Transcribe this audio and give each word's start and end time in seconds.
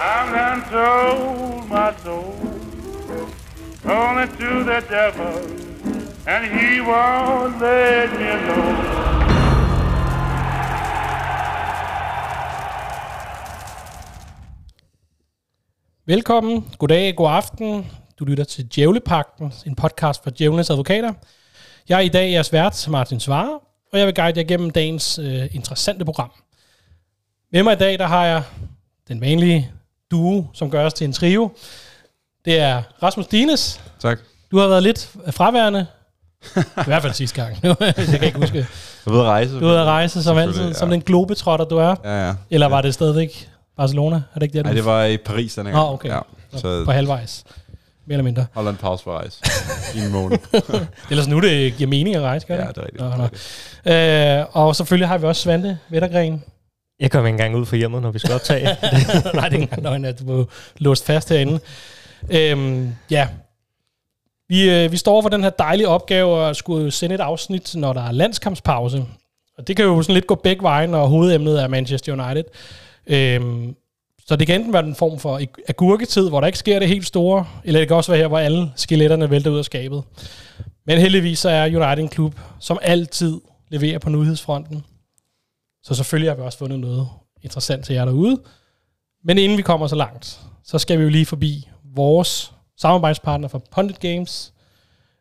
I'm 0.00 0.32
done 0.32 0.62
told 0.70 1.68
my 1.68 1.92
soul, 2.04 2.34
only 3.84 4.22
it 4.22 4.30
to 4.38 4.62
the 4.62 4.80
devil, 4.88 5.34
and 6.26 6.44
he 6.46 6.80
won't 6.80 7.60
let 7.60 8.10
me 8.18 8.28
alone. 8.28 8.76
Velkommen, 16.06 16.64
goddag, 16.78 17.16
god 17.16 17.30
aften. 17.30 17.86
Du 18.18 18.24
lytter 18.24 18.44
til 18.44 18.68
Djævlepakten, 18.68 19.52
en 19.66 19.74
podcast 19.74 20.22
for 20.22 20.30
djævlenes 20.30 20.70
advokater. 20.70 21.12
Jeg 21.88 21.96
er 21.96 22.00
i 22.00 22.08
dag 22.08 22.32
jeres 22.32 22.52
vært, 22.52 22.88
Martin 22.90 23.20
Svare, 23.20 23.60
og 23.92 23.98
jeg 23.98 24.06
vil 24.06 24.14
guide 24.14 24.40
jer 24.40 24.46
gennem 24.46 24.70
dagens 24.70 25.18
øh, 25.18 25.54
interessante 25.54 26.04
program. 26.04 26.30
Med 27.52 27.62
mig 27.62 27.72
i 27.72 27.76
dag, 27.76 27.98
der 27.98 28.06
har 28.06 28.24
jeg 28.24 28.42
den 29.08 29.20
vanlige 29.20 29.72
duo, 30.10 30.46
som 30.54 30.70
gør 30.70 30.86
os 30.86 30.94
til 30.94 31.04
en 31.04 31.12
trio. 31.12 31.50
Det 32.44 32.60
er 32.60 32.82
Rasmus 33.02 33.26
Dines. 33.26 33.80
Tak. 34.00 34.18
Du 34.50 34.58
har 34.58 34.68
været 34.68 34.82
lidt 34.82 35.10
fraværende. 35.30 35.86
I 36.56 36.60
hvert 36.86 37.02
fald 37.02 37.12
sidste 37.12 37.42
gang. 37.42 37.56
jeg 37.80 37.94
kan 37.94 38.22
ikke 38.22 38.38
huske. 38.38 38.66
Du 39.04 39.12
ude 39.12 39.20
at 39.20 39.26
rejse. 39.26 39.60
Du 39.60 39.66
ude 39.66 39.80
at 39.80 39.86
rejse, 39.86 40.22
som 40.22 40.38
altid, 40.38 40.66
ja. 40.66 40.72
som 40.72 40.90
den 40.90 41.00
globetrotter, 41.02 41.64
du 41.64 41.76
er. 41.76 41.94
Ja, 42.04 42.26
ja. 42.26 42.34
Eller 42.50 42.66
var 42.66 42.82
det 42.82 42.94
stadigvæk 42.94 43.50
Barcelona? 43.76 44.16
Er 44.16 44.20
det 44.34 44.42
ikke 44.42 44.58
det, 44.58 44.64
Nej, 44.64 44.74
det 44.74 44.84
var 44.84 45.04
i 45.04 45.16
Paris 45.16 45.54
denne 45.54 45.70
gang. 45.70 45.82
Ah, 45.82 45.92
okay. 45.92 46.08
Ja, 46.08 46.18
så 46.56 46.84
på 46.84 46.92
halvvejs? 46.92 47.44
Mere 48.06 48.14
eller 48.14 48.24
mindre. 48.24 48.46
holder 48.54 48.70
en 48.70 48.76
pause 48.76 49.04
for 49.04 49.14
at 49.14 49.20
rejse. 49.20 49.40
I 49.94 50.00
en 50.00 50.12
måned. 50.12 50.38
Ellers 51.10 51.28
nu 51.28 51.40
det 51.40 51.76
giver 51.76 51.88
mening 51.88 52.16
at 52.16 52.22
rejse, 52.22 52.46
gør 52.46 52.54
ja, 52.54 52.60
det? 52.60 52.76
det 52.76 52.82
er 52.82 52.86
rigtigt. 52.86 53.02
Nå, 53.02 53.24
det 53.24 53.30
nå. 53.84 53.92
Øh, 53.92 54.46
og 54.66 54.76
selvfølgelig 54.76 55.08
har 55.08 55.18
vi 55.18 55.26
også 55.26 55.42
Svante 55.42 55.78
Vettergren. 55.88 56.44
Jeg 57.00 57.10
kom 57.10 57.26
ikke 57.26 57.34
engang 57.34 57.56
ud 57.56 57.66
for 57.66 57.76
hjemmet, 57.76 58.02
når 58.02 58.10
vi 58.10 58.18
skal 58.18 58.34
optage. 58.34 58.64
Nej, 58.64 58.76
det 59.22 59.34
er 59.34 59.44
ikke 59.44 59.56
engang 59.56 59.82
løgn, 59.82 60.04
at 60.04 60.18
du 60.18 60.36
var 60.36 60.44
låst 60.78 61.06
fast 61.06 61.28
herinde. 61.28 61.60
Øhm, 62.30 62.94
ja, 63.10 63.28
vi, 64.48 64.70
øh, 64.70 64.92
vi 64.92 64.96
står 64.96 65.22
for 65.22 65.28
den 65.28 65.42
her 65.42 65.50
dejlige 65.50 65.88
opgave 65.88 66.48
at 66.48 66.56
skulle 66.56 66.90
sende 66.90 67.14
et 67.14 67.20
afsnit, 67.20 67.74
når 67.74 67.92
der 67.92 68.02
er 68.02 68.12
landskampspause. 68.12 69.04
Og 69.58 69.68
det 69.68 69.76
kan 69.76 69.84
jo 69.84 70.02
sådan 70.02 70.14
lidt 70.14 70.26
gå 70.26 70.34
begge 70.34 70.62
veje, 70.62 70.86
når 70.86 71.06
hovedemnet 71.06 71.62
er 71.62 71.68
Manchester 71.68 72.12
United. 72.12 72.44
Øhm, 73.06 73.74
så 74.26 74.36
det 74.36 74.46
kan 74.46 74.56
enten 74.60 74.72
være 74.72 74.84
en 74.84 74.94
form 74.94 75.18
for 75.18 75.40
agurketid, 75.68 76.28
hvor 76.28 76.40
der 76.40 76.46
ikke 76.46 76.58
sker 76.58 76.78
det 76.78 76.88
helt 76.88 77.06
store, 77.06 77.46
eller 77.64 77.80
det 77.80 77.88
kan 77.88 77.96
også 77.96 78.12
være 78.12 78.20
her, 78.20 78.28
hvor 78.28 78.38
alle 78.38 78.72
skeletterne 78.76 79.30
vælter 79.30 79.50
ud 79.50 79.58
af 79.58 79.64
skabet. 79.64 80.02
Men 80.86 80.98
heldigvis 80.98 81.38
så 81.38 81.48
er 81.48 81.64
United 81.64 81.98
en 81.98 82.08
klub, 82.08 82.34
som 82.60 82.78
altid 82.82 83.40
leverer 83.68 83.98
på 83.98 84.10
nyhedsfronten. 84.10 84.84
Så 85.88 85.94
selvfølgelig 85.94 86.30
har 86.30 86.36
vi 86.36 86.42
også 86.42 86.58
fundet 86.58 86.78
noget 86.80 87.08
interessant 87.42 87.84
til 87.84 87.94
jer 87.94 88.04
derude. 88.04 88.40
Men 89.24 89.38
inden 89.38 89.58
vi 89.58 89.62
kommer 89.62 89.86
så 89.86 89.96
langt, 89.96 90.40
så 90.64 90.78
skal 90.78 90.98
vi 90.98 91.02
jo 91.02 91.08
lige 91.08 91.26
forbi 91.26 91.68
vores 91.94 92.52
samarbejdspartner 92.80 93.48
for 93.48 93.62
Pundit 93.74 94.00
Games, 94.00 94.52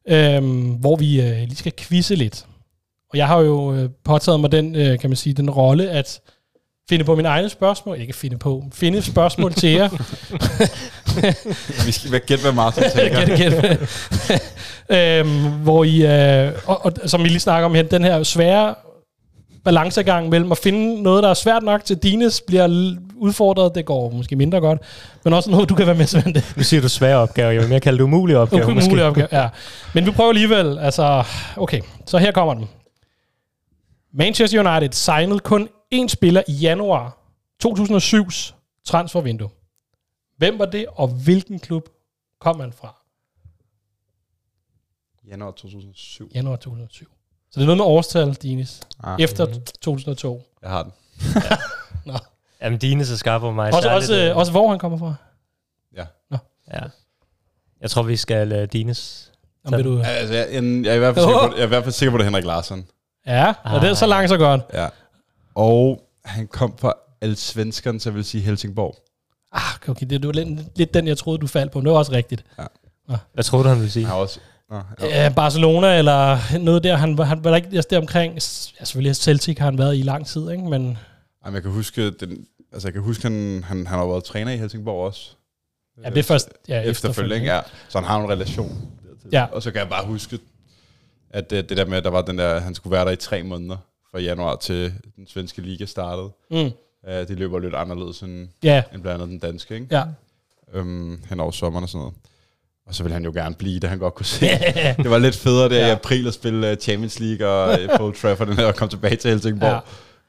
øhm, 0.09 0.69
hvor 0.69 0.95
vi 0.95 1.21
øh, 1.21 1.37
lige 1.39 1.55
skal 1.55 1.71
quizze 1.79 2.15
lidt. 2.15 2.45
Og 3.11 3.17
jeg 3.17 3.27
har 3.27 3.39
jo 3.39 3.73
øh, 3.73 3.89
påtaget 4.05 4.39
mig 4.39 4.51
den, 4.51 4.75
øh, 4.75 4.99
kan 4.99 5.09
man 5.09 5.17
sige, 5.17 5.33
den 5.33 5.49
rolle 5.49 5.89
at 5.89 6.19
finde 6.89 7.05
på 7.05 7.15
mine 7.15 7.27
egne 7.27 7.49
spørgsmål, 7.49 8.01
ikke 8.01 8.13
finde 8.13 8.37
på, 8.37 8.63
finde 8.73 9.01
spørgsmål 9.01 9.53
til 9.53 9.69
jer. 9.69 9.89
Vi 11.85 11.91
skal 11.91 12.09
hvad- 12.09 12.19
gætte, 12.19 12.41
hvad 12.43 12.51
Martin 12.51 12.83
tænker. 12.95 13.25
Gæt, 13.25 13.37
gæt. 13.37 14.39
øhm, 15.19 15.51
hvor 15.51 15.83
I, 15.83 16.05
øh, 16.05 16.53
og, 16.65 16.85
og, 16.85 16.93
som 17.05 17.23
vi 17.23 17.27
lige 17.29 17.39
snakker 17.39 17.65
om 17.65 17.75
her, 17.75 17.83
den 17.83 18.03
her 18.03 18.23
svære 18.23 18.75
balancegang 19.67 20.29
mellem 20.29 20.51
at 20.51 20.57
finde 20.57 21.01
noget, 21.03 21.23
der 21.23 21.29
er 21.29 21.33
svært 21.33 21.63
nok 21.63 21.85
til 21.85 21.97
Dines, 21.97 22.41
bliver 22.41 22.95
udfordret, 23.15 23.75
det 23.75 23.85
går 23.85 24.09
måske 24.09 24.35
mindre 24.35 24.59
godt, 24.59 24.81
men 25.23 25.33
også 25.33 25.51
noget, 25.51 25.69
du 25.69 25.75
kan 25.75 25.85
være 25.85 25.95
med, 25.95 26.05
Svante. 26.05 26.43
nu 26.57 26.63
siger 26.63 26.81
du 26.81 26.89
svære 26.89 27.17
opgaver. 27.17 27.51
Jeg 27.51 27.61
vil 27.61 27.69
mere 27.69 27.79
kalde 27.79 27.97
det 27.97 28.03
umulige 28.03 28.37
opgaver. 28.37 28.63
Okay, 28.63 28.73
måske. 28.73 28.89
mulig 28.89 29.05
opgave, 29.05 29.27
ja. 29.31 29.49
Men 29.93 30.05
vi 30.05 30.11
prøver 30.11 30.29
alligevel, 30.29 30.79
altså, 30.79 31.23
okay, 31.57 31.81
så 32.05 32.17
her 32.17 32.31
kommer 32.31 32.53
den. 32.53 32.69
Manchester 34.13 34.71
United 34.71 34.91
signede 34.91 35.39
kun 35.39 35.69
én 35.95 36.07
spiller 36.07 36.43
i 36.47 36.51
januar 36.51 37.17
2007's 37.65 38.53
transfervindue. 38.85 39.49
Hvem 40.37 40.59
var 40.59 40.65
det, 40.65 40.85
og 40.95 41.07
hvilken 41.07 41.59
klub 41.59 41.89
kom 42.41 42.59
han 42.59 42.73
fra? 42.73 42.95
Januar 45.27 45.51
2007. 45.51 46.31
Januar 46.35 46.55
2007. 46.55 47.16
Så 47.51 47.59
det 47.59 47.61
er 47.61 47.65
noget 47.65 47.77
med 47.77 47.85
årstal, 47.85 48.33
Dinis. 48.33 48.81
Ah, 49.03 49.19
Efter 49.19 49.45
2002. 49.81 50.43
jeg 50.61 50.69
har 50.69 50.83
den. 50.83 50.91
Jamen, 52.61 52.79
dine 52.79 53.05
så 53.05 53.17
skarpe 53.17 53.41
på 53.41 53.51
mig. 53.51 53.67
Også, 53.67 53.81
så 53.81 53.89
er 53.89 53.93
også, 53.95 54.13
det, 54.13 54.29
øh, 54.29 54.37
også 54.37 54.51
hvor 54.51 54.69
han 54.69 54.79
kommer 54.79 54.97
fra. 54.97 55.15
Ja. 55.97 56.05
Ja. 56.73 56.81
Jeg 57.81 57.89
tror, 57.89 58.03
vi 58.03 58.15
skal 58.15 58.61
uh, 58.61 58.67
Dines. 58.73 59.31
Om 59.65 59.73
vil 59.77 59.85
du, 59.85 60.01
Altså, 60.05 60.33
jeg, 60.33 60.47
jeg, 60.53 60.63
jeg, 60.63 60.91
er 60.91 60.95
i 60.95 60.97
hvert 60.97 61.15
fald 61.15 61.25
sikker 61.25 61.47
på, 61.47 61.53
jeg 61.55 61.61
er 61.61 61.65
i 61.65 61.67
hvert 61.67 61.83
fald 61.83 61.93
sikker 61.93 62.11
på, 62.11 62.17
det 62.17 62.23
er 62.23 62.25
Henrik 62.25 62.45
Larsson. 62.45 62.85
ja, 63.27 63.53
og 63.63 63.81
det 63.81 63.89
er 63.89 63.93
så 63.93 64.05
langt 64.05 64.29
så 64.29 64.37
godt. 64.37 64.61
Ja. 64.73 64.87
Og 65.55 66.01
han 66.25 66.47
kom 66.47 66.77
fra 66.77 66.93
Allsvenskan, 67.21 67.99
så 67.99 68.09
jeg 68.09 68.15
vil 68.15 68.25
sige 68.25 68.41
Helsingborg. 68.43 68.95
Ah, 69.51 69.89
okay, 69.89 70.05
det 70.09 70.27
var 70.27 70.33
lidt, 70.33 70.77
lidt 70.77 70.93
den, 70.93 71.07
jeg 71.07 71.17
troede, 71.17 71.39
du 71.39 71.47
faldt 71.47 71.71
på. 71.71 71.81
Det 71.81 71.89
var 71.89 71.97
også 71.97 72.11
rigtigt. 72.11 72.45
Hvad 73.33 73.43
tror 73.43 73.63
du, 73.63 73.69
han 73.69 73.81
vil 73.81 73.91
sige? 73.91 74.05
Han 74.05 74.13
har 74.13 74.21
også... 74.21 74.39
Nå, 74.69 74.81
ja. 75.01 75.23
Ja. 75.23 75.29
Barcelona 75.35 75.97
eller 75.97 76.37
noget 76.59 76.83
der, 76.83 76.95
han, 76.95 77.19
han 77.19 77.43
var 77.43 77.49
der 77.49 77.55
ikke 77.55 77.81
der 77.81 77.97
omkring. 77.97 78.33
Ja, 78.33 78.39
selvfølgelig 78.85 79.15
Celtic 79.15 79.57
har 79.57 79.65
han 79.65 79.77
været 79.77 79.97
i 79.97 80.01
lang 80.01 80.27
tid, 80.27 80.51
ikke? 80.51 80.63
Men 80.63 80.97
Jamen, 81.45 81.55
jeg 81.55 81.61
kan 81.63 81.71
huske, 81.71 82.11
den, 82.11 82.45
altså, 82.73 82.87
jeg 82.87 82.93
kan 82.93 83.01
huske 83.01 83.23
han, 83.23 83.63
han, 83.67 83.87
han 83.87 83.99
har 83.99 84.07
været 84.07 84.23
træner 84.23 84.51
i 84.51 84.57
Helsingborg 84.57 85.05
også. 85.07 85.31
ja, 86.03 86.09
det 86.09 86.17
er 86.17 86.23
først 86.23 86.49
ja, 86.67 86.81
efterfølgende? 86.81 87.55
Ja. 87.55 87.61
Så 87.89 87.97
han 87.99 88.07
har 88.07 88.19
en 88.19 88.29
relation. 88.29 88.87
Ja. 89.31 89.45
Og 89.51 89.63
så 89.63 89.71
kan 89.71 89.79
jeg 89.79 89.89
bare 89.89 90.05
huske, 90.05 90.39
at 91.29 91.49
det, 91.49 91.69
det 91.69 91.77
der 91.77 91.85
med, 91.85 91.97
at 91.97 92.03
der 92.03 92.09
var 92.09 92.21
den 92.21 92.37
der, 92.37 92.59
han 92.59 92.75
skulle 92.75 92.91
være 92.91 93.05
der 93.05 93.11
i 93.11 93.15
tre 93.15 93.43
måneder 93.43 93.77
fra 94.11 94.19
januar 94.19 94.55
til 94.55 94.93
den 95.15 95.27
svenske 95.27 95.61
liga 95.61 95.85
startede. 95.85 96.29
Mm. 96.51 96.57
Uh, 96.57 96.71
det 97.13 97.29
løber 97.29 97.59
lidt 97.59 97.75
anderledes 97.75 98.21
end, 98.21 98.47
Ja, 98.63 98.83
end 98.93 99.01
blandt 99.01 99.21
andet 99.21 99.41
den 99.41 99.51
danske, 99.51 99.73
ikke? 99.75 99.87
ja. 99.91 100.03
Øhm, 100.73 101.23
hen 101.29 101.39
over 101.39 101.51
sommeren 101.51 101.83
og 101.83 101.89
sådan 101.89 101.99
noget. 101.99 102.15
Og 102.87 102.95
så 102.95 103.03
ville 103.03 103.13
han 103.13 103.23
jo 103.23 103.31
gerne 103.35 103.55
blive, 103.55 103.79
det 103.79 103.89
han 103.89 103.99
godt 103.99 104.15
kunne 104.15 104.25
se. 104.25 104.45
det 105.03 105.09
var 105.09 105.17
lidt 105.17 105.35
federe 105.35 105.69
der 105.69 105.75
Ja. 105.79 105.87
i 105.87 105.91
april 105.91 106.27
at 106.27 106.33
spille 106.33 106.71
uh, 106.71 106.77
Champions 106.77 107.19
League 107.19 107.47
og 107.47 107.69
uh, 107.89 107.89
Paul 107.97 108.15
Trafford 108.15 108.59
og 108.59 108.75
komme 108.75 108.89
tilbage 108.89 109.15
til 109.15 109.29
Helsingborg. 109.31 109.69
Ja. 109.71 109.79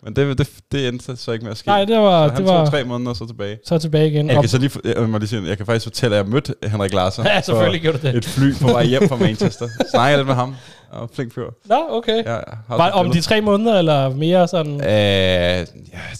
Men 0.02 0.16
det, 0.16 0.38
det, 0.38 0.48
det 0.72 0.88
endte 0.88 1.16
så 1.16 1.32
ikke 1.32 1.44
med 1.44 1.52
at 1.52 1.58
ske. 1.58 1.66
Nej, 1.68 1.84
det 1.84 1.96
var, 1.98 2.28
så 2.28 2.32
han 2.34 2.42
det 2.42 2.52
var 2.52 2.60
tog 2.64 2.70
tre 2.70 2.84
måneder 2.84 3.10
og 3.10 3.16
så 3.16 3.26
tilbage. 3.26 3.58
så 3.64 3.78
tilbage 3.78 4.08
igen. 4.08 4.28
Jeg 4.30 4.40
kan, 4.40 4.48
så 4.48 4.58
lige, 4.58 4.70
jeg, 4.84 5.08
må 5.08 5.18
lige 5.18 5.28
sige, 5.28 5.42
jeg 5.48 5.56
kan 5.56 5.66
faktisk 5.66 5.84
fortælle, 5.86 6.16
at 6.16 6.22
jeg 6.24 6.30
mødte 6.32 6.54
Henrik 6.66 6.94
Larsson 6.94 7.26
ja, 7.26 7.40
selvfølgelig 7.40 7.80
gjorde 7.80 7.98
du 7.98 8.06
det. 8.06 8.14
et 8.14 8.24
fly 8.24 8.54
på 8.60 8.66
vej 8.66 8.84
hjem 8.84 9.08
fra 9.08 9.16
Manchester. 9.26 9.68
Snakkede 9.90 10.18
lidt 10.18 10.26
med 10.26 10.34
ham. 10.34 10.54
Og 10.90 11.10
flink 11.14 11.34
fyr. 11.34 11.44
Nå, 11.64 11.76
okay. 11.90 12.24
Ja, 12.24 12.32
jeg 12.34 12.42
Var, 12.68 12.90
om 12.90 13.10
de 13.10 13.20
tre 13.20 13.40
måneder, 13.40 13.78
eller 13.78 14.10
mere 14.14 14.48
sådan? 14.48 14.74
Øh, 14.80 14.86
jeg 14.88 15.66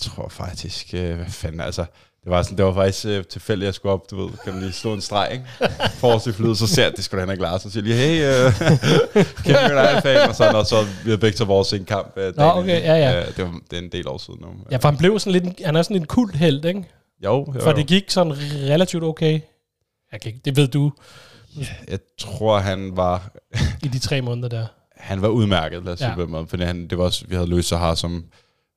tror 0.00 0.28
faktisk, 0.30 0.86
øh, 0.94 1.16
hvad 1.16 1.26
fanden, 1.28 1.60
altså, 1.60 1.84
det 2.28 2.36
var, 2.36 2.42
sådan, 2.42 2.56
det 2.58 2.64
var 2.64 2.74
faktisk 2.74 3.06
øh, 3.06 3.24
tilfældigt, 3.24 3.64
at 3.64 3.66
jeg 3.66 3.74
skulle 3.74 3.92
op, 3.92 4.10
du 4.10 4.22
ved, 4.26 4.30
kan 4.44 4.52
man 4.52 4.62
lige 4.62 4.72
slå 4.72 4.94
en 4.94 5.00
streg, 5.00 5.28
ikke? 5.32 5.44
Forrest 5.94 6.26
i 6.26 6.32
flyet, 6.32 6.58
så 6.58 6.66
ser 6.66 6.82
jeg, 6.82 6.92
det 6.96 7.04
skulle 7.04 7.20
da 7.20 7.24
Henrik 7.26 7.40
Larsen, 7.40 7.70
så 7.70 7.72
siger 7.72 7.84
lige, 7.84 7.96
hey, 7.96 8.24
øh, 8.24 8.52
kæmpe 9.44 9.74
United-fan, 9.76 10.28
og 10.28 10.34
så, 10.34 10.50
og 10.54 10.66
så 10.66 10.82
vi 10.82 10.88
havde 11.10 11.18
begge 11.18 11.36
til 11.36 11.46
vores 11.46 11.72
en 11.72 11.84
kamp. 11.84 12.12
Øh, 12.16 12.36
Nå, 12.36 12.44
okay, 12.44 12.82
ja, 12.82 12.94
ja. 12.94 13.20
Øh, 13.20 13.26
det, 13.36 13.44
var, 13.44 13.60
det 13.70 13.78
er 13.78 13.82
en 13.82 13.92
del 13.92 14.08
år 14.08 14.18
siden 14.18 14.38
nu. 14.42 14.48
Ja, 14.70 14.76
for 14.76 14.88
han 14.88 14.98
blev 14.98 15.18
sådan 15.18 15.32
lidt, 15.32 15.44
en- 15.44 15.64
han 15.64 15.76
er 15.76 15.82
sådan 15.82 15.96
en 15.96 16.06
kult 16.06 16.36
held, 16.36 16.64
ikke? 16.64 16.84
Jo, 17.24 17.52
jo, 17.54 17.60
For 17.60 17.70
jo. 17.70 17.76
det 17.76 17.86
gik 17.86 18.10
sådan 18.10 18.32
relativt 18.68 19.04
okay. 19.04 19.40
Jeg 20.12 20.20
kan 20.20 20.28
ikke, 20.32 20.40
det 20.44 20.56
ved 20.56 20.68
du 20.68 20.92
Jeg 21.88 21.98
tror, 22.18 22.58
han 22.58 22.96
var, 22.96 23.30
i 23.82 23.88
de 23.88 23.98
tre 23.98 24.20
måneder 24.22 24.48
der. 24.48 24.66
han 24.96 25.22
var 25.22 25.28
udmærket, 25.28 25.84
lad 25.84 25.92
os 25.92 25.98
sige 25.98 26.14
Ja. 26.18 26.26
måde, 26.26 26.46
fordi 26.46 26.62
han, 26.62 26.88
det 26.88 26.98
var 26.98 27.04
også, 27.04 27.24
vi 27.28 27.34
havde 27.34 27.48
løst 27.48 27.68
Sahar, 27.68 27.94
som 27.94 28.24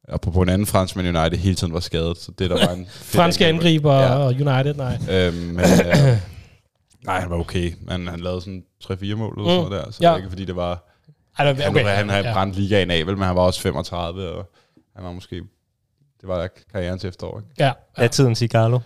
apropos 0.09 0.43
en 0.43 0.49
anden 0.49 0.67
fransk, 0.67 0.95
men 0.95 1.15
United 1.17 1.37
hele 1.37 1.55
tiden 1.55 1.73
var 1.73 1.79
skadet, 1.79 2.17
så 2.17 2.31
det 2.39 2.49
der 2.49 2.65
var 2.67 2.73
en... 2.73 2.87
Franske 3.15 3.47
angriber 3.47 3.93
Ja. 3.95 4.09
og 4.15 4.25
United, 4.27 4.73
nej. 4.73 4.97
Øhm, 5.09 5.35
men, 5.35 5.59
øh, 5.59 6.17
nej, 7.05 7.19
han 7.19 7.29
var 7.29 7.37
okay, 7.37 7.73
men 7.81 8.07
han 8.07 8.19
lavede 8.19 8.41
sådan 8.41 8.63
3-4 8.83 8.89
mål 8.89 8.99
eller 9.03 9.15
Mm. 9.15 9.15
sådan 9.15 9.39
noget 9.45 9.71
der, 9.71 9.91
så 9.91 9.99
Ja. 10.01 10.11
ja. 10.11 10.17
ikke 10.17 10.29
fordi 10.29 10.45
det 10.45 10.55
var... 10.55 10.87
Ej, 11.37 11.45
det 11.45 11.57
var- 11.57 11.63
Han, 11.63 11.71
okay, 11.71 11.81
okay, 11.83 11.95
han 11.95 12.09
havde 12.09 12.27
ja. 12.27 12.33
brændt 12.33 12.55
ligaen 12.55 12.91
af, 12.91 13.05
vel, 13.07 13.17
men 13.17 13.27
han 13.27 13.35
var 13.35 13.41
også 13.41 13.61
35, 13.61 14.29
og 14.29 14.45
han 14.95 15.05
var 15.05 15.11
måske... 15.11 15.35
Det 16.21 16.27
var 16.29 16.49
karrierens 16.73 17.05
efterår, 17.05 17.39
ikke? 17.39 17.49
Ja, 17.59 17.71
Ja, 17.97 18.07
tiden 18.07 18.35
Cigarlo. 18.35 18.79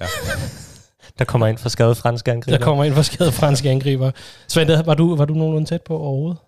Ja. 0.00 0.06
Der 1.18 1.24
kommer 1.24 1.46
ind 1.46 1.58
for 1.58 1.68
skade 1.68 1.94
franske 1.94 2.32
angriber. 2.32 2.58
der 2.58 2.64
kommer 2.64 2.84
ind 2.84 2.94
for 2.94 3.02
skade 3.02 3.32
franske 3.32 3.70
angriber. 3.70 4.10
Svend, 4.48 4.84
var 4.84 4.94
du, 4.94 5.16
var 5.16 5.24
du 5.24 5.34
nogenlunde 5.34 5.68
tæt 5.68 5.82
på 5.82 5.98
overhovedet? 5.98 6.38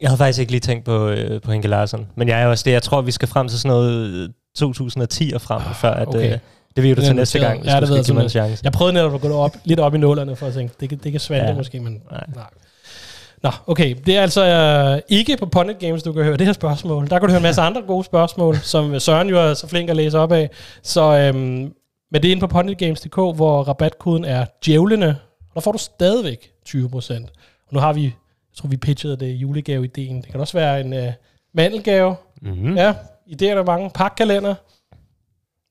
Jeg 0.00 0.08
havde 0.10 0.18
faktisk 0.18 0.40
ikke 0.40 0.52
lige 0.52 0.60
tænkt 0.60 0.84
på, 0.84 1.08
øh, 1.08 1.40
på 1.42 1.52
Henke 1.52 1.68
Larsson. 1.68 2.06
Men 2.14 2.28
jeg 2.28 2.42
er 2.42 2.46
også 2.46 2.62
det. 2.66 2.70
Jeg 2.72 2.82
tror, 2.82 3.00
vi 3.00 3.10
skal 3.10 3.28
frem 3.28 3.48
til 3.48 3.58
sådan 3.58 3.68
noget 3.76 4.06
øh, 4.06 4.28
2010 4.56 5.32
og 5.34 5.40
frem, 5.40 5.62
før 5.74 5.90
at... 5.90 6.08
okay. 6.08 6.32
Øh, 6.32 6.38
det 6.76 6.84
vil 6.84 6.96
du 6.96 7.02
til 7.02 7.16
næste 7.16 7.38
gang, 7.38 7.60
hvis 7.60 7.72
Ja, 7.72 7.80
det 7.80 7.88
du 7.88 7.94
skal 7.94 8.04
give 8.04 8.14
mig 8.14 8.22
en 8.22 8.28
chance. 8.28 8.60
Jeg 8.64 8.72
prøvede 8.72 8.94
netop 8.94 9.14
at 9.14 9.20
gå 9.20 9.36
op, 9.36 9.56
lidt 9.64 9.80
op 9.80 9.94
i 9.94 9.98
nålerne 9.98 10.36
for 10.36 10.46
at 10.46 10.54
tænke, 10.54 10.74
det 10.80 10.88
kan, 10.88 10.98
det 10.98 11.12
kan 11.12 11.20
Svante 11.20 11.46
Ja. 11.46 11.54
måske, 11.54 11.80
men 11.80 12.02
Nej. 12.10 12.24
nej. 12.34 12.44
Nå, 13.42 13.50
okay. 13.66 13.96
Det 14.06 14.16
er 14.16 14.22
altså 14.22 14.44
øh, 14.46 15.00
ikke 15.08 15.36
på 15.36 15.46
Pundit 15.46 15.78
Games, 15.78 16.02
du 16.02 16.12
kan 16.12 16.24
høre 16.24 16.36
det 16.36 16.46
her 16.46 16.52
spørgsmål. 16.52 17.10
Der 17.10 17.18
kan 17.18 17.28
du 17.28 17.32
høre 17.32 17.36
en 17.36 17.42
masse 17.42 17.60
andre 17.60 17.82
gode 17.82 18.04
spørgsmål, 18.04 18.56
som 18.72 19.00
Søren 19.00 19.28
jo 19.28 19.38
er 19.50 19.54
så 19.54 19.66
flink 19.66 19.90
at 19.90 19.96
læse 19.96 20.18
op 20.18 20.32
af. 20.32 20.50
Så 20.82 21.18
øhm, 21.18 21.38
Men 22.12 22.22
det 22.22 22.24
er 22.24 22.30
inde 22.30 22.40
på 22.40 22.46
punditgames.dk, 22.46 23.14
hvor 23.14 23.62
rabatkoden 23.62 24.24
er 24.24 24.46
djævlene. 24.66 25.08
Og 25.08 25.54
der 25.54 25.60
får 25.60 25.72
du 25.72 25.78
stadigvæk 25.78 26.50
20%. 26.68 27.12
Og 27.66 27.72
nu 27.72 27.80
har 27.80 27.92
vi, 27.92 28.14
jeg 28.54 28.58
tror 28.58 28.68
vi 28.68 28.76
pitchede 28.76 29.16
det 29.16 29.32
julegave-ideen. 29.32 30.22
Det 30.22 30.30
kan 30.30 30.40
også 30.40 30.58
være 30.58 30.80
en 30.80 30.92
uh, 30.92 31.12
mandelgave. 31.54 32.16
Mm-hmm. 32.42 32.76
Ja, 32.76 32.94
idéer 33.26 33.46
er 33.46 33.54
der 33.54 33.64
mange. 33.64 33.90
Pakkalender. 33.90 34.54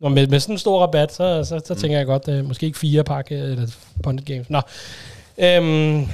Og 0.02 0.12
med, 0.12 0.28
med 0.28 0.40
sådan 0.40 0.56
en 0.56 0.60
stor 0.60 0.82
rabat, 0.82 1.14
så, 1.14 1.44
så, 1.44 1.62
så 1.66 1.76
tænker 1.76 1.98
jeg 1.98 2.06
godt, 2.06 2.28
uh, 2.28 2.46
måske 2.48 2.66
ikke 2.66 2.80
fire 2.80 3.04
pakke 3.04 3.36
eller 3.36 3.68
Pundit 4.04 4.26
Games. 4.26 4.50
Nå. 4.50 4.62
Øhm, 5.38 6.06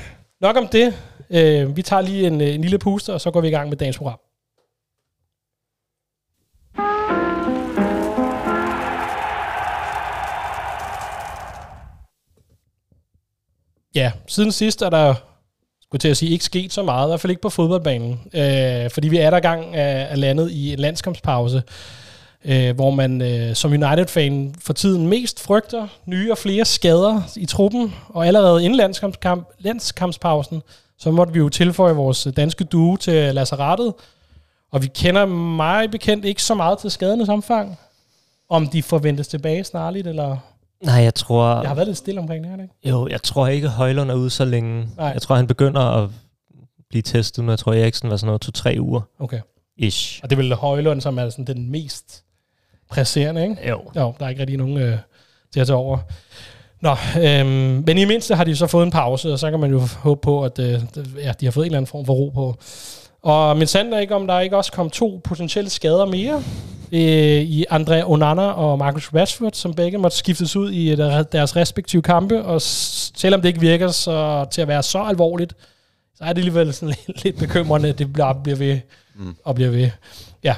nok 0.42 0.57
om 0.57 0.68
det. 0.68 0.94
Øh, 1.30 1.75
vi 1.75 1.81
tager 1.81 2.01
lige 2.01 2.27
en, 2.27 2.42
øh, 2.42 2.56
en 2.56 2.62
lille 2.62 2.80
puster, 2.80 3.13
og 3.13 3.21
så 3.21 3.31
går 3.31 3.42
vi 3.42 3.48
i 3.48 3.51
gang 3.51 3.69
med 3.69 3.77
dagens 3.77 3.98
program. 3.98 4.19
Ja, 13.95 14.12
siden 14.27 14.51
sidst 14.51 14.81
er 14.81 14.89
der, 14.89 15.16
skulle 15.89 16.00
til 16.00 16.09
at 16.09 16.18
sige, 16.18 16.31
ikke 16.31 16.45
sket 16.45 16.74
så 16.74 16.83
meget, 16.83 17.07
i 17.07 17.09
hvert 17.09 17.19
fald 17.19 17.31
ikke 17.31 17.41
på 17.41 17.50
fodboldbanen. 17.50 18.19
Øh, 18.33 18.89
fordi 18.89 19.07
vi 19.07 19.18
er 19.18 19.30
der 19.30 19.39
gang 19.39 19.75
af, 19.75 20.07
af 20.12 20.19
landet 20.19 20.51
i 20.51 20.74
en 20.74 20.80
landskampspause, 20.80 21.63
øh, 22.45 22.75
hvor 22.75 22.91
man 22.91 23.21
øh, 23.21 23.56
som 23.56 23.71
United-fan 23.71 24.56
for 24.59 24.74
tiden 24.74 25.07
mest 25.07 25.39
frygter 25.39 25.88
nye 26.06 26.31
og 26.31 26.38
flere 26.38 26.65
skader 26.65 27.21
i 27.36 27.45
truppen, 27.45 27.94
og 28.09 28.27
allerede 28.27 28.63
inden 28.63 28.77
landskampskamp, 28.77 29.47
landskampspausen, 29.59 30.62
så 31.00 31.12
måtte 31.12 31.33
vi 31.33 31.39
jo 31.39 31.50
tilføje 31.50 31.94
vores 31.94 32.27
danske 32.38 32.63
duo 32.63 32.95
til 32.95 33.35
lazarettet, 33.35 33.94
og 34.71 34.81
vi 34.81 34.88
kender 34.88 35.25
mig 35.25 35.92
bekendt 35.92 36.25
ikke 36.25 36.44
så 36.44 36.56
meget 36.56 36.80
til 36.80 36.92
skadernes 36.92 37.30
omfang. 37.30 37.80
Om 38.50 38.68
de 38.68 38.83
forventes 38.83 39.27
tilbage 39.27 39.63
snarligt, 39.63 40.07
eller... 40.07 40.38
Nej, 40.83 40.95
jeg 40.95 41.15
tror... 41.15 41.59
Jeg 41.59 41.69
har 41.69 41.75
været 41.75 41.87
lidt 41.87 41.97
stille 41.97 42.21
omkring 42.21 42.43
det 42.43 42.51
her, 42.51 42.61
ikke? 42.61 42.89
Jo, 42.89 43.07
jeg 43.07 43.23
tror 43.23 43.47
ikke, 43.47 43.67
Højlund 43.67 44.11
er 44.11 44.15
ude 44.15 44.29
så 44.29 44.45
længe. 44.45 44.89
Nej. 44.97 45.07
Jeg 45.07 45.21
tror, 45.21 45.35
han 45.35 45.47
begynder 45.47 45.81
at 45.81 46.09
blive 46.89 47.01
testet 47.01 47.43
nu. 47.43 47.51
Jeg 47.51 47.59
tror, 47.59 47.73
Eriksen 47.73 48.09
var 48.09 48.17
sådan 48.17 48.27
noget 48.27 48.41
to-tre 48.41 48.75
uger. 48.79 49.01
Okay. 49.19 49.39
Ish. 49.77 50.19
Og 50.23 50.29
det 50.29 50.35
er 50.35 50.41
vel 50.41 50.53
Højlund, 50.53 51.01
som 51.01 51.17
er 51.17 51.29
sådan 51.29 51.45
den 51.45 51.71
mest 51.71 52.23
presserende, 52.89 53.41
ikke? 53.43 53.69
Jo. 53.69 53.81
Jo, 53.95 54.13
der 54.19 54.25
er 54.25 54.29
ikke 54.29 54.41
rigtig 54.41 54.57
nogen 54.57 54.77
øh, 54.77 54.97
til 55.53 55.59
at 55.59 55.67
tage 55.67 55.77
over. 55.77 55.97
Nå, 56.81 56.95
øhm, 57.21 57.83
men 57.87 57.97
i 57.97 58.05
mindste 58.05 58.35
har 58.35 58.43
de 58.43 58.55
så 58.55 58.67
fået 58.67 58.85
en 58.85 58.91
pause, 58.91 59.33
og 59.33 59.39
så 59.39 59.49
kan 59.51 59.59
man 59.59 59.71
jo 59.71 59.79
håbe 59.79 60.21
på, 60.21 60.43
at 60.43 60.59
øh, 60.59 60.81
ja, 61.17 61.33
de 61.39 61.45
har 61.45 61.51
fået 61.51 61.65
en 61.65 61.67
eller 61.67 61.77
anden 61.77 61.87
form 61.87 62.05
for 62.05 62.13
ro 62.13 62.29
på. 62.29 62.55
Og 63.21 63.57
min 63.57 63.67
sand 63.67 63.93
er 63.93 63.99
ikke, 63.99 64.15
om 64.15 64.27
der 64.27 64.39
ikke 64.39 64.57
også 64.57 64.71
kom 64.71 64.89
to 64.89 65.21
potentielle 65.23 65.69
skader 65.69 66.05
mere 66.05 66.43
øh, 66.91 67.41
i 67.41 67.65
André 67.71 68.03
Onana 68.03 68.41
og 68.51 68.77
Marcus 68.77 69.13
Rashford, 69.13 69.51
som 69.53 69.74
begge 69.74 69.97
måtte 69.97 70.18
skiftes 70.18 70.56
ud 70.56 70.71
i 70.71 70.95
der- 70.95 71.24
deres 71.24 71.56
respektive 71.56 72.01
kampe, 72.01 72.44
og 72.44 72.62
selvom 72.62 73.41
det 73.41 73.47
ikke 73.50 73.59
virker 73.59 73.88
så, 73.88 74.45
til 74.51 74.62
at 74.62 74.68
være 74.68 74.83
så 74.83 75.00
alvorligt, 75.00 75.53
så 76.15 76.24
er 76.24 76.27
det 76.33 76.38
alligevel 76.38 76.74
sådan 76.74 76.95
lidt, 77.07 77.24
lidt 77.24 77.38
bekymrende, 77.39 77.89
at 77.89 78.00
det 78.00 78.13
bliver, 78.13 78.33
bliver 78.33 78.57
ved 78.57 78.80
mm. 79.15 79.36
og 79.44 79.56
bliver 79.56 79.69
ved. 79.71 79.89
Ja. 80.44 80.56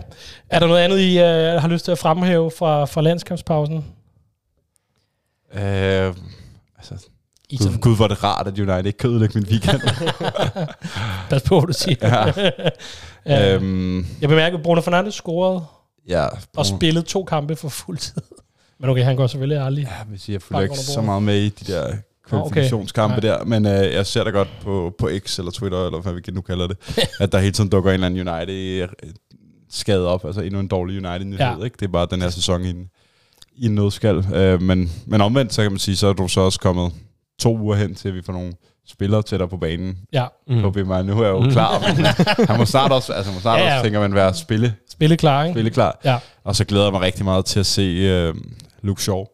Er 0.49 0.59
der 0.59 0.67
noget 0.67 0.81
andet, 0.81 0.99
I 0.99 1.17
uh, 1.17 1.61
har 1.61 1.67
lyst 1.67 1.85
til 1.85 1.91
at 1.91 1.97
fremhæve 1.97 2.51
fra, 2.57 2.85
fra 2.85 3.01
landskampspausen? 3.01 3.85
Øh, 5.53 6.13
altså, 6.77 7.07
I 7.49 7.57
gud, 7.57 7.77
gud, 7.81 7.95
hvor 7.95 8.05
er 8.05 8.07
det 8.07 8.23
rart, 8.23 8.47
at 8.47 8.59
United 8.59 8.85
ikke 8.85 8.97
kan 8.97 9.09
ødelægge 9.09 9.39
min 9.39 9.47
weekend. 9.49 9.81
Pas 11.29 11.41
på, 11.41 11.59
hvad 11.59 11.67
du 11.67 11.73
siger. 11.73 11.95
Ja. 12.01 12.51
ja. 13.35 13.55
øhm, 13.55 14.05
Jeg 14.21 14.29
bemærker, 14.29 14.57
at 14.57 14.63
Bruno 14.63 14.81
Fernandes 14.81 15.13
scorede 15.13 15.63
ja, 16.07 16.27
og 16.57 16.65
spillede 16.65 17.05
to 17.05 17.23
kampe 17.23 17.55
for 17.55 17.69
fuld 17.69 17.97
tid. 17.97 18.21
Men 18.79 18.89
okay, 18.89 19.03
han 19.03 19.15
går 19.15 19.27
selvfølgelig 19.27 19.65
aldrig. 19.65 19.83
Ja, 19.83 20.03
hvis 20.07 20.29
jeg 20.29 20.41
følger 20.41 20.61
ikke 20.61 20.77
så 20.77 21.01
meget 21.01 21.23
med 21.23 21.41
i 21.41 21.49
de 21.49 21.73
der 21.73 21.97
kvalifikationskampe 22.25 23.17
okay. 23.17 23.27
der, 23.27 23.43
men 23.43 23.65
øh, 23.65 23.93
jeg 23.93 24.05
ser 24.05 24.23
da 24.23 24.29
godt 24.29 24.47
på, 24.61 24.95
på 24.97 25.09
X 25.19 25.39
eller 25.39 25.51
Twitter, 25.51 25.85
eller 25.85 26.01
hvad 26.01 26.13
vi 26.13 26.21
nu 26.31 26.41
kalder 26.41 26.67
det, 26.67 26.77
at 27.19 27.31
der 27.31 27.39
hele 27.39 27.51
tiden 27.51 27.69
dukker 27.69 27.91
en 27.91 27.93
eller 27.93 28.07
anden 28.07 28.27
United 28.27 28.81
øh, 28.81 28.87
skade 29.69 30.07
op, 30.07 30.25
altså 30.25 30.41
endnu 30.41 30.59
en 30.59 30.67
dårlig 30.67 30.97
United-nyhed, 30.97 31.57
ja. 31.57 31.63
ikke? 31.63 31.77
Det 31.79 31.85
er 31.85 31.91
bare 31.91 32.07
den 32.11 32.21
her 32.21 32.29
sæson 32.29 32.65
i 32.65 32.69
en, 32.69 32.89
i 33.55 33.65
en 33.65 33.75
nødskal. 33.75 34.35
Øh, 34.35 34.61
men, 34.61 34.91
men 35.05 35.21
omvendt, 35.21 35.53
så 35.53 35.61
kan 35.61 35.71
man 35.71 35.79
sige, 35.79 35.95
så 35.95 36.07
er 36.07 36.13
du 36.13 36.27
så 36.27 36.41
også 36.41 36.59
kommet 36.59 36.93
to 37.39 37.57
uger 37.57 37.75
hen 37.75 37.95
til, 37.95 38.07
at 38.07 38.15
vi 38.15 38.21
får 38.21 38.33
nogle 38.33 38.53
spillere 38.91 39.21
tættere 39.23 39.49
på 39.49 39.57
banen. 39.57 39.97
Ja, 40.13 40.25
Mm. 40.47 40.63
HB 40.69 40.77
mig, 40.77 41.05
nu 41.05 41.19
er 41.21 41.25
jeg 41.25 41.31
jo 41.31 41.49
klar, 41.51 41.79
men 41.79 42.05
han 42.47 42.57
må 42.57 42.65
snart 42.65 42.91
også, 42.91 43.13
altså, 43.13 43.31
må 43.31 43.39
snart 43.39 43.59
Ja, 43.59 43.65
ja, 43.67 43.73
også, 43.73 43.83
tænker 43.83 43.99
man, 43.99 44.15
være 44.15 44.33
spille, 44.33 44.73
spille 44.91 45.17
klar, 45.17 45.43
ikke? 45.43 45.53
spille 45.53 45.69
klar. 45.69 45.99
Ja. 46.05 46.17
Og 46.43 46.55
så 46.55 46.65
glæder 46.65 46.83
jeg 46.85 46.91
mig 46.91 47.01
rigtig 47.01 47.25
meget 47.25 47.45
til 47.45 47.59
at 47.59 47.65
se 47.65 47.81
øh, 47.81 48.33
Luke 48.81 49.01
Shaw. 49.03 49.25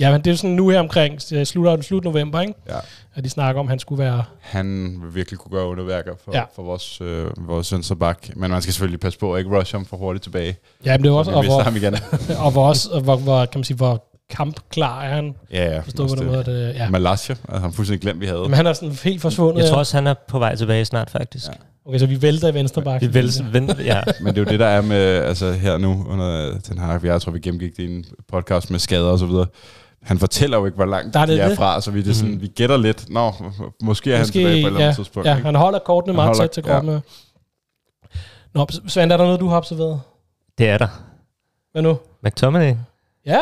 Ja, 0.00 0.12
men 0.12 0.20
det 0.24 0.30
er 0.30 0.34
sådan 0.36 0.50
nu 0.56 0.68
her 0.68 0.80
omkring 0.80 1.20
øh, 1.32 1.44
slut, 1.46 1.84
slut 1.84 2.04
november, 2.04 2.40
ikke? 2.40 2.54
Ja. 2.68 2.76
At 3.14 3.24
de 3.24 3.30
snakker 3.30 3.60
om, 3.60 3.66
at 3.66 3.70
han 3.70 3.78
skulle 3.78 4.04
være... 4.04 4.24
Han 4.40 4.98
vil 5.02 5.14
virkelig 5.14 5.38
kunne 5.38 5.58
gøre 5.58 5.66
underværker 5.66 6.12
for, 6.24 6.36
Ja. 6.36 6.42
for 6.56 6.62
vores, 6.62 7.00
øh, 7.00 7.26
vores 7.48 7.72
venstreback. 7.72 8.36
Men 8.36 8.50
man 8.50 8.62
skal 8.62 8.72
selvfølgelig 8.72 9.00
passe 9.00 9.18
på 9.18 9.34
at 9.34 9.38
ikke 9.38 9.58
rush 9.58 9.74
ham 9.74 9.84
for 9.86 9.96
hurtigt 9.96 10.22
tilbage. 10.22 10.56
Ja, 10.84 10.92
men 10.96 11.04
det 11.04 11.10
er 11.10 11.14
også... 11.14 11.30
Og 11.30 11.44
hvor, 11.44 11.60
ham 11.62 11.76
igen. 11.76 11.94
og 12.44 12.50
hvor, 12.50 12.68
også, 12.68 12.90
og 12.92 13.00
hvor, 13.00 13.16
hvor, 13.16 13.44
kan 13.46 13.58
man 13.58 13.64
sige, 13.64 13.76
hvor 13.76 14.04
kampklar 14.30 15.02
er 15.02 15.14
han? 15.14 15.34
ja, 15.52 15.74
ja. 15.74 15.80
Forstå 15.80 16.08
på 16.08 16.14
den 16.14 16.26
måde, 16.26 16.38
at... 16.38 16.48
øh, 16.48 16.74
Ja. 16.76 16.90
Malaysia, 16.90 17.34
altså 17.48 17.60
han 17.60 17.72
fuldstændig 17.72 18.00
glemt, 18.02 18.20
vi 18.20 18.26
havde. 18.26 18.40
Men 18.42 18.52
han 18.54 18.66
er 18.66 18.72
sådan 18.72 18.96
helt 19.04 19.22
forsvundet. 19.22 19.62
Jeg 19.62 19.70
tror 19.70 19.78
også, 19.78 19.96
han 19.96 20.06
er 20.06 20.14
på 20.28 20.38
vej 20.38 20.54
tilbage 20.56 20.84
snart, 20.84 21.10
faktisk. 21.10 21.46
Ja. 21.48 21.52
Okay, 21.86 21.98
så 21.98 22.06
vi 22.06 22.22
vælter 22.22 22.48
i 22.48 22.54
venstre 22.54 22.82
bakke. 22.82 23.06
Vi 23.06 23.12
vil 23.12 23.32
vente, 23.52 23.76
ja. 23.84 24.00
Men 24.22 24.34
det 24.34 24.40
er 24.40 24.44
jo 24.44 24.50
det, 24.50 24.60
der 24.60 24.66
er 24.66 24.80
med, 24.80 24.96
altså 25.06 25.52
her 25.52 25.78
nu, 25.78 26.06
under 26.08 26.58
den 26.68 26.78
her, 26.78 26.98
jeg 27.02 27.22
tror, 27.22 27.32
vi 27.32 27.40
gennemgik 27.40 27.76
det 27.76 27.82
i 27.82 27.94
en 27.94 28.04
podcast 28.32 28.70
med 28.70 28.78
skader 28.78 29.10
og 29.10 29.18
så 29.18 29.26
videre. 29.26 29.46
Han 30.02 30.18
fortæller 30.18 30.58
jo 30.58 30.66
ikke, 30.66 30.76
hvor 30.76 30.84
langt 30.84 31.14
Der 31.14 31.20
er 31.20 31.26
de 31.26 31.32
det 31.32 31.40
er 31.42 31.48
det. 31.48 31.56
fra, 31.56 31.80
så 31.80 31.90
vi, 31.90 32.02
det 32.02 32.16
sådan, 32.16 32.32
Mhm. 32.32 32.40
vi 32.42 32.46
gætter 32.46 32.76
lidt. 32.76 33.10
Nå, 33.10 33.32
måske 33.82 34.12
er 34.12 34.16
han 34.16 34.26
tilbage 34.26 34.44
på 34.44 34.50
et 34.50 34.56
eller 34.56 34.68
andet 34.68 34.86
ja, 34.86 34.92
tidspunkt. 34.92 35.28
Ja, 35.28 35.34
ikke? 35.36 35.46
han 35.46 35.54
holder 35.54 35.78
kortene 35.78 36.12
Han 36.12 36.16
meget 36.16 36.28
holder- 36.28 36.42
tæt 36.42 36.50
til 36.50 36.62
kroppen. 36.62 36.92
Ja. 36.92 37.00
Nå, 38.54 38.66
Svend, 38.88 39.12
er 39.12 39.16
der 39.16 39.24
noget, 39.24 39.40
du 39.40 39.48
har 39.48 39.56
observeret? 39.56 40.00
Det 40.58 40.68
er 40.68 40.78
der. 40.78 40.88
Hvad 41.72 41.82
nu? 41.82 41.98
McTominay 42.22 42.74
Ja, 43.26 43.40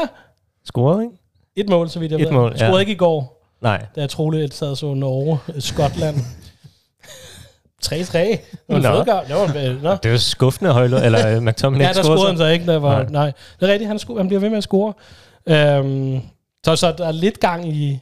scorede, 0.66 1.02
ikke? 1.05 1.16
et 1.56 1.69
mål, 1.69 1.88
så 1.88 1.99
vidt 1.99 2.12
jeg 2.12 2.20
Et 2.20 2.26
ved. 2.26 2.32
mål, 2.32 2.56
Scorede 2.56 2.75
ja. 2.75 2.81
ikke 2.81 2.93
i 2.93 2.96
går, 2.96 3.46
Nej. 3.61 3.87
da 3.96 4.00
jeg 4.00 4.11
troede, 4.11 4.44
at 4.44 4.55
sad 4.55 4.76
så 4.76 4.94
Norge, 4.94 5.38
Skotland. 5.61 6.16
3-3. 7.84 7.93
Det 8.19 8.40
var 8.69 8.76
en 8.76 8.82
Nå. 8.82 8.99
Det 8.99 9.06
var 9.06 9.70
en, 9.70 9.76
nå. 9.82 9.96
Det 10.02 10.11
var 10.11 10.16
skuffende, 10.16 10.72
Højlund, 10.72 11.05
eller 11.05 11.37
uh, 11.37 11.43
McTominay 11.43 11.84
Ja, 11.84 11.93
der 11.93 12.02
scorede 12.02 12.26
han 12.26 12.37
så 12.37 12.46
ikke. 12.46 12.66
Der 12.66 12.76
var, 12.78 12.94
nej. 12.94 13.02
Nej. 13.02 13.11
nej. 13.12 13.32
Det 13.61 13.69
er 13.69 13.72
rigtigt, 13.72 13.88
han, 13.88 13.96
sco- 13.96 14.16
han 14.16 14.26
bliver 14.26 14.40
ved 14.40 14.49
med 14.50 14.58
at 14.58 14.62
score. 14.64 14.93
Øhm, 15.46 16.21
så, 16.64 16.76
så 16.76 16.92
der 16.99 17.06
er 17.06 17.12
lidt 17.12 17.40
gang 17.40 17.68
i, 17.76 17.90
jeg 17.90 18.00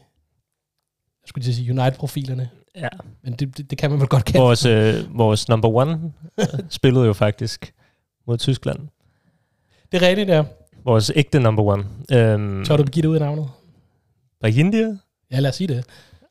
skulle 1.27 1.45
til 1.45 1.51
at 1.51 1.55
sige 1.57 1.71
United-profilerne. 1.71 2.51
Ja. 2.77 2.89
Men 3.25 3.33
det, 3.33 3.57
det, 3.57 3.71
det 3.71 3.79
kan 3.79 3.91
man 3.91 4.01
vel 4.01 4.09
godt 4.09 4.25
kende. 4.25 4.41
Vores, 4.41 4.67
øh, 4.67 5.19
vores 5.19 5.49
number 5.49 5.69
one 5.69 6.13
øh, 6.41 6.47
spillede 6.69 7.07
jo 7.07 7.13
faktisk 7.13 7.75
mod 8.27 8.39
Tyskland. 8.39 8.79
Det 9.93 10.03
er 10.03 10.09
rigtigt, 10.09 10.29
ja. 10.29 10.43
Vores 10.85 11.13
ægte 11.15 11.41
number 11.41 11.63
one. 11.63 11.85
Øhm, 12.13 12.65
Så 12.65 12.73
har 12.73 12.77
du 12.77 12.85
givet 12.85 13.07
ud 13.07 13.15
af 13.15 13.21
navnet. 13.21 13.49
Bayindia? 14.41 14.97
Ja, 15.33 15.39
lad 15.41 15.51
os 15.51 15.57
sige 15.57 15.69
det. 15.69 15.85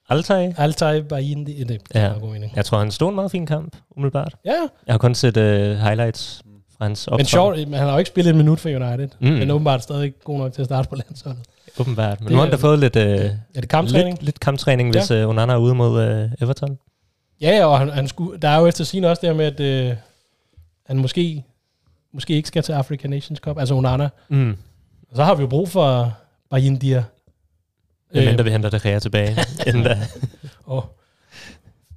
Altay? 0.09 0.51
Altay 0.57 1.01
Bayindi. 1.01 1.63
Det 1.63 1.81
Ja. 1.95 1.99
er 1.99 2.13
en 2.13 2.21
god 2.21 2.29
mening. 2.31 2.53
Jeg 2.55 2.65
tror, 2.65 2.79
han 2.79 2.91
stod 2.91 3.09
en 3.09 3.15
meget 3.15 3.31
fin 3.31 3.45
kamp, 3.45 3.75
umiddelbart. 3.97 4.35
Ja, 4.45 4.51
Jeg 4.87 4.93
har 4.93 4.97
kun 4.97 5.15
set 5.15 5.37
øh, 5.37 5.77
highlights 5.77 6.41
fra 6.77 6.85
hans 6.85 7.07
optræden. 7.07 7.19
men 7.19 7.25
sjovt, 7.25 7.57
han 7.79 7.87
har 7.87 7.91
jo 7.91 7.97
ikke 7.97 8.07
spillet 8.07 8.31
en 8.31 8.37
minut 8.37 8.59
for 8.59 8.69
United. 8.69 9.09
Mm. 9.19 9.27
Men 9.27 9.49
er 9.49 9.53
åbenbart 9.53 9.83
stadig 9.83 10.13
god 10.23 10.37
nok 10.37 10.53
til 10.53 10.61
at 10.61 10.65
starte 10.65 10.89
på 10.89 10.95
landsholdet. 10.95 11.41
Åbenbart. 11.79 12.19
Men 12.19 12.25
Det 12.27 12.31
nu 12.31 12.37
har 12.37 12.43
han 12.43 12.51
da 12.51 12.57
fået 12.57 12.79
lidt, 12.79 12.95
øh, 12.95 13.03
Er 13.55 13.61
det 13.61 13.69
kamptræning? 13.69 14.09
lidt, 14.13 14.23
lidt 14.23 14.39
kamptræning, 14.39 14.91
hvis 14.91 15.11
øh, 15.11 15.29
Onana 15.29 15.53
er 15.53 15.57
ude 15.57 15.75
mod 15.75 16.01
øh, 16.03 16.29
Everton. 16.41 16.77
Ja, 17.41 17.57
ja, 17.57 17.65
og 17.65 17.79
han, 17.79 17.89
han 17.89 18.07
skulle, 18.07 18.39
der 18.39 18.47
er 18.49 18.59
jo 18.59 18.65
efter 18.67 18.83
sin 18.83 19.03
også 19.03 19.19
det 19.21 19.29
her 19.29 19.35
med, 19.35 19.45
at 19.45 19.59
øh, 19.91 19.95
han 20.85 20.97
måske, 20.97 21.43
måske 22.13 22.33
ikke 22.33 22.47
skal 22.47 22.63
til 22.63 22.71
African 22.73 23.09
Nations 23.09 23.39
Cup, 23.39 23.59
altså 23.59 23.75
Onana. 23.75 24.09
Mm. 24.29 24.57
Og 25.09 25.15
så 25.15 25.23
har 25.23 25.35
vi 25.35 25.41
jo 25.41 25.47
brug 25.47 25.69
for 25.69 26.13
Bayindia. 26.49 27.03
Øh, 28.15 28.25
Mindre 28.25 28.43
vi 28.43 28.51
henter 28.51 28.69
det 28.69 28.83
her 28.83 28.99
tilbage. 28.99 29.37
inden 29.67 29.83
da. 29.83 29.97
og, 30.65 30.97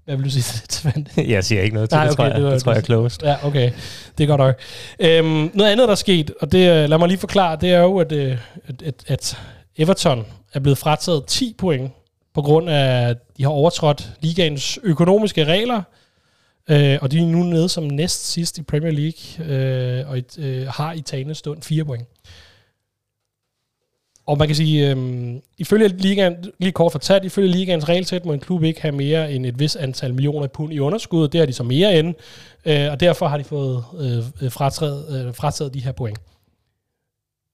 hvad 0.04 0.16
vil 0.16 0.25
du 0.25 0.30
sige 0.30 0.42
til 0.68 0.92
det, 1.16 1.28
jeg 1.35 1.44
siger 1.44 1.62
ikke 1.62 1.75
noget 1.75 1.90
til 1.90 1.97
Nej, 1.97 2.04
det, 2.04 2.12
okay, 2.12 2.16
tror 2.16 2.25
jeg. 2.26 2.35
det 2.37 2.44
var- 2.44 2.50
Det, 2.50 2.62
tror 2.62 2.73
jeg 2.73 2.78
er 2.80 2.85
closed. 2.85 3.23
Ja, 3.23 3.47
okay. 3.47 3.73
Det 4.18 4.25
er 4.25 4.28
godt 4.28 4.38
nok. 4.38 4.59
Øhm, 4.99 5.50
noget 5.54 5.73
andet, 5.73 5.88
der 5.88 5.92
er 5.92 5.94
sket, 5.94 6.30
og 6.40 6.52
det, 6.52 6.59
øh, 6.71 6.88
lad 6.88 6.99
mig 6.99 7.09
lige 7.09 7.18
forklare, 7.18 7.56
det 7.61 7.73
er 7.73 7.78
jo, 7.80 7.99
at, 7.99 8.12
øh, 8.12 8.38
at, 8.68 8.83
at, 8.83 9.04
at 9.06 9.38
Everton 9.76 10.26
er 10.52 10.61
blevet 10.61 10.78
frataget 10.78 11.25
10 11.26 11.54
point, 11.59 11.92
på 12.35 12.42
grund 12.42 12.71
af, 12.71 13.09
at 13.09 13.16
de 13.38 13.42
har 13.42 13.50
overtrådt 13.50 14.11
ligaens 14.21 14.78
økonomiske 14.83 15.44
regler, 15.44 15.83
øh, 16.71 16.99
og 17.02 17.11
de 17.11 17.18
er 17.18 17.26
nu 17.26 17.42
nede 17.42 17.68
som 17.68 17.85
næst 17.85 18.26
sidst 18.26 18.59
i 18.59 18.62
Premier 18.62 18.92
League, 18.92 19.54
øh, 19.54 20.11
og 20.11 20.18
et, 20.18 20.38
øh, 20.38 20.66
har 20.66 20.92
i 20.92 21.00
talende 21.00 21.35
stund 21.35 21.62
4 21.62 21.85
point. 21.85 22.09
Og 24.26 24.38
man 24.38 24.49
kan 24.49 24.56
sige, 24.56 24.90
øhm, 24.90 25.42
ifølge 25.59 25.88
ligaen, 25.88 26.37
lige 26.59 26.73
kort 26.73 26.92
fortalt, 26.92 27.25
ifølge 27.25 27.49
ligaens 27.49 27.88
regelsæt 27.88 28.25
må 28.25 28.33
en 28.33 28.40
klub 28.40 28.62
ikke 28.62 28.83
have 28.83 28.92
mere 28.92 29.33
end 29.33 29.47
et 29.47 29.59
vis 29.59 29.76
antal 29.76 30.14
millioner 30.14 30.47
pund 30.47 30.73
i 30.73 30.78
underskud, 30.78 31.28
det 31.28 31.40
har 31.40 31.47
de 31.47 31.52
så 31.52 31.62
mere 31.62 31.99
end, 31.99 32.14
øh, 32.64 32.90
og 32.90 33.00
derfor 33.00 33.26
har 33.26 33.38
de 33.38 33.44
fået 33.44 33.85
øh, 33.99 34.50
frataget, 34.52 35.26
øh, 35.26 35.35
frataget 35.35 35.75
de 35.75 35.80
her 35.80 35.92
point. 35.92 36.18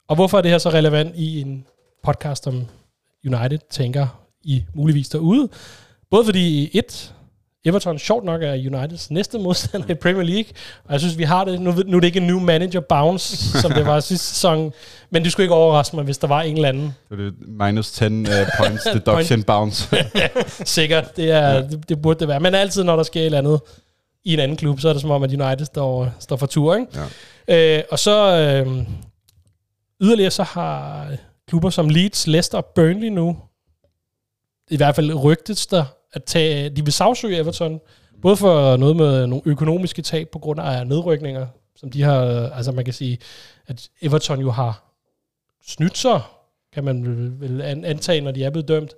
Og 0.08 0.16
hvorfor 0.16 0.38
er 0.38 0.42
det 0.42 0.50
her 0.50 0.58
så 0.58 0.70
relevant 0.70 1.16
i 1.16 1.40
en 1.40 1.66
podcast 2.02 2.46
om 2.46 2.66
United 3.26 3.58
tænker 3.70 4.06
I 4.42 4.64
muligvis 4.74 5.08
derude. 5.08 5.48
Både 6.10 6.24
fordi 6.24 6.70
et, 6.78 7.14
Everton 7.64 7.98
sjovt 7.98 8.24
nok 8.24 8.42
er 8.42 8.52
Uniteds 8.52 9.10
næste 9.10 9.38
modstander 9.38 9.90
i 9.90 9.94
Premier 9.94 10.22
League, 10.22 10.52
og 10.84 10.92
jeg 10.92 11.00
synes, 11.00 11.18
vi 11.18 11.24
har 11.24 11.44
det. 11.44 11.60
Nu, 11.60 11.72
nu 11.86 11.96
er 11.96 12.00
det 12.00 12.06
ikke 12.06 12.20
en 12.20 12.26
new 12.26 12.40
manager 12.40 12.80
bounce, 12.80 13.60
som 13.60 13.72
det 13.72 13.86
var 13.86 14.00
sidste 14.10 14.26
sæson, 14.26 14.72
men 15.10 15.24
det 15.24 15.32
skulle 15.32 15.44
ikke 15.44 15.54
overraske 15.54 15.96
mig, 15.96 16.04
hvis 16.04 16.18
der 16.18 16.26
var 16.28 16.42
en 16.42 16.56
eller 16.56 16.68
anden. 16.68 16.94
Så 17.08 17.16
det 17.16 17.26
er 17.26 17.66
minus 17.66 17.90
10 17.90 18.04
uh, 18.04 18.24
points 18.58 18.84
deduction 18.84 19.42
bounce. 19.52 19.96
Sikkert, 20.64 21.16
det, 21.16 21.30
er, 21.30 21.68
det, 21.68 21.88
det 21.88 22.02
burde 22.02 22.20
det 22.20 22.28
være. 22.28 22.40
Men 22.40 22.54
altid, 22.54 22.84
når 22.84 22.96
der 22.96 23.02
sker 23.02 23.20
et 23.20 23.24
eller 23.24 23.38
andet 23.38 23.60
i 24.24 24.34
en 24.34 24.40
anden 24.40 24.56
klub, 24.56 24.80
så 24.80 24.88
er 24.88 24.92
det 24.92 25.02
som 25.02 25.10
om, 25.10 25.22
at 25.22 25.30
United 25.30 25.66
står, 25.66 26.12
står 26.18 26.36
for 26.36 26.46
tur. 26.46 26.74
Ikke? 26.74 26.86
Ja. 27.48 27.78
Øh, 27.78 27.84
og 27.90 27.98
så 27.98 28.36
øh, 28.36 28.86
yderligere 30.02 30.30
så 30.30 30.42
har 30.42 31.06
klubber 31.48 31.70
som 31.70 31.88
Leeds, 31.88 32.26
Leicester 32.26 32.58
og 32.58 32.64
Burnley 32.74 33.08
nu, 33.08 33.36
i 34.70 34.76
hvert 34.76 34.96
fald 34.96 35.14
rygtes 35.14 35.66
der, 35.66 35.84
at 36.12 36.24
tage, 36.24 36.70
de 36.70 36.84
vil 36.84 36.92
sagsøge 36.92 37.38
Everton, 37.38 37.80
både 38.22 38.36
for 38.36 38.76
noget 38.76 38.96
med 38.96 39.26
nogle 39.26 39.42
økonomiske 39.46 40.02
tab 40.02 40.28
på 40.28 40.38
grund 40.38 40.60
af 40.60 40.86
nedrykninger, 40.86 41.46
som 41.76 41.90
de 41.90 42.02
har, 42.02 42.50
altså 42.50 42.72
man 42.72 42.84
kan 42.84 42.94
sige, 42.94 43.18
at 43.66 43.88
Everton 44.02 44.40
jo 44.40 44.50
har 44.50 44.84
snydt 45.66 45.98
sig, 45.98 46.20
kan 46.72 46.84
man 46.84 47.04
vel- 47.40 47.62
antage, 47.84 48.20
når 48.20 48.30
de 48.30 48.44
er 48.44 48.50
blevet 48.50 48.68
dømt, 48.68 48.90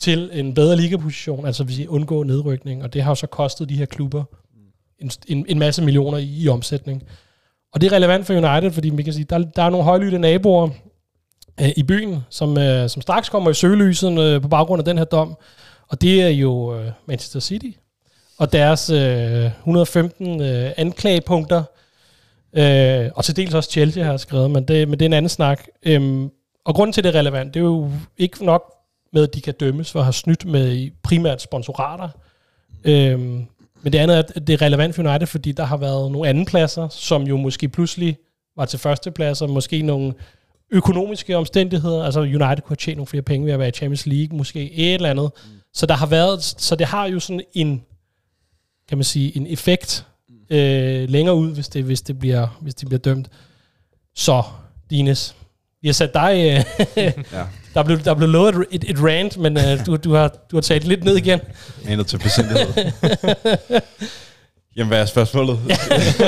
til 0.00 0.30
en 0.32 0.54
bedre 0.54 0.76
ligaposition, 0.76 1.46
altså 1.46 1.64
vil 1.64 1.74
sige 1.74 1.90
undgå 1.90 2.22
nedrykning, 2.22 2.82
og 2.82 2.92
det 2.92 3.02
har 3.02 3.10
jo 3.10 3.14
så 3.14 3.26
kostet 3.26 3.68
de 3.68 3.76
her 3.76 3.86
klubber 3.86 4.24
en, 4.98 5.10
en, 5.26 5.46
en 5.48 5.58
masse 5.58 5.82
millioner 5.82 6.18
i, 6.18 6.42
i 6.42 6.48
omsætning. 6.48 7.02
Og 7.72 7.80
det 7.80 7.92
er 7.92 7.96
relevant 7.96 8.26
for 8.26 8.34
United, 8.34 8.70
fordi 8.70 8.90
man 8.90 9.04
kan 9.04 9.12
sige, 9.12 9.24
der, 9.24 9.38
der 9.38 9.62
er 9.62 9.70
nogle 9.70 9.84
højlytte 9.84 10.18
naboer 10.18 10.68
øh, 11.60 11.70
i 11.76 11.82
byen, 11.82 12.18
som, 12.30 12.58
øh, 12.58 12.88
som 12.88 13.02
straks 13.02 13.28
kommer 13.28 13.50
i 13.50 13.54
søgelyset 13.54 14.18
øh, 14.18 14.42
på 14.42 14.48
baggrund 14.48 14.80
af 14.80 14.84
den 14.84 14.98
her 14.98 15.04
dom, 15.04 15.36
og 15.88 16.00
det 16.00 16.22
er 16.22 16.28
jo 16.28 16.78
øh, 16.78 16.90
Manchester 17.06 17.40
City 17.40 17.70
og 18.38 18.52
deres 18.52 18.90
øh, 18.90 19.44
115 19.44 20.42
øh, 20.42 20.72
anklagepunkter, 20.76 21.62
øh, 22.52 23.10
og 23.14 23.24
til 23.24 23.36
dels 23.36 23.54
også 23.54 23.70
Chelsea 23.70 24.04
har 24.04 24.16
skrevet, 24.16 24.50
men 24.50 24.68
det, 24.68 24.88
men 24.88 24.98
det 24.98 25.04
er 25.04 25.08
en 25.08 25.12
anden 25.12 25.28
snak. 25.28 25.66
Øhm, 25.82 26.30
og 26.64 26.74
grunden 26.74 26.92
til, 26.92 27.04
det 27.04 27.14
er 27.14 27.18
relevant, 27.18 27.54
det 27.54 27.60
er 27.60 27.64
jo 27.64 27.90
ikke 28.18 28.44
nok 28.44 28.72
med, 29.12 29.22
at 29.22 29.34
de 29.34 29.40
kan 29.40 29.54
dømmes 29.60 29.92
for 29.92 29.98
at 29.98 30.04
have 30.04 30.12
snydt 30.12 30.44
med 30.44 30.90
primært 31.02 31.42
sponsorater, 31.42 32.08
øhm, 32.84 33.46
men 33.82 33.92
det 33.92 33.98
andet 33.98 34.16
er, 34.16 34.22
at 34.36 34.46
det 34.46 34.52
er 34.52 34.62
relevant 34.62 34.94
for 34.94 35.02
United, 35.02 35.26
fordi 35.26 35.52
der 35.52 35.64
har 35.64 35.76
været 35.76 36.12
nogle 36.12 36.28
anden 36.28 36.44
pladser, 36.44 36.88
som 36.88 37.22
jo 37.22 37.36
måske 37.36 37.68
pludselig 37.68 38.16
var 38.56 38.64
til 38.64 38.78
førstepladser, 38.78 39.46
måske 39.46 39.82
nogle 39.82 40.14
økonomiske 40.70 41.36
omstændigheder, 41.36 42.04
altså 42.04 42.20
United 42.20 42.40
kunne 42.40 42.68
have 42.68 42.76
tjent 42.76 42.96
nogle 42.96 43.06
flere 43.06 43.22
penge 43.22 43.46
ved 43.46 43.52
at 43.52 43.58
være 43.58 43.68
i 43.68 43.72
Champions 43.72 44.06
League, 44.06 44.38
måske 44.38 44.72
et 44.72 44.94
eller 44.94 45.10
andet. 45.10 45.30
Mm. 45.34 45.60
Så 45.74 45.86
der 45.86 45.94
har 45.94 46.06
været, 46.06 46.42
så 46.44 46.76
det 46.76 46.86
har 46.86 47.06
jo 47.06 47.20
sådan 47.20 47.40
en, 47.54 47.82
kan 48.88 48.98
man 48.98 49.04
sige, 49.04 49.36
en 49.36 49.46
effekt 49.46 50.06
øh, 50.50 51.08
længere 51.08 51.34
ud, 51.34 51.50
hvis 51.54 51.68
det, 51.68 51.84
hvis 51.84 52.02
det 52.02 52.18
bliver, 52.18 52.58
hvis 52.60 52.74
det 52.74 52.88
bliver 52.88 52.98
dømt. 53.00 53.28
Så, 54.16 54.42
Dines, 54.90 55.34
vi 55.82 55.88
har 55.88 55.92
sat 55.92 56.14
dig, 56.14 56.32
øh, 56.36 56.84
ja. 56.96 57.12
der, 57.74 57.82
blev, 57.82 57.98
der 58.04 58.14
blev 58.14 58.28
lovet 58.28 58.66
et, 58.70 58.84
et, 58.90 58.96
rant, 59.02 59.38
men 59.38 59.56
øh, 59.56 59.86
du, 59.86 59.96
du, 59.96 60.14
har, 60.14 60.28
du 60.50 60.56
har 60.56 60.60
taget 60.60 60.84
lidt 60.84 61.04
ned 61.04 61.16
igen. 61.16 61.40
Manet 61.84 62.06
til 62.06 62.18
besindighed. 62.18 62.66
Jamen, 64.76 64.88
hvad 64.88 65.00
er 65.00 65.06
spørgsmålet? 65.06 65.58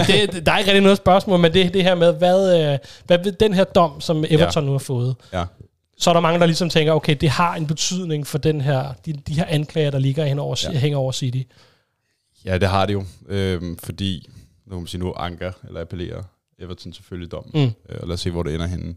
det, 0.06 0.32
det- 0.32 0.46
der 0.46 0.52
er 0.52 0.58
ikke 0.58 0.70
rigtig 0.70 0.82
noget 0.82 0.96
spørgsmål, 0.98 1.38
men 1.38 1.52
det, 1.54 1.74
det 1.74 1.82
her 1.82 1.94
med, 1.94 2.12
hvad, 2.12 2.72
øh, 2.72 2.78
hvad 3.04 3.18
ved 3.24 3.32
den 3.32 3.54
her 3.54 3.64
dom, 3.64 4.00
som 4.00 4.24
Everton 4.28 4.62
ja. 4.62 4.66
nu 4.66 4.72
har 4.72 4.78
fået, 4.78 5.16
Ja. 5.32 5.44
Så 5.98 6.10
er 6.10 6.14
der 6.14 6.20
mange, 6.20 6.40
der 6.40 6.46
ligesom 6.46 6.70
tænker, 6.70 6.92
okay, 6.92 7.16
det 7.20 7.28
har 7.30 7.54
en 7.54 7.66
betydning 7.66 8.26
for 8.26 8.38
den 8.38 8.60
her, 8.60 8.92
de, 9.06 9.12
de 9.12 9.34
her 9.34 9.44
anklager, 9.44 9.90
der 9.90 9.98
ligger 9.98 10.24
hen 10.24 10.38
over, 10.38 10.60
Ja. 10.64 10.72
ja. 10.72 10.78
hænger 10.78 10.98
over 10.98 11.12
City. 11.12 11.42
Ja, 12.44 12.58
det 12.58 12.68
har 12.68 12.86
det 12.86 12.92
jo. 12.92 13.04
Øhm, 13.28 13.76
fordi, 13.78 14.28
nu 14.66 14.70
kan 14.70 14.78
man 14.78 14.86
sige 14.86 15.00
nu, 15.00 15.12
anker, 15.12 15.52
eller 15.68 15.80
appellerer 15.80 16.22
Everton 16.58 16.92
selvfølgelig 16.92 17.30
dommen. 17.32 17.52
Mm. 17.64 17.70
Øh, 17.88 17.98
og 18.00 18.08
lad 18.08 18.14
os 18.14 18.20
se, 18.20 18.30
hvor 18.30 18.42
det 18.42 18.54
ender 18.54 18.66
henne. 18.66 18.94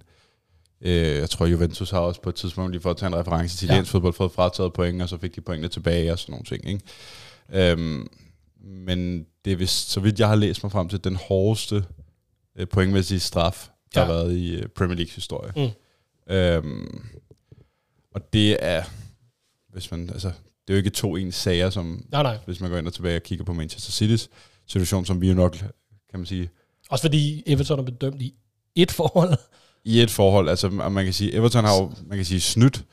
Øh, 0.82 0.92
jeg 1.18 1.30
tror, 1.30 1.46
Juventus 1.46 1.90
har 1.92 2.00
også 2.00 2.22
på 2.22 2.30
et 2.30 2.36
tidspunkt, 2.36 2.72
lige 2.72 2.82
for 2.82 2.90
at 2.92 2.98
tage 2.98 3.08
en 3.08 3.16
reference 3.16 3.58
til 3.58 3.66
Ja. 3.66 3.72
italiensk 3.72 3.92
fodbold, 3.92 4.14
fået 4.14 4.32
frataget 4.32 4.74
point, 4.74 5.02
og 5.02 5.10
så 5.10 5.18
fik 5.18 5.36
de 5.36 5.42
pointene 5.42 5.68
tilbage 5.70 6.12
og 6.12 6.20
sådan 6.20 6.32
nogle 6.34 6.46
ting. 6.46 6.68
Ikke? 6.70 7.72
Øhm, 7.72 8.08
men 8.64 9.26
det 9.46 9.54
er 9.54 9.58
vist, 9.58 9.90
så 9.92 10.00
vidt 10.00 10.20
jeg 10.20 10.28
har 10.28 10.36
læst 10.36 10.64
mig 10.64 10.72
frem 10.72 10.90
til, 10.90 11.04
den 11.04 11.16
hårdeste 11.16 11.84
øh, 12.60 12.68
pointmæssige 12.68 13.20
straf, 13.20 13.70
der 13.96 14.02
Ja. 14.02 14.06
har 14.08 14.14
været 14.14 14.34
i 14.38 14.56
øh, 14.56 14.68
Premier 14.68 14.96
Leagues 14.96 15.16
historie. 15.16 15.52
Mm. 15.56 15.70
Øhm, 16.30 17.10
og 18.16 18.34
det 18.34 18.58
er, 18.60 18.84
hvis 19.74 19.92
man, 19.92 20.10
altså, 20.10 20.28
det 20.28 20.74
er 20.74 20.74
jo 20.74 20.78
ikke 20.78 20.90
to 20.90 21.16
ens 21.16 21.36
sager, 21.36 21.70
som 21.70 22.06
Nej, 22.12 22.24
nej. 22.24 22.38
hvis 22.46 22.62
man 22.62 22.70
går 22.70 22.78
ind 22.78 22.88
og 22.88 22.94
tilbage 22.94 23.16
og 23.16 23.24
kigger 23.24 23.46
på 23.46 23.54
Manchester 23.54 24.06
City's 24.06 24.28
situation, 24.68 25.06
som 25.06 25.22
vi 25.22 25.28
jo 25.30 25.34
nok, 25.34 25.58
kan 26.10 26.20
man 26.20 26.26
sige, 26.26 26.50
Også 26.90 27.02
fordi 27.04 27.44
Everton 27.48 27.80
er 27.80 27.84
bedømt 27.84 28.22
i 28.22 28.34
et 28.76 28.92
forhold. 28.92 29.38
i 29.84 30.02
et 30.02 30.12
forhold, 30.12 30.50
altså 30.50 30.70
man 30.70 31.04
kan 31.06 31.14
sige, 31.14 31.34
Everton 31.34 31.64
har 31.66 31.76
jo, 31.82 31.92
man 32.06 32.18
kan 32.18 32.26
sige, 32.26 32.42
snydt, 32.42 32.84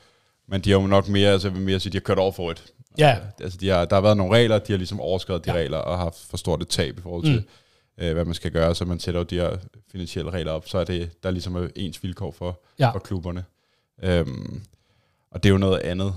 men 0.47 0.61
de 0.61 0.71
har 0.71 0.79
jo 0.79 0.87
nok 0.87 1.07
mere, 1.07 1.31
altså 1.31 1.49
mere 1.51 1.79
sige, 1.79 1.91
de 1.91 1.97
har 1.97 2.01
kørt 2.01 2.19
over 2.19 2.31
for 2.31 2.51
et. 2.51 2.63
Ja, 2.97 3.17
Altså 3.41 3.57
de 3.57 3.67
har, 3.67 3.85
der 3.85 3.95
har 3.95 4.01
været 4.01 4.17
nogle 4.17 4.35
regler, 4.35 4.59
de 4.59 4.73
har 4.73 4.77
ligesom 4.77 4.99
overskrevet 4.99 5.45
de 5.45 5.51
Ja. 5.51 5.57
regler, 5.57 5.77
og 5.77 5.97
har 5.97 6.03
haft 6.03 6.19
for 6.29 6.37
stort 6.37 6.61
et 6.61 6.67
tab 6.67 6.97
i 6.97 7.01
forhold 7.01 7.23
til, 7.23 7.35
mm. 7.35 7.43
Øh, 7.97 8.13
hvad 8.13 8.25
man 8.25 8.33
skal 8.33 8.51
gøre, 8.51 8.75
så 8.75 8.85
man 8.85 8.99
sætter 8.99 9.19
jo 9.21 9.23
de 9.25 9.35
her 9.35 9.57
finansielle 9.91 10.31
regler 10.31 10.51
op, 10.51 10.67
så 10.67 10.77
er 10.77 10.83
det, 10.83 11.23
der 11.23 11.29
er 11.29 11.33
ligesom 11.33 11.55
er 11.55 11.67
ens 11.75 12.03
vilkår 12.03 12.31
for, 12.31 12.61
Ja. 12.79 12.89
for 12.91 12.99
klubberne. 12.99 13.45
Øhm, 14.03 14.61
og 15.31 15.43
det 15.43 15.49
er 15.49 15.53
jo 15.53 15.57
noget 15.57 15.79
andet. 15.79 16.13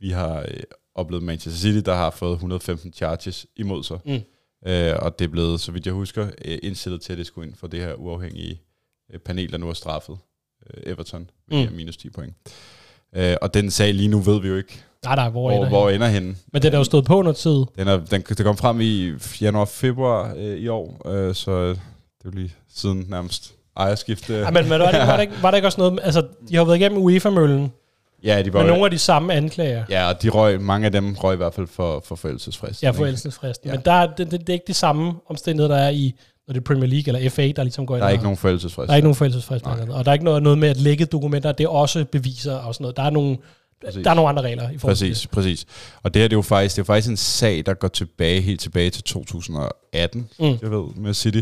Vi 0.00 0.10
har 0.10 0.40
øh, 0.40 0.60
oplevet 0.94 1.22
Manchester 1.22 1.60
City, 1.60 1.84
der 1.86 1.94
har 1.94 2.10
fået 2.10 2.32
115 2.32 2.92
charges 2.92 3.46
imod 3.56 3.84
sig. 3.84 3.98
Mm. 4.04 4.20
Øh, 4.70 4.96
og 4.98 5.18
det 5.18 5.24
er 5.24 5.28
blevet, 5.28 5.60
så 5.60 5.72
vidt 5.72 5.86
jeg 5.86 5.94
husker, 5.94 6.30
øh, 6.44 6.58
indstillet 6.62 7.00
til, 7.00 7.12
at 7.12 7.18
det 7.18 7.26
skulle 7.26 7.48
ind 7.48 7.56
for 7.56 7.66
det 7.66 7.80
her 7.80 7.94
uafhængige 7.94 8.60
øh, 9.12 9.18
panel, 9.18 9.52
der 9.52 9.58
nu 9.58 9.66
har 9.66 9.72
straffet 9.72 10.18
øh, 10.66 10.82
Everton 10.92 11.30
med 11.48 11.68
Mm. 11.70 11.76
minus 11.76 11.96
10 11.96 12.10
point. 12.10 12.34
Øh, 13.16 13.36
og 13.42 13.54
den 13.54 13.70
sag 13.70 13.94
lige 13.94 14.08
nu 14.08 14.18
ved 14.20 14.40
vi 14.40 14.48
jo 14.48 14.56
ikke, 14.56 14.82
nej, 15.04 15.14
nej, 15.16 15.28
hvor, 15.28 15.40
hvor, 15.40 15.52
ender 15.56 15.68
hvor 15.68 15.86
han? 15.86 15.94
ender 15.94 16.06
henne. 16.08 16.34
Men 16.52 16.62
den 16.62 16.72
er 16.74 16.78
jo 16.78 16.84
stået 16.84 17.04
på 17.04 17.22
noget 17.22 17.36
tid. 17.36 17.64
Den, 17.78 17.88
er, 17.88 17.96
den, 17.96 18.20
det 18.28 18.44
kom 18.44 18.56
frem 18.56 18.80
i 18.80 19.12
januar-februar 19.40 20.34
øh, 20.36 20.56
i 20.58 20.68
år, 20.68 21.08
øh, 21.08 21.34
så 21.34 21.68
det 21.68 21.74
er 21.74 21.76
jo 22.24 22.30
lige 22.30 22.54
siden 22.74 23.06
nærmest 23.08 23.54
ejerskifte. 23.76 24.34
Ja, 24.34 24.50
men, 24.50 24.68
men 24.68 24.70
var, 24.70 24.90
det, 24.90 25.00
var, 25.00 25.06
der 25.14 25.20
ikke, 25.20 25.32
var 25.42 25.50
der 25.50 25.56
ikke 25.56 25.68
også 25.68 25.80
noget, 25.80 26.00
altså 26.02 26.26
de 26.48 26.56
har 26.56 26.64
været 26.64 26.76
igennem 26.76 26.98
UEFA-møllen, 27.02 27.72
ja, 28.24 28.42
de 28.42 28.52
var 28.52 28.58
med 28.58 28.66
jo- 28.66 28.72
nogle 28.72 28.84
af 28.84 28.90
de 28.90 28.98
samme 28.98 29.32
anklager. 29.34 29.84
Ja, 29.90 30.08
og 30.08 30.22
de 30.22 30.28
røg, 30.28 30.60
mange 30.60 30.86
af 30.86 30.92
dem 30.92 31.14
røg 31.14 31.34
i 31.34 31.36
hvert 31.36 31.54
fald 31.54 31.66
for, 31.66 32.02
for 32.06 32.16
forældelsesfrist. 32.16 32.82
Ja, 32.82 32.90
forældelsesfristen. 32.90 33.68
Ja. 33.70 33.74
Men 33.74 33.82
der, 33.84 33.92
er- 33.92 34.06
det, 34.06 34.30
det, 34.30 34.40
det, 34.40 34.48
er 34.48 34.52
ikke 34.52 34.64
de 34.66 34.74
samme 34.74 35.12
omstændigheder, 35.28 35.76
der 35.76 35.82
er 35.82 35.90
i, 35.90 36.14
når 36.48 36.52
det 36.52 36.60
er 36.60 36.64
Premier 36.64 36.86
League 36.88 37.14
eller 37.16 37.30
FA, 37.30 37.52
der 37.56 37.62
ligesom 37.62 37.86
går 37.86 37.94
ind 37.96 38.00
Der 38.00 38.06
er 38.08 38.10
ikke 38.12 38.24
nogen 38.24 38.36
forældelsesfrist. 38.38 38.86
Der 38.86 38.92
er 38.92 38.96
ikke 38.96 39.06
nogen 39.06 39.16
forældelsesfrist, 39.16 39.66
og 39.66 40.04
der 40.04 40.10
er 40.10 40.12
ikke 40.12 40.24
noget, 40.24 40.42
noget 40.42 40.58
med 40.58 40.68
at 40.68 40.76
lægge 40.76 41.04
dokumenter, 41.04 41.52
det 41.52 41.64
er 41.64 41.68
også 41.68 42.04
beviser 42.04 42.54
og 42.54 42.74
sådan 42.74 42.82
noget. 42.84 42.96
Der 42.96 43.02
er 43.02 43.10
nogle, 43.10 43.36
Præcis. 43.84 44.04
der 44.04 44.10
er 44.10 44.14
nogle 44.14 44.28
andre 44.28 44.42
regler 44.42 44.70
i 44.70 44.78
forhold 44.78 44.90
Præcis, 44.96 45.20
til 45.20 45.28
præcis. 45.28 45.66
Og 46.02 46.14
det 46.14 46.22
her 46.22 46.28
det 46.28 46.34
er 46.34 46.38
jo 46.38 46.42
faktisk, 46.42 46.76
det 46.76 46.78
er 46.78 46.82
jo 46.82 46.86
faktisk 46.86 47.10
en 47.10 47.16
sag, 47.16 47.66
der 47.66 47.74
går 47.74 47.88
tilbage, 47.88 48.40
helt 48.40 48.60
tilbage 48.60 48.90
til 48.90 49.02
2018, 49.04 50.28
Mm. 50.38 50.44
jeg 50.44 50.70
ved, 50.70 50.94
med 50.96 51.14
City, 51.14 51.40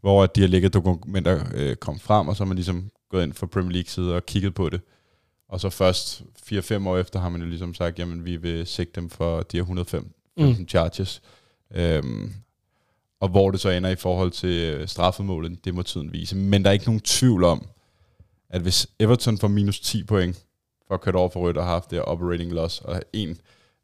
hvor 0.00 0.22
at 0.22 0.36
de 0.36 0.40
her 0.40 0.48
lækket 0.48 0.74
dokumenter 0.74 1.44
øh, 1.54 1.76
kom 1.76 1.98
frem, 1.98 2.28
og 2.28 2.36
så 2.36 2.44
har 2.44 2.46
man 2.48 2.54
ligesom 2.56 2.90
gået 3.10 3.22
ind 3.22 3.32
fra 3.32 3.46
Premier 3.46 3.72
League 3.72 3.88
side 3.88 4.14
og 4.14 4.26
kigget 4.26 4.54
på 4.54 4.68
det. 4.68 4.80
Og 5.48 5.60
så 5.60 5.70
først 5.70 6.22
4-5 6.52 6.88
år 6.88 6.98
efter 6.98 7.20
har 7.20 7.28
man 7.28 7.40
jo 7.40 7.46
ligesom 7.48 7.74
sagt, 7.74 7.98
jamen 7.98 8.24
vi 8.24 8.36
vil 8.36 8.66
sigte 8.66 9.00
dem 9.00 9.10
for 9.10 9.40
de 9.42 9.56
her 9.56 9.62
105 9.62 10.12
Mm. 10.38 10.44
mm. 10.46 10.68
charges. 10.68 11.22
Øhm, 11.74 12.32
og 13.20 13.28
hvor 13.28 13.50
det 13.50 13.60
så 13.60 13.70
ender 13.70 13.90
i 13.90 13.96
forhold 13.96 14.30
til 14.30 14.48
øh, 14.50 14.88
straffemålen, 14.88 15.58
det 15.64 15.74
må 15.74 15.82
tiden 15.82 16.12
vise. 16.12 16.36
Men 16.36 16.62
der 16.62 16.68
er 16.70 16.72
ikke 16.72 16.84
nogen 16.84 17.00
tvivl 17.00 17.44
om, 17.44 17.66
at 18.50 18.60
hvis 18.60 18.86
Everton 19.00 19.38
får 19.38 19.48
minus 19.48 19.80
10 19.80 20.04
point 20.04 20.42
for 20.88 20.94
at 20.94 21.00
køre 21.00 21.14
over 21.14 21.28
for 21.28 21.40
rødt 21.40 21.56
og 21.56 21.64
har 21.64 21.70
haft 21.70 21.90
det 21.90 22.02
operating 22.02 22.52
loss, 22.52 22.80
og 22.80 23.02
en 23.12 23.38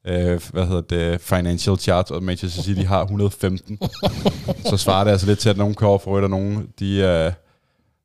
øh, 0.06 0.40
hvad 0.52 0.66
hedder 0.66 0.80
det, 0.80 1.20
financial 1.20 1.78
charge, 1.78 2.14
og 2.14 2.22
Manchester 2.22 2.62
City 2.62 2.80
har 2.82 3.00
115, 3.02 3.78
så 4.70 4.76
svarer 4.76 5.04
det 5.04 5.10
altså 5.10 5.26
lidt 5.26 5.38
til, 5.38 5.48
at 5.50 5.56
nogen 5.56 5.74
kører 5.74 5.90
over 5.90 5.98
for 5.98 6.10
rødt, 6.10 6.24
og 6.24 6.30
nogen 6.30 6.68
de, 6.78 6.96
øh, 6.96 7.32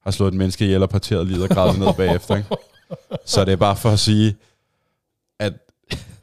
har 0.04 0.12
slået 0.12 0.32
et 0.32 0.38
menneske 0.38 0.66
ihjel 0.66 0.84
og 0.84 0.90
parteret 0.90 1.28
livet 1.28 1.44
og 1.44 1.50
gravet 1.50 1.80
ned 1.80 1.94
bagefter. 1.98 2.36
Ikke? 2.36 2.50
Så 3.26 3.46
det 3.46 3.52
er 3.52 3.56
bare 3.56 3.76
for 3.76 3.90
at 3.90 4.00
sige, 4.00 4.36
at 5.40 5.54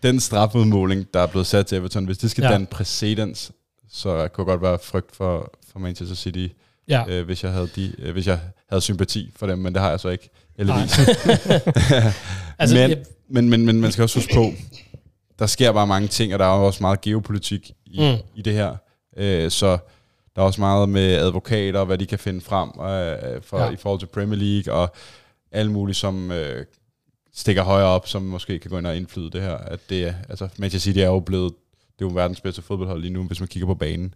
den 0.03 0.21
strafudmåling, 0.21 1.07
der 1.15 1.21
er 1.21 1.27
blevet 1.27 1.47
sat 1.47 1.67
til 1.67 1.79
Everton, 1.79 2.05
hvis 2.05 2.19
det 2.19 2.31
skal 2.31 2.43
Ja. 2.45 2.51
danne 2.51 2.67
præcedens, 2.67 3.53
så 3.93 4.29
kunne 4.33 4.45
godt 4.45 4.63
være 4.63 4.79
frygt 4.83 5.17
for, 5.17 5.53
for 5.73 5.79
Manchester 5.79 6.17
City, 6.17 6.47
ja. 6.89 7.05
øh, 7.09 7.25
hvis, 7.25 7.45
jeg 7.45 7.53
havde 7.53 7.69
de, 7.77 7.95
øh, 7.99 8.13
hvis 8.13 8.27
jeg 8.27 8.41
havde 8.69 8.81
sympati 8.83 9.33
for 9.37 9.47
dem, 9.47 9.59
men 9.59 9.75
det 9.75 9.83
har 9.83 9.91
jeg 9.91 10.01
så 10.01 10.09
ikke, 10.09 10.31
heldigvis. 10.57 10.93
Altså, 12.59 12.77
men, 12.77 12.91
jeg, 12.91 13.05
men, 13.29 13.49
men, 13.51 13.67
men 13.67 13.81
man 13.81 13.93
skal 13.93 14.03
også 14.03 14.19
huske 14.19 14.35
på, 14.35 14.53
der 15.39 15.47
sker 15.47 15.73
bare 15.73 15.87
mange 15.87 16.09
ting, 16.09 16.33
og 16.33 16.39
der 16.39 16.45
er 16.45 16.49
også 16.49 16.83
meget 16.83 17.01
geopolitik 17.01 17.71
i, 17.87 18.01
Mm. 18.01 18.19
i 18.35 18.43
det 18.43 18.53
her. 18.53 18.77
Øh, 19.17 19.51
så 19.51 19.79
der 20.37 20.43
er 20.43 20.47
også 20.47 20.61
meget 20.61 20.89
med 20.89 21.15
advokater, 21.15 21.81
og 21.81 21.87
hvad 21.87 21.99
de 21.99 22.07
kan 22.07 22.19
finde 22.19 22.41
frem 22.41 22.69
øh, 22.69 23.43
for, 23.43 23.59
Ja. 23.59 23.71
i 23.71 23.77
forhold 23.77 24.01
til 24.01 24.07
Premier 24.07 24.39
League, 24.41 24.75
og 24.75 24.95
alt 25.53 25.71
muligt, 25.71 25.99
som, 25.99 26.31
øh, 26.33 26.65
stikker 27.35 27.63
højere 27.63 27.89
op, 27.89 28.09
som 28.09 28.23
måske 28.23 28.59
kan 28.59 28.71
gå 28.71 28.79
ind 28.79 28.87
og 28.87 28.97
indflyde 28.97 29.31
det 29.31 29.43
her. 29.43 29.57
At 29.57 29.81
det, 29.91 30.15
altså, 30.29 30.49
Manchester 30.59 30.85
City 30.91 30.99
er 30.99 31.07
jo 31.07 31.21
blevet, 31.21 31.53
det 31.99 32.05
er 32.05 32.09
jo 32.09 32.15
verdens 32.15 32.41
bedste 32.41 32.63
fodboldhold 32.63 33.01
lige 33.01 33.13
nu, 33.13 33.23
hvis 33.23 33.41
man 33.41 33.49
kigger 33.49 33.67
på 33.67 33.75
banen. 33.75 34.15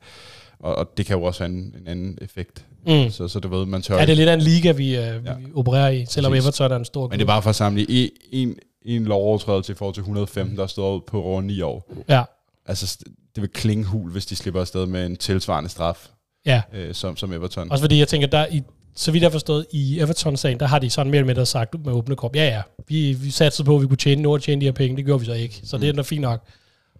Og, 0.61 0.75
og 0.75 0.97
det 0.97 1.07
kan 1.07 1.17
jo 1.17 1.23
også 1.23 1.45
have 1.45 1.55
en, 1.55 1.75
en 1.81 1.87
anden 1.87 2.19
effekt. 2.23 2.65
Mm. 2.87 3.11
Så, 3.11 3.29
så 3.29 3.41
du 3.41 3.49
ved, 3.49 3.67
man 3.67 3.83
tør 3.83 3.97
Ja, 3.97 4.01
det 4.01 4.13
er 4.13 4.17
lidt 4.17 4.29
af 4.29 4.35
en 4.35 4.41
liga, 4.41 4.73
vi, 4.73 4.97
øh, 4.97 5.03
Ja. 5.03 5.13
vi 5.19 5.45
opererer 5.55 5.89
i, 5.89 6.07
selvom 6.09 6.33
Præcis. 6.33 6.47
Everton 6.47 6.73
er 6.73 6.77
en 6.77 6.85
stor 6.85 7.09
Men 7.09 7.19
det 7.19 7.25
er 7.25 7.27
bare 7.27 7.43
for 7.43 7.51
at 7.51 7.57
samle 7.57 7.87
en, 8.33 8.57
en, 8.83 9.05
lovovertrædelse 9.05 9.73
i 9.73 9.75
forhold 9.75 9.95
til 9.95 10.01
115, 10.01 10.57
der 10.57 10.67
står 10.67 10.97
ud 10.97 11.01
på 11.07 11.23
over 11.23 11.41
9 11.41 11.61
år. 11.61 11.93
Ja, 12.09 12.23
Altså, 12.67 12.99
det 13.35 13.43
vil 13.43 13.51
klinge 13.51 13.85
hul, 13.85 14.13
hvis 14.13 14.27
de 14.27 14.37
slipper 14.37 14.61
afsted 14.61 14.87
med 14.87 15.07
en 15.07 15.17
tilsvarende 15.17 15.71
straf, 15.71 16.09
ja. 16.47 16.63
øh, 16.73 16.95
som, 16.95 17.17
som 17.17 17.33
Everton. 17.33 17.73
Også 17.73 17.83
fordi 17.83 17.99
jeg 17.99 18.09
tænker, 18.09 18.29
der 18.29 18.47
i, 18.51 18.63
så 18.95 19.13
vidt 19.13 19.23
jeg 19.23 19.29
har 19.29 19.33
forstået, 19.33 19.67
i 19.73 19.99
Everton-sagen, 20.01 20.61
der 20.61 20.67
har 20.67 20.79
de 20.79 20.91
sådan 20.91 21.11
mere 21.11 21.19
eller 21.19 21.27
mindre 21.27 21.47
sagt 21.47 21.85
med 21.85 21.93
åbne 21.93 22.17
krop, 22.17 22.37
ja 22.37 22.45
ja, 22.45 22.63
vi, 22.89 23.13
vi 23.13 23.31
satte 23.31 23.65
på, 23.65 23.77
at 23.77 23.83
vi 23.83 23.87
kunne 23.87 23.97
tjene, 23.97 24.23
nu 24.23 24.39
tjene 24.39 24.61
de 24.61 24.67
her 24.67 24.73
penge, 24.73 24.97
det 24.97 25.05
gjorde 25.05 25.21
vi 25.21 25.27
så 25.27 25.33
ikke. 25.33 25.61
Så 25.65 25.77
mm. 25.77 25.81
det 25.81 25.89
er 25.89 25.93
da 25.93 26.03
fint 26.03 26.21
nok. 26.21 26.45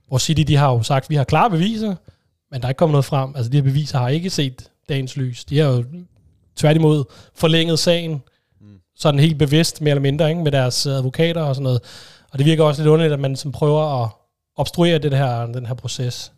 Hvor 0.09 0.19
City, 0.19 0.43
de 0.43 0.57
har 0.57 0.73
jo 0.73 0.83
sagt, 0.83 1.11
vi 1.11 1.15
har 1.15 1.25
klare 1.25 1.51
beviser, 1.51 1.95
men 2.53 2.61
der 2.61 2.67
er 2.67 2.71
ikke 2.71 2.79
kommet 2.79 2.93
noget 2.93 3.05
frem. 3.05 3.33
Altså 3.37 3.51
de 3.51 3.57
her 3.57 3.63
beviser 3.63 3.99
har 3.99 4.09
ikke 4.09 4.31
set 4.31 4.71
dagens 4.89 5.17
lys. 5.17 5.45
De 5.45 5.59
har 5.59 5.69
jo 5.69 5.85
tværtimod 6.57 7.05
forlænget 7.35 7.79
sagen, 7.79 8.23
sådan 8.97 9.21
helt 9.21 9.39
bevidst, 9.39 9.81
mere 9.81 9.91
eller 9.91 10.03
mindre, 10.03 10.29
ikke, 10.29 10.43
med 10.43 10.53
deres 10.53 10.87
øh, 10.87 10.93
advokater 10.93 11.43
og 11.43 11.55
sådan 11.55 11.63
noget. 11.63 11.81
Og 12.31 12.39
det 12.39 12.47
virker 12.47 12.65
også 12.65 12.83
lidt 12.83 12.91
underligt, 12.91 13.13
at 13.13 13.21
man 13.21 13.37
som 13.37 13.53
prøver 13.53 14.03
at 14.05 14.11
obstruere 14.57 14.99
det 14.99 15.17
her, 15.17 15.47
den 15.47 15.67
her 15.67 15.75
proces. 15.75 16.33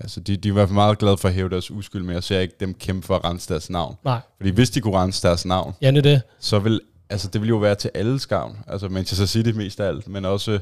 Altså, 0.00 0.20
de, 0.20 0.36
de 0.36 0.48
er 0.48 0.52
i 0.52 0.54
hvert 0.54 0.68
fald 0.68 0.74
meget 0.74 0.98
glade 0.98 1.16
for 1.16 1.28
at 1.28 1.34
hæve 1.34 1.48
deres 1.48 1.70
uskyld, 1.70 2.02
men 2.02 2.14
jeg 2.14 2.24
ser 2.24 2.40
ikke 2.40 2.54
dem 2.60 2.74
kæmpe 2.74 3.06
for 3.06 3.16
at 3.16 3.24
rense 3.24 3.48
deres 3.48 3.70
navn. 3.70 3.96
Nej, 4.04 4.20
Fordi 4.36 4.50
hvis 4.50 4.70
de 4.70 4.80
kunne 4.80 4.96
rense 4.96 5.28
deres 5.28 5.44
navn, 5.44 5.74
ja, 5.82 5.90
det 5.90 5.98
er 5.98 6.02
det. 6.02 6.22
så 6.40 6.58
vil, 6.58 6.80
altså 7.10 7.28
det 7.28 7.40
vil 7.40 7.48
jo 7.48 7.56
være 7.56 7.74
til 7.74 7.90
alles 7.94 8.26
gavn. 8.26 8.58
Altså 8.66 8.88
Manchester 8.88 9.26
City 9.26 9.50
mest 9.50 9.80
af 9.80 9.88
alt, 9.88 10.08
men 10.08 10.24
også 10.24 10.58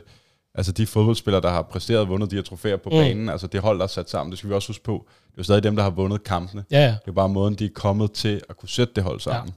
altså 0.55 0.73
de 0.73 0.87
fodboldspillere, 0.87 1.43
der 1.43 1.51
har 1.51 1.63
præsteret 1.63 2.01
og 2.01 2.09
vundet 2.09 2.31
de 2.31 2.37
her 2.37 2.43
trofæer 2.43 2.77
på 2.77 2.91
Mm. 2.91 2.97
mm. 2.97 3.03
banen, 3.03 3.29
altså 3.29 3.47
det 3.47 3.61
hold, 3.61 3.79
der 3.79 3.85
er 3.85 3.89
sat 3.89 4.11
sammen, 4.11 4.31
det 4.31 4.39
skal 4.39 4.51
vi 4.51 4.55
også 4.55 4.69
huske 4.69 4.85
på. 4.85 5.07
Det 5.09 5.31
er 5.31 5.35
jo 5.39 5.43
stadig 5.45 5.63
dem, 5.63 5.77
der 5.77 5.83
har 5.83 5.91
vundet 5.91 6.25
kampene. 6.25 6.65
Ja, 6.71 6.81
ja. 6.85 6.87
Det 7.05 7.09
er 7.09 7.13
bare 7.13 7.29
måden, 7.29 7.55
de 7.55 7.65
er 7.65 7.69
kommet 7.75 8.13
til 8.13 8.43
at 8.49 8.57
kunne 8.57 8.69
sætte 8.69 8.95
det 8.97 9.05
hold 9.05 9.21
sammen. 9.21 9.55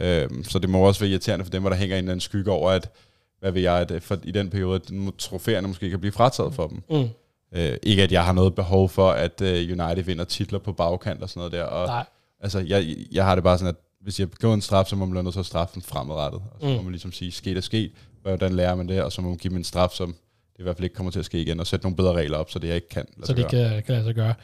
Ja. 0.00 0.22
Øhm, 0.22 0.44
så 0.44 0.58
det 0.58 0.70
må 0.70 0.78
også 0.78 1.00
være 1.00 1.10
irriterende 1.10 1.44
for 1.44 1.50
dem, 1.50 1.62
hvor 1.62 1.70
der 1.70 1.76
hænger 1.76 1.96
en 1.96 1.98
eller 2.04 2.12
anden 2.12 2.20
skygge 2.20 2.50
over, 2.50 2.70
at 2.70 2.90
hvad 3.40 3.52
ved 3.52 3.62
jeg, 3.62 3.78
at 3.78 3.90
øh, 3.90 4.00
for, 4.00 4.18
i 4.22 4.30
den 4.30 4.50
periode, 4.50 4.74
at 4.74 4.90
trofæerne 5.18 5.68
måske 5.68 5.90
kan 5.90 6.00
blive 6.00 6.12
frataget 6.12 6.54
for 6.54 6.66
dem. 6.66 6.82
Mm. 6.90 7.08
Øh, 7.58 7.76
ikke 7.82 8.02
at 8.02 8.12
jeg 8.12 8.24
har 8.24 8.32
noget 8.32 8.54
behov 8.54 8.88
for, 8.88 9.10
at 9.10 9.40
øh, 9.40 9.54
United 9.80 10.02
vinder 10.02 10.24
titler 10.24 10.58
på 10.58 10.72
bagkant 10.72 11.22
og 11.22 11.28
sådan 11.28 11.38
noget 11.40 11.52
der. 11.52 11.64
Og, 11.64 11.86
Nej. 11.86 12.04
Altså, 12.40 12.58
jeg, 12.58 12.96
jeg 13.12 13.24
har 13.24 13.34
det 13.34 13.44
bare 13.44 13.58
sådan, 13.58 13.68
at 13.68 13.76
hvis 14.00 14.20
jeg 14.20 14.30
begår 14.30 14.54
en 14.54 14.60
straf, 14.60 14.86
så 14.86 14.96
må 14.96 15.04
man 15.04 15.10
blive 15.10 15.22
nødt 15.22 15.32
til 15.32 15.40
at 15.40 15.46
straffe 15.46 15.74
den 15.74 15.82
fremadrettet. 15.82 16.42
Og 16.54 16.56
så 16.60 16.66
Mm. 16.66 16.70
mm. 16.72 16.76
må 16.76 16.82
man 16.82 16.92
ligesom 16.92 17.12
sige, 17.12 17.32
sket 17.32 17.56
er 17.56 17.60
sket, 17.60 17.90
hvordan 18.22 18.52
lærer 18.52 18.74
man 18.74 18.88
det, 18.88 19.02
og 19.02 19.12
så 19.12 19.20
må 19.22 19.28
man 19.28 19.38
give 19.38 19.48
dem 19.50 19.58
en 19.58 19.64
straf, 19.64 19.90
som 19.90 20.08
det 20.52 20.58
i 20.58 20.62
hvert 20.62 20.76
fald 20.76 20.84
ikke 20.84 20.96
kommer 20.96 21.12
til 21.12 21.18
at 21.18 21.24
ske 21.24 21.40
igen, 21.42 21.60
og 21.60 21.66
sætte 21.66 21.84
nogle 21.84 21.96
bedre 21.96 22.12
regler 22.12 22.38
op, 22.38 22.50
så 22.50 22.58
det 22.58 22.68
jeg 22.68 22.74
ikke 22.76 22.88
kan 22.88 23.04
lade 23.16 23.26
Så 23.26 23.32
det 23.32 23.50
gøre. 23.50 23.70
kan, 23.70 23.82
kan 23.82 23.94
lade 23.94 24.04
sig 24.04 24.14
gøre. 24.14 24.34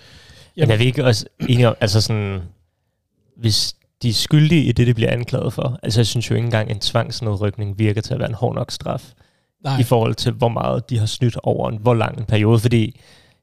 Men 0.57 0.71
er 0.71 0.77
vi 0.77 0.85
ikke 0.85 1.05
også 1.05 1.27
enige 1.41 1.69
om, 1.69 1.75
altså 1.81 2.01
sådan, 2.01 2.43
hvis 3.37 3.77
de 4.03 4.09
er 4.09 4.13
skyldige 4.13 4.65
i 4.65 4.73
det, 4.73 4.87
de 4.87 4.95
bliver 4.95 5.11
anklaget 5.11 5.53
for, 5.53 5.79
altså 5.83 6.01
jeg 6.01 6.07
synes 6.07 6.31
jo 6.31 6.35
ikke 6.35 6.45
engang, 6.45 6.71
en 6.71 6.79
tvangsnedrykning 6.79 7.79
virker 7.79 8.01
til 8.01 8.15
at 8.15 8.21
være 8.21 8.29
en 8.29 8.35
hård 8.35 8.55
nok 8.55 8.71
straf, 8.71 9.13
Nej. 9.65 9.81
i 9.81 9.83
forhold 9.83 10.15
til, 10.15 10.33
hvor 10.33 10.49
meget 10.49 10.91
de 10.91 10.99
har 10.99 11.07
snydt 11.07 11.37
over 11.43 11.69
en 11.71 11.77
hvor 11.77 11.95
lang 11.95 12.19
en 12.19 12.25
periode, 12.25 12.59
fordi 12.59 13.01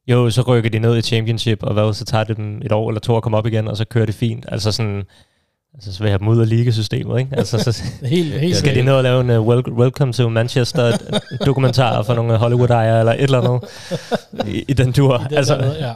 jo, 0.08 0.30
så 0.30 0.42
rykker 0.42 0.70
de 0.70 0.80
ned 0.80 0.98
i 0.98 1.02
championship, 1.02 1.64
og 1.64 1.74
hvad, 1.74 1.94
så 1.94 2.06
tager 2.06 2.24
det 2.24 2.38
dem 2.38 2.62
et 2.66 2.72
år 2.72 2.90
eller 2.90 3.00
to 3.00 3.18
at 3.18 3.24
komme 3.24 3.38
op 3.38 3.48
igen, 3.48 3.68
og 3.68 3.78
så 3.78 3.86
kører 3.86 4.06
det 4.06 4.16
fint. 4.16 4.46
Altså 4.48 4.72
sådan, 4.72 5.04
altså 5.76 5.94
så 5.94 6.00
vil 6.00 6.06
jeg 6.06 6.12
have 6.14 6.20
dem 6.20 6.28
ud 6.28 6.40
af 6.42 6.50
ligasystemet, 6.50 7.20
ikke? 7.20 7.36
Altså 7.38 7.58
så 7.72 7.84
Helt, 8.06 8.34
helt 8.40 8.58
skal 8.58 8.76
de 8.76 8.82
ned 8.82 8.94
og 8.94 9.04
lave 9.04 9.22
en 9.22 9.30
uh, 9.30 9.48
wel- 9.48 9.72
Welcome 9.74 10.14
to 10.14 10.30
Manchester 10.30 10.98
dokumentar 11.46 12.04
for 12.04 12.14
nogle 12.14 12.38
Hollywood-ejere, 12.38 13.00
eller 13.00 13.14
et 13.14 13.22
eller 13.22 13.42
andet 13.42 13.70
i, 14.48 14.66
i 14.68 14.74
den 14.74 14.94
tur. 14.94 15.18
Det 15.18 15.32
er 15.32 15.38
altså, 15.38 15.58
noget, 15.58 15.78
ja. 15.80 15.94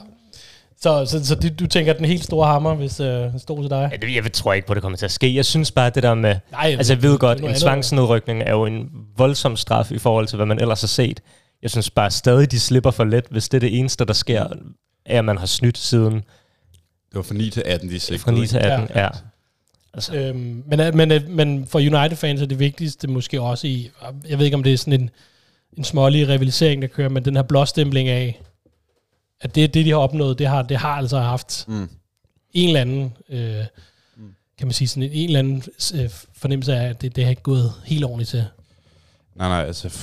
Så, 0.82 1.06
så, 1.06 1.26
så 1.26 1.36
det, 1.36 1.60
du 1.60 1.68
tænker, 1.68 1.94
den 1.94 2.06
helt 2.06 2.24
store 2.24 2.48
hammer, 2.48 2.76
hvis 2.76 3.00
øh, 3.00 3.08
den 3.08 3.40
stod 3.40 3.62
til 3.64 3.70
dig? 3.70 3.90
Ja, 3.92 4.08
det- 4.08 4.16
Jeg 4.26 4.34
tror 4.34 4.54
ikke 4.54 4.68
på, 4.68 4.74
at 4.74 4.76
det 4.76 4.82
kommer 4.82 4.98
til 4.98 5.06
at 5.06 5.12
ske. 5.12 5.36
Jeg 5.36 5.46
synes 5.46 5.72
bare, 5.72 5.88
at 5.88 5.96
det 5.96 6.04
der 6.04 6.14
med... 6.14 6.36
Nej, 6.52 6.76
Altså, 6.78 6.94
jeg 6.94 7.02
ved 7.04 7.18
godt, 7.18 7.38
en 7.40 7.46
andet. 7.46 7.62
tvangsnedrykning 7.62 8.42
er 8.42 8.52
jo 8.52 8.66
en 8.66 8.90
voldsom 9.18 9.56
straf 9.56 9.92
i 9.92 9.98
forhold 9.98 10.28
til, 10.28 10.36
hvad 10.36 10.46
man 10.46 10.60
ellers 10.60 10.82
har 10.82 10.88
set. 10.88 11.20
Jeg 11.62 11.70
synes 11.72 11.90
bare 11.90 12.12
stadig, 12.12 12.52
de 12.52 12.60
slipper 12.60 12.92
for 12.92 13.04
let, 13.04 13.26
hvis 13.32 13.50
det 13.50 13.58
er 13.58 13.60
det 13.60 13.80
eneste, 13.80 14.06
der 14.06 14.14
sker, 14.14 14.48
er, 15.06 15.20
at 15.20 15.26
man 15.26 15.38
har 15.38 15.46
snydt 15.46 15.78
siden 15.78 16.14
Det 16.14 16.24
var 17.14 17.22
fra 17.22 17.34
9 17.36 17.50
til 17.50 17.64
18, 17.66 17.90
de 17.90 18.00
sigtede. 18.00 18.20
fra 18.20 18.32
9 18.32 18.38
ikke? 18.42 18.50
til 18.50 18.58
18. 18.58 18.88
Ja. 18.96 19.02
Ja. 19.02 19.08
Altså, 19.94 20.16
Øhm, 20.16 20.64
men, 20.68 20.80
øh, 20.80 20.96
men, 20.96 21.12
øh, 21.12 21.30
men 21.30 21.68
for 21.68 21.80
United-fans 21.80 22.42
er 22.42 22.46
det 22.46 22.60
vigtigste 22.60 23.08
måske 23.08 23.42
også 23.42 23.68
i, 23.68 23.90
jeg 24.30 24.38
ved 24.38 24.46
ikke 24.46 24.56
om 24.58 24.64
det 24.64 24.74
er 24.74 24.78
sådan 24.78 25.02
en, 25.02 25.10
en 25.78 25.84
smålig 25.84 26.28
rivalisering, 26.28 26.82
der 26.82 26.88
kører, 26.88 27.10
men 27.10 27.26
den 27.26 27.36
her 27.36 27.44
blåstempling 27.44 28.10
af, 28.10 28.42
at 29.42 29.56
det, 29.56 29.74
det 29.74 29.86
de 29.86 29.90
har 29.90 29.98
opnået, 29.98 30.40
det 30.40 30.48
har, 30.48 30.62
det 30.62 30.78
har 30.78 30.90
altså 30.98 31.20
haft 31.20 31.66
Mm. 31.68 31.90
en 32.54 32.68
eller 32.68 32.82
anden, 32.82 33.14
øh, 33.30 33.66
kan 34.58 34.68
man 34.68 34.74
sige, 34.74 34.88
sådan 34.88 35.04
en, 35.04 35.12
en 35.12 35.26
eller 35.26 35.40
anden 35.40 35.64
øh, 35.96 36.10
fornemmelse 36.34 36.76
af, 36.76 36.90
at 36.90 37.02
det, 37.02 37.16
det 37.16 37.24
har 37.24 37.30
ikke 37.30 37.42
gået 37.42 37.74
helt 37.86 38.04
ordentligt 38.04 38.30
til. 38.30 38.46
Nej, 39.36 39.48
nej, 39.48 39.66
altså, 39.66 39.98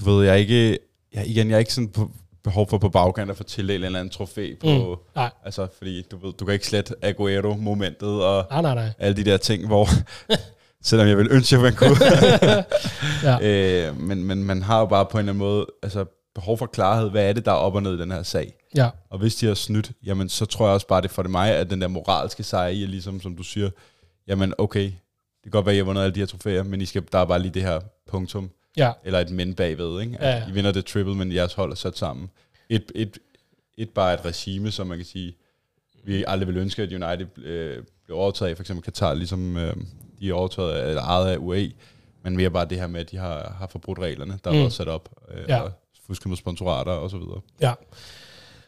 du 0.00 0.10
ved, 0.10 0.24
jeg 0.24 0.32
er 0.32 0.36
ikke, 0.36 0.78
jeg, 1.14 1.26
igen, 1.26 1.48
jeg 1.48 1.54
er 1.54 1.58
ikke 1.58 1.74
sådan 1.74 1.88
på 1.88 2.10
behov 2.44 2.68
for 2.68 2.78
på 2.78 2.88
bagkant 2.88 3.30
at 3.30 3.36
få 3.36 3.42
tildelt 3.42 3.78
en 3.78 3.84
eller 3.86 3.98
anden 4.00 4.12
trofæ 4.12 4.54
på, 4.60 4.66
Mm. 4.66 4.96
Nej. 5.16 5.30
altså, 5.44 5.66
fordi 5.78 6.02
du 6.02 6.16
ved, 6.26 6.32
du 6.32 6.44
kan 6.44 6.54
ikke 6.54 6.66
slet 6.66 6.94
Aguero-momentet 7.02 8.22
og 8.24 8.46
Nej, 8.50 8.62
nej, 8.62 8.74
nej. 8.74 8.90
alle 8.98 9.16
de 9.16 9.24
der 9.30 9.36
ting, 9.36 9.66
hvor, 9.66 9.88
selvom 10.84 11.08
jeg 11.08 11.18
vil 11.18 11.28
ønske, 11.30 11.56
at 11.56 11.62
man 11.62 11.74
kunne, 11.74 11.96
Ja. 13.22 13.38
øh, 13.88 14.00
men, 14.00 14.24
men 14.24 14.44
man 14.44 14.62
har 14.62 14.78
jo 14.80 14.86
bare 14.86 15.06
på 15.06 15.18
en 15.18 15.18
eller 15.18 15.32
anden 15.32 15.38
måde, 15.48 15.66
altså, 15.82 16.04
behov 16.34 16.58
for 16.58 16.66
klarhed, 16.66 17.10
hvad 17.10 17.28
er 17.28 17.32
det, 17.32 17.44
der 17.44 17.50
er 17.52 17.56
op 17.56 17.74
og 17.74 17.82
ned 17.82 17.94
i 17.98 18.00
den 18.00 18.10
her 18.10 18.22
sag? 18.22 18.52
Ja. 18.76 18.88
Og 19.10 19.18
hvis 19.18 19.34
de 19.34 19.46
har 19.46 19.54
snydt, 19.54 19.90
jamen 20.06 20.28
så 20.28 20.44
tror 20.46 20.66
jeg 20.66 20.74
også 20.74 20.86
bare, 20.86 21.00
det 21.02 21.10
for 21.10 21.22
det 21.22 21.30
mig, 21.30 21.50
at 21.50 21.70
den 21.70 21.80
der 21.80 21.88
moralske 21.88 22.42
sejr 22.42 22.68
i, 22.68 22.74
ligesom 22.86 23.20
som 23.20 23.36
du 23.36 23.42
siger, 23.42 23.70
jamen 24.28 24.54
okay, 24.58 24.84
det 24.84 24.92
kan 25.42 25.50
godt 25.50 25.66
være, 25.66 25.72
at 25.72 25.76
I 25.76 25.78
har 25.78 25.84
vundet 25.84 26.02
alle 26.02 26.14
de 26.14 26.20
her 26.20 26.26
trofæer, 26.26 26.62
men 26.62 26.80
I 26.80 26.84
skal, 26.86 27.02
der 27.12 27.18
er 27.18 27.24
bare 27.24 27.38
lige 27.38 27.54
det 27.54 27.62
her 27.62 27.80
punktum, 28.10 28.50
Ja. 28.76 28.92
eller 29.04 29.20
et 29.20 29.30
men 29.30 29.54
bagved, 29.54 30.00
ikke? 30.00 30.16
Ja, 30.20 30.28
At 30.36 30.42
ja. 30.42 30.48
I 30.48 30.52
vinder 30.52 30.72
det 30.72 30.84
triple, 30.86 31.14
men 31.14 31.32
jeres 31.32 31.52
hold 31.54 31.70
er 31.70 31.74
sat 31.76 31.98
sammen. 31.98 32.30
Et, 32.68 32.92
et, 32.94 33.18
et 33.78 33.90
bare 33.90 34.14
et 34.14 34.24
regime, 34.24 34.70
som 34.70 34.86
man 34.86 34.98
kan 34.98 35.06
sige, 35.06 35.36
vi 36.04 36.24
aldrig 36.26 36.48
vil 36.48 36.56
ønske, 36.56 36.82
at 36.82 36.92
United 36.92 37.44
øh, 37.44 37.82
blev 38.04 38.16
overtaget 38.18 38.50
af, 38.50 38.56
for 38.56 38.62
eksempel 38.62 38.84
Katar, 38.84 39.14
ligesom 39.14 39.56
øh, 39.56 39.74
de 40.20 40.28
er 40.30 40.34
overtaget 40.34 40.72
af, 40.72 40.88
eller 40.88 41.02
ejet 41.02 41.28
af 41.32 41.36
UAE, 41.38 41.70
men 42.22 42.36
mere 42.36 42.50
bare 42.50 42.64
det 42.64 42.78
her 42.78 42.86
med, 42.86 43.00
at 43.00 43.10
de 43.10 43.16
har, 43.16 43.56
har 43.58 43.66
forbrudt 43.66 43.98
reglerne, 43.98 44.38
der 44.44 44.52
Mm. 44.52 44.58
er 44.58 44.68
sat 44.68 44.88
op, 44.88 45.08
øh, 45.34 45.44
Ja. 45.48 45.54
ja. 45.56 45.60
og 45.62 45.70
fusket 46.06 46.26
med 46.28 46.36
sponsorater 46.36 46.92
og 46.92 47.10
så 47.10 47.16
videre. 47.18 47.40
Ja. 47.60 47.72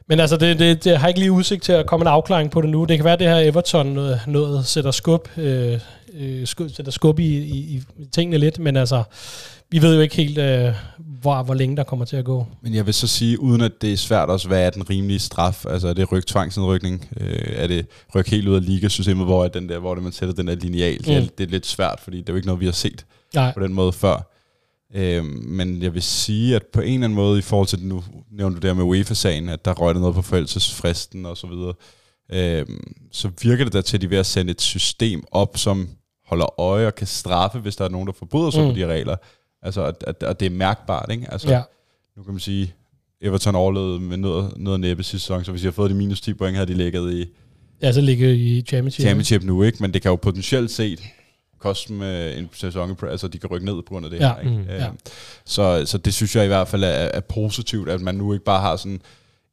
Men 0.09 0.21
altså, 0.21 0.37
det, 0.37 0.59
det, 0.59 0.85
det 0.85 0.99
har 0.99 1.09
ikke 1.09 1.21
lige 1.21 1.33
udsigt 1.33 1.63
til 1.63 1.73
at 1.73 1.87
komme 1.87 2.05
en 2.05 2.09
afklaring 2.09 2.51
på 2.51 2.61
det 2.61 2.71
nu. 2.71 2.85
Det 2.85 2.99
kan 2.99 3.05
være, 3.05 3.13
at 3.15 3.19
det 3.19 3.29
her 3.29 3.37
Everton 3.39 3.87
noget, 3.87 4.21
noget 4.27 4.67
sætter 4.67 4.91
skub, 4.91 5.29
øh, 5.37 5.81
øh, 6.15 6.47
skub, 6.47 6.71
sætter 6.71 6.93
skub 6.93 7.19
i, 7.19 7.25
i, 7.39 7.83
i 7.99 8.05
tingene 8.13 8.39
lidt, 8.39 8.59
men 8.59 8.77
altså, 8.77 9.03
vi 9.71 9.83
ved 9.83 9.95
jo 9.95 10.01
ikke 10.01 10.17
helt, 10.17 10.39
øh, 10.39 10.73
hvor, 10.99 11.43
hvor 11.43 11.55
længe 11.55 11.77
der 11.77 11.85
kommer 11.85 12.05
til 12.05 12.17
at 12.17 12.25
gå. 12.25 12.47
Men 12.63 12.75
jeg 12.75 12.87
vil 12.87 12.95
så 12.95 13.07
sige, 13.07 13.41
uden 13.41 13.61
at 13.61 13.73
det 13.81 13.93
er 13.93 13.97
svært 13.97 14.29
også, 14.29 14.49
hvad 14.49 14.67
er 14.67 14.71
den 14.71 14.91
rimelige 14.91 15.19
straf? 15.19 15.65
Altså 15.67 15.89
er 15.89 15.93
det 15.93 16.13
ryk 16.13 16.27
tvangsnedrykning? 16.27 17.09
Øh, 17.21 17.39
er 17.47 17.67
det 17.67 17.87
ryk 18.15 18.29
helt 18.29 18.49
ud 18.49 18.55
af 18.57 18.67
ligasystemet, 18.67 19.27
hvor 19.27 19.45
er 19.45 19.49
den 19.49 19.69
der, 19.69 19.79
hvor 19.79 19.95
det, 19.95 20.03
man 20.03 20.13
sætter 20.13 20.35
den 20.35 20.47
der 20.47 20.55
lineal? 20.55 20.97
Mm. 20.99 21.05
Det, 21.05 21.17
er, 21.17 21.21
Mm. 21.21 21.29
det 21.39 21.47
er 21.47 21.51
lidt 21.51 21.67
svært, 21.67 22.01
fordi 22.01 22.17
det 22.21 22.29
er 22.29 22.33
jo 22.33 22.37
ikke 22.37 22.47
noget, 22.47 22.61
vi 22.61 22.65
har 22.65 22.73
set 22.73 23.07
Nej. 23.35 23.53
på 23.55 23.61
den 23.61 23.75
måde 23.75 23.93
før. 23.93 24.33
Øh, 24.95 25.25
men 25.25 25.83
jeg 25.83 25.95
vil 25.95 26.03
sige, 26.03 26.57
at 26.57 26.63
på 26.73 26.81
en 26.81 26.95
eller 26.95 27.05
anden 27.05 27.15
måde, 27.17 27.39
i 27.39 27.43
forhold 27.43 27.69
til, 27.69 27.79
nu 27.83 28.05
nævnte 28.33 28.61
du 28.61 28.67
der 28.67 28.75
med 28.75 28.85
UEFA-sagen, 28.85 29.49
at 29.49 29.65
der 29.65 29.73
røg 29.73 29.95
noget 29.95 30.15
på 30.15 30.23
forældelsesfristen 30.23 31.27
og 31.27 31.37
så 31.37 31.47
videre, 31.47 31.73
øh, 32.33 32.67
så 33.13 33.31
virker 33.43 33.65
det 33.65 33.73
da 33.73 33.81
til, 33.81 33.97
at 33.97 34.01
de 34.01 34.07
er 34.07 34.11
ved 34.11 34.19
at 34.19 34.27
sende 34.27 34.51
et 34.51 34.61
system 34.61 35.23
op, 35.33 35.57
som 35.57 35.89
holder 36.27 36.61
øje 36.61 36.87
og 36.87 36.95
kan 36.95 37.07
straffe, 37.07 37.59
hvis 37.59 37.77
der 37.77 37.85
er 37.85 37.89
nogen, 37.89 38.07
der 38.07 38.13
forbryder 38.13 38.51
sig 38.51 38.63
mm. 38.65 38.71
på 38.71 38.77
de 38.77 38.87
regler. 38.87 39.17
Altså, 39.67 39.85
at, 39.85 40.05
at, 40.07 40.23
at 40.23 40.41
det 40.41 40.47
er 40.47 40.51
mærkbart, 40.51 41.11
ikke? 41.13 41.27
Altså, 41.33 41.49
Ja. 41.51 41.63
nu 42.17 42.23
kan 42.23 42.33
man 42.33 42.41
sige, 42.41 42.75
Everton 43.21 43.55
overlevede 43.55 44.01
med 44.01 44.17
noget, 44.17 44.53
noget 44.57 44.81
næppe 44.81 45.03
sidste 45.03 45.19
sæson, 45.19 45.45
så 45.45 45.51
hvis 45.51 45.61
de 45.63 45.67
har 45.67 45.73
fået 45.73 45.91
de 45.91 45.95
minus 45.97 46.21
10 46.21 46.35
point, 46.35 46.57
havde 46.57 46.69
de 46.73 46.75
ligget 46.75 47.13
i 47.15 47.27
Ja, 47.83 47.93
så 47.93 48.01
ligger 48.01 48.29
i 48.29 48.65
Championship. 48.69 49.03
championship 49.03 49.43
nu, 49.45 49.63
ikke? 49.63 49.79
Men 49.81 49.95
det 49.95 50.03
kan 50.03 50.09
jo 50.11 50.17
potentielt 50.17 50.71
set 50.71 51.01
koste 51.59 51.93
dem 51.93 52.03
øh, 52.03 52.39
en 52.39 52.49
sæson, 52.53 52.97
altså 53.03 53.29
de 53.29 53.39
kan 53.39 53.51
rykke 53.51 53.67
ned 53.67 53.75
på 53.75 53.83
grund 53.89 54.05
af 54.05 54.11
det 54.11 54.21
Ja, 54.21 54.29
her, 54.35 54.39
ikke? 54.41 54.51
mm, 54.57 54.61
Øh, 54.61 54.67
ja. 54.69 54.89
Så, 55.45 55.83
så 55.87 55.99
det 55.99 56.15
synes 56.15 56.37
jeg 56.37 56.45
i 56.45 56.47
hvert 56.47 56.69
fald 56.69 56.85
er, 56.85 56.89
er 56.89 57.21
positivt, 57.21 57.89
at 57.89 58.01
man 58.01 58.15
nu 58.15 58.33
ikke 58.33 58.45
bare 58.45 58.61
har 58.61 58.77
sådan, 58.77 59.01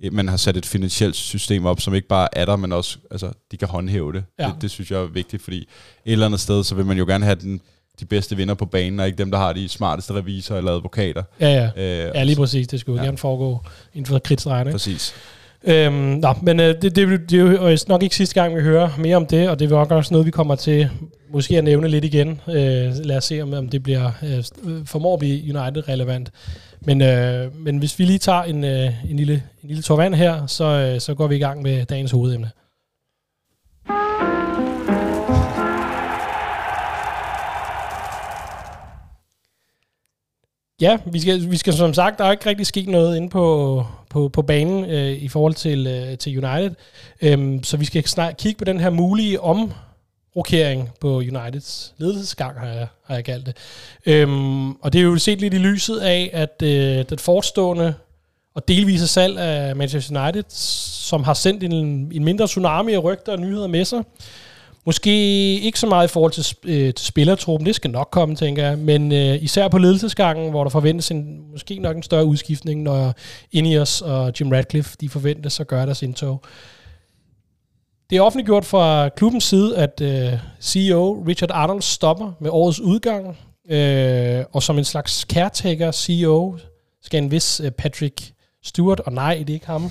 eh, 0.04 0.14
man 0.14 0.28
har 0.28 0.38
sat 0.38 0.58
et 0.58 0.66
finansielt 0.66 1.16
system 1.16 1.66
op, 1.66 1.82
som 1.82 1.94
ikke 1.96 2.08
bare 2.08 2.28
er 2.38 2.46
der, 2.46 2.56
men 2.56 2.72
også, 2.72 2.98
altså, 3.12 3.32
de 3.52 3.58
kan 3.58 3.68
håndhæve 3.68 4.14
det. 4.14 4.24
Ja. 4.40 4.46
det. 4.48 4.62
Det 4.62 4.72
synes 4.72 4.92
jeg 4.92 5.00
er 5.02 5.06
vigtigt, 5.06 5.42
fordi 5.44 5.58
et 5.58 5.68
eller 6.06 6.26
andet 6.26 6.40
sted, 6.40 6.64
så 6.64 6.76
vil 6.76 6.86
man 6.86 6.98
jo 6.98 7.06
gerne 7.06 7.26
have 7.26 7.36
den, 7.36 7.62
de 8.00 8.06
bedste 8.06 8.36
vinder 8.38 8.54
på 8.54 8.66
banen, 8.66 9.00
og 9.00 9.06
ikke 9.08 9.18
dem, 9.18 9.32
der 9.32 9.38
har 9.38 9.54
de 9.54 9.70
smarteste 9.70 10.14
revisorer 10.14 10.58
eller 10.58 10.72
advokater. 10.72 11.24
Ja, 11.40 11.50
ja. 11.78 11.84
Øh, 11.84 12.12
Ja, 12.16 12.24
lige 12.24 12.36
præcis. 12.36 12.68
Det 12.68 12.80
skulle 12.80 12.98
jo 12.98 13.04
Ja. 13.04 13.08
gerne 13.08 13.18
foregå 13.18 13.60
inden 13.94 14.06
for 14.06 14.20
kridtstregen, 14.20 14.68
ikke? 14.68 14.72
Præcis. 14.74 15.14
Øhm, 15.64 15.94
nå, 15.94 16.34
men 16.42 16.60
øh, 16.60 16.82
det, 16.82 16.96
det, 16.96 17.30
det 17.30 17.34
er 17.40 17.70
jo 17.72 17.78
nok 17.88 18.04
ikke 18.04 18.16
sidste 18.16 18.42
gang, 18.42 18.56
vi 18.56 18.62
hører 18.62 18.90
mere 18.98 19.16
om 19.16 19.26
det, 19.26 19.50
og 19.50 19.60
det 19.60 19.70
vil 19.70 19.78
også 19.78 20.14
noget, 20.14 20.26
vi 20.26 20.32
kommer 20.32 20.56
til 20.56 20.90
måske 21.34 21.58
at 21.58 21.64
nævne 21.64 21.88
lidt 21.88 22.06
igen. 22.06 22.42
Øh, 22.48 22.56
lad 22.96 23.18
os 23.18 23.24
se, 23.26 23.42
om, 23.42 23.54
om 23.54 23.70
det 23.70 23.84
bliver 23.84 24.12
øh, 24.24 24.44
formår 24.86 25.14
at 25.14 25.20
blive 25.20 25.58
United-relevant. 25.60 26.32
Men, 26.82 27.02
øh, 27.02 27.58
men 27.60 27.78
hvis 27.78 28.00
vi 28.00 28.06
lige 28.06 28.20
tager 28.20 28.44
en, 28.44 28.64
øh, 28.64 29.10
en, 29.10 29.18
lille, 29.18 29.34
en 29.64 29.68
lille 29.68 29.84
tår 29.84 29.96
vand 29.96 30.16
her, 30.16 30.48
så, 30.48 30.64
øh, 30.64 31.00
så 31.02 31.14
går 31.14 31.28
vi 31.28 31.36
i 31.36 31.40
gang 31.40 31.62
med 31.62 31.86
dagens 31.86 32.12
hovedemne. 32.12 32.50
Ja, 40.84 40.98
vi 41.06 41.20
skal, 41.20 41.52
vi 41.52 41.58
skal 41.58 41.74
som 41.74 41.94
sagt, 41.94 42.18
der 42.18 42.26
er 42.26 42.32
ikke 42.32 42.50
rigtig 42.50 42.68
sket 42.68 42.88
noget 42.88 43.18
inde 43.18 43.30
på, 43.30 43.86
på, 44.10 44.30
på 44.30 44.42
banen 44.42 44.86
øh, 44.86 45.12
i 45.12 45.28
forhold 45.28 45.54
til, 45.54 45.88
øh, 45.88 46.18
til 46.18 46.46
United. 46.46 46.72
Øhm, 47.22 47.64
så 47.64 47.78
vi 47.78 47.86
skal 47.86 48.08
snart 48.08 48.38
kigge 48.38 48.58
på 48.58 48.66
den 48.66 48.80
her 48.80 48.90
mulige 48.90 49.42
omrokering 49.42 50.90
på 51.00 51.18
Uniteds 51.18 51.94
ledelsesgang, 51.98 52.60
har 52.60 52.68
jeg, 52.68 52.88
har 53.06 53.16
jeg 53.16 53.24
kaldt 53.24 53.46
det. 53.46 53.58
Øhm, 54.06 54.72
og 54.72 54.94
det 54.94 55.00
er 55.00 55.04
jo 55.04 55.18
set 55.18 55.42
lidt 55.42 55.54
i 55.54 55.58
lyset 55.58 56.00
af, 56.00 56.30
at 56.34 56.62
øh, 56.64 57.06
den 57.10 57.20
forestående 57.20 57.94
og 58.54 58.68
delvise 58.68 59.08
salg 59.08 59.38
af 59.38 59.76
Manchester 59.76 60.24
United, 60.24 60.44
som 60.50 61.24
har 61.24 61.34
sendt 61.34 61.64
en, 61.64 61.74
en 62.14 62.24
mindre 62.24 62.48
tsunami 62.48 62.94
af 62.94 63.04
rygter 63.04 63.32
og 63.32 63.40
nyheder 63.40 63.68
med 63.68 63.86
sig, 63.86 64.04
Måske 64.86 65.12
ikke 65.60 65.80
så 65.80 65.88
meget 65.88 66.08
i 66.08 66.12
forhold 66.12 66.32
til, 66.32 66.58
øh, 66.64 66.94
til 66.94 67.06
spillertruppen, 67.06 67.66
det 67.66 67.76
skal 67.76 67.92
nok 67.92 68.08
komme, 68.12 68.36
tænker 68.36 68.68
jeg, 68.68 68.78
men 68.78 69.12
øh, 69.12 69.44
især 69.44 69.68
på 69.68 69.78
ledelsesgangen, 69.78 70.50
hvor 70.50 70.64
der 70.64 70.70
forventes 70.70 71.12
en, 71.12 71.52
måske 71.52 71.80
nok 71.80 71.96
en 71.96 72.04
større 72.04 72.26
udskiftning, 72.26 72.82
når 72.82 73.14
Ineos 73.52 74.02
og 74.02 74.34
Jim 74.40 74.52
Radcliffe, 74.52 74.98
de 75.02 75.10
forventes 75.10 75.60
at 75.60 75.68
gøre 75.68 75.86
deres 75.86 76.02
indtog. 76.02 76.42
Det 78.10 78.18
er 78.18 78.22
offentliggjort 78.22 78.66
fra 78.66 79.10
klubbens 79.10 79.44
side, 79.44 79.78
at 79.78 80.02
øh, 80.02 80.40
CEO 80.62 81.24
Richard 81.28 81.52
Arnold 81.52 81.82
stopper 81.82 82.32
med 82.40 82.50
årets 82.50 82.80
udgang, 82.80 83.38
øh, 83.70 84.44
og 84.52 84.64
som 84.64 84.78
en 84.78 84.84
slags 84.84 85.26
caretaker 85.30 85.92
CEO 85.92 86.58
skal 87.02 87.24
en 87.24 87.32
vis 87.32 87.60
øh, 87.60 87.72
Patrick 87.72 88.32
Stewart, 88.64 89.00
og 89.00 89.14
nej, 89.14 89.36
det 89.38 89.50
er 89.50 89.54
ikke 89.54 89.68
ham, 89.68 89.90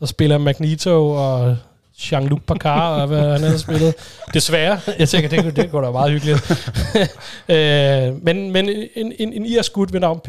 der 0.00 0.06
spiller 0.06 0.38
Magneto 0.38 1.10
og 1.10 1.56
Jean-Luc 1.98 2.40
Picard, 2.46 3.00
og 3.00 3.06
hvad 3.06 3.32
han 3.32 3.40
havde 3.40 3.58
spillet. 3.58 3.94
Desværre. 4.34 4.80
Jeg 4.98 5.08
tænker, 5.08 5.28
det, 5.28 5.56
det 5.56 5.70
går 5.70 5.80
da 5.80 5.90
meget 5.90 6.12
hyggeligt. 6.12 6.50
øh, 7.48 8.24
men 8.24 8.50
men 8.50 8.68
en, 8.94 9.12
en, 9.18 9.32
en 9.32 9.46
irsk 9.46 9.72
gut 9.72 9.92
ved 9.92 10.00
navn 10.00 10.20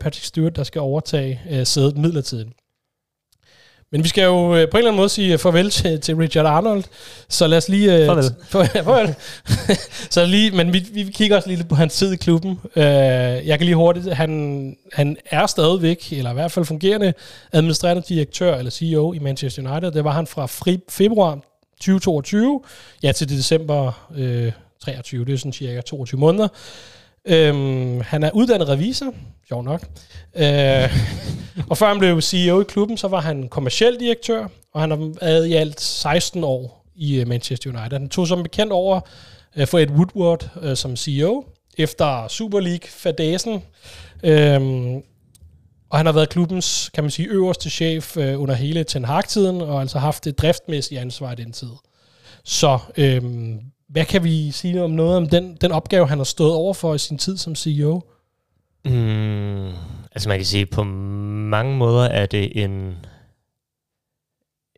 Patrick 0.00 0.24
Stewart, 0.24 0.56
der 0.56 0.64
skal 0.64 0.80
overtage 0.80 1.40
øh, 1.50 1.66
sædet 1.66 1.98
midlertidigt. 1.98 2.48
Men 3.92 4.04
vi 4.04 4.08
skal 4.08 4.24
jo 4.24 4.56
øh, 4.56 4.70
på 4.70 4.76
en 4.76 4.78
eller 4.78 4.90
anden 4.90 4.96
måde 4.96 5.08
sige 5.08 5.38
farvel 5.38 5.70
til, 5.70 6.00
til 6.00 6.16
Richard 6.16 6.46
Arnold, 6.46 6.84
så 7.28 7.46
lad 7.46 7.58
os 7.58 7.68
lige... 7.68 7.98
Øh, 7.98 8.06
farvel. 8.46 9.14
Så 10.10 10.26
lige, 10.26 10.50
men 10.50 10.72
vi, 10.72 10.86
vi 10.92 11.02
kigger 11.02 11.36
også 11.36 11.48
lige 11.48 11.64
på 11.64 11.74
hans 11.74 11.96
tid 11.96 12.12
i 12.12 12.16
klubben. 12.16 12.60
Jeg 12.76 13.58
kan 13.58 13.60
lige 13.60 13.76
hurtigt... 13.76 14.14
Han, 14.14 14.76
han 14.92 15.16
er 15.30 15.46
stadigvæk, 15.46 16.12
eller 16.12 16.30
i 16.30 16.34
hvert 16.34 16.52
fald 16.52 16.64
fungerende, 16.64 17.14
administrerende 17.52 18.02
direktør 18.08 18.56
eller 18.56 18.70
CEO 18.70 19.12
i 19.12 19.18
Manchester 19.18 19.70
United. 19.70 19.90
Det 19.90 20.04
var 20.04 20.10
han 20.10 20.26
fra 20.26 20.46
februar 20.88 21.38
2022 21.80 22.62
ja, 23.02 23.12
til 23.12 23.28
december 23.28 24.10
øh, 24.16 24.52
23. 24.84 25.24
Det 25.24 25.34
er 25.34 25.38
sådan 25.38 25.52
cirka 25.52 25.80
22 25.80 26.20
måneder. 26.20 26.48
Øhm, 27.26 28.00
han 28.00 28.22
er 28.22 28.30
uddannet 28.30 28.68
revisor, 28.68 29.14
sjov 29.48 29.62
nok. 29.62 29.82
Øh, 30.36 30.96
og 31.70 31.78
før 31.78 31.88
han 31.88 31.98
blev 31.98 32.20
CEO 32.20 32.60
i 32.60 32.64
klubben, 32.68 32.96
så 32.96 33.08
var 33.08 33.20
han 33.20 33.48
kommersiel 33.48 34.00
direktør, 34.00 34.46
og 34.72 34.80
han 34.80 34.90
har 34.90 35.10
været 35.20 35.46
i 35.46 35.54
alt 35.54 35.80
16 35.80 36.44
år 36.44 36.86
i 36.96 37.20
øh, 37.20 37.28
Manchester 37.28 37.70
United. 37.70 37.98
Han 37.98 38.08
tog 38.08 38.26
som 38.26 38.42
bekendt 38.42 38.72
over 38.72 39.00
øh, 39.56 39.66
for 39.66 39.78
Ed 39.78 39.90
Woodward 39.90 40.50
øh, 40.62 40.76
som 40.76 40.96
CEO, 40.96 41.44
efter 41.78 42.28
Super 42.28 42.60
League-fadasen. 42.60 43.62
Øhm, 44.22 45.02
og 45.90 45.98
han 45.98 46.06
har 46.06 46.12
været 46.12 46.28
klubbens, 46.28 46.90
kan 46.94 47.04
man 47.04 47.10
sige, 47.10 47.28
øverste 47.28 47.70
chef 47.70 48.16
øh, 48.16 48.40
under 48.40 48.54
hele 48.54 48.84
Ten 48.84 49.04
Hag-tiden, 49.04 49.60
og 49.60 49.80
altså 49.80 49.98
haft 49.98 50.24
det 50.24 50.38
driftmæssige 50.38 51.00
ansvar 51.00 51.32
i 51.32 51.34
den 51.34 51.52
tid. 51.52 51.70
Så 52.44 52.78
øhm, 52.96 53.60
hvad 53.88 54.04
kan 54.04 54.24
vi 54.24 54.50
sige 54.50 54.82
om 54.82 54.90
noget 54.90 55.16
om 55.16 55.28
den, 55.28 55.56
den 55.60 55.72
opgave, 55.72 56.08
han 56.08 56.18
har 56.18 56.24
stået 56.24 56.52
over 56.52 56.74
for 56.74 56.94
i 56.94 56.98
sin 56.98 57.18
tid 57.18 57.36
som 57.36 57.54
CEO? 57.54 58.00
Mm, 58.84 59.68
altså 60.12 60.28
man 60.28 60.38
kan 60.38 60.46
sige, 60.46 60.66
på 60.66 60.84
mange 60.84 61.76
måder 61.76 62.04
er 62.04 62.26
det 62.26 62.64
en, 62.64 62.96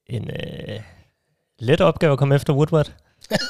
en 0.06 0.30
øh, 0.30 0.80
let 1.58 1.80
opgave 1.80 2.12
at 2.12 2.18
komme 2.18 2.34
efter 2.34 2.52
Woodward. 2.52 2.92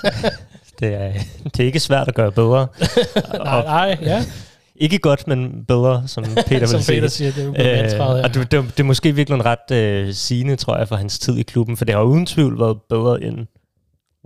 det, 0.81 0.95
er, 0.95 1.12
det 1.45 1.61
er 1.61 1.64
ikke 1.64 1.81
svært 1.81 2.09
at 2.09 2.14
gøre 2.14 2.33
bedre. 2.33 2.69
nej, 3.45 3.62
nej, 3.64 3.99
ja. 4.03 4.25
Ikke 4.79 4.99
godt, 4.99 5.27
men 5.27 5.64
bedre, 5.69 6.09
som 6.09 6.25
Peter 6.25 6.59
vil 6.59 6.69
som 6.69 6.81
sige. 6.81 6.97
Peter 6.97 7.09
siger, 7.09 7.33
det 7.33 7.42
er 7.57 7.90
jo 7.90 7.97
øh, 7.97 8.25
Og 8.25 8.35
det, 8.35 8.53
det, 8.53 8.64
det 8.64 8.81
er 8.81 8.85
måske 8.85 9.14
virkelig 9.14 9.35
en 9.35 9.45
ret 9.45 9.71
øh, 9.73 10.14
sigende, 10.14 10.57
tror 10.57 10.77
jeg, 10.77 10.88
for 10.88 10.97
hans 10.97 11.19
tid 11.19 11.37
i 11.38 11.42
klubben, 11.42 11.77
for 11.77 11.85
det 11.85 11.95
har 11.95 12.03
uden 12.03 12.27
tvivl 12.27 12.61
været 12.61 12.79
bedre 12.88 13.23
end 13.23 13.47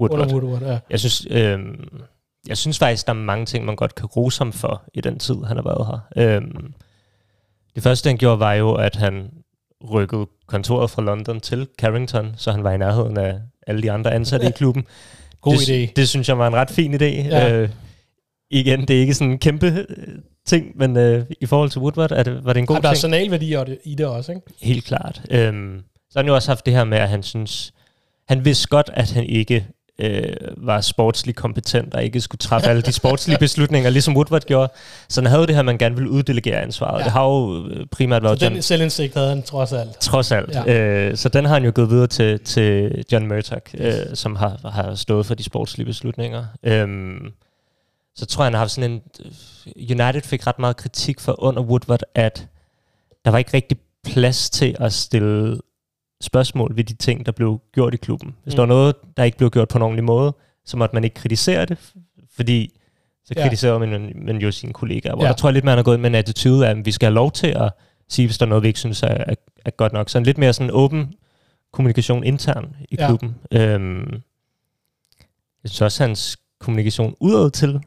Woodward. 0.00 0.32
Woodward 0.32 0.62
ja. 0.62 0.78
Jeg 0.90 1.00
synes, 1.00 1.26
øh, 1.30 1.58
jeg 2.48 2.56
synes 2.56 2.78
faktisk, 2.78 3.06
der 3.06 3.12
er 3.12 3.16
mange 3.16 3.46
ting, 3.46 3.64
man 3.64 3.76
godt 3.76 3.94
kan 3.94 4.06
rose 4.06 4.40
ham 4.40 4.52
for 4.52 4.82
i 4.94 5.00
den 5.00 5.18
tid, 5.18 5.36
han 5.46 5.56
har 5.56 5.64
været 5.64 5.86
her. 5.86 6.36
Øh, 6.36 6.42
det 7.74 7.82
første, 7.82 8.08
han 8.08 8.16
gjorde, 8.16 8.40
var 8.40 8.52
jo, 8.52 8.74
at 8.74 8.96
han 8.96 9.30
rykkede 9.90 10.26
kontoret 10.46 10.90
fra 10.90 11.02
London 11.02 11.40
til 11.40 11.68
Carrington, 11.78 12.34
så 12.36 12.52
han 12.52 12.64
var 12.64 12.72
i 12.72 12.78
nærheden 12.78 13.16
af 13.16 13.34
alle 13.66 13.82
de 13.82 13.92
andre 13.92 14.12
ansatte 14.12 14.48
i 14.48 14.50
klubben. 14.50 14.86
God 15.40 15.56
det, 15.66 15.88
idé. 15.88 15.92
Det 15.96 16.08
synes 16.08 16.28
jeg 16.28 16.38
var 16.38 16.46
en 16.46 16.56
ret 16.56 16.70
fin 16.70 16.94
idé. 16.94 17.04
Ja. 17.04 17.52
Øh, 17.52 17.68
igen, 18.50 18.80
det 18.80 18.96
er 18.96 19.00
ikke 19.00 19.14
sådan 19.14 19.30
en 19.30 19.38
kæmpe 19.38 19.66
øh, 19.66 20.08
ting, 20.46 20.72
men 20.74 20.96
øh, 20.96 21.24
i 21.40 21.46
forhold 21.46 21.70
til 21.70 21.80
Woodward, 21.80 22.12
er 22.12 22.22
det, 22.22 22.44
var 22.44 22.52
det 22.52 22.60
en 22.60 22.66
god 22.66 22.76
ting. 22.76 22.82
Der 22.82 22.90
er 22.90 22.94
signalværdi 22.94 23.54
i 23.84 23.94
det 23.94 24.06
også, 24.06 24.32
ikke? 24.32 24.42
Helt 24.62 24.84
klart. 24.84 25.22
Øhm, 25.30 25.82
så 26.10 26.18
har 26.18 26.22
han 26.22 26.28
jo 26.28 26.34
også 26.34 26.50
haft 26.50 26.66
det 26.66 26.74
her 26.74 26.84
med, 26.84 26.98
at 26.98 27.08
han 27.08 27.22
synes, 27.22 27.72
han 28.28 28.44
vidste 28.44 28.68
godt, 28.68 28.90
at 28.94 29.12
han 29.12 29.24
ikke 29.24 29.66
øh, 30.00 30.34
var 30.56 30.80
sportslig 30.80 31.34
kompetent 31.34 31.94
og 31.94 32.04
ikke 32.04 32.20
skulle 32.20 32.38
træffe 32.38 32.68
alle 32.68 32.82
de 32.82 32.92
sportslige 32.92 33.38
beslutninger, 33.46 33.90
ligesom 33.90 34.16
Woodward 34.16 34.42
gjorde. 34.42 34.72
Så 35.08 35.20
han 35.20 35.30
havde 35.30 35.46
det 35.46 35.54
her, 35.54 35.62
man 35.62 35.78
gerne 35.78 35.94
ville 35.94 36.10
uddelegere 36.10 36.60
ansvaret. 36.60 36.98
Ja. 36.98 37.04
Det 37.04 37.12
har 37.12 37.24
jo 37.24 37.66
øh, 37.68 37.86
primært 37.86 38.22
været... 38.22 38.40
Så 38.40 38.48
den 38.48 38.62
selvindsigt 38.62 39.14
havde 39.14 39.28
han 39.28 39.42
trods 39.42 39.72
alt. 39.72 40.00
Trods 40.00 40.32
alt. 40.32 40.54
Ja. 40.54 40.74
Øh, 40.74 41.16
så 41.16 41.28
den 41.28 41.44
har 41.44 41.54
han 41.54 41.64
jo 41.64 41.72
gået 41.74 41.90
videre 41.90 42.06
til, 42.06 42.40
til 42.40 42.92
John 43.12 43.28
Murdoch, 43.28 43.74
yes. 43.74 43.80
øh, 43.80 44.16
som 44.16 44.36
har, 44.36 44.70
har 44.70 44.94
stået 44.94 45.26
for 45.26 45.34
de 45.34 45.44
sportslige 45.44 45.86
beslutninger. 45.86 46.44
Øhm, 46.62 47.32
så 48.16 48.26
tror 48.26 48.44
jeg, 48.44 48.46
han 48.46 48.52
har 48.52 48.60
haft 48.60 48.70
sådan 48.70 48.90
en... 48.90 49.02
United 49.76 50.22
fik 50.22 50.46
ret 50.46 50.58
meget 50.58 50.76
kritik 50.76 51.20
for 51.20 51.42
under 51.42 51.62
Woodward, 51.62 52.00
at 52.14 52.46
der 53.24 53.30
var 53.30 53.38
ikke 53.38 53.50
rigtig 53.54 53.78
plads 54.04 54.50
til 54.50 54.76
at 54.80 54.92
stille 54.92 55.60
spørgsmål 56.20 56.76
ved 56.76 56.84
de 56.84 56.94
ting, 56.94 57.26
der 57.26 57.32
blev 57.32 57.60
gjort 57.72 57.94
i 57.94 57.96
klubben. 57.96 58.34
Hvis 58.42 58.54
mm. 58.54 58.56
der 58.56 58.62
var 58.62 58.66
noget, 58.66 58.94
der 59.16 59.24
ikke 59.24 59.38
blev 59.38 59.50
gjort 59.50 59.68
på 59.68 59.78
en 59.78 59.82
ordentlig 59.82 60.04
måde, 60.04 60.36
så 60.64 60.76
måtte 60.76 60.94
man 60.94 61.04
ikke 61.04 61.14
kritisere 61.14 61.64
det, 61.64 61.78
fordi 62.36 62.80
så 63.24 63.34
ja. 63.36 63.42
kritiserer 63.42 63.78
man, 63.78 64.12
man 64.14 64.36
jo 64.36 64.50
sine 64.50 64.72
kollegaer. 64.72 65.14
Hvor 65.14 65.24
ja. 65.24 65.28
der 65.28 65.36
tror 65.36 65.48
jeg 65.48 65.54
lidt, 65.54 65.64
man 65.64 65.76
har 65.76 65.82
gået 65.82 66.00
med 66.00 66.10
en 66.10 66.14
attitude 66.14 66.66
af, 66.66 66.70
at 66.70 66.86
vi 66.86 66.92
skal 66.92 67.06
have 67.06 67.14
lov 67.14 67.32
til 67.32 67.46
at 67.46 67.72
sige, 68.08 68.26
hvis 68.26 68.38
der 68.38 68.46
er 68.46 68.48
noget, 68.48 68.62
vi 68.62 68.68
ikke 68.68 68.80
synes 68.80 69.02
er, 69.02 69.06
er, 69.06 69.34
er 69.64 69.70
godt 69.70 69.92
nok. 69.92 70.08
Så 70.08 70.18
en 70.18 70.24
lidt 70.24 70.38
mere 70.38 70.52
sådan 70.52 70.70
åben 70.72 71.14
kommunikation 71.72 72.24
intern 72.24 72.76
i 72.90 72.96
ja. 72.98 73.06
klubben. 73.06 73.34
Øhm, 73.52 74.12
jeg 75.62 75.70
synes 75.70 75.80
også, 75.80 76.04
at 76.04 76.08
hans 76.08 76.38
kommunikation 76.60 77.14
udad 77.20 77.50
til 77.50 77.80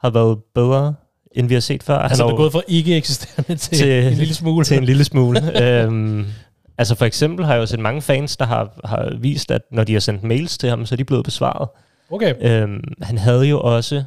har 0.00 0.10
været 0.10 0.38
bedre, 0.54 0.94
end 1.32 1.48
vi 1.48 1.54
har 1.54 1.60
set 1.60 1.82
før. 1.82 1.98
Altså, 1.98 2.24
han 2.24 2.32
er 2.32 2.36
gået 2.36 2.52
fra 2.52 2.62
ikke 2.68 2.96
eksisterende 2.96 3.56
til, 3.56 3.78
til 3.78 4.06
en 4.06 4.12
lille 4.12 4.34
smule. 4.34 4.64
Til 4.64 4.78
en 4.78 4.84
lille 4.84 5.04
smule. 5.04 5.40
øhm, 5.64 6.26
Altså 6.78 6.94
for 6.94 7.04
eksempel 7.04 7.44
har 7.44 7.54
jeg 7.54 7.60
jo 7.60 7.66
set 7.66 7.80
mange 7.80 8.02
fans, 8.02 8.36
der 8.36 8.44
har, 8.44 8.80
har 8.84 9.16
vist, 9.20 9.50
at 9.50 9.62
når 9.72 9.84
de 9.84 9.92
har 9.92 10.00
sendt 10.00 10.22
mails 10.22 10.58
til 10.58 10.68
ham, 10.68 10.86
så 10.86 10.94
er 10.94 10.96
de 10.96 11.04
blevet 11.04 11.24
besvaret. 11.24 11.68
Okay. 12.10 12.34
Øhm, 12.40 12.84
han 13.02 13.18
havde 13.18 13.44
jo 13.44 13.60
også... 13.60 14.04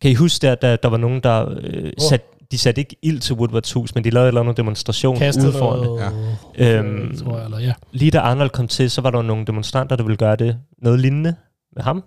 Kan 0.00 0.10
I 0.10 0.14
huske, 0.14 0.46
der, 0.46 0.54
der, 0.54 0.76
der 0.76 0.88
var 0.88 0.96
nogen, 0.96 1.20
der 1.20 1.54
øh, 1.60 1.84
oh. 1.84 2.08
sat, 2.08 2.24
de 2.50 2.58
satte 2.58 2.80
ikke 2.80 2.96
ild 3.02 3.20
til 3.20 3.34
Woodwards 3.34 3.72
hus, 3.72 3.94
men 3.94 4.04
de 4.04 4.10
lavede 4.10 4.26
en 4.26 4.28
eller 4.28 4.40
anden 4.40 4.56
demonstration 4.56 5.16
Kastet 5.16 5.44
ude 5.44 5.52
foran 5.52 5.88
det. 5.88 6.12
Ja. 6.58 6.78
Øhm, 6.78 7.16
tror 7.18 7.36
jeg, 7.36 7.44
eller, 7.44 7.58
ja. 7.58 7.72
Lige 7.92 8.10
da 8.10 8.18
Arnold 8.18 8.50
kom 8.50 8.68
til, 8.68 8.90
så 8.90 9.00
var 9.00 9.10
der 9.10 9.22
nogle 9.22 9.46
demonstranter, 9.46 9.96
der 9.96 10.04
ville 10.04 10.16
gøre 10.16 10.36
det 10.36 10.58
noget 10.82 11.00
lignende 11.00 11.34
med 11.72 11.82
ham. 11.82 12.04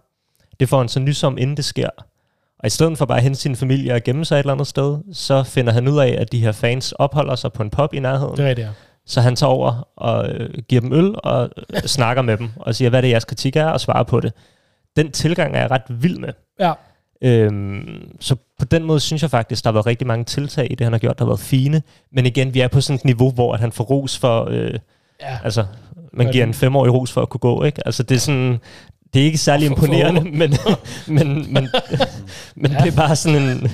Det 0.59 0.69
får 0.69 0.77
han 0.77 0.87
så 0.87 0.99
nys 0.99 1.23
om, 1.23 1.37
inden 1.37 1.57
det 1.57 1.65
sker. 1.65 1.89
Og 2.59 2.67
i 2.67 2.69
stedet 2.69 2.97
for 2.97 3.05
bare 3.05 3.17
at 3.17 3.23
hente 3.23 3.39
sin 3.39 3.55
familie 3.55 3.93
og 3.93 4.01
gemme 4.03 4.25
sig 4.25 4.35
et 4.35 4.39
eller 4.39 4.53
andet 4.53 4.67
sted, 4.67 4.97
så 5.13 5.43
finder 5.43 5.73
han 5.73 5.87
ud 5.87 5.99
af, 5.99 6.15
at 6.19 6.31
de 6.31 6.39
her 6.39 6.51
fans 6.51 6.91
opholder 6.91 7.35
sig 7.35 7.53
på 7.53 7.63
en 7.63 7.69
pub 7.69 7.93
i 7.93 7.99
nærheden. 7.99 8.37
Det 8.37 8.49
er 8.49 8.53
det, 8.53 8.61
ja. 8.61 8.69
Så 9.05 9.21
han 9.21 9.35
tager 9.35 9.51
over 9.51 9.87
og 9.95 10.29
øh, 10.29 10.49
giver 10.69 10.81
dem 10.81 10.93
øl 10.93 11.15
og 11.23 11.49
øh, 11.73 11.81
snakker 11.97 12.21
med 12.21 12.37
dem 12.37 12.49
og 12.55 12.75
siger, 12.75 12.89
hvad 12.89 13.01
det 13.01 13.07
er, 13.07 13.11
jeres 13.11 13.25
kritik 13.25 13.55
er, 13.55 13.65
og 13.65 13.81
svarer 13.81 14.03
på 14.03 14.19
det. 14.19 14.33
Den 14.95 15.11
tilgang 15.11 15.55
er 15.55 15.59
jeg 15.59 15.71
ret 15.71 15.81
vild 15.89 16.17
med. 16.17 16.29
Ja. 16.59 16.73
Øhm, 17.23 18.17
så 18.19 18.35
på 18.59 18.65
den 18.65 18.83
måde 18.83 18.99
synes 18.99 19.21
jeg 19.21 19.31
faktisk, 19.31 19.63
der 19.63 19.69
har 19.69 19.73
været 19.73 19.85
rigtig 19.85 20.07
mange 20.07 20.25
tiltag 20.25 20.71
i 20.71 20.75
det, 20.75 20.85
han 20.85 20.93
har 20.93 20.99
gjort, 20.99 21.19
der 21.19 21.25
har 21.25 21.29
været 21.29 21.39
fine. 21.39 21.81
Men 22.11 22.25
igen, 22.25 22.53
vi 22.53 22.59
er 22.59 22.67
på 22.67 22.81
sådan 22.81 22.95
et 22.95 23.05
niveau, 23.05 23.31
hvor 23.31 23.53
at 23.53 23.59
han 23.59 23.71
får 23.71 23.83
ros 23.83 24.17
for... 24.17 24.47
Øh, 24.51 24.73
ja. 25.21 25.37
altså, 25.43 25.65
man 26.13 26.31
giver 26.31 26.43
en 26.45 26.53
femårig 26.53 26.93
ros 26.93 27.11
for 27.11 27.21
at 27.21 27.29
kunne 27.29 27.39
gå, 27.39 27.63
ikke? 27.63 27.81
Altså, 27.87 28.03
det 28.03 28.15
er 28.15 28.19
sådan... 28.19 28.59
Det 29.13 29.21
er 29.21 29.25
ikke 29.25 29.37
særlig 29.37 29.65
imponerende, 29.65 30.21
men, 30.39 30.53
men, 31.07 31.53
men, 31.53 31.69
men 32.55 32.71
Ja. 32.71 32.77
det 32.77 32.91
er 32.91 32.95
bare 32.95 33.15
sådan 33.15 33.41
en... 33.41 33.71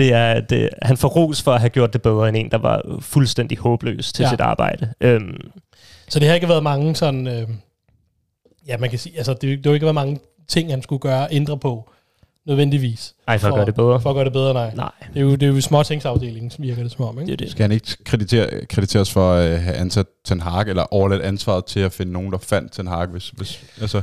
Det 0.00 0.12
er, 0.12 0.40
det, 0.40 0.68
han 0.82 0.96
får 0.96 1.08
ros 1.08 1.42
for 1.42 1.52
at 1.52 1.60
have 1.60 1.70
gjort 1.70 1.92
det 1.92 2.02
bedre 2.02 2.28
end 2.28 2.36
en, 2.36 2.50
der 2.50 2.58
var 2.58 2.82
fuldstændig 3.00 3.58
håbløs 3.58 4.12
til 4.12 4.22
Ja. 4.22 4.28
sit 4.30 4.40
arbejde. 4.40 4.92
Øhm, 5.00 5.36
Så 6.08 6.18
det 6.20 6.28
har 6.28 6.34
ikke 6.34 6.48
været 6.48 6.62
mange 6.62 6.96
sådan... 6.96 7.26
Øh, 7.26 7.48
ja, 8.68 8.76
man 8.78 8.90
kan 8.90 8.98
sige... 8.98 9.16
Altså, 9.16 9.32
det, 9.34 9.42
det 9.42 9.66
har 9.66 9.72
ikke 9.74 9.86
været 9.86 9.94
mange 9.94 10.18
ting, 10.48 10.70
han 10.70 10.82
skulle 10.82 11.00
gøre, 11.00 11.28
ændre 11.30 11.58
på, 11.58 11.90
nødvendigvis. 12.46 13.14
ej, 13.28 13.38
for, 13.38 13.48
at 13.48 13.54
gøre 13.54 13.66
det 13.66 13.74
bedre. 13.74 14.00
For 14.00 14.10
at 14.10 14.14
gøre 14.14 14.24
det 14.24 14.32
bedre, 14.32 14.54
nej. 14.54 14.70
Nej, 14.74 14.90
Det 15.14 15.16
er 15.16 15.20
jo, 15.20 15.30
det 15.32 15.42
er 15.42 15.46
jo 15.46 15.60
småtingsafdelingen, 15.60 16.50
som 16.50 16.64
virker 16.64 16.82
det 16.82 16.92
som 16.92 17.04
om, 17.04 17.18
ikke? 17.20 17.30
det 17.30 17.38
det. 17.38 17.50
Skal 17.50 17.62
han 17.64 17.72
ikke 17.72 18.04
kreditere, 18.04 18.66
krediteres 18.66 19.12
for 19.12 19.32
at 19.32 19.50
øh, 19.52 19.58
have 19.62 19.76
ansat 19.76 20.06
Ten 20.24 20.40
Hag, 20.40 20.68
eller 20.68 20.82
overladt 20.94 21.22
ansvaret 21.22 21.64
til 21.64 21.80
at 21.80 21.92
finde 21.92 22.12
nogen, 22.12 22.32
der 22.32 22.38
fandt 22.38 22.72
Ten 22.72 22.86
Hag? 22.86 23.06
Hvis, 23.06 23.28
hvis, 23.28 23.64
altså, 23.80 24.02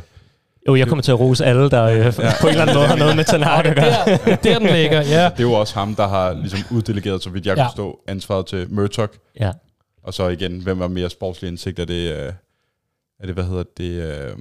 Jo, 0.67 0.75
jeg 0.75 0.87
kommer 0.87 1.03
til 1.03 1.11
at 1.11 1.19
rose 1.19 1.45
alle, 1.45 1.69
der 1.69 1.83
øh, 1.83 1.97
Ja. 1.99 2.11
på 2.41 2.47
en 2.47 2.51
eller 2.51 2.61
anden 2.61 2.75
måde 2.77 2.87
har 2.87 2.95
noget 2.95 3.15
med 3.15 3.43
Hag 3.43 3.65
at 3.65 3.75
gøre. 3.75 3.85
Der, 3.85 4.35
der 4.35 4.59
den 4.59 4.67
ligger, 4.75 5.01
ja. 5.01 5.23
det 5.29 5.39
er 5.39 5.43
jo 5.43 5.53
også 5.53 5.73
ham, 5.73 5.95
der 5.95 6.07
har 6.07 6.33
ligesom 6.33 6.59
uddelegeret, 6.71 7.23
så 7.23 7.29
vidt 7.29 7.45
jeg 7.45 7.57
Ja. 7.57 7.63
kan 7.63 7.69
forstå, 7.69 7.99
ansvaret 8.07 8.45
til 8.45 8.67
Murtok. 8.69 9.15
Ja. 9.39 9.51
Og 10.03 10.13
så 10.13 10.27
igen, 10.27 10.59
hvem 10.59 10.79
var 10.79 10.87
mere 10.87 11.09
sportslig 11.09 11.47
indsigt? 11.47 11.79
Er 11.79 11.85
det, 11.85 12.11
øh, 12.11 12.33
er 13.19 13.25
det 13.25 13.33
hvad 13.33 13.43
hedder 13.43 13.63
det, 13.77 13.91
øh, 13.91 14.31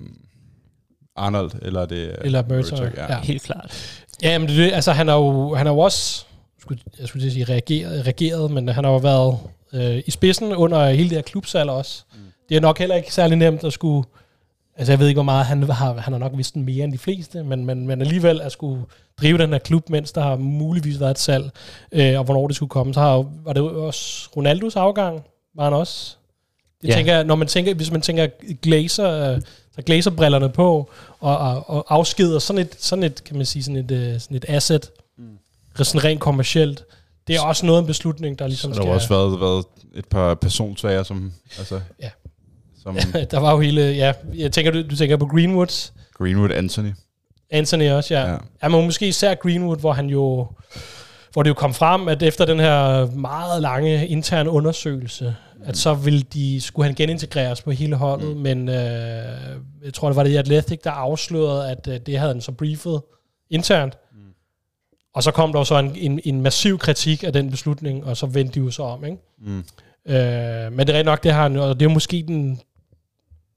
Arnold, 1.17 1.51
eller 1.63 1.81
er 1.81 1.87
det 1.87 1.97
øh, 2.09 2.15
Eller 2.25 2.43
Murtaugh, 2.49 2.91
ja. 2.97 3.13
ja. 3.15 3.21
Helt 3.21 3.43
klart. 3.43 4.01
Ja, 4.23 4.39
men 4.39 4.49
det, 4.49 4.67
er 4.67 4.75
altså, 4.75 4.93
han 4.93 5.09
har 5.09 5.15
jo, 5.17 5.55
han 5.55 5.67
har 5.67 5.73
jo 5.73 5.79
også, 5.79 6.25
skulle, 6.61 6.81
jeg 7.01 7.09
skulle 7.09 7.31
sige 7.31 7.45
reageret, 7.45 8.05
reageret, 8.07 8.51
men 8.51 8.69
han 8.69 8.85
har 8.85 8.91
jo 8.91 8.97
været 8.99 9.39
øh, 9.75 10.03
i 10.07 10.11
spidsen 10.11 10.53
under 10.55 10.91
hele 10.91 11.09
det 11.09 11.17
her 11.19 11.23
klubsalg 11.23 11.71
også. 11.71 12.03
Mm. 12.15 12.19
Det 12.49 12.57
er 12.57 12.61
nok 12.61 12.79
heller 12.79 12.97
ikke 12.97 13.15
særlig 13.15 13.37
nemt 13.37 13.65
at 13.65 13.73
skulle, 13.73 14.09
altså 14.77 14.93
jeg 14.93 14.99
ved 14.99 15.09
ikke, 15.09 15.17
hvor 15.17 15.23
meget 15.23 15.47
han 15.47 15.63
har, 15.63 15.95
han 15.95 16.13
har 16.13 16.19
nok 16.19 16.33
vidst 16.37 16.57
mere 16.57 16.85
end 16.85 16.93
de 16.93 16.99
fleste, 16.99 17.43
men, 17.43 17.65
men, 17.65 17.87
men 17.87 18.01
alligevel 18.01 18.41
at 18.41 18.53
skulle 18.53 18.85
drive 19.21 19.39
den 19.39 19.53
her 19.53 19.59
klub, 19.59 19.91
mens 19.91 20.13
der 20.13 20.21
har 20.23 20.37
muligvis 20.37 21.01
været 21.01 21.11
et 21.11 21.19
salg, 21.19 21.51
øh, 21.93 22.19
og 22.19 22.25
hvornår 22.25 22.47
det 22.47 22.57
skulle 22.57 22.71
komme, 22.71 22.95
så 22.95 23.01
har, 23.01 23.25
var 23.45 23.53
det 23.53 23.61
jo 23.61 23.87
også 23.87 24.29
Ronaldos 24.37 24.77
afgang, 24.77 25.25
var 25.57 25.65
han 25.65 25.73
også. 25.73 26.17
Jeg 26.83 26.91
Ja. 26.91 26.95
tænker, 26.97 27.23
når 27.23 27.35
man 27.35 27.49
tænker, 27.49 27.75
hvis 27.75 27.91
man 27.91 28.01
tænker 28.01 28.27
glazer, 28.63 29.33
øh, 29.35 29.41
så 29.75 29.83
glazerbrillerne 29.83 30.49
på, 30.49 30.91
og, 31.21 31.39
og, 31.39 31.71
og 31.71 31.85
afskeder 31.89 32.39
sådan 32.39 32.63
et, 32.63 32.77
sådan 32.79 33.03
et, 33.03 33.25
kan 33.25 33.37
man 33.37 33.47
sige, 33.47 33.63
sådan 33.63 33.77
et, 33.77 33.91
øh, 33.91 34.21
sådan 34.21 34.37
et 34.37 34.45
asset, 34.49 34.91
mm. 35.19 35.39
sådan 35.77 36.05
rent 36.05 36.21
kommercielt, 36.21 36.85
det 37.27 37.37
er 37.37 37.41
også 37.41 37.67
noget 37.67 37.79
af 37.79 37.83
en 37.83 37.87
beslutning, 37.87 38.39
der 38.39 38.47
ligesom 38.47 38.75
Så 38.75 38.81
der 38.81 38.87
har 38.87 38.95
også 38.95 39.09
været, 39.09 39.41
været 39.41 39.65
et 39.95 40.09
par 40.09 40.35
personsager, 40.35 41.03
som, 41.03 41.33
altså, 41.59 41.81
Ja. 42.03 42.11
Som 42.87 42.97
der 43.31 43.39
var 43.39 43.53
jo 43.53 43.61
hele, 43.61 43.83
ja, 43.83 44.13
jeg 44.35 44.53
tænker, 44.53 44.71
du, 44.71 44.83
du 44.91 44.97
tænker 44.97 45.17
på 45.17 45.27
Greenwoods, 45.27 45.93
Greenwood 46.19 46.51
Anthony. 46.51 46.93
Anthony 47.51 47.91
også, 47.91 48.15
ja. 48.15 48.31
Ja. 48.31 48.37
ja. 48.63 48.69
men 48.69 48.85
måske 48.85 49.09
især 49.09 49.35
Greenwood, 49.35 49.79
hvor 49.79 49.93
han 49.93 50.07
jo, 50.07 50.49
hvor 51.33 51.43
det 51.43 51.49
jo 51.49 51.55
kom 51.55 51.75
frem, 51.75 52.09
at 52.09 52.23
efter 52.23 52.45
den 52.45 52.61
her 52.61 53.07
meget 53.11 53.63
lange 53.63 54.07
interne 54.07 54.51
undersøgelse, 54.51 55.37
at 55.65 55.77
så 55.77 55.95
ville 55.95 56.23
de, 56.23 56.61
skulle 56.61 56.87
han 56.87 56.95
genintegreres 56.95 57.63
på 57.63 57.71
hele 57.71 57.97
holdet, 57.97 58.37
mm. 58.37 58.43
men 58.43 58.69
øh, 58.69 58.75
jeg 59.85 59.95
tror, 59.95 60.09
det 60.09 60.17
var 60.17 60.23
det 60.23 60.37
Athletic, 60.37 60.81
der 60.85 60.91
afslørede, 60.91 61.71
at 61.71 61.89
øh, 61.89 62.01
det 62.07 62.19
havde 62.19 62.33
han 62.33 62.41
så 62.41 62.53
briefet 62.53 63.03
internt. 63.51 63.99
Mm. 64.13 64.19
Og 65.15 65.23
så 65.23 65.31
kom 65.31 65.53
der 65.53 65.59
jo 65.59 65.65
så 65.65 65.79
en, 65.79 65.97
en, 65.97 66.21
en 66.25 66.41
massiv 66.41 66.79
kritik 66.79 67.25
af 67.25 67.33
den 67.33 67.51
beslutning, 67.51 68.05
og 68.05 68.17
så 68.17 68.27
vendte 68.27 68.61
de 68.61 68.65
jo 68.65 68.71
så 68.71 68.83
om, 68.83 69.05
ikke? 69.05 69.17
Mm. 69.39 69.65
Øh, 70.09 70.73
men 70.73 70.87
det 70.87 70.97
er 70.97 71.03
nok, 71.03 71.23
det 71.23 71.33
har 71.33 71.43
han, 71.43 71.57
og 71.57 71.81
det 71.81 71.87
er 71.87 71.91
måske 71.91 72.25
den, 72.29 72.61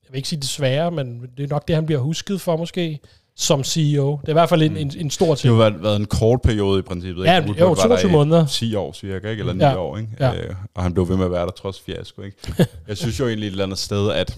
jeg 0.09 0.13
vil 0.13 0.17
ikke 0.17 0.29
sige 0.29 0.39
det 0.39 0.49
svære, 0.49 0.91
men 0.91 1.21
det 1.37 1.43
er 1.43 1.47
nok 1.47 1.67
det, 1.67 1.75
han 1.75 1.85
bliver 1.85 2.01
husket 2.01 2.41
for 2.41 2.57
måske, 2.57 2.99
som 3.35 3.63
CEO. 3.63 4.19
Det 4.21 4.27
er 4.27 4.31
i 4.31 4.33
hvert 4.33 4.49
fald 4.49 4.61
en, 4.61 4.77
en, 4.77 4.91
en 4.97 5.09
stor 5.09 5.25
Det 5.25 5.29
har 5.29 5.35
ting. 5.35 5.57
været, 5.59 5.83
været 5.83 5.95
en 5.95 6.05
kort 6.05 6.41
periode 6.41 6.79
i 6.79 6.81
princippet. 6.81 7.23
Ja, 7.25 7.37
ikke? 7.37 7.59
jo, 7.59 7.65
Woodward 7.65 7.77
var 7.89 7.95
der 7.95 8.01
22 8.01 8.09
i 8.09 8.11
måneder. 8.13 8.45
10 8.45 8.75
år 8.75 8.93
cirka, 8.93 9.29
ikke? 9.29 9.39
eller 9.39 9.53
9 9.53 9.63
Ja. 9.63 9.77
år. 9.77 9.97
Ikke? 9.97 10.09
Ja. 10.19 10.35
Øh, 10.35 10.55
og 10.75 10.83
han 10.83 10.93
blev 10.93 11.09
ved 11.09 11.17
med 11.17 11.25
at 11.25 11.31
være 11.31 11.45
der 11.45 11.51
trods 11.51 11.79
fiasko. 11.81 12.21
Ikke? 12.21 12.37
Jeg 12.87 12.97
synes 12.97 13.19
jo 13.19 13.27
egentlig 13.27 13.47
et 13.47 13.51
eller 13.51 13.63
andet 13.63 13.79
sted, 13.79 14.11
at 14.11 14.37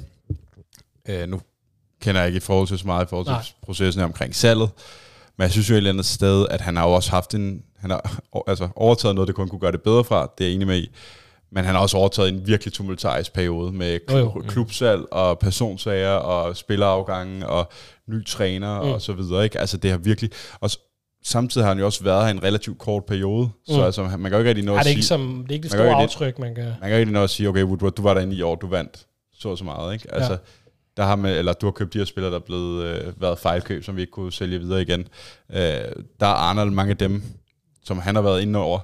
øh, 1.10 1.27
nu 1.29 1.41
kender 2.01 2.21
jeg 2.21 2.27
ikke 2.27 2.38
i 2.38 2.39
forhold 2.39 2.67
til 2.67 2.79
så 2.79 2.88
meget 2.88 3.05
i 3.05 3.10
forhold 3.10 3.25
til 3.25 3.31
Nej. 3.34 3.43
processen 3.62 4.03
omkring 4.03 4.36
salget, 4.36 4.69
men 5.38 5.43
jeg 5.43 5.51
synes 5.51 5.69
jo 5.69 5.73
et 5.73 5.77
eller 5.77 5.89
andet 5.89 6.05
sted, 6.05 6.47
at 6.49 6.62
han 6.62 6.75
har 6.77 6.88
jo 6.88 6.93
også 6.93 7.12
haft 7.12 7.34
en, 7.36 7.63
han 7.79 7.89
har 7.89 8.21
altså 8.47 8.67
overtaget 8.75 9.15
noget, 9.15 9.27
det 9.27 9.36
kun 9.36 9.47
kunne 9.47 9.60
gøre 9.60 9.71
det 9.71 9.81
bedre 9.81 10.03
fra, 10.03 10.31
det 10.38 10.43
er 10.43 10.47
jeg 10.47 10.55
enig 10.55 10.67
med 10.67 10.77
i, 10.77 10.89
men 11.51 11.65
han 11.65 11.75
har 11.75 11.81
også 11.81 11.97
overtaget 11.97 12.29
en 12.29 12.47
virkelig 12.47 12.73
tumultarisk 12.73 13.33
periode 13.33 13.71
med 13.71 13.99
Jo, 14.11 14.17
jo. 14.17 14.29
kl- 14.29 14.47
klubsalg 14.47 15.01
og 15.11 15.39
personsager 15.39 16.09
og 16.11 16.57
spillerafgange 16.57 17.47
og 17.47 17.69
ny 18.07 18.25
træner 18.25 18.81
Mm. 18.83 18.89
og 18.89 19.01
så 19.01 19.13
videre. 19.13 19.43
Ikke? 19.43 19.59
Altså 19.59 19.77
det 19.77 19.91
har 19.91 19.97
virkelig... 19.97 20.29
Og 20.59 20.69
samtidig 21.23 21.65
har 21.65 21.69
han 21.71 21.79
jo 21.79 21.85
også 21.85 22.03
været 22.03 22.23
her 22.25 22.31
en 22.31 22.43
relativt 22.43 22.77
kort 22.79 23.05
periode, 23.05 23.45
mm. 23.45 23.73
så 23.75 23.81
altså, 23.83 24.01
man 24.03 24.21
kan 24.21 24.31
jo 24.31 24.37
ikke 24.37 24.49
rigtig 24.49 24.65
nå 24.65 24.73
at 24.75 24.79
det 24.79 24.85
er 24.85 24.89
ikke, 24.89 25.01
sige... 25.01 25.07
som, 25.07 25.43
det 25.47 25.51
er 25.51 25.55
ikke 25.55 25.67
det 25.69 25.77
Man 25.77 25.85
jo 25.85 25.91
store 25.91 26.03
ikke- 26.03 26.03
aftryk, 26.03 26.39
man 26.39 26.55
kan... 26.55 26.65
Man 26.65 26.79
kan 26.81 26.91
jo 26.91 26.97
ikke 26.97 27.11
nå 27.11 27.23
at 27.23 27.29
sige, 27.29 27.49
okay, 27.49 27.63
Woodward, 27.63 27.91
du 27.93 28.01
var 28.01 28.13
der 28.13 28.21
i 28.21 28.25
ni 28.25 28.41
år, 28.41 28.55
du 28.55 28.67
vandt 28.67 29.05
så 29.33 29.49
og 29.49 29.57
så 29.57 29.63
meget, 29.63 29.93
ikke? 29.93 30.13
Altså, 30.13 30.31
Ja. 30.31 30.37
der 30.97 31.03
har 31.03 31.15
man, 31.15 31.33
eller 31.33 31.53
du 31.53 31.65
har 31.65 31.71
købt 31.71 31.93
de 31.93 31.97
her 31.97 32.05
spillere, 32.05 32.31
der 32.31 32.39
er 32.39 32.43
blevet 32.43 32.83
øh, 32.85 33.21
været 33.21 33.39
fejlkøb, 33.39 33.83
som 33.83 33.95
vi 33.95 34.01
ikke 34.01 34.11
kunne 34.11 34.31
sælge 34.31 34.59
videre 34.59 34.81
igen. 34.81 34.99
Øh, 35.53 35.59
der 36.19 36.25
er 36.25 36.25
Arnold, 36.25 36.71
mange 36.71 36.91
af 36.91 36.97
dem, 36.97 37.23
som 37.83 37.99
han 37.99 38.15
har 38.15 38.21
været 38.21 38.41
inde 38.41 38.59
over, 38.59 38.79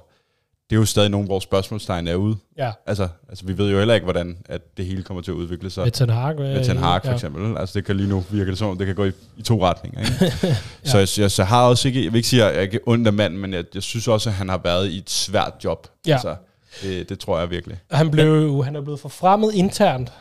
det 0.70 0.76
er 0.76 0.80
jo 0.80 0.84
stadig 0.86 1.10
nogle, 1.10 1.26
hvor 1.26 1.40
spørgsmålstegn 1.40 2.08
er 2.08 2.14
ude. 2.14 2.36
Ja, 2.58 2.72
Altså, 2.86 3.08
altså, 3.28 3.44
vi 3.46 3.58
ved 3.58 3.70
jo 3.70 3.78
heller 3.78 3.94
ikke, 3.94 4.04
hvordan 4.04 4.36
at 4.48 4.76
det 4.76 4.86
hele 4.86 5.02
kommer 5.02 5.22
til 5.22 5.30
at 5.30 5.34
udvikle 5.34 5.70
sig. 5.70 5.84
med 5.84 5.92
Ten 5.92 6.08
Hag. 6.10 6.36
Med 6.38 6.64
Ten 6.64 6.76
Hag 6.76 7.00
for 7.02 7.08
ja. 7.08 7.14
eksempel. 7.14 7.56
Altså 7.58 7.78
det 7.78 7.84
kan 7.86 7.96
lige 7.96 8.08
nu 8.08 8.24
virke 8.30 8.50
det 8.50 8.58
som, 8.58 8.68
om 8.70 8.78
det 8.78 8.86
kan 8.86 8.96
gå 8.96 9.04
i, 9.04 9.12
i 9.36 9.42
to 9.42 9.64
retninger. 9.64 10.00
Ikke? 10.00 10.56
Så 10.90 10.98
jeg, 10.98 11.08
jeg, 11.18 11.30
så 11.30 11.44
har 11.44 11.62
også 11.68 11.88
ikke, 11.88 12.04
jeg 12.04 12.12
vil 12.12 12.16
ikke 12.18 12.28
sige, 12.28 12.44
at 12.44 12.48
jeg 12.50 12.56
er 12.58 12.60
ikke 12.62 12.80
ondt 12.86 13.06
af 13.06 13.12
manden, 13.12 13.38
men 13.38 13.52
jeg, 13.52 13.64
jeg 13.74 13.82
synes 13.82 14.08
også, 14.08 14.28
at 14.30 14.34
han 14.34 14.48
har 14.48 14.60
været 14.64 14.88
i 14.88 14.98
et 14.98 15.10
svært 15.10 15.52
job. 15.64 15.86
Ja. 16.06 16.12
Altså, 16.12 16.36
det, 16.82 17.08
det 17.08 17.18
tror 17.18 17.38
jeg 17.38 17.50
virkelig. 17.50 17.78
Han, 17.90 18.10
blev, 18.10 18.64
han 18.64 18.76
er 18.76 18.80
blevet 18.80 19.00
forfremmet 19.00 19.54
internt, 19.54 20.12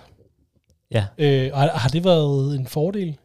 Ja, 0.91 1.05
øh, 1.17 1.49
og 1.53 1.59
har- 1.59 1.89
det 1.89 2.03
været 2.05 2.55
en 2.59 2.67
fordel? 2.67 3.17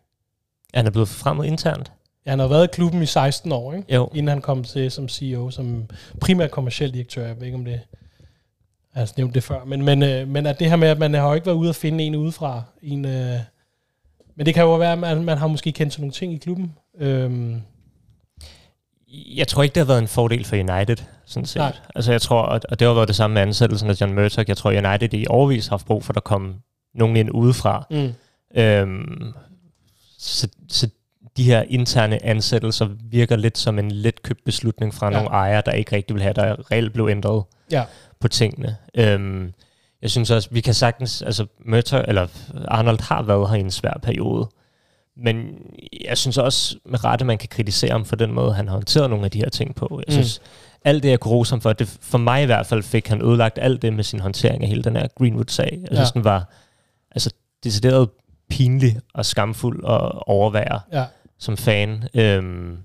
han 0.75 0.87
er 0.87 0.91
blevet 0.91 1.09
fremmed 1.09 1.45
internt. 1.45 1.93
Ja, 2.27 2.31
han 2.31 2.39
har 2.39 2.49
været 2.49 2.65
i 2.65 2.71
klubben 2.73 3.03
i 3.03 3.07
16 3.07 3.53
år, 3.53 3.73
ikke? 3.73 3.95
Jo, 3.95 4.09
inden 4.15 4.29
han 4.29 4.41
kom 4.41 4.65
til 4.65 4.91
som 4.91 5.09
CEO, 5.09 5.51
som 5.51 5.87
primær 6.21 6.47
kommersiel 6.47 6.95
direktør. 6.95 7.27
Jeg 7.27 7.37
ved 7.37 7.47
ikke, 7.47 7.59
om 7.59 7.65
det 7.65 7.81
jeg 8.95 9.01
har 9.01 9.13
nævnt 9.17 9.35
det 9.35 9.43
før. 9.43 9.65
Men, 9.65 9.85
men, 9.85 10.03
øh, 10.03 10.29
men 10.29 10.47
at 10.47 10.61
det 10.61 10.69
her 10.69 10.77
med, 10.77 10.89
at 10.89 10.99
man 10.99 11.15
har 11.15 11.29
jo 11.29 11.35
ikke 11.35 11.47
været 11.47 11.57
ude 11.57 11.69
at 11.69 11.77
finde 11.77 12.05
en 12.05 12.15
udefra. 12.15 12.63
En, 12.83 13.05
øh, 13.05 13.39
men 14.37 14.47
det 14.47 14.55
kan 14.55 14.63
jo 14.63 14.77
være, 14.77 14.93
at 14.93 14.99
man, 14.99 15.25
man 15.25 15.39
har 15.39 15.47
måske 15.47 15.73
kendt 15.73 15.93
til 15.93 16.01
nogle 16.01 16.13
ting 16.13 16.33
i 16.33 16.37
klubben. 16.37 16.75
Øhm, 16.99 17.63
jeg 19.37 19.49
tror 19.49 19.63
ikke, 19.63 19.75
det 19.75 19.81
har 19.81 19.87
været 19.87 19.99
en 20.03 20.09
fordel 20.09 20.45
for 20.45 20.57
United, 20.57 20.97
sådan 21.27 21.47
set. 21.47 21.61
Nej. 21.61 21.77
Altså 21.95 22.13
jeg 22.13 22.23
tror, 22.23 22.43
og 22.43 22.61
og 22.69 22.79
det 22.79 22.87
har 22.87 22.95
været 22.95 23.09
det 23.09 23.17
samme 23.17 23.35
med 23.35 23.43
ansættelsen 23.43 23.91
af 23.91 24.01
John 24.01 24.15
Murdoch. 24.15 24.49
Jeg 24.49 24.57
tror, 24.57 24.71
United 24.71 25.15
i 25.15 25.27
overvis 25.29 25.67
har 25.67 25.73
haft 25.73 25.87
brug 25.87 26.05
for, 26.05 26.11
at 26.11 26.15
der 26.15 26.21
kom 26.21 26.55
nogen 26.95 27.17
ind 27.17 27.31
udefra. 27.35 27.87
mm. 27.91 28.13
Øhm, 28.61 29.33
så, 30.19 30.49
så 30.69 30.89
de 31.37 31.45
her 31.45 31.63
interne 31.69 32.25
ansættelser 32.25 32.89
virker 33.11 33.37
lidt 33.37 33.59
som 33.59 33.79
en 33.79 33.91
let 33.91 34.23
købt 34.23 34.45
beslutning 34.45 34.95
fra 34.95 35.07
Ja. 35.07 35.13
nogle 35.13 35.29
ejere, 35.29 35.63
der 35.67 35.73
ikke 35.73 35.97
rigtig 35.97 36.15
vil 36.15 36.23
have, 36.23 36.33
der 36.35 36.71
reelt 36.73 36.93
blev 36.93 37.09
ændret 37.11 37.45
Ja. 37.71 37.85
på 38.21 38.29
tingene. 38.29 38.77
Øhm, 38.95 39.53
jeg 40.03 40.11
synes 40.11 40.31
også, 40.31 40.49
vi 40.53 40.61
kan 40.61 40.75
sagtens, 40.75 41.23
altså 41.23 41.47
Murtaugh, 41.67 42.05
eller 42.09 42.27
Arnold 42.69 43.01
har 43.03 43.23
været 43.23 43.49
her 43.51 43.57
i 43.57 43.61
en 43.61 43.71
svær 43.71 43.99
periode, 44.03 44.49
men 45.17 45.47
jeg 46.09 46.19
synes 46.19 46.39
også 46.39 46.77
med 46.87 47.05
rette, 47.05 47.25
man 47.25 47.39
kan 47.39 47.49
kritisere 47.49 47.91
ham 47.91 48.05
for 48.05 48.17
den 48.17 48.33
måde, 48.33 48.55
han 48.55 48.69
har 48.69 48.75
håndteret 48.75 49.11
nogle 49.11 49.25
af 49.25 49.31
de 49.31 49.39
her 49.39 49.49
ting 49.49 49.75
på. 49.75 50.03
Jeg 50.07 50.15
Mm. 50.17 50.23
synes, 50.23 50.41
alt 50.85 51.03
det, 51.03 51.11
jeg 51.11 51.21
kunne 51.21 51.35
rose 51.35 51.53
ham 51.53 51.61
for, 51.61 51.73
det, 51.73 51.99
for 52.01 52.19
mig 52.19 52.43
i 52.43 52.47
hvert 52.47 52.67
fald, 52.67 52.83
fik 52.83 53.09
han 53.09 53.23
ødelagt 53.23 53.59
alt 53.63 53.83
det 53.83 53.93
med 53.93 54.05
sin 54.05 54.21
håndtering 54.21 54.63
af 54.63 54.69
hele 54.69 54.83
den 54.83 54.97
her 54.97 55.07
Greenwood-sag. 55.19 55.79
Jeg 55.83 55.91
Ja. 55.91 55.97
synes, 55.97 56.13
den 56.13 56.25
var 56.25 56.53
altså, 57.11 57.31
decideret 57.65 58.09
pinlig 58.51 58.97
og 59.15 59.27
skamfuld 59.27 59.85
at 59.85 60.13
overvære 60.27 60.81
Ja. 60.93 61.05
Som 61.43 61.57
fan. 61.57 62.05
Øhm, 62.15 62.77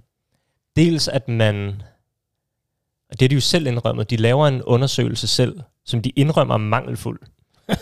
dels 0.75 1.07
at 1.07 1.27
man, 1.27 1.81
og 3.09 3.19
det 3.19 3.25
er 3.25 3.29
de 3.29 3.35
jo 3.35 3.41
selv 3.41 3.67
indrømmet, 3.67 4.09
de 4.09 4.15
laver 4.15 4.47
en 4.47 4.61
undersøgelse 4.63 5.27
selv, 5.27 5.59
som 5.85 6.01
de 6.01 6.09
indrømmer 6.09 6.53
er 6.53 6.57
mangelfuld. 6.57 7.19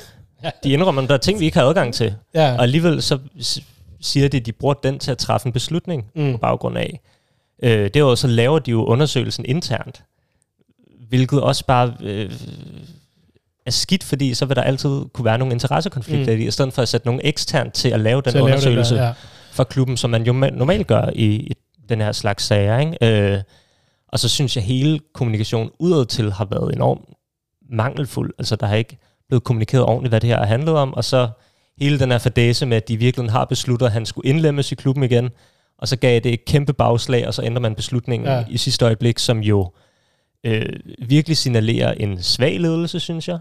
De 0.64 0.72
indrømmer, 0.72 1.02
at 1.02 1.10
der 1.10 1.14
er 1.16 1.20
ting, 1.20 1.40
vi 1.40 1.46
ikke 1.46 1.58
har 1.58 1.66
adgang 1.66 1.94
til. 1.94 2.16
Ja. 2.34 2.56
Og 2.56 2.62
alligevel 2.64 3.02
så 3.02 3.20
siger 4.02 4.30
de, 4.30 4.38
at 4.38 4.46
de 4.46 4.52
bruger 4.52 4.74
den 4.74 5.00
til 5.00 5.12
at 5.12 5.18
træffe 5.18 5.46
en 5.48 5.54
beslutning 5.54 6.06
Mm. 6.16 6.32
på 6.32 6.38
baggrund 6.38 6.78
af. 6.78 7.00
Øh, 7.64 7.90
derudover 7.94 8.16
så 8.16 8.28
laver 8.28 8.60
de 8.60 8.72
jo 8.72 8.84
undersøgelsen 8.86 9.46
internt, 9.46 10.04
hvilket 11.10 11.42
også 11.42 11.66
bare 11.66 11.94
øh, 12.02 12.32
er 13.66 13.72
skidt, 13.72 14.04
fordi 14.04 14.34
så 14.34 14.46
vil 14.46 14.56
der 14.56 14.62
altid 14.64 15.06
kunne 15.14 15.26
være 15.26 15.38
nogle 15.38 15.54
interessekonflikter 15.54 16.36
Mm. 16.36 16.42
i, 16.42 16.48
i 16.48 16.52
stedet 16.52 16.74
for 16.74 16.82
at 16.82 16.88
sætte 16.90 17.08
nogle 17.08 17.26
eksternt 17.26 17.74
til 17.74 17.90
at 17.90 18.00
lave 18.00 18.22
den 18.22 18.32
Til 18.32 18.38
at 18.38 18.44
lave 18.44 18.46
det 18.48 18.54
undersøgelse 18.54 18.96
der, 18.96 19.06
ja. 19.08 19.14
For 19.56 19.64
klubben, 19.64 19.98
som 19.98 20.10
man 20.10 20.24
jo 20.24 20.34
ma- 20.34 20.56
normalt 20.56 20.88
gør 20.88 21.10
i, 21.16 21.26
i 21.26 21.54
den 21.90 22.02
her 22.02 22.12
slags 22.12 22.44
sager. 22.44 22.80
Ikke? 22.80 23.34
Øh, 23.34 23.42
og 24.08 24.20
så 24.20 24.30
synes 24.30 24.56
jeg, 24.56 24.62
at 24.62 24.68
hele 24.68 25.00
kommunikationen 25.14 25.72
udad 25.80 26.06
til 26.06 26.32
har 26.32 26.46
været 26.46 26.76
enormt 26.76 27.02
mangelfuld. 27.70 28.34
Altså, 28.40 28.56
der 28.56 28.66
har 28.66 28.76
ikke 28.76 28.98
blevet 29.28 29.44
kommunikeret 29.44 29.86
ordentligt, 29.86 30.12
hvad 30.12 30.22
det 30.22 30.30
her 30.30 30.38
har 30.38 30.46
handlet 30.46 30.76
om, 30.76 30.94
og 30.94 31.04
så 31.04 31.30
hele 31.78 32.00
den 32.00 32.12
her 32.12 32.18
fadese 32.18 32.66
med, 32.66 32.78
at 32.78 32.88
de 32.88 32.98
virkelig 32.98 33.32
har 33.32 33.46
besluttet, 33.46 33.86
at 33.86 33.92
han 33.92 34.06
skulle 34.06 34.30
indlemmes 34.30 34.72
i 34.72 34.76
klubben 34.76 35.04
igen, 35.04 35.30
og 35.78 35.88
så 35.88 35.96
gav 35.96 36.20
det 36.20 36.34
et 36.34 36.46
kæmpe 36.46 36.74
bagslag, 36.74 37.28
og 37.28 37.34
så 37.34 37.44
ændrer 37.44 37.62
man 37.62 37.76
beslutningen 37.76 38.30
ja. 38.30 38.46
i 38.50 38.58
sidste 38.58 38.86
øjeblik, 38.86 39.20
som 39.20 39.40
jo 39.40 39.72
øh, 40.44 40.80
virkelig 41.00 41.38
signalerer 41.38 41.92
en 41.92 42.24
svag 42.24 42.60
ledelse, 42.60 43.00
synes 43.00 43.28
jeg. 43.28 43.40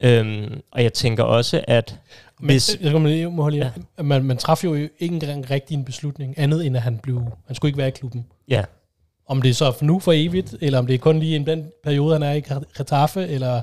Øhm, 0.00 0.60
og 0.70 0.82
jeg 0.82 0.92
tænker 0.92 1.22
også, 1.22 1.64
at 1.68 1.98
Men, 2.40 2.46
hvis... 2.46 2.78
jeg, 2.80 2.92
jeg, 2.92 3.32
må 3.32 3.42
holde 3.42 3.72
ja. 3.96 4.02
man, 4.02 4.24
man 4.24 4.36
træffede 4.36 4.80
jo 4.80 4.88
ikke 4.98 5.14
engang 5.14 5.50
rigtig 5.50 5.74
en 5.74 5.84
beslutning, 5.84 6.38
andet 6.38 6.66
end 6.66 6.76
at 6.76 6.82
han 6.82 6.98
blev, 6.98 7.22
han 7.46 7.56
skulle 7.56 7.68
ikke 7.68 7.78
være 7.78 7.88
i 7.88 7.90
klubben. 7.90 8.26
Ja, 8.48 8.64
Om 9.26 9.42
det 9.42 9.48
er 9.48 9.54
så 9.54 9.72
for 9.72 9.84
nu 9.84 9.98
for 9.98 10.12
evigt, 10.14 10.54
eller 10.60 10.78
om 10.78 10.86
det 10.86 10.94
er 10.94 10.98
kun 10.98 11.20
lige 11.20 11.36
en 11.36 11.46
den 11.46 11.70
periode, 11.84 12.12
han 12.12 12.22
er 12.22 12.32
i 12.32 12.42
Getafe, 12.76 13.26
eller 13.26 13.62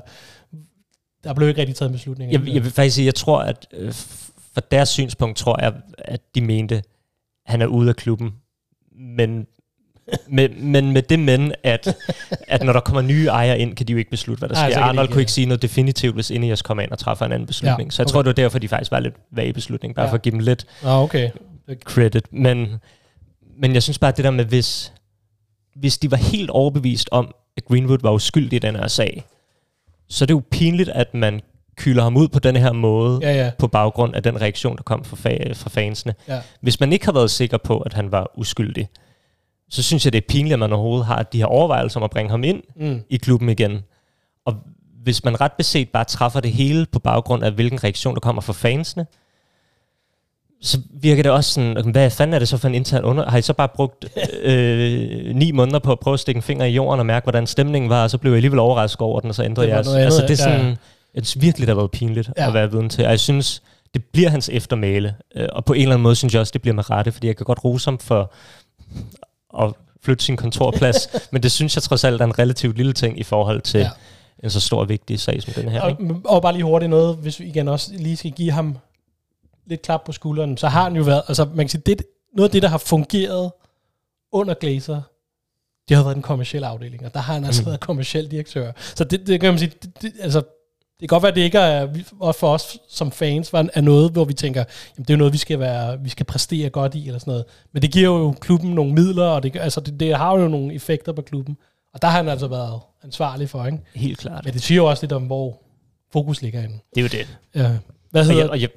der 1.24 1.34
blev 1.34 1.48
ikke 1.48 1.60
rigtig 1.60 1.76
taget 1.76 1.88
en 1.88 1.92
beslutning. 1.92 2.32
jeg, 2.32 2.46
jeg 2.46 2.64
vil 2.64 2.72
faktisk 2.72 2.94
sige, 2.96 3.06
jeg 3.06 3.14
tror, 3.14 3.40
at 3.40 3.66
øh, 3.72 3.92
fra 4.54 4.60
deres 4.70 4.88
synspunkt, 4.88 5.36
tror 5.36 5.62
jeg, 5.62 5.74
at 5.98 6.20
de 6.34 6.40
mente, 6.40 6.74
at 6.76 6.84
han 7.46 7.62
er 7.62 7.66
ude 7.66 7.88
af 7.88 7.96
klubben. 7.96 8.34
Men 8.92 9.46
med, 10.28 10.48
men 10.48 10.92
med 10.92 11.02
det 11.02 11.18
men, 11.18 11.52
at, 11.62 11.96
at 12.48 12.62
når 12.62 12.72
der 12.72 12.80
kommer 12.80 13.02
nye 13.02 13.26
ejere 13.26 13.58
ind, 13.58 13.76
kan 13.76 13.86
de 13.86 13.92
jo 13.92 13.98
ikke 13.98 14.10
beslutte, 14.10 14.38
hvad 14.38 14.48
der 14.48 14.54
sker. 14.70 14.80
Arnold 14.80 15.04
ikke, 15.04 15.12
kunne 15.12 15.22
ikke 15.22 15.32
sige 15.32 15.46
noget 15.46 15.62
definitivt, 15.62 16.14
hvis 16.14 16.30
Ineos 16.30 16.62
kommer 16.62 16.82
ind 16.82 16.90
og 16.92 16.98
træffer 16.98 17.26
en 17.26 17.32
anden 17.32 17.46
beslutning. 17.46 17.86
Ja, 17.86 17.90
Så 17.90 18.02
jeg 18.02 18.06
okay. 18.06 18.12
tror, 18.12 18.22
det 18.22 18.26
var 18.26 18.32
derfor, 18.32 18.58
de 18.58 18.68
faktisk 18.68 18.90
var 18.90 19.00
lidt 19.00 19.14
vage 19.32 19.48
i 19.48 19.52
beslutningen, 19.52 19.94
bare 19.94 20.04
Ja. 20.06 20.10
for 20.10 20.14
at 20.16 20.22
give 20.22 20.30
dem 20.32 20.40
lidt 20.40 20.66
Ah, 20.84 21.02
okay. 21.02 21.30
credit. 21.84 22.32
Men, 22.32 22.66
men 23.60 23.74
jeg 23.74 23.82
synes 23.82 23.98
bare, 23.98 24.08
at 24.08 24.16
det 24.16 24.24
der 24.24 24.30
med, 24.30 24.44
hvis, 24.44 24.92
hvis 25.76 25.98
de 25.98 26.10
var 26.10 26.16
helt 26.16 26.50
overbevist 26.50 27.08
om, 27.12 27.34
at 27.56 27.64
Greenwood 27.64 27.98
var 28.02 28.10
uskyldig 28.10 28.56
i 28.56 28.58
den 28.58 28.76
her 28.76 28.88
sag, 28.88 29.24
så 30.08 30.24
er 30.24 30.26
det 30.26 30.34
jo 30.34 30.42
pinligt, 30.50 30.88
at 30.88 31.14
man 31.14 31.40
kylder 31.76 32.02
ham 32.02 32.16
ud 32.16 32.28
på 32.28 32.38
den 32.38 32.56
her 32.56 32.72
måde, 32.72 33.18
Ja, 33.22 33.32
ja. 33.44 33.50
på 33.58 33.66
baggrund 33.68 34.14
af 34.14 34.22
den 34.22 34.40
reaktion, 34.40 34.76
der 34.76 34.82
kom 34.82 35.04
fra, 35.04 35.16
fa- 35.30 35.52
fra 35.52 35.70
fansene. 35.70 36.14
ja. 36.28 36.40
Hvis 36.60 36.80
man 36.80 36.92
ikke 36.92 37.04
har 37.04 37.12
været 37.12 37.30
sikker 37.30 37.58
på, 37.58 37.78
at 37.78 37.92
han 37.92 38.12
var 38.12 38.30
uskyldig, 38.38 38.88
så 39.70 39.82
synes 39.82 40.04
jeg, 40.04 40.12
det 40.12 40.18
er 40.18 40.26
pinligt, 40.28 40.52
at 40.52 40.58
man 40.58 40.72
overhovedet 40.72 41.06
har 41.06 41.22
de 41.22 41.38
her 41.38 41.46
overvejelser 41.46 42.00
om 42.00 42.04
at 42.04 42.10
bringe 42.10 42.30
ham 42.30 42.44
ind 42.44 42.62
Mm. 42.76 43.00
i 43.10 43.16
klubben 43.16 43.48
igen. 43.48 43.80
Og 44.44 44.54
hvis 45.02 45.24
man 45.24 45.40
ret 45.40 45.52
beset 45.52 45.88
bare 45.88 46.04
træffer 46.04 46.40
det 46.40 46.52
hele 46.52 46.86
på 46.92 46.98
baggrund 46.98 47.44
af, 47.44 47.52
hvilken 47.52 47.84
reaktion 47.84 48.14
der 48.14 48.20
kommer 48.20 48.42
fra 48.42 48.52
fansene, 48.52 49.06
så 50.62 50.78
virker 50.90 51.22
det 51.22 51.32
også 51.32 51.52
sådan, 51.52 51.90
hvad 51.90 52.10
fanden 52.10 52.34
er 52.34 52.38
det 52.38 52.48
så 52.48 52.56
for 52.56 52.68
en 52.68 52.74
intern 52.74 53.04
under? 53.04 53.30
Har 53.30 53.38
I 53.38 53.42
så 53.42 53.52
bare 53.52 53.68
brugt 53.68 54.04
øh, 54.42 55.34
ni 55.36 55.52
måneder 55.52 55.78
på 55.78 55.92
at 55.92 55.98
prøve 56.00 56.14
at 56.14 56.20
stikke 56.20 56.38
en 56.38 56.42
finger 56.42 56.64
i 56.64 56.70
jorden 56.74 57.00
og 57.00 57.06
mærke, 57.06 57.24
hvordan 57.24 57.46
stemningen 57.46 57.90
var, 57.90 58.02
og 58.02 58.10
så 58.10 58.18
blev 58.18 58.32
jeg 58.32 58.36
alligevel 58.36 58.58
overrasket 58.58 59.00
over 59.00 59.20
den, 59.20 59.28
og 59.28 59.34
så 59.34 59.44
ændrede 59.44 59.68
jeg. 59.68 59.76
Altså, 60.04 60.20
det 60.22 60.40
er 60.40 60.50
ja. 60.50 60.58
sådan, 60.58 60.76
jeg 61.14 61.26
synes 61.26 61.42
virkelig, 61.42 61.66
det 61.66 61.74
har 61.74 61.80
været 61.80 61.90
pinligt 61.90 62.30
Ja. 62.36 62.42
ja. 62.42 62.48
at 62.48 62.54
være 62.54 62.70
viden 62.70 62.88
til. 62.88 63.04
Og 63.04 63.10
jeg 63.10 63.20
synes, 63.20 63.62
det 63.94 64.04
bliver 64.04 64.30
hans 64.30 64.48
eftermæle. 64.52 65.14
Øh, 65.34 65.48
Og 65.52 65.64
på 65.64 65.72
en 65.72 65.82
eller 65.82 65.94
anden 65.94 66.02
måde 66.02 66.14
synes 66.16 66.34
jeg 66.34 66.40
også, 66.40 66.50
det 66.52 66.62
bliver 66.62 66.74
med 66.74 66.90
rette, 66.90 67.12
fordi 67.12 67.26
jeg 67.26 67.36
kan 67.36 67.44
godt 67.46 67.64
rose 67.64 67.86
ham 67.86 67.98
for 67.98 68.32
at 69.60 69.72
flytte 70.02 70.24
sin 70.24 70.36
kontorplads, 70.36 71.08
men 71.32 71.42
det 71.42 71.52
synes 71.52 71.76
jeg 71.76 71.82
trods 71.82 72.04
alt 72.04 72.20
er 72.20 72.24
en 72.24 72.38
relativt 72.38 72.76
lille 72.76 72.92
ting 72.92 73.20
i 73.20 73.22
forhold 73.22 73.60
til 73.60 73.80
Ja. 73.80 73.90
en 74.44 74.50
så 74.50 74.60
stor 74.60 74.80
og 74.80 74.88
vigtig 74.88 75.20
sag 75.20 75.42
som 75.42 75.52
den 75.52 75.68
her. 75.68 75.80
Og, 75.82 75.90
Ikke? 75.90 76.14
og 76.24 76.42
bare 76.42 76.52
lige 76.52 76.64
hurtigt 76.64 76.90
noget, 76.90 77.16
hvis 77.16 77.40
vi 77.40 77.46
igen 77.46 77.68
også 77.68 77.90
lige 77.94 78.16
skal 78.16 78.30
give 78.30 78.50
ham 78.50 78.78
lidt 79.66 79.82
klap 79.82 80.04
på 80.04 80.12
skulderen, 80.12 80.56
så 80.56 80.68
har 80.68 80.82
han 80.84 80.96
jo 80.96 81.02
været, 81.02 81.22
altså 81.28 81.44
man 81.44 81.56
kan 81.56 81.68
sige, 81.68 81.82
det, 81.86 82.02
noget 82.36 82.48
af 82.48 82.52
det, 82.52 82.62
der 82.62 82.68
har 82.68 82.78
fungeret 82.78 83.50
under 84.32 84.54
Glazer, 84.54 85.00
det 85.88 85.96
har 85.96 86.04
været 86.04 86.14
den 86.14 86.22
kommercielle 86.22 86.66
afdeling, 86.66 87.04
og 87.06 87.14
der 87.14 87.20
har 87.20 87.34
han 87.34 87.44
altså 87.44 87.62
Mm. 87.62 87.66
været 87.66 87.80
kommerciel 87.80 88.30
direktør. 88.30 88.72
Så 88.94 89.04
det, 89.04 89.26
det 89.26 89.40
kan 89.40 89.52
man 89.52 89.58
sige, 89.58 89.72
det, 89.82 90.02
det, 90.02 90.12
altså, 90.20 90.42
det 91.00 91.08
kan 91.08 91.14
godt 91.16 91.22
være, 91.22 91.30
at 91.30 91.36
det 91.36 91.42
ikke 91.42 91.58
er, 91.58 91.88
også 92.20 92.40
for 92.40 92.48
os 92.54 92.78
som 92.88 93.12
fans, 93.12 93.52
var- 93.52 93.68
er 93.74 93.80
noget, 93.80 94.12
hvor 94.12 94.24
vi 94.24 94.32
tænker, 94.34 94.64
jamen 94.96 95.04
det 95.04 95.12
er 95.12 95.16
noget, 95.18 95.32
vi 95.32 95.38
skal, 95.38 95.58
være, 95.58 96.00
vi 96.00 96.08
skal 96.08 96.26
præstere 96.26 96.70
godt 96.70 96.94
i, 96.94 97.06
eller 97.06 97.18
sådan 97.18 97.30
noget. 97.30 97.44
Men 97.72 97.82
det 97.82 97.92
giver 97.92 98.08
jo 98.08 98.34
klubben 98.40 98.70
nogle 98.70 98.92
midler, 98.92 99.24
og 99.26 99.42
det, 99.42 99.56
altså 99.56 99.80
det, 99.80 100.00
det 100.00 100.16
har 100.16 100.38
jo 100.38 100.48
nogle 100.48 100.74
effekter 100.74 101.12
på 101.12 101.22
klubben. 101.22 101.56
Og 101.94 102.02
der 102.02 102.08
har 102.08 102.16
han 102.16 102.28
altså 102.28 102.48
været 102.48 102.80
ansvarlig 103.04 103.50
for, 103.50 103.66
ikke? 103.66 103.78
Helt 103.94 104.18
klart. 104.18 104.44
Men 104.44 104.54
det 104.54 104.62
siger 104.62 104.76
jo 104.76 104.86
også 104.86 105.02
lidt 105.02 105.12
om, 105.12 105.22
hvor 105.22 105.62
fokus 106.12 106.42
ligger 106.42 106.62
inde. 106.62 106.78
Det 106.94 107.00
er 107.00 107.02
jo 107.02 107.08
det. 107.08 107.38
Ja. 107.54 107.70
Hvad 108.10 108.20
Og 108.22 108.26
hedder 108.26 108.40
jeg, 108.42 108.50
og 108.50 108.60
jeg 108.60 108.68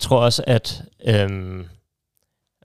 tror 0.00 0.18
også, 0.20 0.44
at... 0.46 0.82
Øhm, 1.06 1.64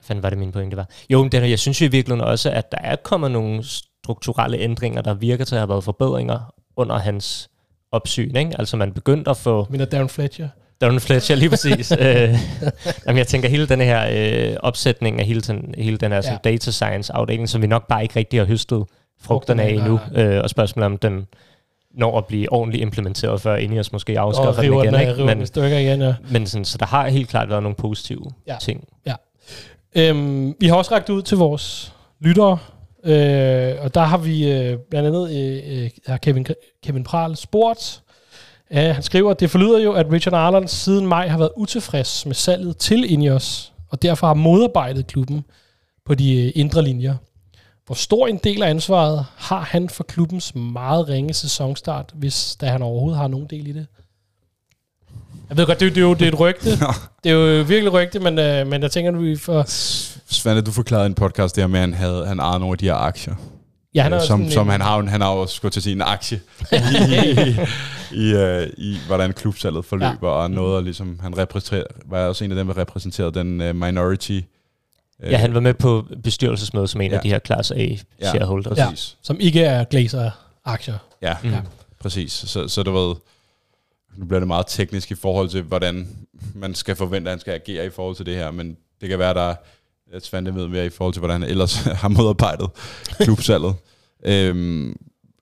fanden 0.02 0.24
var 0.24 0.30
det, 0.30 0.40
min 0.40 0.52
pointe 0.52 0.78
var? 0.78 0.90
Jo, 1.10 1.22
men 1.24 1.32
det, 1.32 1.50
jeg 1.50 1.60
synes 1.60 1.82
jo 1.82 1.86
i 1.86 1.90
virkeligheden 1.90 2.30
også, 2.30 2.50
at 2.52 2.72
der 2.72 2.78
er 2.78 2.96
kommet 2.96 3.32
nogle 3.32 3.64
strukturelle 3.64 4.58
ændringer, 4.58 5.02
der 5.02 5.14
virker 5.14 5.46
til 5.46 5.56
at 5.56 5.60
have 5.60 5.70
været 5.70 5.84
forbedringer 5.84 6.54
under 6.76 6.98
hans 6.98 7.50
opsyn. 7.96 8.36
Ikke? 8.36 8.52
Altså 8.60 8.78
man 8.78 8.92
begyndte 8.92 9.32
at 9.32 9.38
få... 9.38 9.68
Mener 9.70 9.86
Darren 9.86 10.10
Fletcher? 10.10 10.48
Darren 10.82 11.00
Fletcher, 11.00 11.36
lige 11.36 11.50
præcis. 11.50 11.92
øh, 12.00 12.36
jamen, 13.08 13.18
jeg 13.18 13.28
tænker 13.28 13.50
hele 13.50 13.68
den 13.68 13.82
her 13.82 14.08
øh, 14.12 14.58
opsætning 14.60 15.20
af 15.20 15.26
hele 15.26 15.42
den, 15.42 15.76
hele 15.78 15.98
den 15.98 16.12
her 16.12 16.22
sådan, 16.22 16.40
data 16.44 16.72
science 16.72 17.14
afdeling, 17.14 17.50
som 17.50 17.62
vi 17.62 17.68
nok 17.68 17.88
bare 17.88 18.04
ikke 18.04 18.16
rigtig 18.16 18.40
har 18.40 18.46
høstet 18.46 18.84
frugterne 19.22 19.64
af 19.64 19.70
endnu. 19.70 20.00
Øh, 20.16 20.42
og 20.44 20.50
spørgsmålet 20.50 20.86
om 20.86 20.98
den 20.98 21.28
når 21.98 22.18
at 22.18 22.26
blive 22.26 22.52
ordentligt 22.52 22.82
implementeret, 22.82 23.42
før 23.42 23.56
Ineos 23.56 23.92
måske 23.92 24.20
afskaffer 24.20 24.62
den 24.62 24.74
igen. 24.74 24.94
den, 24.94 25.30
ikke? 25.30 25.44
i 25.44 25.46
stykker 25.46 25.78
igen, 25.78 26.02
ja. 26.02 26.14
Men 26.32 26.48
sådan, 26.48 26.66
så 26.66 26.78
der 26.78 26.86
har 26.86 27.08
helt 27.08 27.30
klart 27.30 27.50
været 27.50 27.64
nogle 27.64 27.76
positive 27.76 28.26
Ja. 28.48 28.54
ja. 28.54 28.58
ting. 28.60 28.88
Øhm, 29.96 30.56
vi 30.60 30.68
har 30.68 30.76
også 30.76 30.92
rækket 30.92 31.10
ud 31.10 31.22
til 31.22 31.38
vores 31.38 31.94
lyttere, 32.20 32.58
øh, 33.06 33.76
og 33.84 33.94
der 33.94 34.02
har 34.02 34.18
vi 34.18 34.52
øh, 34.52 34.78
blandt 34.90 35.08
andet 35.08 35.32
øh, 35.32 35.84
øh, 35.84 35.90
har 36.08 36.18
Kevin, 36.18 36.46
Kevin 36.84 37.04
Pral 37.04 37.36
spurgt. 37.36 38.02
Øh, 38.72 38.78
han 38.78 39.04
skriver, 39.04 39.32
at 39.32 39.40
det 39.40 39.50
forlyder 39.50 39.80
jo, 39.80 39.94
at 39.94 40.12
Richard 40.12 40.34
Arnold 40.34 40.68
siden 40.68 41.08
maj 41.08 41.28
har 41.28 41.38
været 41.38 41.52
utilfreds 41.58 42.26
med 42.26 42.36
salget 42.36 42.78
til 42.78 43.12
Ineos, 43.12 43.74
og 43.90 44.02
derfor 44.02 44.28
har 44.28 44.34
modarbejdet 44.34 45.08
klubben 45.08 45.46
på 46.06 46.16
de 46.16 46.46
øh, 46.46 46.52
indre 46.56 46.82
linjer. 46.84 47.16
Hvor 47.86 47.96
stor 47.96 48.28
en 48.28 48.40
del 48.44 48.64
af 48.64 48.70
ansvaret 48.70 49.26
har 49.36 49.62
han 49.62 49.90
for 49.90 50.04
klubbens 50.04 50.56
meget 50.56 51.10
ringe 51.10 51.34
sæsonstart, 51.34 52.12
hvis 52.16 52.58
da 52.62 52.66
han 52.66 52.82
overhovedet 52.82 53.18
har 53.18 53.28
nogen 53.28 53.48
del 53.50 53.68
i 53.68 53.72
det? 53.72 53.88
Jeg 55.50 55.58
ved 55.58 55.66
godt, 55.66 55.80
det, 55.80 55.86
er 55.86 55.90
jo- 55.90 55.94
det, 55.96 56.02
er, 56.02 56.08
jo, 56.08 56.14
det 56.14 56.22
er 56.22 56.28
et 56.32 56.40
rygte. 56.40 56.70
Det 57.24 57.32
er 57.32 57.36
jo 57.36 57.64
virkelig 57.64 57.94
rygte, 57.94 58.20
men, 58.20 58.40
øh, 58.40 58.68
men 58.68 58.82
jeg 58.82 58.92
tænker, 58.92 59.12
at 59.12 59.22
vi 59.22 59.36
får... 59.38 59.64
Svante, 60.28 60.62
du 60.62 60.72
forklarede 60.72 61.06
i 61.06 61.10
en 61.10 61.14
podcast 61.14 61.56
der 61.56 61.68
med, 61.68 61.80
at 61.80 61.82
han, 61.82 61.94
havde, 61.94 62.26
han 62.28 62.40
ejede 62.40 62.60
nogle 62.60 62.74
af 62.74 62.78
de 62.78 62.86
her 62.86 62.94
aktier. 62.96 63.36
Ja, 63.96 64.04
han 64.04 64.14
Øh, 64.14 64.22
som, 64.22 64.28
sådan 64.40 64.52
som 64.52 64.68
en- 64.68 64.72
han 64.72 64.82
har 64.82 65.02
han 65.06 65.22
har 65.22 65.34
jo 65.36 65.46
skulle 65.48 65.72
til 65.72 65.92
en 65.92 66.02
aktie 66.02 66.40
i, 66.72 66.76
i, 67.16 68.30
i, 68.30 68.34
uh, 68.36 68.64
i, 68.78 68.98
hvordan 69.08 69.34
klubsalget 69.34 69.86
forløber, 69.86 70.30
ja. 70.30 70.36
og 70.36 70.52
noget, 70.52 70.76
og 70.76 70.84
ligesom, 70.84 71.20
han 71.22 71.38
repræsenterer, 71.38 71.84
var 72.06 72.20
også 72.28 72.44
en 72.46 72.52
af 72.52 72.56
dem, 72.58 72.68
der 72.68 72.78
repræsenterede 72.78 73.32
den 73.40 73.62
uh, 73.70 73.76
minority. 73.76 74.40
Uh, 75.24 75.32
Ja, 75.32 75.38
han 75.38 75.54
var 75.54 75.60
med 75.60 75.74
på 75.74 76.06
bestyrelsesmødet 76.24 76.90
som 76.90 77.02
en 77.02 77.12
Ja. 77.12 77.18
af 77.18 77.24
de 77.24 77.30
her 77.30 77.40
Class 77.46 77.72
A 77.72 77.76
Ja. 77.76 77.96
shareholders. 78.30 78.78
Ja. 78.78 78.90
præcis. 78.90 79.16
som 79.22 79.38
ikke 79.40 79.62
er 79.64 79.84
Glazer-aktier. 79.84 80.98
Ja, 81.22 81.34
Mm. 81.44 81.50
ja. 81.52 81.60
præcis. 82.00 82.32
Så, 82.32 82.68
så 82.68 82.84
du 82.84 82.92
ved, 82.92 83.16
nu 84.18 84.26
bliver 84.26 84.40
det 84.40 84.48
meget 84.48 84.66
teknisk 84.68 85.12
i 85.12 85.16
forhold 85.16 85.50
til, 85.50 85.62
hvordan 85.62 86.08
man 86.56 86.76
skal 86.76 86.96
forvente, 86.96 87.30
at 87.30 87.32
han 87.32 87.40
skal 87.40 87.54
agere 87.54 87.86
i 87.86 87.90
forhold 87.90 88.16
til 88.16 88.26
det 88.26 88.36
her, 88.36 88.52
men 88.52 88.78
det 89.02 89.10
kan 89.10 89.20
være, 89.20 89.34
der 89.34 89.42
er 89.42 89.56
at 90.14 90.26
Svante 90.26 90.56
ved 90.56 90.68
mere 90.68 90.86
i 90.86 90.90
forhold 90.90 91.14
til, 91.14 91.20
hvordan 91.20 91.42
han 91.42 91.50
ellers 91.50 91.76
har 92.02 92.08
modarbejdet 92.08 92.70
klubsalget. 93.20 93.76
øhm, 94.26 94.96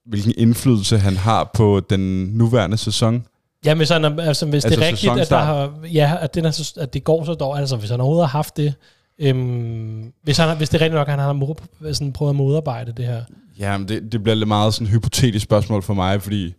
hvilken 0.06 0.34
indflydelse 0.36 0.98
han 0.98 1.16
har 1.16 1.50
på 1.54 1.80
den 1.90 2.24
nuværende 2.24 2.76
sæson. 2.76 3.26
Ja, 3.64 3.74
han, 3.74 4.04
er- 4.04 4.22
altså, 4.22 4.46
hvis 4.46 4.64
altså, 4.64 4.80
det 4.80 4.84
er 4.84 4.88
Altså 4.88 5.06
rigtigt, 5.06 5.22
at, 5.22 5.30
der 5.30 5.38
har, 5.38 5.72
ja, 5.92 6.16
at, 6.20 6.34
den 6.34 6.44
er, 6.44 6.72
at 6.80 6.94
det 6.94 7.04
går 7.04 7.24
så 7.24 7.34
dårligt, 7.34 7.60
altså 7.60 7.76
hvis 7.76 7.90
han 7.90 8.00
overhovedet 8.00 8.28
har 8.28 8.38
haft 8.38 8.56
det, 8.56 8.74
øhm, 9.18 10.12
hvis, 10.22 10.36
han, 10.36 10.56
hvis 10.56 10.68
det 10.68 10.78
er 10.78 10.84
rigtigt 10.84 10.98
nok, 10.98 11.08
at 11.08 11.12
han 11.12 11.18
har 11.20 11.32
mod, 11.32 11.54
sådan, 11.94 12.12
prøvet 12.12 12.30
at 12.30 12.36
modarbejde 12.36 12.92
det 12.92 13.04
her. 13.04 13.22
Ja, 13.58 13.78
men 13.78 13.88
det, 13.88 14.12
det 14.12 14.22
bliver 14.22 14.34
lidt 14.34 14.48
meget 14.48 14.74
sådan 14.74 14.86
et 14.86 14.92
hypotetisk 14.92 15.42
spørgsmål 15.44 15.82
for 15.82 15.94
mig, 15.94 16.22
fordi 16.22 16.54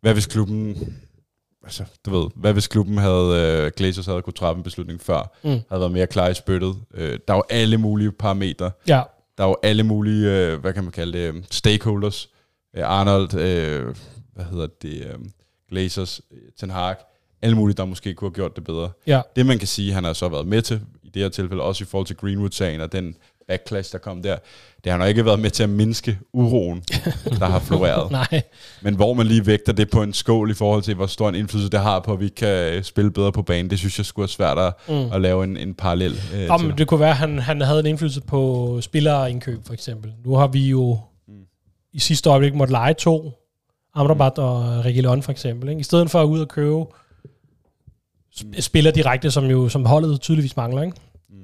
hvad 0.00 0.12
hvis 0.12 0.26
klubben, 0.26 0.76
altså 1.64 1.84
du 2.06 2.18
ved, 2.20 2.30
hvad 2.34 2.52
hvis 2.52 2.66
klubben 2.68 2.98
havde, 2.98 3.62
øh, 3.64 3.70
Glazers 3.76 4.06
havde 4.06 4.22
kunne 4.22 4.32
træffe 4.32 4.58
en 4.58 4.62
beslutning 4.62 5.00
før, 5.00 5.36
Mm. 5.44 5.50
havde 5.50 5.80
været 5.80 5.92
mere 5.92 6.06
klar 6.06 6.28
i 6.28 6.34
spyttet. 6.34 6.74
Øh, 6.94 7.18
der 7.28 7.34
er 7.34 7.38
jo 7.38 7.42
alle 7.50 7.78
mulige 7.78 8.12
parametre. 8.12 8.70
Ja, 8.88 9.02
Der 9.38 9.44
er 9.44 9.48
jo 9.48 9.56
alle 9.62 9.82
mulige, 9.82 10.30
øh, 10.30 10.60
hvad 10.60 10.72
kan 10.72 10.82
man 10.84 10.92
kalde 10.92 11.18
det, 11.18 11.34
øh, 11.34 11.42
stakeholders. 11.50 12.28
Øh, 12.76 12.82
Arnold, 12.90 13.34
øh, 13.34 13.94
hvad 14.34 14.44
hedder 14.44 14.66
det, 14.82 15.06
øh, 15.06 15.18
Glazers, 15.70 16.20
Ten 16.60 16.70
Hag, 16.70 16.96
alle 17.42 17.56
mulige, 17.56 17.76
der 17.76 17.84
måske 17.84 18.14
kunne 18.14 18.28
have 18.28 18.34
gjort 18.34 18.56
det 18.56 18.64
bedre. 18.64 18.90
ja. 19.06 19.20
Det 19.36 19.46
man 19.46 19.58
kan 19.58 19.68
sige, 19.68 19.92
han 19.92 20.04
har 20.04 20.12
så 20.12 20.28
været 20.28 20.46
med 20.46 20.62
til, 20.62 20.80
i 21.02 21.08
det 21.08 21.22
her 21.22 21.28
tilfælde 21.28 21.62
også 21.62 21.84
i 21.84 21.86
forhold 21.86 22.06
til 22.06 22.16
Greenwood-sagen 22.16 22.80
og 22.80 22.92
den 22.92 23.16
backlash, 23.48 23.92
der 23.92 23.98
kom 23.98 24.22
der, 24.22 24.36
det 24.84 24.92
har 24.92 24.98
jo 24.98 25.04
ikke 25.04 25.24
været 25.24 25.38
med 25.40 25.50
til 25.50 25.62
at 25.62 25.68
mindske 25.70 26.18
uroen, 26.32 26.82
der 27.40 27.46
har 27.46 27.58
floreret. 27.58 28.10
Nej, 28.10 28.42
Men 28.82 28.94
hvor 28.96 29.14
man 29.14 29.26
lige 29.26 29.46
vægter 29.46 29.72
det 29.72 29.90
på 29.90 30.02
en 30.02 30.12
skål 30.12 30.50
i 30.50 30.54
forhold 30.54 30.82
til, 30.82 30.94
hvor 30.94 31.06
stor 31.06 31.28
en 31.28 31.34
indflydelse 31.34 31.70
det 31.70 31.80
har 31.80 32.00
på, 32.00 32.12
at 32.12 32.20
vi 32.20 32.28
kan 32.28 32.74
øh, 32.74 32.82
spille 32.82 33.10
bedre 33.10 33.32
på 33.32 33.42
banen, 33.42 33.70
det 33.70 33.78
synes 33.78 33.98
jeg 33.98 34.06
skulle 34.06 34.24
er 34.24 34.28
svært 34.28 34.58
at, 34.58 34.72
Mm. 34.88 35.12
at 35.12 35.20
lave 35.20 35.44
en, 35.44 35.56
en 35.56 35.74
parallel 35.74 36.20
øh, 36.34 36.50
Om, 36.50 36.72
det 36.78 36.86
kunne 36.86 37.00
være, 37.00 37.10
at 37.10 37.16
han, 37.16 37.38
han 37.38 37.60
havde 37.60 37.80
en 37.80 37.86
indflydelse 37.86 38.20
på 38.20 38.78
spillerindkøb, 38.80 39.58
for 39.66 39.72
eksempel. 39.74 40.12
Nu 40.24 40.34
har 40.34 40.46
vi 40.46 40.68
jo 40.68 40.98
Mm. 41.28 41.34
i 41.92 41.98
sidste 41.98 42.30
øjeblik 42.30 42.54
måtte 42.54 42.72
lege 42.72 42.94
to, 42.94 43.32
Amrabat 43.94 44.38
og 44.38 44.84
Reguilon 44.84 45.22
for 45.22 45.32
eksempel. 45.32 45.68
Ikke? 45.68 45.80
I 45.80 45.82
stedet 45.82 46.10
for 46.10 46.20
at 46.22 46.26
ud 46.26 46.40
og 46.40 46.48
købe 46.48 46.84
sp- 48.36 48.60
spiller 48.60 48.90
direkte, 48.90 49.30
som 49.30 49.44
jo 49.44 49.68
som 49.68 49.84
holdet 49.86 50.20
tydeligvis 50.20 50.56
mangler, 50.56 50.82
ikke? 50.82 50.96
Mm. 51.30 51.36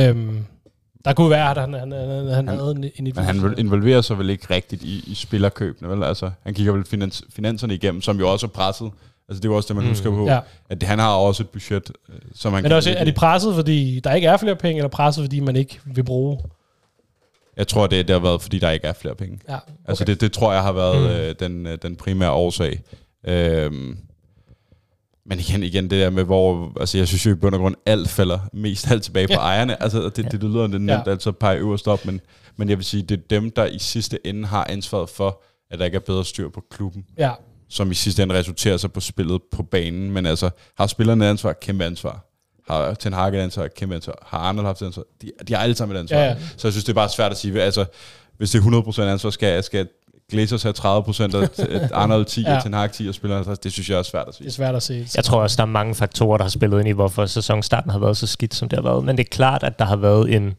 Øhm, 0.00 0.44
der 1.08 1.14
kunne 1.14 1.30
være, 1.30 1.50
at 1.50 1.58
han, 1.58 1.72
han, 1.72 1.92
han, 1.92 2.26
han, 2.26 2.48
han 2.48 2.48
havde 2.48 2.70
en, 2.70 2.84
en 2.84 3.12
Men 3.14 3.24
han 3.24 3.54
involverer 3.58 4.00
sig 4.00 4.18
vel 4.18 4.30
ikke 4.30 4.54
rigtigt 4.54 4.82
i, 4.82 5.04
i 5.06 5.14
spillerkøbene, 5.14 5.90
vel? 5.90 6.02
Altså, 6.02 6.30
han 6.42 6.54
kigger 6.54 6.72
vel 6.72 6.84
finans, 6.84 7.24
finanserne 7.30 7.74
igennem, 7.74 8.02
som 8.02 8.18
jo 8.18 8.32
også 8.32 8.46
er 8.46 8.50
presset. 8.50 8.90
Altså, 9.28 9.40
det 9.40 9.44
er 9.44 9.52
jo 9.52 9.56
også 9.56 9.68
det, 9.68 9.76
man 9.76 9.84
mm. 9.84 9.88
husker 9.88 10.10
på. 10.10 10.26
Ja. 10.26 10.40
At 10.68 10.82
han 10.82 10.98
har 10.98 11.14
også 11.14 11.42
et 11.42 11.48
budget, 11.48 11.92
øh, 12.08 12.14
som 12.34 12.52
han 12.52 12.62
Men 12.62 12.72
også, 12.72 12.94
er 12.98 13.04
de 13.04 13.12
presset, 13.12 13.54
fordi 13.54 14.00
der 14.00 14.14
ikke 14.14 14.26
er 14.26 14.36
flere 14.36 14.56
penge, 14.56 14.78
eller 14.78 14.88
presset, 14.88 15.24
fordi 15.24 15.40
man 15.40 15.56
ikke 15.56 15.80
vil 15.84 16.04
bruge? 16.04 16.38
Jeg 17.56 17.68
tror, 17.68 17.86
det, 17.86 18.08
det 18.08 18.14
har 18.14 18.20
været, 18.20 18.42
fordi 18.42 18.58
der 18.58 18.70
ikke 18.70 18.86
er 18.86 18.92
flere 18.92 19.14
penge. 19.14 19.38
Ja, 19.48 19.54
okay. 19.54 19.72
Altså, 19.84 20.04
det, 20.04 20.20
det 20.20 20.32
tror 20.32 20.52
jeg 20.52 20.62
har 20.62 20.72
været 20.72 21.00
mm. 21.00 21.06
øh, 21.06 21.34
den, 21.40 21.66
øh, 21.66 21.78
den 21.82 21.96
primære 21.96 22.30
årsag. 22.30 22.80
Øhm, 23.24 23.98
men 25.28 25.38
igen, 25.38 25.62
igen, 25.62 25.84
det 25.84 25.90
der 25.90 26.10
med, 26.10 26.24
hvor... 26.24 26.72
Altså, 26.80 26.98
jeg 26.98 27.08
synes 27.08 27.26
jo 27.26 27.30
i 27.30 27.34
bund 27.34 27.54
og 27.54 27.60
grund, 27.60 27.74
alt 27.86 28.08
falder 28.08 28.38
mest 28.52 28.90
alt 28.90 29.02
tilbage 29.02 29.26
på 29.26 29.32
Ja. 29.32 29.38
ejerne. 29.38 29.82
Altså, 29.82 30.02
det, 30.02 30.16
det, 30.16 30.32
det 30.32 30.42
lyder 30.44 30.66
lidt 30.66 30.82
nemt, 30.82 31.06
Ja. 31.06 31.10
altså 31.10 31.32
pege 31.32 31.58
øverst 31.58 31.88
op, 31.88 32.06
men, 32.06 32.20
men 32.56 32.68
jeg 32.68 32.78
vil 32.78 32.84
sige, 32.84 33.02
det 33.02 33.16
er 33.18 33.22
dem, 33.30 33.50
der 33.50 33.66
i 33.66 33.78
sidste 33.78 34.26
ende 34.26 34.46
har 34.46 34.66
ansvaret 34.70 35.08
for, 35.08 35.42
at 35.70 35.78
der 35.78 35.84
ikke 35.84 35.96
er 35.96 36.00
bedre 36.00 36.24
styr 36.24 36.48
på 36.48 36.62
klubben, 36.70 37.04
Ja, 37.18 37.30
som 37.68 37.90
i 37.90 37.94
sidste 37.94 38.22
ende 38.22 38.34
resulterer 38.34 38.76
sig 38.76 38.92
på 38.92 39.00
spillet 39.00 39.40
på 39.52 39.62
banen. 39.62 40.10
Men 40.10 40.26
altså, 40.26 40.50
har 40.78 40.86
spillerne 40.86 41.26
ansvar? 41.28 41.52
Kæmpe 41.52 41.84
ansvar. 41.84 42.24
Har 42.70 42.94
Ten 42.94 43.12
Hag 43.12 43.28
et 43.28 43.34
ansvar? 43.40 43.68
Kæmpe 43.76 43.94
ansvar. 43.94 44.26
Har 44.26 44.38
Arnold 44.38 44.66
haft 44.66 44.82
et 44.82 44.86
ansvar? 44.86 45.04
De, 45.22 45.30
de 45.48 45.54
har 45.54 45.62
alle 45.62 45.74
sammen 45.74 45.96
et 45.96 46.00
ansvar. 46.00 46.18
Ja, 46.18 46.24
ja. 46.24 46.36
Så 46.56 46.68
jeg 46.68 46.72
synes, 46.72 46.84
det 46.84 46.92
er 46.92 46.94
bare 46.94 47.08
svært 47.08 47.30
at 47.32 47.38
sige. 47.38 47.62
Altså, 47.62 47.84
hvis 48.38 48.50
det 48.50 48.58
er 48.64 48.82
100% 48.82 49.02
ansvar, 49.02 49.30
skal, 49.30 49.62
skal 49.64 49.88
Glazers 50.30 50.62
have 50.62 50.74
30%, 50.78 50.84
og 51.36 51.44
t- 51.58 51.94
Arnold 52.02 52.24
10, 52.24 52.40
Ja. 52.42 52.56
og 52.56 52.62
Ten 52.62 52.74
Hag 52.74 52.92
10, 52.92 53.08
og 53.08 53.14
spillerne 53.14 53.38
50. 53.44 53.58
Det 53.58 53.72
synes 53.72 53.90
jeg 53.90 53.98
er 53.98 54.02
svært 54.02 54.28
at 54.28 54.34
sige. 54.34 54.44
det 54.44 54.50
er 54.50 54.54
svært 54.54 54.74
at 54.74 54.82
se. 54.82 55.06
Jeg 55.16 55.24
tror 55.24 55.40
også, 55.42 55.56
der 55.56 55.62
er 55.62 55.66
mange 55.66 55.94
faktorer, 55.94 56.36
der 56.36 56.44
har 56.44 56.48
spillet 56.50 56.78
ind 56.80 56.88
i, 56.88 56.92
hvorfor 56.92 57.26
sæsonstarten 57.26 57.90
har 57.90 57.98
været 57.98 58.16
så 58.16 58.26
skidt, 58.26 58.54
som 58.54 58.68
det 58.68 58.76
har 58.76 58.82
været. 58.82 59.04
Men 59.04 59.16
det 59.16 59.24
er 59.24 59.28
klart, 59.30 59.62
at 59.62 59.78
der 59.78 59.84
har 59.84 59.96
været 59.96 60.34
en 60.36 60.54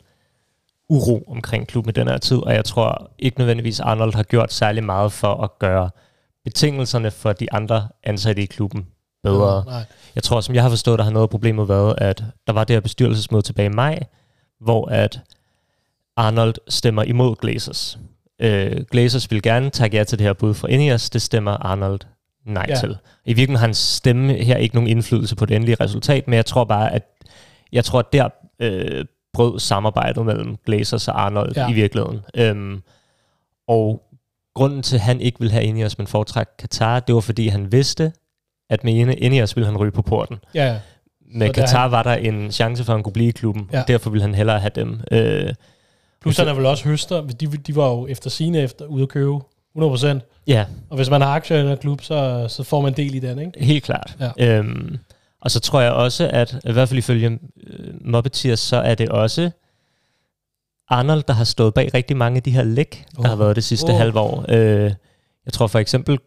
uro 0.89 1.23
omkring 1.27 1.67
klubben 1.67 1.89
i 1.89 1.93
den 1.93 2.07
her 2.07 2.17
tid, 2.17 2.37
og 2.37 2.53
jeg 2.53 2.65
tror 2.65 3.11
ikke 3.19 3.39
nødvendigvis, 3.39 3.79
Arnold 3.79 4.13
har 4.15 4.23
gjort 4.23 4.53
særlig 4.53 4.83
meget 4.83 5.11
for 5.11 5.43
at 5.43 5.59
gøre 5.59 5.89
betingelserne 6.43 7.11
for 7.11 7.33
de 7.33 7.53
andre 7.53 7.87
ansatte 8.03 8.41
i 8.41 8.45
klubben 8.45 8.87
bedre. 9.23 9.63
Nej. 9.65 9.83
Jeg 10.15 10.23
tror, 10.23 10.41
som 10.41 10.55
jeg 10.55 10.63
har 10.63 10.69
forstået, 10.69 10.97
der 10.99 11.03
har 11.05 11.11
noget 11.11 11.23
af 11.25 11.29
problemet 11.29 11.69
været, 11.69 11.95
at 11.97 12.23
der 12.47 12.53
var 12.53 12.63
det 12.63 12.73
her 12.75 12.81
bestyrelsesmøde 12.81 13.41
tilbage 13.41 13.65
i 13.65 13.73
maj, 13.73 13.99
hvor 14.61 14.85
at 14.89 15.19
Arnold 16.17 16.55
stemmer 16.67 17.03
imod 17.03 17.35
Glazers. 17.35 17.97
Øh, 18.39 18.81
Glazers 18.91 19.31
vil 19.31 19.41
gerne 19.41 19.69
tage 19.69 19.89
ja 19.97 20.03
til 20.03 20.19
det 20.19 20.25
her 20.27 20.33
bud 20.33 20.53
fra 20.53 20.67
Ineos, 20.67 21.09
det 21.09 21.21
stemmer 21.21 21.51
Arnold 21.51 21.99
nej 22.45 22.65
Ja. 22.69 22.75
til. 22.75 22.89
I 23.25 23.33
virkeligheden 23.33 23.55
har 23.55 23.65
hans 23.67 23.77
stemme 23.77 24.33
her 24.33 24.57
ikke 24.57 24.75
nogen 24.75 24.89
indflydelse 24.89 25.35
på 25.35 25.45
det 25.45 25.55
endelige 25.55 25.77
resultat, 25.79 26.27
men 26.27 26.33
jeg 26.33 26.45
tror 26.45 26.63
bare, 26.63 26.93
at 26.93 27.03
jeg 27.71 27.85
tror, 27.85 27.99
at 27.99 28.13
der 28.13 28.29
øh, 28.59 29.05
brød 29.33 29.59
samarbejdet 29.59 30.25
mellem 30.25 30.57
Glazers 30.65 31.07
og 31.07 31.21
Arnold 31.25 31.53
Ja. 31.55 31.69
i 31.69 31.73
virkeligheden. 31.73 32.19
Øhm, 32.37 32.81
og 33.67 34.01
grunden 34.55 34.81
til, 34.83 34.95
at 34.95 35.01
han 35.01 35.21
ikke 35.21 35.39
ville 35.39 35.51
have 35.51 35.63
Ineos, 35.63 35.97
men 35.97 36.07
foretræk 36.07 36.47
Katar, 36.59 36.99
det 36.99 37.15
var, 37.15 37.21
fordi 37.21 37.47
han 37.47 37.71
vidste, 37.71 38.11
at 38.69 38.83
med 38.83 38.93
Ine- 38.93 39.15
Ineos 39.17 39.55
ville 39.55 39.65
han 39.65 39.77
ryge 39.77 39.91
på 39.91 40.01
porten. 40.01 40.37
Ja, 40.55 40.65
ja. 40.65 40.79
Med 41.33 41.47
Så 41.47 41.53
Katar 41.53 41.81
han- 41.81 41.91
var 41.91 42.03
der 42.03 42.13
en 42.13 42.51
chance 42.51 42.83
for, 42.83 42.93
at 42.93 42.97
han 42.97 43.03
kunne 43.03 43.13
blive 43.13 43.27
i 43.27 43.31
klubben. 43.31 43.69
Ja. 43.73 43.83
Derfor 43.87 44.09
ville 44.09 44.21
han 44.21 44.35
hellere 44.35 44.59
have 44.59 44.71
dem. 44.75 45.01
Øh, 45.11 45.53
Plus 46.21 46.37
han 46.37 46.47
er 46.47 46.53
vel 46.53 46.65
også 46.65 46.83
høster. 46.83 47.21
De, 47.21 47.47
de 47.47 47.75
var 47.75 47.89
jo 47.89 48.07
efter 48.07 48.29
sine 48.29 48.59
efter 48.61 48.85
ude 48.85 49.03
at 49.03 49.09
købe 49.09 49.39
100%. 49.77 50.07
ja, 50.47 50.65
Og 50.89 50.95
hvis 50.95 51.09
man 51.09 51.21
har 51.21 51.29
aktier 51.35 51.57
i 51.57 51.67
her 51.67 51.75
klub, 51.75 52.01
så, 52.01 52.45
så 52.49 52.63
får 52.63 52.81
man 52.81 52.93
del 52.93 53.15
i 53.15 53.19
den, 53.19 53.39
ikke? 53.39 53.63
helt 53.65 53.83
klart. 53.83 54.17
Ja. 54.37 54.57
Øhm, 54.57 54.97
og 55.41 55.51
så 55.51 55.59
tror 55.59 55.81
jeg 55.81 55.91
også, 55.91 56.29
at 56.33 56.55
i 56.65 56.71
hvert 56.71 56.89
fald 56.89 56.97
ifølge 56.97 57.39
øh, 57.67 57.93
Mobbeteers, 58.01 58.59
så 58.59 58.77
er 58.77 58.95
det 58.95 59.09
også 59.09 59.49
Arnold, 60.89 61.23
der 61.27 61.33
har 61.33 61.43
stået 61.43 61.73
bag 61.73 61.93
rigtig 61.93 62.17
mange 62.17 62.37
af 62.37 62.43
de 62.43 62.51
her 62.51 62.63
læk, 62.63 63.05
der 63.15 63.19
Oh. 63.19 63.25
har 63.25 63.35
været 63.35 63.55
det 63.55 63.63
sidste 63.63 63.89
oh. 63.89 63.97
halve 63.97 64.19
år. 64.19 64.45
Øh, 64.49 64.93
jeg 65.45 65.53
tror 65.53 65.67
for 65.67 65.79
eksempel, 65.79 66.19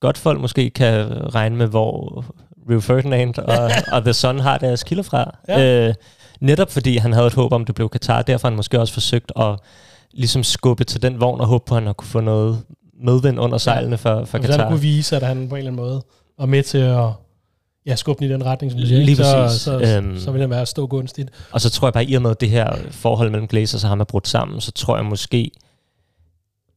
godt 0.00 0.18
folk 0.18 0.40
måske 0.40 0.70
kan 0.70 1.06
regne 1.34 1.56
med, 1.56 1.66
hvor 1.66 2.24
Rio 2.70 2.80
Ferdinand 2.80 3.38
og, 3.38 3.70
og 3.96 4.02
The 4.04 4.12
Sun 4.12 4.38
har 4.38 4.58
deres 4.58 4.82
kilder 4.82 5.02
fra. 5.02 5.36
Ja. 5.48 5.88
Øh, 5.88 5.94
netop 6.42 6.70
fordi 6.70 6.96
han 6.96 7.12
havde 7.12 7.26
et 7.26 7.34
håb 7.34 7.52
om, 7.52 7.64
det 7.64 7.74
blev 7.74 7.88
Katar. 7.88 8.22
Derfor 8.22 8.48
han 8.48 8.56
måske 8.56 8.80
også 8.80 8.94
forsøgt 8.94 9.32
at 9.36 9.58
ligesom 10.12 10.42
skubbe 10.42 10.84
til 10.84 11.02
den 11.02 11.20
vogn 11.20 11.40
og 11.40 11.46
håbe 11.46 11.64
på, 11.66 11.76
at 11.76 11.82
han 11.82 11.94
kunne 11.94 12.08
få 12.08 12.20
noget 12.20 12.58
medvind 13.04 13.40
under 13.40 13.58
sejlene 13.58 13.98
for, 13.98 14.24
for 14.24 14.38
Hvis 14.38 14.50
han 14.50 14.58
Katar. 14.58 14.68
kunne 14.70 14.80
vise, 14.80 15.16
at 15.16 15.22
han 15.22 15.48
på 15.48 15.54
en 15.54 15.58
eller 15.58 15.70
anden 15.72 15.84
måde 15.86 16.02
var 16.38 16.46
med 16.46 16.62
til 16.62 16.78
at 16.78 17.08
ja, 17.86 17.94
skubbe 17.96 18.18
den 18.24 18.30
i 18.30 18.32
den 18.34 18.44
retning, 18.46 18.72
som 18.72 18.80
du 18.80 18.86
siger, 18.86 19.48
så, 19.48 19.58
så, 19.58 19.96
Øhm. 19.96 20.18
så 20.18 20.30
vil 20.32 20.40
han 20.40 20.50
være 20.50 20.66
stå 20.66 20.86
gunstigt. 20.86 21.30
Og 21.52 21.60
så 21.60 21.70
tror 21.70 21.88
jeg 21.88 21.92
bare, 21.92 22.04
i 22.04 22.14
og 22.14 22.22
med 22.22 22.30
at 22.30 22.40
det 22.40 22.50
her 22.50 22.76
forhold 22.90 23.30
mellem 23.30 23.48
Glazers 23.48 23.84
og 23.84 23.88
ham 23.90 24.00
er 24.00 24.04
brudt 24.04 24.28
sammen, 24.28 24.60
så 24.60 24.72
tror 24.72 24.96
jeg 24.96 25.04
måske 25.04 25.50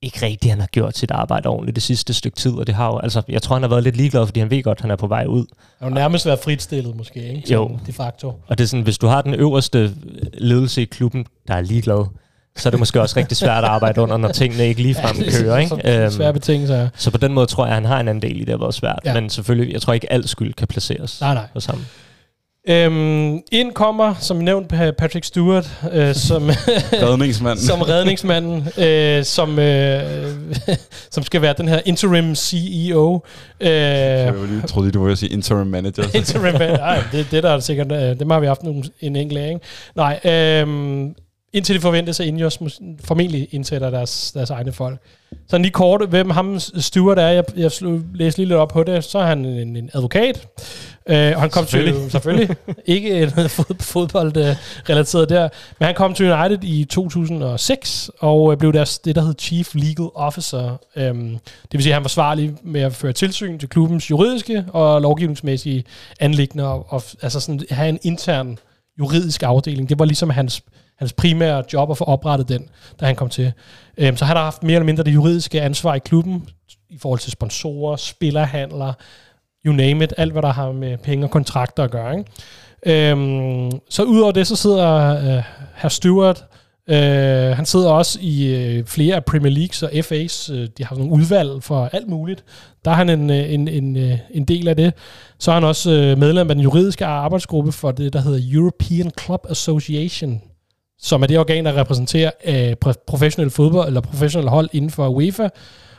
ikke 0.02 0.26
rigtigt, 0.26 0.52
han 0.52 0.60
har 0.60 0.68
gjort 0.68 0.98
sit 0.98 1.12
arbejde 1.12 1.50
ordentligt 1.50 1.76
det 1.76 1.84
sidste 1.84 2.14
stykke 2.14 2.38
tid. 2.38 2.52
Og 2.52 2.68
det 2.68 2.76
har 2.76 2.88
jo, 2.88 2.98
altså, 2.98 3.22
jeg 3.30 3.42
tror, 3.42 3.56
han 3.56 3.64
har 3.64 3.70
været 3.70 3.84
lidt 3.84 3.98
ligeglad, 3.98 4.26
fordi 4.26 4.40
han 4.40 4.50
ved 4.50 4.64
godt, 4.64 4.78
at 4.78 4.82
han 4.82 4.92
er 4.92 4.96
på 4.96 5.08
vej 5.08 5.26
ud. 5.26 5.46
Han 5.48 5.48
har 5.80 5.90
jo 5.90 5.94
nærmest 5.94 6.26
været 6.26 6.40
fritstillet, 6.40 6.96
måske, 6.96 7.20
ikke? 7.20 7.54
Jo. 7.54 7.68
Sådan 7.68 7.86
De 7.88 7.94
facto. 7.94 8.28
Og 8.48 8.58
det 8.58 8.64
er 8.64 8.68
sådan, 8.68 8.84
hvis 8.84 8.98
du 8.98 9.08
har 9.08 9.22
den 9.22 9.34
øverste 9.34 9.94
ledelse 10.34 10.82
i 10.82 10.86
klubben, 10.86 11.26
der 11.48 11.54
er 11.54 11.62
ligeglad, 11.62 12.06
så 12.58 12.70
er 12.70 12.72
det 12.72 12.80
måske 12.80 13.02
også 13.02 13.20
rigtig 13.20 13.38
svært 13.38 13.64
at 13.64 13.70
arbejde 13.70 14.02
under, 14.02 14.18
når 14.18 14.32
tingene 14.32 14.68
ikke 14.68 14.82
ligefrem 14.82 15.16
er 15.26 15.40
kører. 15.40 15.58
Ikke? 15.58 15.70
så 16.12 16.16
Svære 16.16 16.34
betingelser, 16.34 16.76
ja. 16.82 16.88
så 16.96 17.12
på 17.12 17.18
den 17.18 17.34
måde 17.34 17.46
tror 17.46 17.66
jeg, 17.66 17.72
at 17.72 17.76
han 17.76 17.86
har 17.86 18.00
en 18.00 18.08
anden 18.08 18.22
del 18.22 18.36
i 18.36 18.40
det, 18.40 18.50
har 18.50 18.58
været 18.58 18.74
svært. 18.74 19.00
Ja. 19.06 19.14
Ja. 19.14 19.22
Men 19.22 19.30
selvfølgelig, 19.30 19.74
jeg 19.74 19.82
tror 19.82 19.94
ikke, 19.94 20.12
alt 20.14 20.30
skyld 20.30 20.54
kan 20.54 20.68
placeres 20.68 21.22
Nej, 21.22 21.34
nej. 21.34 21.48
hos 21.54 21.66
ham. 21.66 21.80
Øhm, 22.70 23.42
ind 23.52 23.74
kommer, 23.74 24.16
som 24.20 24.38
nævnt, 24.38 24.68
Patrick 24.98 25.26
Stewart, 25.26 25.70
øh, 25.94 26.16
som, 26.16 26.44
Redningsmanden. 27.08 27.66
som 27.72 27.82
redningsmanden, 27.82 28.68
øh, 28.78 29.24
som, 29.24 29.60
øh, 29.60 30.04
som 31.12 31.24
skal 31.24 31.42
være 31.42 31.54
den 31.58 31.68
her 31.68 31.82
interim 31.86 32.36
CEO. 32.36 33.22
Øh, 33.60 33.70
Jeg 33.70 34.34
lige 34.48 34.62
troede 34.62 34.88
lige, 34.88 34.94
du 34.94 35.04
ville 35.04 35.18
sige 35.18 35.30
interim 35.30 35.68
manager. 35.68 36.04
interim 36.14 36.54
Nej, 36.54 37.04
det, 37.12 37.28
det 37.32 37.44
der 37.44 37.50
er 37.50 37.60
sikkert, 37.60 37.92
øh, 37.92 38.20
dem 38.20 38.30
har 38.30 38.40
vi 38.40 38.48
haft 38.48 38.64
nogle, 38.64 38.84
en 39.02 39.16
enkelt 39.16 39.40
af, 39.40 39.48
ikke? 39.50 39.60
Nej, 39.96 40.20
øh, 40.24 41.08
indtil 41.56 41.76
det 41.76 41.82
forventes, 41.82 42.20
at 42.20 42.26
Ineos 42.26 42.60
formentlig 43.04 43.48
indsætter 43.52 43.90
deres, 43.90 44.32
deres 44.32 44.50
egne 44.50 44.72
folk. 44.72 45.00
Så 45.48 45.58
lige 45.58 45.72
kort, 45.72 46.10
hvem 46.10 46.30
ham 46.30 46.60
Stewart 46.60 47.20
er, 47.20 47.28
jeg, 47.28 47.44
jeg 47.56 47.72
læste 48.14 48.40
lige 48.40 48.48
lidt 48.48 48.58
op 48.58 48.70
på 48.70 48.84
det, 48.84 49.04
så 49.04 49.20
er 49.20 49.26
han 49.26 49.46
en, 49.46 49.76
en 49.76 49.90
advokat, 49.94 50.48
øh, 51.10 51.32
og 51.36 51.42
han 51.42 51.50
kom 51.50 51.66
Selvfølgelig. 51.66 52.02
til, 52.02 52.12
selvfølgelig, 52.12 52.56
ikke 52.86 53.32
noget 53.36 53.52
fod, 53.58 53.76
fodboldrelateret 53.80 55.30
der, 55.30 55.50
men 55.80 55.86
han 55.86 55.96
kom 55.96 56.14
til 56.14 56.32
United 56.32 56.64
i 56.64 56.86
2006, 56.86 58.12
og 58.20 58.52
øh, 58.52 58.58
blev 58.58 58.74
deres, 58.74 59.00
det, 59.00 59.16
der 59.16 59.22
hed 59.22 59.36
Chief 59.40 59.76
Legal 59.76 60.10
Officer. 60.16 60.78
Øhm, 60.96 61.30
det 61.64 61.74
vil 61.74 61.84
sige, 61.84 61.94
at 61.94 61.96
han 61.96 62.04
var 62.04 62.10
svarlig 62.10 62.54
med 62.64 62.82
at 62.82 62.94
føre 62.94 63.14
tilsyn 63.14 63.60
til 63.60 63.70
klubbens 63.70 64.10
juridiske 64.10 64.66
og 64.74 65.02
lovgivningsmæssige 65.02 65.84
anlæggende, 66.20 66.68
og, 66.68 66.86
og 66.90 67.04
altså 67.22 67.40
sådan, 67.40 67.62
have 67.70 67.90
en 67.90 68.00
intern 68.04 68.58
juridisk 69.00 69.44
afdeling. 69.44 69.90
Det 69.90 70.00
var 70.00 70.06
ligesom 70.06 70.30
hans, 70.30 70.64
hans 70.98 71.14
primære 71.14 71.64
job 71.74 71.92
at 71.92 71.98
få 71.98 72.04
oprettet 72.04 72.50
den, 72.50 72.70
da 73.00 73.06
han 73.06 73.16
kom 73.16 73.30
til. 73.30 73.52
Øhm, 73.98 74.18
så 74.18 74.26
han 74.26 74.38
har 74.38 74.44
haft 74.44 74.64
mere 74.64 74.76
eller 74.76 74.86
mindre 74.86 75.04
det 75.04 75.14
juridiske 75.14 75.62
ansvar 75.62 75.96
i 75.96 76.00
klubben, 76.00 76.50
i 76.90 76.98
forhold 76.98 77.20
til 77.20 77.32
sponsorer, 77.32 77.96
spillerhandler, 77.96 78.94
you 79.66 79.74
name 79.74 80.04
it, 80.04 80.14
alt 80.18 80.32
hvad 80.32 80.42
der 80.42 80.54
har 80.54 80.72
med 80.72 80.98
penge 80.98 81.26
og 81.26 81.32
kontrakter 81.32 81.84
at 81.84 81.92
gøre. 81.92 82.18
Ikke? 82.18 83.12
Øhm, 83.12 83.72
så 83.90 84.04
udover 84.04 84.32
det, 84.32 84.48
så 84.48 84.56
sidder 84.56 85.16
øh, 85.16 85.44
herr 85.76 85.90
Stewart, 85.90 86.46
øh, 86.90 86.98
han 87.56 87.66
sidder 87.66 87.90
også 87.90 88.20
i 88.22 88.56
øh, 88.56 88.86
flere 88.86 89.16
af 89.16 89.26
Premier 89.26 89.52
Leagues 89.52 89.84
og 89.84 89.90
FA's, 89.90 90.54
øh, 90.54 90.68
de 90.78 90.86
har 90.86 90.96
nogle 90.96 91.12
udvalg 91.12 91.64
for 91.64 91.90
alt 91.94 92.08
muligt. 92.08 92.44
Der 92.86 92.92
er 92.92 92.96
han 92.96 93.10
en, 93.10 93.30
øh, 93.30 93.54
en, 93.54 93.68
en, 93.68 93.98
øh, 93.98 94.18
en 94.32 94.46
del 94.46 94.68
af 94.68 94.76
det. 94.76 94.94
Så 95.40 95.52
er 95.52 95.56
han 95.56 95.64
også 95.64 95.92
øh, 95.92 96.18
medlem 96.18 96.50
af 96.50 96.56
den 96.56 96.64
juridiske 96.64 97.06
arbejdsgruppe 97.06 97.72
for 97.72 97.92
det, 97.92 98.14
der 98.14 98.22
hedder 98.22 98.40
European 98.54 99.12
Club 99.22 99.46
Association, 99.50 100.42
som 101.00 101.24
er 101.24 101.28
det 101.28 101.40
organ, 101.40 101.66
der 101.66 101.78
repræsenterer 101.78 102.32
øh, 102.46 102.76
pro- 102.86 103.04
professionel 103.08 103.50
fodbold 103.50 103.88
eller 103.88 104.02
professionel 104.02 104.50
hold 104.50 104.70
inden 104.74 104.92
for 104.92 105.08
UEFA. 105.08 105.50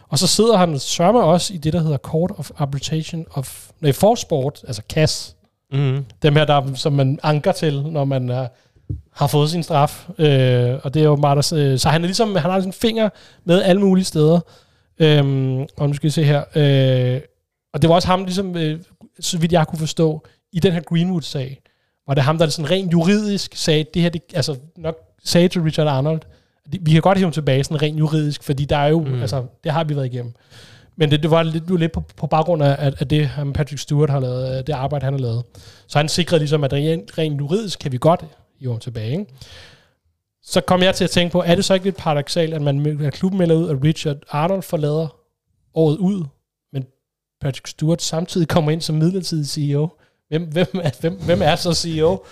Og 0.09 0.19
så 0.19 0.27
sidder 0.27 0.57
han 0.57 0.79
sørme 0.79 1.23
også 1.23 1.55
i 1.55 1.57
det, 1.57 1.73
der 1.73 1.81
hedder 1.81 1.97
Court 1.99 2.33
of 2.37 2.51
Arbitration 2.57 3.27
of... 3.31 3.69
Nej, 3.81 3.93
for 3.93 4.15
sport, 4.15 4.61
altså 4.67 4.83
CAS. 4.93 5.37
Mm. 5.73 6.05
Dem 6.23 6.37
her, 6.37 6.45
der, 6.45 6.75
som 6.75 6.93
man 6.93 7.19
anker 7.23 7.53
til, 7.53 7.83
når 7.83 8.05
man 8.05 8.29
er, 8.29 8.49
har 9.13 9.27
fået 9.27 9.51
sin 9.51 9.63
straf. 9.63 10.09
Øh, 10.19 10.79
og 10.83 10.95
det 10.95 11.01
er 11.01 11.05
jo 11.05 11.17
meget, 11.17 11.37
der, 11.37 11.77
så 11.77 11.89
han 11.89 12.03
er 12.03 12.07
ligesom, 12.07 12.37
han 12.37 12.51
har 12.51 12.61
en 12.61 12.73
finger 12.73 13.09
med 13.45 13.63
alle 13.63 13.81
mulige 13.81 14.05
steder. 14.05 14.41
Øhm, 14.99 15.59
og 15.77 15.89
nu 15.89 15.95
skal 15.95 16.07
vi 16.07 16.11
se 16.11 16.25
her. 16.25 16.43
Øh, 16.55 17.21
og 17.75 17.83
det 17.83 17.89
var 17.89 17.95
også 17.95 18.09
ham, 18.09 18.25
ligesom, 18.25 18.57
øh, 18.57 18.81
så 19.21 19.39
vidt 19.39 19.53
jeg 19.53 19.67
kunne 19.67 19.79
forstå, 19.79 20.27
i 20.53 20.61
den 20.61 20.73
her 20.73 20.81
Greenwood-sag, 20.81 21.61
var 22.07 22.15
det 22.15 22.23
ham, 22.25 22.39
der 22.39 22.49
sådan 22.49 22.71
rent 22.71 22.93
juridisk 22.93 23.57
sagde, 23.57 23.85
det 23.95 24.03
her, 24.03 24.09
det, 24.09 24.23
altså 24.35 24.57
nok 24.77 24.97
sagde 25.25 25.49
til 25.49 25.63
Richard 25.63 25.87
Arnold, 25.87 26.21
vi 26.81 26.93
kan 26.93 27.03
godt 27.03 27.19
hæve 27.19 27.27
ham 27.27 27.33
tilbage 27.33 27.65
sådan 27.65 27.83
rent 27.83 27.99
juridisk, 27.99 28.43
fordi 28.43 28.65
der 28.65 28.77
er 28.77 28.89
jo, 28.89 29.01
mm. 29.01 29.21
Altså, 29.21 29.45
det 29.65 29.73
har 29.73 29.85
vi 29.85 29.97
været 29.97 30.07
igennem. 30.07 30.35
Men 30.97 31.11
det, 31.11 31.23
det 31.23 31.31
var 31.31 31.43
lidt, 31.43 31.79
lidt 31.79 31.93
på, 31.93 32.03
på 32.17 32.27
baggrund 32.27 32.63
af, 32.63 32.77
at, 32.79 32.95
at 32.99 33.11
det, 33.11 33.27
ham 33.27 33.53
Patrick 33.53 33.81
Stewart 33.81 34.11
har 34.11 34.21
lavet, 34.21 34.67
det 34.67 34.73
arbejde, 34.73 35.05
han 35.05 35.13
har 35.13 35.21
lavet. 35.21 35.45
Så 35.87 35.99
han 35.99 36.09
sikrede 36.09 36.39
ligesom, 36.39 36.65
at 36.65 36.73
rent, 36.73 37.19
rent 37.19 37.39
juridisk 37.39 37.79
kan 37.79 37.93
vi 37.93 37.99
godt 38.01 38.25
i 38.61 38.67
år 38.67 38.79
tilbage. 38.79 39.11
Ikke? 39.11 39.27
Så 40.43 40.61
kom 40.61 40.83
jeg 40.83 40.95
til 40.95 41.05
at 41.05 41.11
tænke 41.11 41.33
på, 41.33 41.43
er 41.47 41.55
det 41.55 41.65
så 41.65 41.75
ikke 41.75 41.87
lidt 41.87 41.97
paradoxalt, 41.97 42.55
at 42.55 42.63
man 42.63 43.01
at 43.01 43.13
klubben 43.13 43.39
melder 43.39 43.57
ud, 43.57 43.69
at 43.69 43.85
Richard 43.85 44.17
Arnold 44.31 44.63
forlader 44.63 45.17
året 45.75 45.97
ud, 45.97 46.25
men 46.73 46.85
Patrick 47.41 47.67
Stewart 47.67 48.03
samtidig 48.03 48.49
kommer 48.49 48.71
ind 48.71 48.81
som 48.81 48.97
midlertidig 48.97 49.47
CEO? 49.47 49.89
Hvem, 50.29 50.43
hvem, 50.43 50.67
er, 50.83 50.91
hvem, 51.01 51.15
hvem 51.15 51.43
er 51.43 51.57
så 51.57 51.75
CEO? 51.75 52.25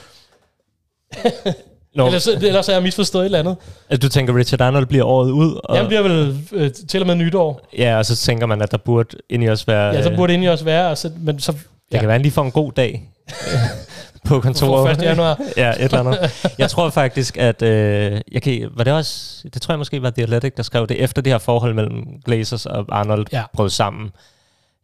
Nå, 1.95 2.07
Ellers, 2.07 2.27
ellers 2.27 2.67
har 2.67 2.73
jeg 2.73 2.83
misforstået 2.83 3.23
et 3.23 3.27
eller 3.27 3.39
andet. 3.39 3.57
altså, 3.91 4.09
du 4.09 4.13
tænker, 4.13 4.37
Richard 4.37 4.61
Arnold 4.61 4.87
bliver 4.87 5.05
året 5.05 5.31
ud, 5.31 5.61
og, 5.65 5.77
Han 5.77 5.87
bliver 5.87 6.03
vel 6.03 6.39
øh, 6.53 6.71
til 6.89 7.01
og 7.01 7.07
med 7.07 7.15
nytår. 7.15 7.69
ja, 7.79 7.97
og 7.99 8.07
så 8.07 8.17
tænker 8.17 8.47
man, 8.47 8.63
at 8.63 8.71
der 8.71 8.79
burde 8.79 9.17
egentlig 9.31 9.51
også 9.51 9.67
være... 9.67 9.95
Ja, 9.95 10.03
så 10.03 10.11
burde 10.17 10.23
det 10.23 10.31
egentlig 10.35 10.51
også 10.51 10.65
være. 10.65 10.91
Og 10.91 10.99
så, 10.99 11.11
men 11.19 11.39
så 11.41 11.53
Det 11.53 11.61
ja. 11.93 11.99
kan 11.99 12.09
være, 12.09 12.15
at 12.15 12.19
han 12.19 12.23
lige 12.23 12.33
får 12.33 12.43
en 12.43 12.51
god 12.51 12.73
dag 12.73 13.11
på 14.25 14.35
for 14.35 14.41
kontoret. 14.41 14.99
1. 14.99 15.03
januar. 15.03 15.41
ja, 15.57 15.71
et 15.71 15.83
eller 15.83 15.99
andet. 15.99 16.53
Jeg 16.59 16.71
tror 16.71 16.91
faktisk, 16.91 17.37
at... 17.37 17.63
Øh, 17.63 18.21
jeg 18.33 18.43
kan, 18.43 18.71
var 18.77 18.85
det 18.85 18.93
også... 18.93 19.41
Det 19.55 19.63
tror 19.63 19.73
jeg 19.73 19.79
måske 19.79 20.03
var 20.03 20.11
The 20.11 20.23
Athletic, 20.23 20.53
der 20.57 20.63
skrev 20.63 20.87
det. 20.87 21.01
Efter 21.01 21.23
det 21.23 21.33
her 21.33 21.39
forhold 21.39 21.75
mellem 21.75 22.05
Glazers 22.25 22.67
og 22.67 22.85
Arnold 22.89 23.27
ja. 23.33 23.43
brød 23.53 23.71
sammen, 23.71 24.11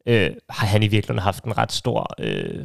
øh, 0.06 0.30
har 0.50 0.66
han 0.66 0.82
i 0.82 0.86
virkeligheden 0.88 1.22
haft 1.22 1.44
en 1.44 1.58
ret 1.58 1.72
stor... 1.72 2.14
Øh, 2.18 2.64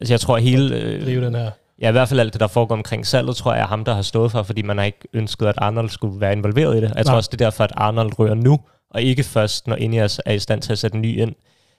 altså 0.00 0.12
jeg 0.14 0.20
tror, 0.20 0.36
at 0.36 0.42
hele... 0.42 0.76
Øh, 0.76 1.04
drive 1.04 1.24
den 1.24 1.34
her. 1.34 1.50
Ja, 1.82 1.88
i 1.88 1.92
hvert 1.92 2.08
fald 2.08 2.20
alt 2.20 2.32
det, 2.32 2.40
der 2.40 2.46
foregår 2.46 2.74
omkring 2.74 3.06
salget, 3.06 3.36
tror 3.36 3.52
jeg 3.54 3.62
er 3.62 3.66
ham, 3.66 3.84
der 3.84 3.94
har 3.94 4.02
stået 4.02 4.32
for, 4.32 4.42
fordi 4.42 4.62
man 4.62 4.78
har 4.78 4.84
ikke 4.84 4.98
ønsket, 5.12 5.46
at 5.46 5.54
Arnold 5.58 5.88
skulle 5.90 6.20
være 6.20 6.32
involveret 6.32 6.76
i 6.76 6.80
det. 6.80 6.92
Jeg 6.96 7.06
tror 7.06 7.12
Nej. 7.12 7.16
også, 7.16 7.28
det 7.32 7.40
er 7.40 7.44
derfor, 7.46 7.64
at 7.64 7.72
Arnold 7.76 8.18
rører 8.18 8.34
nu, 8.34 8.58
og 8.90 9.02
ikke 9.02 9.22
først, 9.22 9.66
når 9.66 9.76
Ineos 9.76 10.20
er 10.26 10.32
i 10.32 10.38
stand 10.38 10.62
til 10.62 10.72
at 10.72 10.78
sætte 10.78 10.94
en 10.94 11.02
ny 11.02 11.20
ind. 11.20 11.34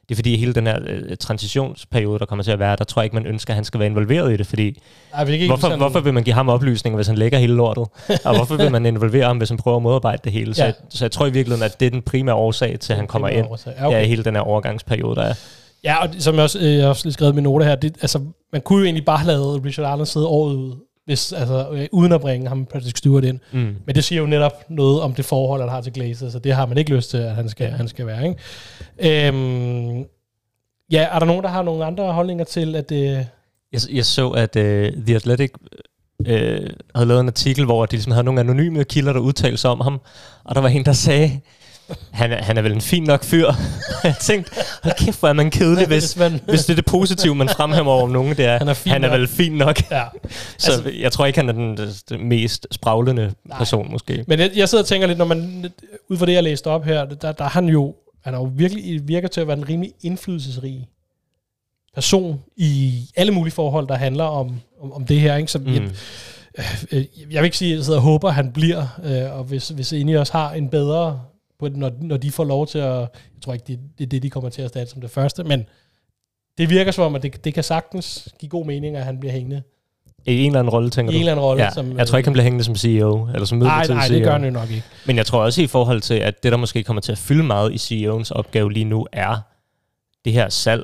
Det 0.10 0.16
er 0.16 0.18
fordi 0.18 0.38
hele 0.38 0.54
den 0.54 0.68
her 0.68 0.80
øh, 0.88 1.18
transitionsperiode, 1.18 2.20
der 2.20 2.26
kommer 2.26 2.44
til 2.44 2.52
at 2.52 2.60
være, 2.60 2.76
der 2.76 2.84
tror 2.84 3.02
jeg 3.02 3.06
ikke, 3.06 3.16
man 3.16 3.26
ønsker, 3.26 3.54
at 3.54 3.56
han 3.56 3.64
skal 3.64 3.80
være 3.80 3.88
involveret 3.90 4.34
i 4.34 4.38
det, 4.38 4.48
fordi 4.48 4.82
Ej, 5.14 5.24
vil 5.26 5.34
ikke 5.34 5.48
hvorfor, 5.48 5.62
sådan, 5.62 5.78
hvorfor 5.80 6.00
vil 6.00 6.14
man 6.14 6.24
give 6.24 6.34
ham 6.34 6.50
oplysninger, 6.50 6.96
hvis 6.96 7.08
han 7.08 7.18
lægger 7.18 7.38
hele 7.40 7.54
lortet? 7.54 7.88
og 8.26 8.36
hvorfor 8.36 8.56
vil 8.58 8.72
man 8.72 8.86
involvere 8.86 9.26
ham, 9.26 9.38
hvis 9.38 9.50
han 9.50 9.58
prøver 9.58 9.78
at 9.78 9.84
modarbejde 9.84 10.22
det 10.24 10.32
hele? 10.32 10.54
Så, 10.56 10.62
Ja. 10.62 10.66
jeg, 10.66 10.74
så 10.90 11.06
jeg 11.06 11.12
tror 11.12 11.26
i 11.26 11.32
virkeligheden, 11.32 11.66
at 11.66 11.80
det 11.80 11.86
er 11.86 11.90
den 11.90 12.02
primære 12.02 12.36
årsag 12.36 12.80
til, 12.80 12.94
at 12.94 12.98
han 12.98 13.08
kommer 13.08 13.28
ind. 13.28 13.48
Ja, 13.66 13.86
Okay. 13.86 13.98
Ja, 14.02 14.06
hele 14.06 14.24
den 14.24 14.36
her 14.36 14.42
overgangsperiode, 14.42 15.16
der 15.16 15.22
er. 15.24 15.34
Ja, 15.84 15.96
og 16.04 16.14
det- 16.14 16.24
som 16.24 16.36
jeg 16.36 16.44
også, 16.44 16.60
øh, 16.60 16.74
jeg 16.76 16.88
også 16.88 17.06
lige 17.06 17.14
skrevet 17.14 17.32
i 17.32 17.36
mine 17.36 17.44
noter 17.44 17.66
her, 17.66 17.76
det, 17.76 17.96
altså, 18.02 18.20
man 18.54 18.62
kunne 18.62 18.80
jo 18.80 18.86
egentlig 18.86 19.06
bare 19.06 19.18
have 19.18 19.28
lavet 19.28 19.66
Richard 19.66 19.86
Arnold 19.86 20.06
sidde 20.08 20.28
året 20.28 20.56
ud, 20.56 20.76
hvis, 21.06 21.34
altså, 21.34 21.70
øh, 21.72 21.88
uden 21.92 22.12
at 22.12 22.22
bringe 22.22 22.48
ham 22.48 22.66
Patrick 22.66 22.98
Stewart 22.98 23.24
ind. 23.24 23.40
Mm. 23.52 23.76
Men 23.86 23.96
det 23.96 24.04
siger 24.04 24.22
jo 24.22 24.28
netop 24.28 24.54
noget 24.70 25.02
om 25.02 25.14
det 25.14 25.26
forhold, 25.26 25.62
han 25.62 25.70
har 25.70 25.82
til 25.82 25.94
Glazer, 25.94 26.30
så 26.30 26.40
det 26.40 26.54
har 26.54 26.66
man 26.66 26.78
ikke 26.78 26.96
lyst 26.96 27.10
til, 27.10 27.18
at 27.18 27.36
han 27.36 27.50
skal, 27.50 27.66
Ja. 27.66 27.72
han 27.76 27.88
skal 27.88 28.06
være. 28.06 28.28
Ikke? 28.28 29.28
Øhm, 29.28 29.98
ja, 30.92 31.08
er 31.12 31.20
der 31.20 31.26
nogen, 31.26 31.44
der 31.44 31.50
har 31.50 31.62
nogle 31.64 31.86
andre 31.86 32.14
holdninger 32.14 32.46
til, 32.46 32.76
at 32.76 32.90
det... 32.90 33.28
Jeg, 33.74 33.82
jeg 33.92 34.06
så, 34.06 34.30
at 34.30 34.56
uh, 34.56 34.62
The 35.06 35.16
Athletic 35.16 35.52
øh, 36.28 36.70
havde 36.96 37.08
lavet 37.08 37.20
en 37.22 37.28
artikel, 37.28 37.66
hvor 37.66 37.86
de 37.86 37.92
ligesom 37.92 38.12
havde 38.12 38.24
nogle 38.24 38.40
anonyme 38.40 38.84
kilder, 38.84 39.14
der 39.14 39.20
udtalte 39.20 39.58
sig 39.58 39.70
om 39.72 39.82
ham. 39.82 40.02
Og 40.44 40.56
der 40.56 40.62
var 40.62 40.70
en, 40.70 40.86
der 40.86 40.94
sagde, 40.94 41.40
han 42.12 42.32
er, 42.32 42.44
han 42.44 42.58
er 42.58 42.62
vel 42.62 42.72
en 42.72 42.82
fin 42.82 43.04
nok 43.04 43.24
fyr. 43.24 43.52
jeg 44.04 44.16
tænkte, 44.22 44.52
hold 44.84 45.06
kæft, 45.06 45.20
hvor 45.20 45.30
er 45.30 45.34
man 45.34 45.52
kedelig, 45.52 45.88
hvis, 45.88 46.18
man, 46.18 46.40
hvis 46.50 46.66
det 46.66 46.70
er 46.74 46.76
det 46.76 46.86
positive, 46.86 47.36
man 47.36 47.50
fremhæver 47.50 48.02
om 48.04 48.10
nogen, 48.10 48.38
det 48.38 48.46
er, 48.46 48.58
Han 48.58 48.68
er 48.68 48.74
fin 48.74 48.92
han 48.92 49.04
er 49.04 49.08
nok. 49.10 49.20
vel 49.20 49.28
fin 49.28 49.52
nok. 49.52 49.92
ja. 49.92 50.04
Så 50.58 50.72
altså, 50.72 50.90
jeg 51.00 51.12
tror 51.12 51.26
ikke, 51.26 51.40
han 51.40 51.50
er 51.50 51.54
den, 51.54 51.78
den, 52.10 52.26
mest 52.30 52.68
spraglende 52.72 53.34
Nej. 53.46 53.58
person, 53.58 53.92
måske. 53.92 54.24
Men 54.28 54.40
jeg, 54.40 54.52
jeg 54.56 54.70
sidder 54.70 54.84
og 54.84 54.88
tænker 54.88 55.08
lidt, 55.08 55.18
når 55.18 55.26
man, 55.26 55.66
ud 56.10 56.18
fra 56.18 56.26
det, 56.26 56.34
jeg 56.34 56.44
læste 56.44 56.68
op 56.68 56.84
her, 56.86 57.06
der, 57.06 57.32
der 57.32 57.44
er 57.46 57.50
han 57.50 57.66
jo, 57.66 57.96
han 58.24 58.34
er 58.34 58.38
jo 58.38 58.52
virkelig, 58.56 59.08
virker 59.08 59.28
til 59.28 59.42
at 59.42 59.48
være 59.48 59.58
en 59.58 59.70
rimelig 59.70 59.92
indflydelsesrig 60.02 60.88
person 61.96 62.40
i 62.58 62.94
alle 63.16 63.32
mulige 63.32 63.54
forhold, 63.54 63.88
der 63.88 63.96
handler 63.96 64.24
om, 64.24 64.60
om, 64.82 64.94
om 64.94 65.06
det 65.06 65.20
her. 65.20 65.36
Ikke? 65.36 65.52
Så 65.52 65.60
mm. 65.60 65.74
jeg, 65.74 65.82
Mm. 65.82 65.92
øh, 66.92 67.06
jeg 67.32 67.42
vil 67.42 67.46
ikke 67.46 67.58
sige, 67.58 67.72
at 67.72 67.78
jeg 67.78 67.86
sidder 67.86 68.00
og 68.00 68.04
håber, 68.04 68.28
at 68.28 68.36
han 68.36 68.52
bliver, 68.52 69.00
øh, 69.04 69.38
og 69.38 69.44
hvis, 69.44 69.70
hvis 69.70 69.92
Ineos 69.92 70.30
har 70.30 70.52
en 70.52 70.70
bedre, 70.70 71.22
på, 71.60 71.70
når, 71.76 71.92
når 72.02 72.18
de 72.18 72.32
får 72.32 72.44
lov 72.44 72.68
til 72.68 72.78
at, 72.80 72.94
jeg 72.94 73.08
tror 73.42 73.54
ikke, 73.54 73.66
det, 73.68 73.80
det 73.98 74.04
er 74.04 74.10
det, 74.10 74.24
de 74.24 74.30
kommer 74.30 74.50
til 74.50 74.62
at 74.62 74.70
starte 74.70 74.90
som 74.92 75.02
det 75.02 75.12
første, 75.12 75.44
men 75.44 75.66
det 76.58 76.70
virker 76.70 76.92
som 76.92 77.04
om, 77.04 77.16
at 77.16 77.24
det, 77.24 77.44
det 77.46 77.54
kan 77.54 77.64
sagtens 77.64 78.28
give 78.40 78.50
god 78.50 78.66
mening, 78.66 78.96
at 78.96 79.04
han 79.06 79.20
bliver 79.20 79.34
hængende 79.34 79.62
I 80.26 80.40
en 80.40 80.46
eller 80.46 80.60
anden 80.60 80.74
rolle, 80.74 80.90
tænker 80.90 81.12
i 81.14 81.16
en 81.16 81.20
du? 81.20 81.22
eller 81.22 81.32
anden 81.32 81.46
rolle. 81.46 81.64
Ja, 81.64 81.72
som, 81.72 81.98
jeg 81.98 82.08
tror 82.08 82.18
ikke, 82.18 82.28
han 82.28 82.34
bliver 82.34 82.44
hængende 82.44 82.64
som 82.64 82.76
CEO, 82.76 83.28
eller 83.34 83.46
som 83.46 83.58
Nej, 83.58 83.68
midlertidig 83.68 83.96
nej, 83.96 84.08
CEO. 84.08 84.16
det 84.16 84.24
gør 84.24 84.32
han 84.32 84.44
jo 84.44 84.50
nok 84.52 84.70
ikke. 84.70 84.84
Men 85.08 85.18
jeg 85.18 85.26
tror 85.26 85.44
også 85.44 85.62
i 85.62 85.68
forhold 85.68 86.02
til, 86.02 86.14
at 86.14 86.44
det, 86.44 86.52
der 86.52 86.58
måske 86.58 86.84
kommer 86.84 87.02
til 87.02 87.12
at 87.12 87.18
fylde 87.18 87.44
meget 87.44 87.72
i 87.90 88.08
CEO'ens 88.08 88.32
opgave 88.32 88.72
lige 88.74 88.86
nu, 88.86 89.08
er 89.12 89.38
det 90.26 90.34
her 90.34 90.50
salg. 90.50 90.84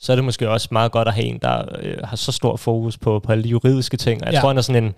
Så 0.00 0.12
er 0.12 0.16
det 0.16 0.24
måske 0.24 0.50
også 0.50 0.68
meget 0.72 0.92
godt 0.92 1.08
at 1.08 1.14
have 1.14 1.26
en, 1.26 1.38
der 1.42 1.64
øh, 1.82 1.98
har 2.04 2.16
så 2.16 2.32
stor 2.32 2.56
fokus 2.56 2.98
på, 2.98 3.18
på 3.18 3.32
alle 3.32 3.44
de 3.44 3.48
juridiske 3.48 3.96
ting. 3.96 4.20
Og 4.22 4.26
jeg 4.26 4.34
Ja. 4.34 4.40
tror, 4.40 4.48
han 4.48 4.58
er 4.58 4.62
sådan 4.62 4.84
en... 4.84 4.94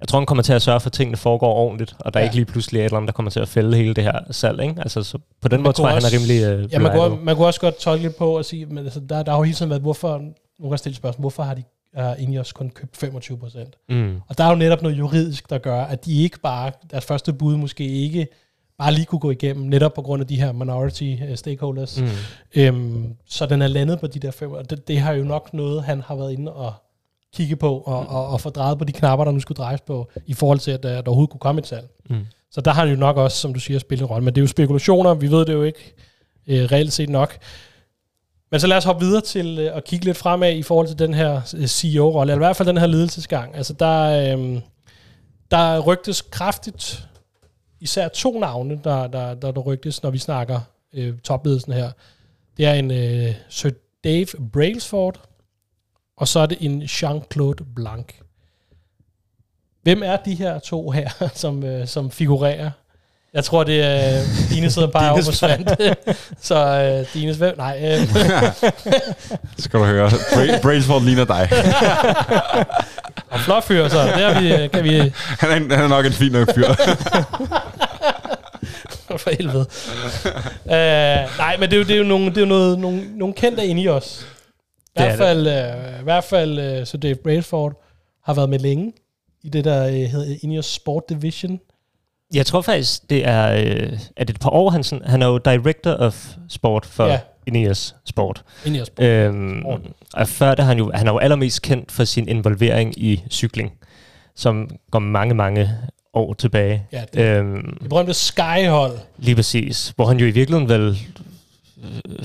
Jeg 0.00 0.08
tror, 0.08 0.18
han 0.18 0.26
kommer 0.26 0.42
til 0.42 0.52
at 0.52 0.62
sørge 0.62 0.80
for, 0.80 0.86
at 0.88 0.92
tingene 0.92 1.16
foregår 1.16 1.54
ordentligt, 1.54 1.96
og 2.00 2.14
der 2.14 2.20
Ja. 2.20 2.24
ja. 2.24 2.28
ikke 2.28 2.36
lige 2.36 2.44
pludselig 2.46 2.78
er 2.78 2.82
et 2.82 2.86
eller 2.86 2.96
andet, 2.96 3.06
der 3.08 3.12
kommer 3.12 3.30
til 3.30 3.40
at 3.40 3.48
fælde 3.48 3.76
hele 3.76 3.94
det 3.94 4.04
her 4.04 4.18
salg. 4.30 4.60
Ikke? 4.62 4.74
Altså, 4.78 5.02
så 5.02 5.18
på 5.42 5.48
den 5.48 5.56
Man 5.58 5.62
måde 5.62 5.72
tror 5.72 5.84
jeg, 5.88 5.94
han 5.94 6.02
er 6.02 6.06
også- 6.06 6.16
rimelig 6.16 6.42
øh, 6.44 6.72
Ja, 6.72 6.78
man 6.78 6.92
kunne, 6.92 7.24
man 7.24 7.36
kunne 7.36 7.46
også 7.46 7.60
godt 7.60 7.78
tolke 7.78 8.02
lidt 8.02 8.16
på 8.16 8.36
at 8.36 8.46
sige, 8.46 8.66
men 8.66 8.78
altså, 8.78 9.00
der, 9.00 9.22
der 9.22 9.32
har 9.32 9.38
jo 9.38 9.42
hele 9.44 9.56
tiden 9.56 9.70
været, 9.70 9.82
hvorfor, 9.82 10.22
nu 10.60 10.68
kan 10.68 10.78
stille 10.78 10.96
spørgsmål, 10.96 11.20
hvorfor 11.22 11.42
har 11.42 11.54
de 11.54 11.62
uh, 11.98 12.22
Ineos 12.22 12.52
kun 12.52 12.70
købt 12.70 12.96
25 12.96 13.38
procent? 13.38 13.74
Mm. 13.88 14.20
Og 14.28 14.38
der 14.38 14.44
er 14.44 14.48
jo 14.50 14.54
netop 14.56 14.82
noget 14.82 14.98
juridisk, 14.98 15.50
der 15.50 15.58
gør, 15.58 15.82
at 15.82 16.04
de 16.04 16.22
ikke 16.22 16.40
bare, 16.40 16.72
deres 16.90 17.04
første 17.04 17.32
bud 17.32 17.56
måske 17.56 17.84
ikke 17.88 18.26
bare 18.78 18.92
lige 18.92 19.04
kunne 19.04 19.18
gå 19.18 19.30
igennem, 19.30 19.66
netop 19.66 19.94
på 19.94 20.02
grund 20.02 20.20
af 20.20 20.26
de 20.26 20.36
her 20.36 20.52
minority 20.52 21.14
uh, 21.30 21.34
stakeholders. 21.34 22.00
Mm. 22.00 22.08
Øhm, 22.54 23.14
så 23.26 23.46
den 23.46 23.62
er 23.62 23.66
landet 23.66 24.00
på 24.00 24.06
de 24.06 24.18
der 24.18 24.30
fem, 24.30 24.52
og 24.52 24.70
det, 24.70 24.88
det 24.88 24.98
har 25.00 25.12
jo 25.12 25.24
nok 25.24 25.54
noget, 25.54 25.82
han 25.84 26.00
har 26.00 26.14
været 26.14 26.32
inde 26.32 26.52
og 26.52 26.72
kigge 27.36 27.56
på, 27.56 27.78
og, 27.78 28.06
og, 28.08 28.28
og 28.28 28.40
få 28.40 28.50
drejet 28.50 28.78
på 28.78 28.84
de 28.84 28.92
knapper, 28.92 29.24
der 29.24 29.32
nu 29.32 29.40
skulle 29.40 29.56
drejes 29.56 29.80
på, 29.80 30.10
i 30.26 30.34
forhold 30.34 30.58
til, 30.58 30.70
at 30.70 30.82
der, 30.82 31.00
der 31.00 31.08
overhovedet 31.08 31.30
kunne 31.30 31.40
komme 31.40 31.58
et 31.58 31.66
salg. 31.66 31.88
Mm. 32.10 32.26
Så 32.50 32.60
der 32.60 32.70
har 32.70 32.80
han 32.80 32.90
jo 32.90 32.96
nok 32.96 33.16
også, 33.16 33.36
som 33.36 33.54
du 33.54 33.60
siger, 33.60 33.78
spillet 33.78 34.04
en 34.04 34.10
rolle. 34.10 34.24
Men 34.24 34.34
det 34.34 34.40
er 34.40 34.42
jo 34.42 34.48
spekulationer, 34.48 35.14
vi 35.14 35.30
ved 35.30 35.46
det 35.46 35.52
jo 35.52 35.62
ikke 35.62 35.94
øh, 36.46 36.64
reelt 36.64 36.92
set 36.92 37.08
nok. 37.08 37.38
Men 38.50 38.60
så 38.60 38.66
lad 38.66 38.76
os 38.76 38.84
hoppe 38.84 39.04
videre 39.04 39.20
til 39.20 39.58
øh, 39.58 39.76
at 39.76 39.84
kigge 39.84 40.04
lidt 40.04 40.16
fremad 40.16 40.54
i 40.54 40.62
forhold 40.62 40.86
til 40.86 40.98
den 40.98 41.14
her 41.14 41.40
øh, 41.56 41.66
CEO-rolle, 41.66 42.32
eller 42.32 42.44
i 42.44 42.46
hvert 42.46 42.56
fald 42.56 42.68
den 42.68 42.78
her 42.78 42.86
ledelsesgang. 42.86 43.54
Altså 43.56 43.72
der, 43.72 44.36
øh, 44.38 44.60
der 45.50 45.80
rygtes 45.80 46.22
kraftigt, 46.22 47.08
især 47.80 48.08
to 48.08 48.38
navne, 48.38 48.80
der, 48.84 49.06
der, 49.06 49.34
der, 49.34 49.50
der 49.50 49.60
rygtes, 49.60 50.02
når 50.02 50.10
vi 50.10 50.18
snakker 50.18 50.60
øh, 50.92 51.18
topledelsen 51.18 51.72
her. 51.72 51.90
Det 52.56 52.66
er 52.66 52.72
en 52.72 52.90
øh, 52.90 53.34
Sir 53.48 53.70
Dave 54.04 54.26
Brailsford, 54.52 55.20
og 56.16 56.28
så 56.28 56.40
er 56.40 56.46
det 56.46 56.58
en 56.60 56.82
Jean-Claude 56.82 57.64
Blanc. 57.76 58.06
Hvem 59.82 60.02
er 60.02 60.16
de 60.16 60.34
her 60.34 60.58
to 60.58 60.90
her, 60.90 61.08
som, 61.34 61.64
øh, 61.64 61.86
som 61.88 62.10
figurerer? 62.10 62.70
Jeg 63.34 63.44
tror, 63.44 63.64
det 63.64 63.82
er 63.82 64.22
Dine 64.50 64.70
sidder 64.70 64.88
bare 64.88 65.10
over 65.12 65.22
på 65.24 65.32
Svante. 65.32 65.96
så 66.40 66.54
øh, 66.56 67.06
Dines 67.14 67.36
hvem? 67.36 67.56
Nej. 67.56 67.80
Øh, 67.82 68.08
Skal 69.58 69.80
du 69.80 69.84
høre. 69.84 70.08
Bra- 70.10 70.60
Brainsford 70.62 71.02
ligner 71.02 71.24
dig. 71.24 71.48
og 73.30 73.40
flot 73.40 73.64
fyr, 73.64 73.88
så 73.88 73.98
der 73.98 74.40
vi, 74.40 74.52
øh, 74.54 74.70
kan 74.70 74.84
vi... 74.84 74.98
Han 75.16 75.50
er, 75.50 75.56
en- 75.56 75.70
han 75.70 75.84
er 75.84 75.88
nok 75.88 76.06
en 76.06 76.12
fin 76.12 76.32
nok 76.32 76.54
fyr. 76.54 76.68
For 79.18 79.30
helvede. 79.30 79.66
uh, 80.64 81.38
nej, 81.38 81.56
men 81.56 81.70
det 81.70 81.72
er 81.72 81.78
jo, 81.78 81.84
det 81.84 81.90
er 81.94 81.98
jo, 81.98 82.04
nogle, 82.04 82.26
det 82.26 82.36
er 82.36 82.40
jo 82.40 82.46
noget, 82.46 82.78
nogle, 82.78 83.02
nogle 83.18 83.34
kendte 83.34 83.66
inde 83.66 83.82
i 83.82 83.88
os. 83.88 84.26
I 84.96 85.02
er 85.02 85.04
hvert 85.04 85.18
fald, 85.18 85.40
uh, 85.94 86.00
i 86.00 86.02
hvert 86.02 86.24
fald 86.24 86.80
uh, 86.80 86.86
så 86.86 86.96
Dave 86.96 87.14
Brailsford 87.14 87.82
har 88.24 88.34
været 88.34 88.48
med 88.50 88.58
længe 88.58 88.92
i 89.42 89.48
det, 89.48 89.64
der 89.64 89.86
uh, 89.86 89.92
hedder 89.94 90.36
Ineos 90.42 90.66
Sport 90.66 91.02
Division. 91.08 91.60
Jeg 92.34 92.46
tror 92.46 92.60
faktisk, 92.62 93.10
det 93.10 93.26
er, 93.26 93.52
øh, 93.52 93.98
er 94.16 94.24
det 94.24 94.30
et 94.34 94.40
par 94.40 94.50
år, 94.50 94.70
han, 94.70 94.84
sådan, 94.84 95.04
han 95.08 95.22
er 95.22 95.26
jo 95.26 95.38
director 95.38 95.90
of 95.90 96.26
sport 96.48 96.86
for 96.86 97.06
Ja. 97.06 97.18
Ineos 97.46 97.94
Sport. 98.04 98.44
Ineos 98.66 98.86
Sport. 98.86 99.04
Øhm, 99.06 99.60
Sport. 99.62 99.80
og 100.14 100.28
før 100.28 100.54
det, 100.54 100.64
han, 100.64 100.78
jo, 100.78 100.90
han 100.94 101.06
er 101.08 101.12
jo 101.12 101.18
allermest 101.18 101.62
kendt 101.62 101.92
for 101.92 102.04
sin 102.04 102.28
involvering 102.28 102.98
i 102.98 103.22
cykling, 103.30 103.72
som 104.34 104.70
går 104.90 104.98
mange, 104.98 105.34
mange 105.34 105.70
år 106.14 106.34
tilbage. 106.34 106.86
Ja, 106.92 107.04
det, 107.14 107.20
Øhm, 107.20 107.78
det 107.80 107.88
berømte 107.88 108.14
Sky-hold. 108.14 108.98
lige 109.18 109.34
præcis. 109.34 109.92
Hvor 109.96 110.06
han 110.06 110.16
jo 110.18 110.26
i 110.26 110.30
virkeligheden 110.30 110.68
vel 110.68 110.88
øh, 110.88 110.96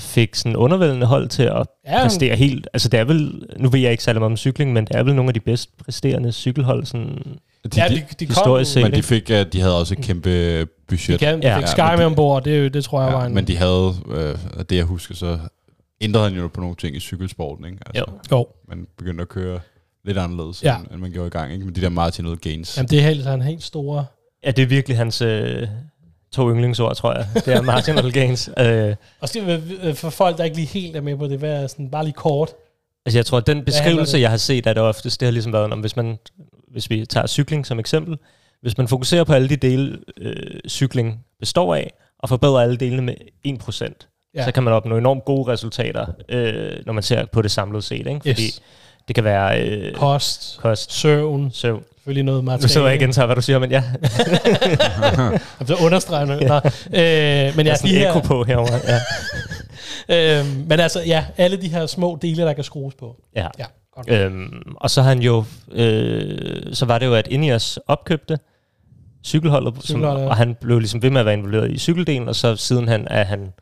fik 0.02 0.34
sådan 0.34 0.56
undervældende 0.56 1.06
hold 1.06 1.28
til 1.28 1.42
at 1.42 1.66
Ja, 1.86 2.02
præstere 2.02 2.36
helt. 2.36 2.68
Altså 2.72 2.88
det 2.88 3.00
er 3.00 3.04
vel, 3.04 3.46
nu 3.58 3.68
ved 3.68 3.80
jeg 3.80 3.90
ikke 3.90 4.04
særlig 4.04 4.20
meget 4.20 4.30
om 4.32 4.36
cykling, 4.36 4.72
men 4.72 4.84
det 4.84 4.96
er 4.96 5.02
vel 5.02 5.14
nogle 5.14 5.28
af 5.30 5.34
de 5.34 5.40
bedst 5.40 5.76
præsterende 5.84 6.32
cykelhold 6.32 6.84
sådan 6.86 7.08
De, 7.64 7.68
Ja, 7.76 7.88
de, 7.88 7.94
de, 7.94 8.26
de 8.26 8.26
kom, 8.26 8.64
set. 8.64 8.82
men 8.82 8.92
de, 8.92 9.02
fik, 9.02 9.30
uh, 9.30 9.36
de 9.52 9.60
havde 9.60 9.78
også 9.78 9.94
et 9.98 10.04
kæmpe 10.04 10.60
de, 10.60 10.66
budget. 10.88 11.18
kan, 11.20 11.28
de 11.34 11.42
fik 11.42 11.44
Ja, 11.44 11.66
Sky 11.66 11.80
men 11.80 11.90
de- 11.90 11.96
med 11.96 12.04
ombord, 12.06 12.44
det, 12.44 12.64
er 12.66 12.68
det 12.68 12.84
tror 12.84 13.02
jeg 13.02 13.12
var 13.12 13.20
Ja, 13.20 13.26
en... 13.26 13.34
men 13.34 13.46
de 13.46 13.56
havde, 13.56 13.94
øh, 14.10 14.36
det 14.70 14.76
jeg 14.76 14.84
husker, 14.84 15.14
så 15.14 15.38
ændrede 16.00 16.28
han 16.28 16.38
jo 16.38 16.48
på 16.48 16.60
nogle 16.60 16.76
ting 16.76 16.96
i 16.96 17.00
cykelsporten. 17.00 17.64
Ikke? 17.64 17.78
Altså, 17.86 18.04
Jo. 18.32 18.36
Jo, 18.38 18.46
Man 18.68 18.86
begyndte 18.98 19.22
at 19.22 19.28
køre 19.28 19.60
lidt 20.04 20.18
anderledes, 20.18 20.62
Ja. 20.62 20.76
end, 20.78 20.86
end 20.92 21.00
man 21.00 21.10
gjorde 21.12 21.26
i 21.26 21.30
gang. 21.30 21.52
Ikke? 21.52 21.64
Med 21.64 21.72
de 21.74 21.80
der 21.80 21.88
marginal 21.88 22.36
gains. 22.36 22.76
Jamen, 22.76 22.88
det 22.88 22.98
er 22.98 23.02
helt, 23.02 23.26
han 23.26 23.42
helt 23.42 23.62
store... 23.62 24.04
Ja, 24.46 24.50
det 24.50 24.62
er 24.62 24.66
virkelig 24.66 24.96
hans... 24.96 25.22
Øh, 25.22 25.68
to 26.32 26.50
yndlingsord, 26.50 26.96
tror 26.96 27.12
jeg. 27.14 27.26
Det 27.34 27.48
er 27.48 27.62
marginal 27.72 28.12
gains. 28.12 28.50
Øh, 28.58 28.94
Og 29.20 29.28
skal, 29.28 29.62
øh, 29.82 29.94
for 29.94 30.10
folk, 30.10 30.38
der 30.38 30.44
ikke 30.44 30.56
lige 30.56 30.66
helt 30.66 30.96
er 30.96 31.00
med 31.00 31.16
på 31.16 31.26
det, 31.26 31.38
hvad 31.38 31.62
er 31.62 31.66
sådan, 31.66 31.90
bare 31.90 32.04
lige 32.04 32.14
kort. 32.14 32.50
altså 33.06 33.18
jeg 33.18 33.26
tror, 33.26 33.38
at 33.38 33.46
den 33.46 33.64
beskrivelse, 33.64 34.18
jeg 34.18 34.30
har 34.30 34.36
set 34.36 34.66
af 34.66 34.74
det 34.74 34.82
oftest, 34.82 35.20
det 35.20 35.26
har 35.26 35.32
ligesom 35.32 35.52
været, 35.52 35.72
om 35.72 35.80
hvis 35.80 35.96
man, 35.96 36.18
hvis 36.72 36.90
vi 36.90 37.06
tager 37.06 37.26
cykling 37.26 37.66
som 37.66 37.78
eksempel, 37.78 38.18
hvis 38.62 38.78
man 38.78 38.88
fokuserer 38.88 39.24
på 39.24 39.32
alle 39.32 39.48
de 39.48 39.56
dele, 39.56 39.98
øh, 40.20 40.60
cykling 40.68 41.24
består 41.40 41.74
af, 41.74 41.92
og 42.18 42.28
forbedrer 42.28 42.60
alle 42.60 42.76
delene 42.76 43.02
med 43.02 43.14
1%, 43.44 44.08
Ja. 44.34 44.40
ja. 44.40 44.44
så 44.44 44.52
kan 44.52 44.62
man 44.62 44.72
opnå 44.74 44.96
enormt 44.96 45.24
gode 45.24 45.52
resultater, 45.52 46.06
øh, 46.28 46.72
når 46.86 46.92
man 46.92 47.02
ser 47.02 47.24
på 47.32 47.42
det 47.42 47.50
samlede 47.50 47.82
set. 47.82 48.06
Ikke? 48.06 48.20
Fordi 48.20 48.42
Yes. 48.44 48.62
det 49.08 49.14
kan 49.14 49.24
være 49.24 49.68
øh, 49.68 49.94
Kost, 49.94 50.58
kost, 50.60 50.92
søvn, 50.92 51.50
søvn. 51.52 51.84
Selvfølgelig 52.02 52.24
noget 52.24 52.44
materiale. 52.44 52.62
Nu 52.62 52.68
sidder 52.68 52.86
jeg 52.86 52.96
igen, 52.96 53.12
så 53.12 53.26
hvad 53.26 53.36
du 53.36 53.42
siger, 53.42 53.58
men 53.58 53.70
ja, 53.70 53.82
Jeg 55.60 55.66
så 55.66 55.74
understreger 55.84 56.24
noget. 56.24 56.48
Nå, 56.48 56.56
øh, 56.56 57.56
men 57.56 57.66
jeg 57.66 57.66
ja, 57.66 57.70
er 57.70 57.74
de 57.74 57.76
sådan 57.76 57.90
her, 57.90 58.08
ekko 58.08 58.20
på 58.20 58.44
herovre. 58.44 58.80
Ja. 60.08 60.40
øh, 60.40 60.46
men 60.68 60.80
altså, 60.80 61.02
ja, 61.06 61.24
alle 61.36 61.56
de 61.56 61.68
her 61.68 61.86
små 61.86 62.18
dele, 62.22 62.42
der 62.42 62.52
kan 62.52 62.64
skrues 62.64 62.94
på. 62.94 63.16
ja. 63.36 63.48
Ja, 63.58 63.64
godt. 63.94 64.10
Øhm, 64.10 64.62
og 64.76 64.90
så 64.90 65.02
har 65.02 65.08
han 65.08 65.22
jo, 65.22 65.44
øh, 65.72 66.74
så 66.74 66.86
var 66.86 66.98
det 66.98 67.06
jo, 67.06 67.14
at 67.14 67.28
Ineos 67.30 67.78
opkøbte 67.86 68.38
cykelholdet, 69.24 69.74
som, 69.74 69.82
Cykelholdet, 69.82 70.22
ja. 70.22 70.28
og 70.28 70.36
han 70.36 70.56
blev 70.60 70.78
ligesom 70.78 71.02
ved 71.02 71.10
med 71.10 71.20
at 71.20 71.26
være 71.26 71.34
involveret 71.34 71.70
i 71.70 71.78
cykeldelen, 71.78 72.28
og 72.28 72.36
så 72.36 72.56
siden 72.56 72.88
han 72.88 73.06
er 73.10 73.24
han 73.24 73.52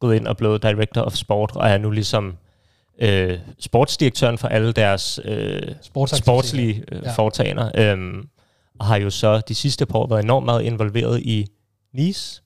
gået 0.00 0.16
ind 0.16 0.26
og 0.26 0.36
blevet 0.36 0.62
director 0.62 1.00
of 1.00 1.14
sport, 1.14 1.52
og 1.54 1.70
er 1.70 1.78
nu 1.78 1.90
ligesom 1.90 2.36
øh, 3.00 3.38
sportsdirektøren 3.58 4.38
for 4.38 4.48
alle 4.48 4.72
deres 4.72 5.20
øh, 5.24 5.62
sportslige 6.14 6.84
øh, 6.92 7.02
Ja. 7.04 7.12
foretagender, 7.12 7.70
øhm, 7.74 8.28
og 8.78 8.86
har 8.86 8.96
jo 8.96 9.10
så 9.10 9.40
de 9.40 9.54
sidste 9.54 9.86
par 9.86 9.98
år 9.98 10.06
været 10.06 10.22
enormt 10.24 10.44
meget 10.44 10.62
involveret 10.62 11.20
i 11.20 11.46
Nice, 11.94 12.42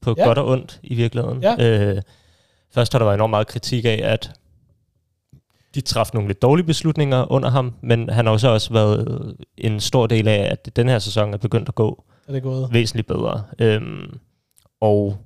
på 0.00 0.14
Ja. 0.18 0.24
godt 0.24 0.38
og 0.38 0.48
ondt 0.48 0.80
i 0.82 0.94
virkeligheden. 0.94 1.42
Ja. 1.42 1.56
Øh, 1.96 2.02
først 2.74 2.92
har 2.92 2.98
der 2.98 3.06
været 3.06 3.14
enormt 3.16 3.30
meget 3.30 3.46
kritik 3.46 3.84
af, 3.84 4.00
at 4.04 4.30
de 5.74 5.80
træffede 5.80 6.16
nogle 6.16 6.28
lidt 6.28 6.42
dårlige 6.42 6.66
beslutninger 6.66 7.32
under 7.32 7.50
ham, 7.50 7.74
men 7.80 8.10
han 8.10 8.26
har 8.26 8.32
også 8.32 8.48
også 8.48 8.72
været 8.72 9.34
en 9.58 9.80
stor 9.80 10.06
del 10.06 10.28
af, 10.28 10.48
at 10.52 10.76
den 10.76 10.88
her 10.88 10.98
sæson 10.98 11.34
er 11.34 11.38
begyndt 11.38 11.68
at 11.68 11.74
gå 11.74 12.04
Er 12.28 12.32
det 12.32 12.42
gået? 12.42 12.68
væsentligt 12.72 13.06
bedre. 13.08 13.42
Øhm, 13.58 14.18
og 14.80 15.16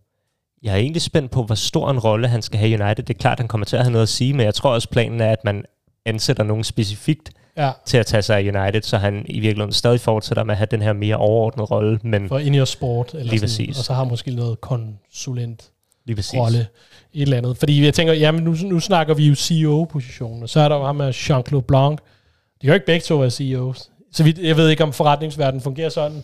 jeg 0.63 0.73
er 0.73 0.77
egentlig 0.77 1.03
spændt 1.03 1.31
på, 1.31 1.43
hvor 1.43 1.55
stor 1.55 1.91
en 1.91 1.99
rolle 1.99 2.29
han 2.29 2.43
skal 2.43 2.59
have 2.59 2.71
i 2.71 2.75
United. 2.75 3.05
Det 3.05 3.15
er 3.15 3.19
klart, 3.19 3.33
at 3.33 3.41
han 3.41 3.49
kommer 3.49 3.65
til 3.65 3.77
at 3.77 3.83
have 3.83 3.93
noget 3.93 4.03
at 4.03 4.09
sige, 4.09 4.33
men 4.33 4.47
jeg 4.47 4.55
tror 4.55 4.75
også, 4.75 4.89
planen 4.89 5.21
er, 5.21 5.33
at 5.33 5.45
man 5.45 5.65
ansætter 6.07 6.43
nogen 6.43 6.65
specifikt 6.65 7.31
Ja, 7.57 7.71
til 7.87 7.99
at 7.99 8.07
tage 8.07 8.23
sig 8.23 8.39
af 8.39 8.43
United, 8.43 8.83
så 8.83 8.99
han 8.99 9.25
i 9.29 9.41
virkeligheden 9.41 9.73
stadig 9.73 10.01
fortsætter 10.01 10.45
med 10.45 10.53
at 10.53 10.59
have 10.59 10.69
den 10.71 10.83
her 10.83 10.93
mere 10.93 11.17
overordnede 11.17 11.67
rolle, 11.67 11.99
men 12.03 12.29
for 12.29 12.39
Ineos 12.39 12.69
Sport. 12.69 13.15
Eller 13.15 13.25
Lige 13.25 13.39
sådan, 13.39 13.43
præcis. 13.43 13.79
Og 13.79 13.85
så 13.85 13.93
har 13.93 14.03
han 14.03 14.11
måske 14.11 14.31
noget 14.31 14.61
konsulent 14.61 15.71
lige 16.07 16.17
præcis. 16.17 16.39
rolle 16.39 16.67
et 17.15 17.23
eller 17.23 17.37
andet. 17.37 17.57
Fordi 17.57 17.85
jeg 17.85 17.95
tænker, 17.95 18.13
jamen 18.15 18.45
nu, 18.45 18.55
nu 18.63 18.81
snakker 18.81 19.15
vi 19.15 19.29
jo 19.29 19.35
CEO-positionen, 19.35 20.43
og 20.43 20.49
så 20.49 20.61
er 20.61 20.69
der 20.69 20.77
jo 20.77 20.85
ham 20.85 20.97
med 20.97 21.15
Jean-Claude 21.15 21.61
Blanc. 21.61 21.99
De 21.99 22.61
kan 22.61 22.69
jo 22.69 22.75
ikke 22.75 22.87
begge 22.87 23.05
to 23.05 23.17
være 23.17 23.31
CEOs. 23.31 23.91
Så 24.13 24.25
vidt, 24.25 24.39
jeg 24.39 24.57
ved 24.57 24.69
ikke, 24.69 24.83
om 24.83 24.93
forretningsverdenen 24.93 25.61
fungerer 25.61 25.89
sådan. 25.89 26.23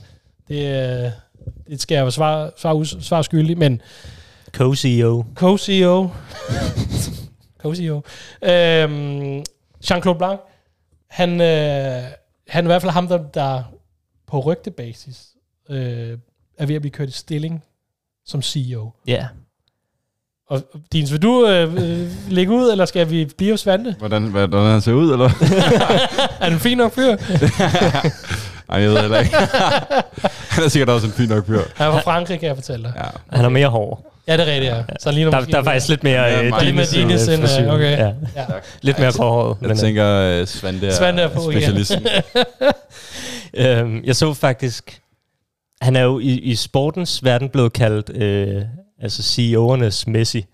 Det, 0.48 0.56
øh, 0.56 1.10
det 1.68 1.80
skal 1.80 1.94
jeg 1.94 2.02
jo 2.02 2.10
svare, 2.10 2.50
svare, 2.56 2.86
svare 2.86 3.24
skyldig, 3.24 3.58
men 3.58 3.80
Co-CEO. 4.58 5.24
co-CEO, 5.34 6.08
co-CEO, 7.62 8.02
øhm, 8.42 9.44
Jean-Claude 9.84 10.18
Blanc, 10.18 10.40
han, 11.10 11.40
øh, 11.40 12.02
han 12.48 12.64
er 12.64 12.68
i 12.68 12.72
hvert 12.72 12.82
fald 12.82 12.92
ham, 12.92 13.08
der, 13.08 13.18
der 13.34 13.62
på 14.26 14.40
rygtebasis 14.40 15.26
øh, 15.70 16.18
er 16.58 16.66
ved 16.66 16.74
at 16.74 16.80
blive 16.80 16.92
kørt 16.92 17.08
i 17.08 17.12
stilling 17.12 17.64
som 18.26 18.42
CEO. 18.42 18.90
Ja. 19.06 19.26
Og 20.48 20.62
Dins, 20.92 21.12
vil 21.12 21.22
du 21.22 21.46
øh, 21.46 21.74
øh, 21.74 22.08
lægge 22.30 22.52
ud, 22.52 22.70
eller 22.70 22.84
skal 22.84 23.10
vi 23.10 23.24
blive 23.36 23.52
hos 23.52 23.60
Svante? 23.60 23.96
Hvordan, 23.98 24.22
hvordan 24.22 24.70
han 24.70 24.80
ser 24.80 24.92
ud, 24.92 25.12
eller? 25.12 25.28
er 26.40 26.44
han 26.44 26.52
en 26.52 26.58
fin 26.58 26.78
nok 26.78 26.92
fyr? 26.92 27.16
Nej, 28.68 28.80
jeg 28.80 28.90
ved 28.90 29.00
heller 29.00 29.18
ikke. 29.18 29.36
han 30.54 30.64
er 30.64 30.68
sikkert 30.68 30.88
også 30.88 31.06
en 31.06 31.12
fin 31.12 31.28
nok 31.28 31.46
fyr. 31.46 31.60
Han 31.76 31.86
er 31.86 31.92
fra 31.92 32.00
Frankrig, 32.00 32.40
kan 32.40 32.48
jeg 32.48 32.56
fortælle 32.56 32.84
dig. 32.84 32.92
Ja. 32.96 33.36
Han 33.36 33.44
er 33.44 33.48
mere 33.48 33.68
hård. 33.68 34.14
Ja, 34.28 34.32
det 34.36 34.48
er 34.48 34.52
rigtigt, 34.52 34.72
ja. 34.72 34.82
Så 35.00 35.10
lige 35.12 35.26
Der, 35.26 35.36
måske- 35.36 35.52
der 35.52 35.58
er 35.58 35.62
faktisk 35.64 35.88
lidt 35.88 36.04
mere... 36.04 36.22
Ja, 36.22 36.42
øh, 36.42 36.48
meget. 36.48 36.64
Lidt 36.64 36.76
mere 36.76 36.86
Dines, 36.86 37.20
Dines 37.26 37.28
øh, 37.28 37.34
end, 37.60 37.68
øh, 37.68 37.74
okay. 37.74 37.98
Ja. 37.98 38.06
Ja. 38.36 38.44
Lidt 38.82 38.98
mere 38.98 39.12
gråhåret. 39.12 39.56
Jeg 39.60 39.68
men, 39.68 39.70
øh, 39.70 39.76
tænker, 39.76 40.40
uh, 40.40 40.46
Svante 40.46 40.86
er, 40.86 40.92
Svante 40.92 41.22
er 41.22 41.28
på 41.28 41.40
specialisten. 41.50 42.06
Øhm, 43.54 44.04
jeg 44.04 44.16
så 44.16 44.34
faktisk, 44.34 45.00
han 45.80 45.96
er 45.96 46.02
jo 46.02 46.18
i, 46.18 46.26
i 46.26 46.54
sportens 46.54 47.24
verden 47.24 47.48
blevet 47.48 47.72
kaldt 47.72 48.10
øh, 48.22 48.62
altså 49.02 49.22
CEO'ernes 49.22 50.04
Messi 50.10 50.44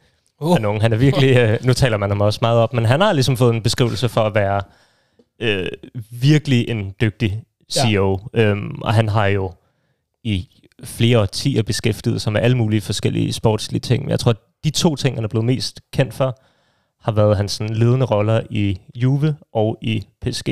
Uh. 0.41 0.59
nogen. 0.59 0.81
Han 0.83 0.93
er 0.93 0.97
virkelig, 0.97 1.37
øh, 1.37 1.59
nu 1.63 1.73
taler 1.73 1.97
man 1.97 2.11
ham 2.11 2.21
også 2.21 2.39
meget 2.43 2.59
op, 2.59 2.73
men 2.75 2.85
han 2.87 3.01
har 3.01 3.13
ligesom 3.13 3.37
fået 3.37 3.55
en 3.55 3.63
beskrivelse 3.63 4.09
for 4.09 4.21
at 4.21 4.35
være 4.35 4.63
øh, 5.41 5.67
virkelig 6.11 6.69
en 6.69 6.95
dygtig 7.01 7.43
CEO. 7.73 8.21
Ja. 8.35 8.41
Øhm, 8.43 8.83
og 8.83 8.95
han 8.95 9.09
har 9.09 9.27
jo 9.27 9.53
i 10.25 10.49
flere 10.85 11.21
årtier 11.21 11.63
beskæftiget 11.63 12.23
sig 12.23 12.33
med 12.33 12.41
alle 12.41 12.57
mulige 12.57 12.81
forskellige 12.81 13.33
sportslige 13.33 13.81
ting. 13.81 14.03
Men 14.03 14.11
jeg 14.11 14.21
tror, 14.21 14.31
at 14.31 14.37
de 14.65 14.71
to 14.71 14.97
ting, 14.97 15.17
han 15.17 15.25
er 15.25 15.29
blevet 15.29 15.45
mest 15.45 15.81
kendt 15.93 16.15
for, 16.15 16.39
har 17.01 17.13
været 17.13 17.37
hans 17.37 17.53
sådan, 17.53 17.77
ledende 17.77 18.07
roller 18.07 18.43
i 18.51 18.81
Juve 18.95 19.37
og 19.53 19.79
i 19.83 20.07
PSG. 20.21 20.49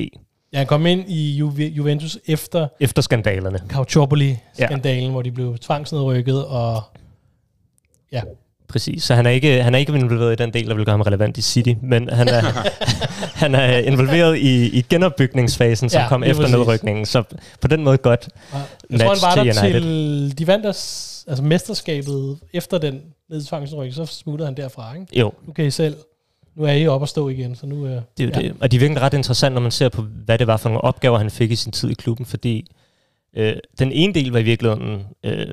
Ja, 0.52 0.58
han 0.58 0.66
kom 0.66 0.86
ind 0.86 1.10
i 1.10 1.36
Juve, 1.36 1.62
Juventus 1.62 2.18
efter 2.26 2.68
Efter 2.80 3.02
skandalerne. 3.02 3.58
Cautopoli-skandalen, 3.68 5.04
ja. 5.04 5.10
hvor 5.10 5.22
de 5.22 5.32
blev 5.32 5.58
tvangsnedrykket, 5.58 6.46
og 6.46 6.82
ja, 8.12 8.22
Præcis, 8.72 9.04
så 9.04 9.14
han 9.14 9.26
er 9.26 9.30
ikke, 9.30 9.62
han 9.62 9.74
er 9.74 9.78
ikke 9.78 9.92
involveret 9.92 10.32
i 10.32 10.42
den 10.42 10.52
del, 10.52 10.68
der 10.68 10.74
vil 10.74 10.84
gøre 10.84 10.92
ham 10.92 11.00
relevant 11.00 11.38
i 11.38 11.42
City, 11.42 11.72
men 11.82 12.08
han 12.08 12.28
er, 12.28 12.42
han 13.44 13.54
er 13.54 13.78
involveret 13.78 14.38
i, 14.38 14.78
i 14.78 14.82
genopbygningsfasen, 14.88 15.88
som 15.88 15.98
Ja, 15.98 16.02
ja, 16.02 16.08
kom 16.08 16.22
efter 16.24 16.42
præcis. 16.42 16.56
nedrykningen. 16.56 17.06
Så 17.06 17.22
på 17.60 17.68
den 17.68 17.84
måde 17.84 17.98
godt. 17.98 18.28
Og 18.52 18.60
jeg 18.90 19.00
tror, 19.00 19.08
han 19.08 19.18
var 19.22 19.44
der 19.44 19.52
til 19.52 19.72
til, 19.72 20.38
de 20.38 20.46
vandt 20.46 20.64
deres, 20.64 21.24
altså 21.28 21.44
mesterskabet 21.44 22.38
efter 22.52 22.78
den 22.78 23.00
nedtvangsryk, 23.30 23.92
så 23.92 24.06
smuttede 24.06 24.46
han 24.46 24.56
derfra, 24.56 24.94
ikke? 24.94 25.18
Jo, 25.18 25.32
Nu 25.46 25.52
kan 25.52 25.64
I 25.64 25.70
selv, 25.70 25.96
nu 26.56 26.64
er 26.64 26.72
I 26.72 26.86
oppe 26.86 27.04
og 27.04 27.08
stå 27.08 27.28
igen, 27.28 27.54
så 27.56 27.66
nu... 27.66 27.86
Øh, 27.86 27.90
det 27.90 27.98
er 27.98 28.24
jo 28.24 28.30
ja. 28.34 28.40
ja. 28.40 28.48
det. 28.48 28.56
Og 28.60 28.70
det 28.70 28.76
er 28.76 28.80
virkelig 28.80 29.02
ret 29.02 29.14
interessant, 29.14 29.54
når 29.54 29.60
man 29.60 29.70
ser 29.70 29.88
på, 29.88 30.02
hvad 30.02 30.38
det 30.38 30.46
var 30.46 30.56
for 30.56 30.68
nogle 30.68 30.80
opgaver, 30.84 31.18
han 31.18 31.30
fik 31.30 31.50
i 31.50 31.56
sin 31.56 31.72
tid 31.72 31.90
i 31.90 31.94
klubben, 31.94 32.26
fordi 32.26 32.66
øh, 33.36 33.56
den 33.78 33.92
ene 33.92 34.14
del 34.14 34.30
var 34.32 34.38
i 34.38 34.42
virkeligheden... 34.42 35.02
Øh, 35.24 35.46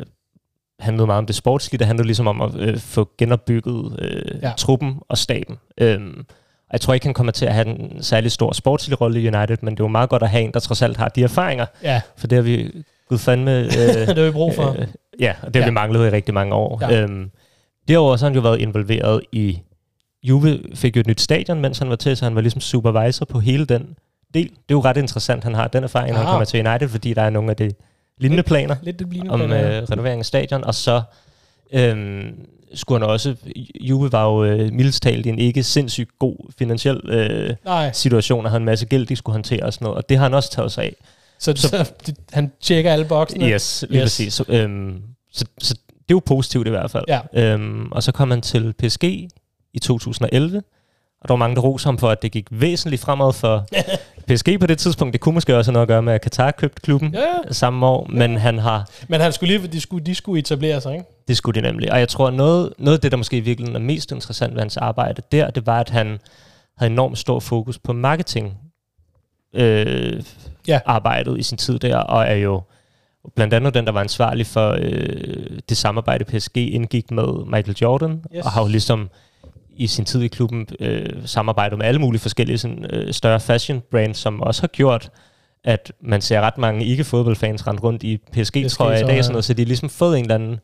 handlede 0.80 1.06
meget 1.08 1.18
om 1.18 1.26
det 1.26 1.36
sportslige, 1.36 1.80
det 1.80 1.88
handlede 1.88 2.06
ligesom 2.08 2.28
om 2.28 2.42
at 2.42 2.56
øh, 2.56 2.78
få 2.78 3.10
genopbygget 3.18 4.00
øh, 4.02 4.40
Ja. 4.44 4.52
truppen 4.58 4.96
og 5.10 5.18
staben. 5.18 5.58
Øhm, 5.78 6.26
og 6.70 6.74
jeg 6.74 6.82
tror 6.82 6.94
ikke, 6.94 7.06
han 7.06 7.14
kommer 7.14 7.32
til 7.32 7.46
at 7.46 7.54
have 7.54 7.68
en 7.68 8.04
særlig 8.04 8.32
stor 8.32 8.52
sportslig 8.54 9.02
rolle 9.02 9.22
i 9.22 9.28
United, 9.28 9.58
men 9.62 9.74
det 9.74 9.80
er 9.80 9.84
jo 9.84 9.88
meget 9.88 10.10
godt 10.10 10.24
at 10.24 10.30
have 10.30 10.44
en, 10.44 10.52
der 10.54 10.60
trods 10.60 10.82
alt 10.82 10.98
har 10.98 11.10
de 11.10 11.24
erfaringer, 11.24 11.66
Ja, 11.84 12.02
For 12.18 12.28
det 12.28 12.36
har 12.36 12.44
vi 12.44 12.72
gud 13.10 13.18
fandme... 13.18 13.60
Øh, 13.60 13.66
det 14.08 14.18
har 14.18 14.24
vi 14.26 14.32
brug 14.32 14.56
for. 14.56 14.76
øh, 14.80 14.88
ja, 15.20 15.34
og 15.42 15.48
det 15.54 15.56
har 15.56 15.62
Ja. 15.62 15.70
vi 15.70 15.74
manglet 15.74 16.08
i 16.08 16.10
rigtig 16.10 16.34
mange 16.34 16.56
år. 16.56 16.78
Ja. 16.92 17.02
Øhm, 17.02 17.32
derudover 17.88 18.16
så 18.16 18.26
har 18.26 18.30
han 18.30 18.36
jo 18.36 18.42
været 18.42 18.60
involveret 18.60 19.22
i... 19.32 19.60
Juve 20.24 20.60
fik 20.76 20.96
jo 20.96 21.00
et 21.00 21.08
nyt 21.08 21.22
stadion, 21.22 21.62
mens 21.62 21.78
han 21.80 21.90
var 21.90 21.96
til, 21.96 22.18
så 22.18 22.26
han 22.26 22.36
var 22.36 22.42
ligesom 22.42 22.62
supervisor 22.62 23.26
på 23.26 23.40
hele 23.40 23.66
den 23.66 23.88
del. 24.34 24.44
Det 24.50 24.56
er 24.56 24.56
jo 24.72 24.80
ret 24.82 24.98
interessant, 24.98 25.44
han 25.44 25.56
har 25.56 25.68
den 25.68 25.84
erfaring, 25.84 26.12
når 26.14 26.18
han 26.22 26.28
kommer 26.30 26.46
til 26.46 26.68
United, 26.68 26.90
fordi 26.90 27.14
der 27.14 27.22
er 27.22 27.30
nogle 27.30 27.50
af 27.50 27.56
de 27.56 27.72
lignende 28.20 28.44
planer 28.44 28.76
Lidt 28.82 29.00
det 29.00 29.10
bliver 29.10 29.32
om 29.32 29.42
øh, 29.42 29.84
renovering 29.92 30.20
af 30.20 30.26
stadion, 30.26 30.64
og 30.64 30.76
så 30.76 31.02
øhm, 31.74 32.48
skulle 32.74 33.00
han 33.02 33.10
også... 33.10 33.36
Juve 33.82 34.12
var 34.12 34.26
jo 34.26 34.44
øh, 34.44 34.74
mildest 34.74 35.04
talt 35.04 35.26
i 35.26 35.30
en 35.30 35.40
ikke 35.40 35.64
sindssygt 35.64 36.10
god 36.20 36.52
finansiel 36.58 37.02
øh, 37.10 37.56
Nej, 37.66 37.92
situation, 37.94 38.46
og 38.46 38.52
havde 38.52 38.60
en 38.60 38.66
masse 38.66 38.86
gæld, 38.86 39.08
de 39.08 39.16
skulle 39.16 39.34
håndtere 39.34 39.64
og 39.64 39.74
sådan 39.74 39.86
noget, 39.86 39.98
og 39.98 40.10
det 40.10 40.18
har 40.18 40.24
han 40.24 40.34
også 40.34 40.52
taget 40.52 40.72
sig 40.72 40.84
af. 40.84 40.96
så, 41.40 41.54
så, 41.56 41.68
så 41.68 41.92
han 42.34 42.52
tjekker 42.62 42.94
alle 42.94 43.06
boksene. 43.06 43.50
Yes, 43.50 43.86
lige 43.90 44.02
yes. 44.02 44.06
præcis. 44.06 44.34
Så, 44.34 44.44
øhm, 44.48 45.02
så, 45.32 45.46
så 45.58 45.74
det 45.74 46.14
er 46.14 46.16
jo 46.16 46.22
positivt 46.26 46.68
i 46.68 46.70
hvert 46.70 46.92
fald. 46.92 47.06
Ja. 47.08 47.20
Øhm, 47.34 47.92
og 47.92 48.04
så 48.04 48.12
kom 48.12 48.30
han 48.30 48.42
til 48.42 48.74
PSG 48.74 49.04
i 49.74 49.80
2011, 49.82 50.64
og 51.22 51.28
der 51.28 51.34
var 51.34 51.36
mange, 51.38 51.56
der 51.56 51.62
roste 51.62 51.88
ham 51.88 51.98
for, 51.98 52.10
at 52.10 52.22
det 52.22 52.32
gik 52.32 52.48
væsentligt 52.52 53.02
fremad 53.02 53.34
for 53.34 53.66
PSG 54.28 54.60
på 54.60 54.68
det 54.68 54.78
tidspunkt. 54.78 55.14
Det 55.14 55.22
kunne 55.22 55.34
måske 55.34 55.58
også 55.58 55.72
have 55.72 55.74
noget 55.74 55.84
at 55.84 55.88
gøre 55.88 56.02
med, 56.02 56.14
at 56.14 56.22
Qatar 56.24 56.52
købte 56.52 56.82
klubben 56.82 57.14
Ja, 57.14 57.20
ja. 57.20 57.52
samme 57.54 57.86
år, 57.86 58.08
men 58.10 58.38
han 58.38 58.60
har, 58.60 58.90
Men 59.08 59.22
han 59.22 59.34
skulle 59.34 59.58
lige, 59.58 59.68
de 59.68 59.82
skulle, 59.82 60.06
de 60.06 60.16
skulle 60.16 60.40
etablere 60.40 60.82
sig, 60.82 60.94
ikke? 60.94 61.06
det 61.28 61.38
skulle 61.38 61.62
de 61.62 61.68
nemlig. 61.68 61.92
Og 61.92 62.00
jeg 62.00 62.10
tror, 62.10 62.30
noget, 62.30 62.74
noget 62.78 62.98
af 62.98 63.02
det, 63.02 63.12
der 63.12 63.18
måske 63.18 63.38
i 63.38 63.40
virkeligheden 63.40 63.82
er 63.82 63.86
mest 63.86 64.12
interessant 64.12 64.54
ved 64.54 64.62
hans 64.62 64.78
arbejde 64.78 65.22
der, 65.32 65.50
det 65.50 65.66
var, 65.66 65.80
at 65.80 65.90
han 65.90 66.20
havde 66.78 66.92
enormt 66.92 67.18
stor 67.18 67.40
fokus 67.40 67.80
på 67.80 67.94
marketing 67.94 68.58
øh, 69.56 70.24
Ja. 70.68 70.80
arbejdet 70.86 71.40
i 71.40 71.44
sin 71.44 71.58
tid 71.58 71.80
der, 71.80 71.98
og 71.98 72.28
er 72.28 72.36
jo 72.36 72.62
blandt 73.36 73.54
andet 73.54 73.74
den, 73.74 73.86
der 73.86 73.92
var 73.92 74.02
ansvarlig 74.02 74.48
for 74.48 74.78
øh, 74.82 75.60
det 75.70 75.78
samarbejde, 75.78 76.26
PSG 76.26 76.58
indgik 76.58 77.12
med 77.12 77.46
Michael 77.46 77.78
Jordan, 77.82 78.24
yes. 78.36 78.46
og 78.46 78.52
har 78.52 78.62
jo 78.62 78.68
ligesom 78.68 79.10
i 79.80 79.88
sin 79.88 80.06
tid 80.06 80.22
i 80.22 80.28
klubben 80.28 80.68
øh, 80.80 81.10
samarbejdet 81.26 81.78
med 81.78 81.86
alle 81.86 82.02
mulige 82.02 82.22
forskellige 82.22 82.58
sådan, 82.58 82.86
øh, 82.90 83.14
større 83.14 83.40
fashion 83.40 83.82
brands, 83.92 84.18
som 84.18 84.42
også 84.42 84.62
har 84.62 84.68
gjort, 84.68 85.12
at 85.64 85.92
man 86.02 86.22
ser 86.22 86.42
ret 86.42 86.58
mange 86.58 86.86
ikke-fodboldfans 86.86 87.68
rende 87.68 87.82
rundt 87.82 88.04
i 88.04 88.18
PSG-trøjer 88.18 88.62
i 88.62 88.68
PSG-trøjer, 88.68 89.08
dag, 89.08 89.24
sådan 89.24 89.34
noget, 89.34 89.46
så 89.46 89.54
de 89.54 89.62
har 89.62 89.68
ligesom 89.68 89.90
fået 89.90 90.18
en 90.18 90.24
eller 90.24 90.36
anden 90.36 90.60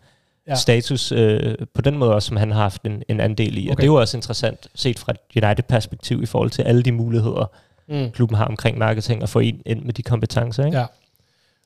ja. 0.47 0.55
status 0.55 1.11
øh, 1.11 1.55
på 1.74 1.82
den 1.82 1.97
måde 1.97 2.13
også, 2.13 2.28
som 2.28 2.38
han 2.38 2.51
har 2.51 2.61
haft 2.61 2.84
en, 2.84 3.03
en 3.09 3.20
andel 3.20 3.57
i. 3.57 3.61
Okay. 3.61 3.72
Og 3.72 3.78
det 3.78 3.84
er 3.84 3.88
jo 3.88 3.95
også 3.95 4.18
interessant 4.18 4.68
set 4.76 4.99
fra 4.99 5.11
et 5.11 5.43
United-perspektiv 5.43 6.24
i 6.24 6.26
forhold 6.26 6.49
til 6.49 6.61
alle 6.61 6.84
de 6.84 6.91
muligheder, 6.91 7.51
mm. 7.88 8.11
klubben 8.11 8.38
har 8.38 8.45
omkring 8.45 8.78
marketing 8.78 9.22
og 9.22 9.30
få 9.30 9.39
ind, 9.39 9.61
ind 9.66 9.84
med 9.84 9.93
de 9.93 10.03
kompetencer. 10.03 10.66
Ikke? 10.66 10.78
Ja. 10.78 10.86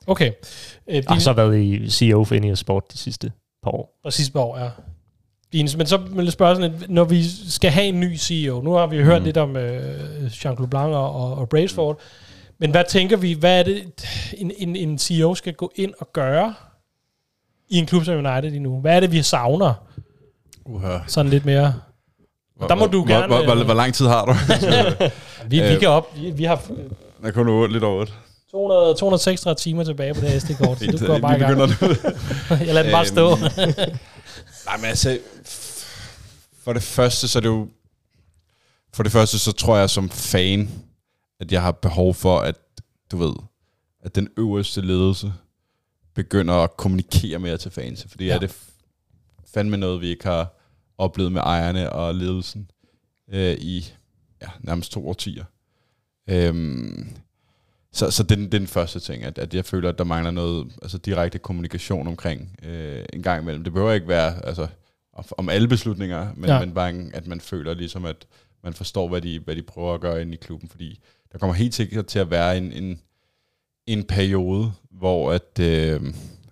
Okay. 0.06 0.32
Øh, 0.88 0.96
de... 0.96 1.04
har 1.08 1.18
så 1.18 1.32
været 1.32 1.58
i 1.58 1.90
CEO 1.90 2.24
for 2.24 2.34
Ineos 2.34 2.58
Sport 2.58 2.92
de 2.92 2.98
sidste 2.98 3.32
par 3.62 3.70
år. 3.70 3.98
Og 4.04 4.12
sidste 4.12 4.32
par 4.32 4.40
år, 4.40 4.58
ja. 4.58 4.68
Ines, 5.52 5.76
men 5.76 5.86
så 5.86 5.96
vil 5.96 6.24
jeg 6.24 6.32
spørge 6.32 6.56
sådan, 6.56 6.74
at 6.74 6.90
når 6.90 7.04
vi 7.04 7.24
skal 7.48 7.70
have 7.70 7.86
en 7.86 8.00
ny 8.00 8.16
CEO, 8.16 8.60
nu 8.60 8.72
har 8.72 8.86
vi 8.86 9.02
hørt 9.02 9.20
mm. 9.22 9.24
lidt 9.24 9.36
om 9.36 9.56
øh, 9.56 10.26
Jean-Claude 10.26 10.66
Blanc 10.66 10.94
og, 10.94 11.34
og 11.34 11.48
Braceford, 11.48 12.00
men 12.58 12.70
hvad 12.70 12.84
tænker 12.88 13.16
vi, 13.16 13.32
hvad 13.32 13.58
er 13.58 13.62
det, 13.62 13.84
en, 14.38 14.52
en, 14.58 14.76
en 14.76 14.98
CEO 14.98 15.34
skal 15.34 15.54
gå 15.54 15.72
ind 15.76 15.92
og 16.00 16.08
gøre 16.12 16.54
i 17.68 17.78
en 17.78 17.86
klub 17.86 18.04
som 18.04 18.14
United 18.14 18.50
lige 18.50 18.60
nu? 18.60 18.80
Hvad 18.80 18.96
er 18.96 19.00
det, 19.00 19.12
vi 19.12 19.22
savner? 19.22 19.74
Uh-huh. 20.68 21.02
Sådan 21.06 21.30
lidt 21.30 21.44
mere... 21.44 21.74
Hvor, 22.56 22.68
der 22.68 22.74
må 22.74 22.86
du 22.86 23.04
hvor, 23.04 23.14
gerne... 23.14 23.26
Hvor, 23.26 23.44
hvor, 23.44 23.54
hvor, 23.54 23.64
hvor 23.64 23.74
lang 23.74 23.94
tid 23.94 24.06
har 24.06 24.24
du? 24.24 24.32
vi, 25.50 25.60
vi 25.60 25.78
kan 25.78 25.88
op... 25.88 26.16
Vi, 26.16 26.30
vi 26.30 26.44
har... 26.44 26.62
Der 27.22 27.30
kun 27.30 27.48
8, 27.48 27.72
lidt 27.72 27.84
over 27.84 28.00
8. 28.00 28.12
200, 28.50 28.94
236 28.94 29.54
timer 29.54 29.84
tilbage 29.84 30.14
på 30.14 30.20
det 30.20 30.42
SD-kort, 30.42 30.78
så 30.78 30.86
du 31.00 31.06
går 31.06 31.18
bare 31.18 31.36
i 31.36 31.40
gang. 31.40 31.58
Jeg 32.66 32.74
lader 32.74 32.82
den 32.82 32.92
bare 32.92 33.06
stå. 33.06 33.36
Nej, 34.64 34.76
men 34.76 34.84
altså... 34.84 35.20
For 36.62 36.72
det 36.72 36.82
første, 36.82 37.28
så 37.28 37.38
er 37.38 37.40
det 37.40 37.48
jo... 37.48 37.68
For 38.92 39.02
det 39.02 39.12
første, 39.12 39.38
så 39.38 39.52
tror 39.52 39.76
jeg 39.76 39.90
som 39.90 40.10
fan, 40.10 40.70
at 41.40 41.52
jeg 41.52 41.62
har 41.62 41.72
behov 41.72 42.14
for, 42.14 42.38
at 42.38 42.56
du 43.10 43.16
ved, 43.16 43.34
at 44.02 44.14
den 44.14 44.28
øverste 44.36 44.80
ledelse 44.80 45.32
begynder 46.14 46.54
at 46.54 46.76
kommunikere 46.76 47.38
mere 47.38 47.58
til 47.58 47.70
fans. 47.70 48.06
Fordi 48.08 48.26
ja. 48.26 48.34
er 48.34 48.38
det 48.38 48.56
fandme 49.54 49.76
noget, 49.76 50.00
vi 50.00 50.08
ikke 50.08 50.24
har 50.24 50.56
oplevet 50.98 51.32
med 51.32 51.40
ejerne 51.40 51.92
og 51.92 52.14
ledelsen 52.14 52.70
øh, 53.32 53.56
i 53.60 53.92
ja, 54.42 54.48
nærmest 54.60 54.92
to 54.92 55.08
årtier. 55.08 55.44
Øhm, 56.28 57.16
så, 57.92 58.10
så 58.10 58.22
det, 58.22 58.38
det 58.38 58.54
er 58.54 58.58
den 58.58 58.66
første 58.66 59.00
ting, 59.00 59.24
at, 59.24 59.38
at 59.38 59.54
jeg 59.54 59.64
føler, 59.64 59.88
at 59.88 59.98
der 59.98 60.04
mangler 60.04 60.30
noget 60.30 60.72
altså 60.82 60.98
direkte 60.98 61.38
kommunikation 61.38 62.06
omkring 62.06 62.56
øh, 62.62 63.04
en 63.12 63.22
gang 63.22 63.42
imellem. 63.42 63.64
Det 63.64 63.72
behøver 63.72 63.92
ikke 63.92 64.08
være 64.08 64.46
altså, 64.46 64.66
om 65.38 65.48
alle 65.48 65.68
beslutninger, 65.68 66.28
men, 66.36 66.50
ja. 66.50 66.60
men 66.60 66.74
bare, 66.74 66.94
at 67.14 67.26
man 67.26 67.40
føler 67.40 67.74
ligesom, 67.74 68.04
at 68.04 68.16
man 68.64 68.74
forstår, 68.74 69.08
hvad 69.08 69.20
de, 69.20 69.38
hvad 69.38 69.56
de 69.56 69.62
prøver 69.62 69.94
at 69.94 70.00
gøre 70.00 70.22
inde 70.22 70.32
i 70.32 70.36
klubben, 70.36 70.68
fordi 70.68 71.00
der 71.32 71.38
kommer 71.38 71.54
helt 71.54 71.74
sikkert 71.74 72.06
til 72.06 72.18
at 72.18 72.30
være 72.30 72.58
en, 72.58 72.72
en, 72.72 73.00
en 73.86 74.04
periode, 74.04 74.72
hvor 74.90 75.32
at, 75.32 75.58
øh, 75.60 76.00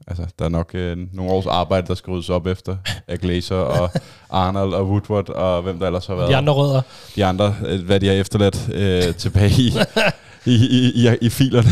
altså, 0.06 0.26
der 0.38 0.44
er 0.44 0.48
nok 0.48 0.70
øh, 0.74 1.14
nogle 1.14 1.32
års 1.32 1.46
arbejde, 1.46 1.86
der 1.86 1.94
skal 1.94 2.10
ryddes 2.10 2.30
op 2.30 2.46
efter 2.46 2.76
af 3.08 3.18
Glazer 3.18 3.56
og 3.56 3.90
Arnold 4.30 4.74
og 4.74 4.88
Woodward 4.88 5.28
og 5.28 5.62
hvem 5.62 5.78
der 5.78 5.86
ellers 5.86 6.06
har 6.06 6.14
været. 6.14 6.30
De 6.30 6.36
andre 6.36 6.52
rødder. 6.52 6.82
De 7.16 7.24
andre, 7.24 7.56
øh, 7.66 7.84
hvad 7.84 8.00
de 8.00 8.06
har 8.06 8.14
efterladt 8.14 8.70
øh, 8.74 9.14
tilbage 9.14 9.50
i, 9.62 9.72
i, 10.48 10.54
i, 10.54 11.08
i, 11.08 11.16
i 11.20 11.28
filerne. 11.28 11.68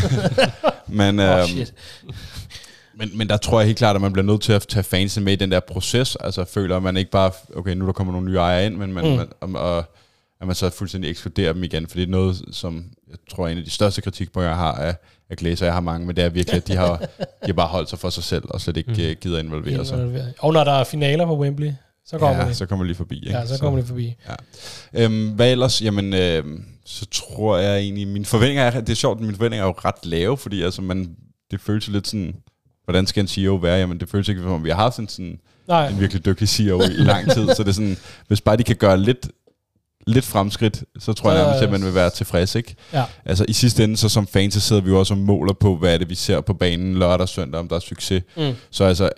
men, 1.00 1.20
oh, 1.20 1.44
shit. 1.44 1.74
Men, 2.98 3.18
men 3.18 3.28
der 3.28 3.36
tror 3.36 3.60
jeg 3.60 3.66
helt 3.66 3.78
klart, 3.78 3.96
at 3.96 4.02
man 4.02 4.12
bliver 4.12 4.26
nødt 4.26 4.42
til 4.42 4.52
at 4.52 4.66
tage 4.68 4.82
fansen 4.82 5.24
med 5.24 5.32
i 5.32 5.36
den 5.36 5.50
der 5.50 5.60
proces. 5.60 6.16
Altså 6.20 6.44
føler 6.44 6.80
man 6.80 6.96
ikke 6.96 7.10
bare, 7.10 7.30
okay, 7.56 7.74
nu 7.74 7.86
der 7.86 7.92
kommer 7.92 8.12
nogle 8.12 8.30
nye 8.30 8.36
ejere 8.36 8.66
ind, 8.66 8.76
men 8.76 8.92
man, 8.92 9.04
mm. 9.04 9.16
man, 9.16 9.28
og, 9.40 9.76
og, 9.76 9.84
at 10.40 10.46
man 10.46 10.56
så 10.56 10.70
fuldstændig 10.70 11.10
ekskluderer 11.10 11.52
dem 11.52 11.64
igen. 11.64 11.86
For 11.86 11.96
det 11.96 12.02
er 12.02 12.10
noget, 12.10 12.42
som 12.52 12.84
jeg 13.08 13.16
tror 13.30 13.46
er 13.46 13.52
en 13.52 13.58
af 13.58 13.64
de 13.64 13.70
største 13.70 14.02
kritikpunkter, 14.02 14.48
jeg 14.48 14.56
har 14.56 14.72
af, 14.72 14.94
af 15.30 15.36
Glæser. 15.36 15.66
Jeg 15.66 15.74
har 15.74 15.80
mange, 15.80 16.06
men 16.06 16.16
det 16.16 16.24
er 16.24 16.28
virkelig, 16.28 16.56
at 16.56 16.68
de 16.68 16.76
har, 16.76 16.96
de 17.18 17.26
har 17.46 17.52
bare 17.52 17.66
holdt 17.66 17.90
sig 17.90 17.98
for 17.98 18.10
sig 18.10 18.24
selv, 18.24 18.44
og 18.50 18.60
slet 18.60 18.76
ikke 18.76 18.92
mm. 18.92 19.00
Øh, 19.00 19.16
gider 19.20 19.38
involvere 19.38 19.84
sig. 19.84 20.32
Og 20.38 20.52
når 20.52 20.64
der 20.64 20.72
er 20.72 20.84
finaler 20.84 21.26
på 21.26 21.38
Wembley, 21.38 21.72
så 22.06 22.18
kommer 22.18 22.42
ja, 22.42 22.48
de. 22.48 22.54
så 22.54 22.66
kommer 22.66 22.84
de 22.84 22.86
lige 22.86 22.96
forbi. 22.96 23.16
Ikke? 23.16 23.38
Ja, 23.38 23.46
så 23.46 23.60
kommer 23.60 23.80
de 23.80 23.86
forbi. 23.86 24.14
Ja. 24.28 25.04
Øhm, 25.04 25.28
hvad 25.28 25.52
ellers? 25.52 25.82
Jamen, 25.82 26.14
øhm, 26.14 26.64
så 26.84 27.06
tror 27.06 27.58
jeg 27.58 27.78
egentlig, 27.78 28.08
mine 28.08 28.24
forventninger 28.24 28.62
er, 28.62 28.80
det 28.80 28.88
er 28.88 28.94
sjovt, 28.94 29.20
mine 29.20 29.34
forventninger 29.34 29.64
er 29.64 29.68
jo 29.68 29.74
ret 29.84 30.06
lave, 30.06 30.36
fordi 30.36 30.62
altså, 30.62 30.82
man, 30.82 31.16
det 31.50 31.60
føles 31.60 31.88
lidt 31.88 32.06
sådan, 32.06 32.34
hvordan 32.84 33.06
skal 33.06 33.20
en 33.20 33.28
CEO 33.28 33.54
være? 33.54 33.78
Jamen, 33.78 34.00
det 34.00 34.08
føles 34.08 34.28
ikke, 34.28 34.40
som 34.40 34.50
om 34.50 34.64
vi 34.64 34.70
har 34.70 34.76
haft 34.76 34.98
en, 34.98 35.08
sådan, 35.08 35.38
Nej. 35.68 35.88
en 35.88 36.00
virkelig 36.00 36.24
dygtig 36.24 36.48
CEO 36.48 36.80
i, 36.80 36.84
i 36.84 37.04
lang 37.04 37.30
tid, 37.30 37.54
så 37.54 37.62
det 37.62 37.68
er 37.68 37.72
sådan, 37.72 37.96
hvis 38.26 38.40
bare 38.40 38.56
de 38.56 38.64
kan 38.64 38.76
gøre 38.76 38.96
lidt 38.96 39.28
lidt 40.06 40.24
fremskridt, 40.24 40.84
så 40.98 41.12
tror 41.12 41.32
jeg 41.32 41.42
nærmest, 41.42 41.62
at 41.62 41.70
man 41.70 41.84
vil 41.84 41.94
være 41.94 42.10
tilfreds. 42.10 42.54
Ikke? 42.54 42.74
Ja. 42.92 43.04
Altså 43.24 43.44
i 43.48 43.52
sidste 43.52 43.84
ende, 43.84 43.96
så 43.96 44.08
som 44.08 44.26
fans, 44.26 44.54
så 44.54 44.60
sidder 44.60 44.82
vi 44.82 44.90
jo 44.90 44.98
også 44.98 45.14
og 45.14 45.18
måler 45.18 45.52
på, 45.52 45.76
hvad 45.76 45.94
er 45.94 45.98
det, 45.98 46.10
vi 46.10 46.14
ser 46.14 46.40
på 46.40 46.54
banen 46.54 46.98
lørdag 46.98 47.20
og 47.20 47.28
søndag, 47.28 47.60
om 47.60 47.68
der 47.68 47.76
er 47.76 47.80
succes. 47.80 48.22
Mm. 48.36 48.52
Så 48.70 48.84
altså, 48.84 49.10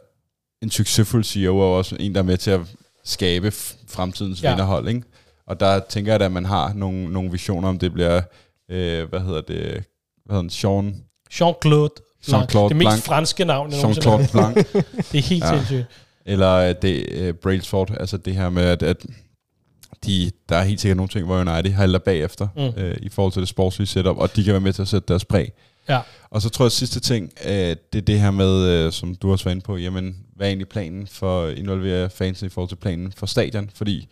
en 0.63 0.71
succesfuld 0.71 1.25
CEO 1.25 1.61
er 1.61 1.65
også 1.65 1.97
en, 2.01 2.15
der 2.15 2.19
er 2.19 2.25
med 2.25 2.37
til 2.37 2.51
at 2.51 2.61
skabe 3.05 3.51
fremtidens 3.89 4.43
ja. 4.43 4.51
vinderhold. 4.51 4.89
Ikke? 4.89 5.03
Og 5.47 5.61
der 5.61 5.81
tænker 5.89 6.13
jeg, 6.13 6.23
at 6.23 6.33
man 6.33 6.45
har 6.45 6.73
nogle, 6.75 7.13
nogle 7.13 7.31
visioner, 7.31 7.69
om 7.69 7.79
det 7.79 7.93
bliver, 7.93 8.21
øh, 8.71 9.09
hvad 9.09 9.21
hedder 9.21 9.41
det, 9.41 9.85
hvad 10.25 10.37
hedder 10.37 10.41
den, 10.41 10.51
Sean... 10.51 11.05
Jean-Claude 11.33 11.95
Jean-Claude 12.27 12.69
Det 12.69 12.77
mest 12.77 13.05
franske 13.05 13.45
navn. 13.45 13.73
Jean-Claude 13.73 14.33
Blanc. 14.33 14.57
det 15.13 15.19
er 15.19 15.23
helt 15.23 15.45
ja. 15.45 15.55
sindssygt. 15.55 15.87
Eller 16.27 16.73
det 16.73 17.29
uh, 17.29 17.35
Brailsford, 17.35 17.91
altså 18.01 18.17
det 18.17 18.35
her 18.35 18.49
med, 18.49 18.63
at, 18.63 18.83
at 18.83 19.07
de, 20.07 20.31
der 20.49 20.57
er 20.57 20.65
helt 20.65 20.81
sikkert 20.81 20.97
nogle 20.97 21.09
ting, 21.09 21.27
hvor 21.27 21.41
United 21.41 21.73
halter 21.73 21.99
bagefter 21.99 22.49
mm. 22.57 22.83
øh, 22.83 22.97
i 23.03 23.09
forhold 23.09 23.33
til 23.33 23.41
det 23.41 23.49
sportslige 23.49 23.87
setup, 23.87 24.17
og 24.17 24.37
de 24.37 24.45
kan 24.45 24.53
være 24.53 24.61
med 24.61 24.73
til 24.73 24.83
at 24.83 24.89
sætte 24.89 25.09
deres 25.09 25.25
præg. 25.25 25.53
Ja. 25.89 26.01
Og 26.31 26.43
så 26.43 26.49
tror 26.49 26.65
jeg, 26.65 26.67
at 26.67 26.73
sidste 26.73 27.01
ting, 27.01 27.33
øh, 27.45 27.77
det 27.93 27.99
er 27.99 28.01
det 28.01 28.21
her 28.21 28.31
med, 28.31 28.69
øh, 28.69 28.93
som 28.93 29.15
du 29.15 29.33
også 29.33 29.45
var 29.45 29.51
inde 29.51 29.63
på, 29.63 29.77
jamen, 29.77 30.17
hvad 30.37 30.47
er 30.47 30.51
egentlig 30.51 30.69
planen 30.69 31.07
for 31.07 31.45
at 31.45 31.59
involvere 31.59 32.11
fans 32.11 32.43
i 32.43 32.49
forhold 32.49 32.69
til 32.69 32.77
planen 32.77 33.13
for 33.13 33.27
stadion? 33.27 33.71
Fordi 33.75 34.09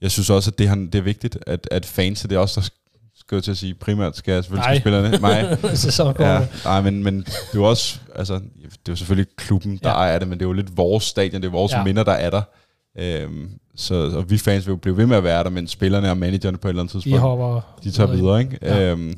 jeg 0.00 0.10
synes 0.10 0.30
også, 0.30 0.50
at 0.50 0.58
det, 0.58 0.68
her, 0.68 0.74
det 0.74 0.94
er 0.94 1.02
vigtigt, 1.02 1.38
at, 1.46 1.68
at 1.70 1.86
fans, 1.86 2.22
det 2.22 2.32
er 2.32 2.38
også 2.38 2.60
der 2.60 2.68
skal 3.26 3.36
jeg 3.36 3.44
til 3.44 3.50
at 3.50 3.56
sige, 3.56 3.74
primært 3.74 4.16
skal 4.16 4.32
jeg 4.32 4.44
selvfølgelig 4.44 4.80
spillerne, 4.80 5.18
mig. 5.18 5.58
så 5.76 6.14
ja, 6.18 6.46
nej, 6.64 6.80
men, 6.80 7.02
men 7.02 7.18
det 7.18 7.28
er 7.28 7.54
jo 7.54 7.64
også, 7.64 7.98
altså, 8.14 8.34
det 8.34 8.88
er 8.88 8.92
jo 8.92 8.96
selvfølgelig 8.96 9.26
klubben, 9.36 9.80
der 9.82 9.88
ja. 9.88 9.94
ejer 9.94 10.18
det, 10.18 10.28
men 10.28 10.38
det 10.38 10.44
er 10.44 10.48
jo 10.48 10.52
lidt 10.52 10.76
vores 10.76 11.04
stadion, 11.04 11.42
det 11.42 11.48
er 11.48 11.52
vores 11.52 11.72
ja. 11.72 11.84
minder, 11.84 12.04
der 12.04 12.12
er 12.12 12.30
der. 12.30 12.42
Øhm, 12.98 13.50
så 13.76 13.94
og 13.94 14.30
vi 14.30 14.38
fans 14.38 14.66
vil 14.66 14.72
jo 14.72 14.76
blive 14.76 14.96
ved 14.96 15.06
med 15.06 15.16
at 15.16 15.24
være 15.24 15.44
der, 15.44 15.50
men 15.50 15.68
spillerne 15.68 16.10
og 16.10 16.18
managerne 16.18 16.58
på 16.58 16.68
et 16.68 16.70
eller 16.70 16.82
andet 16.82 16.92
tidspunkt, 16.92 17.16
de, 17.16 17.20
hopper 17.20 17.60
de 17.84 17.90
tager 17.90 18.12
videre. 18.12 18.40
Ikke? 18.40 18.58
Ja. 18.62 18.90
Øhm, 18.90 19.14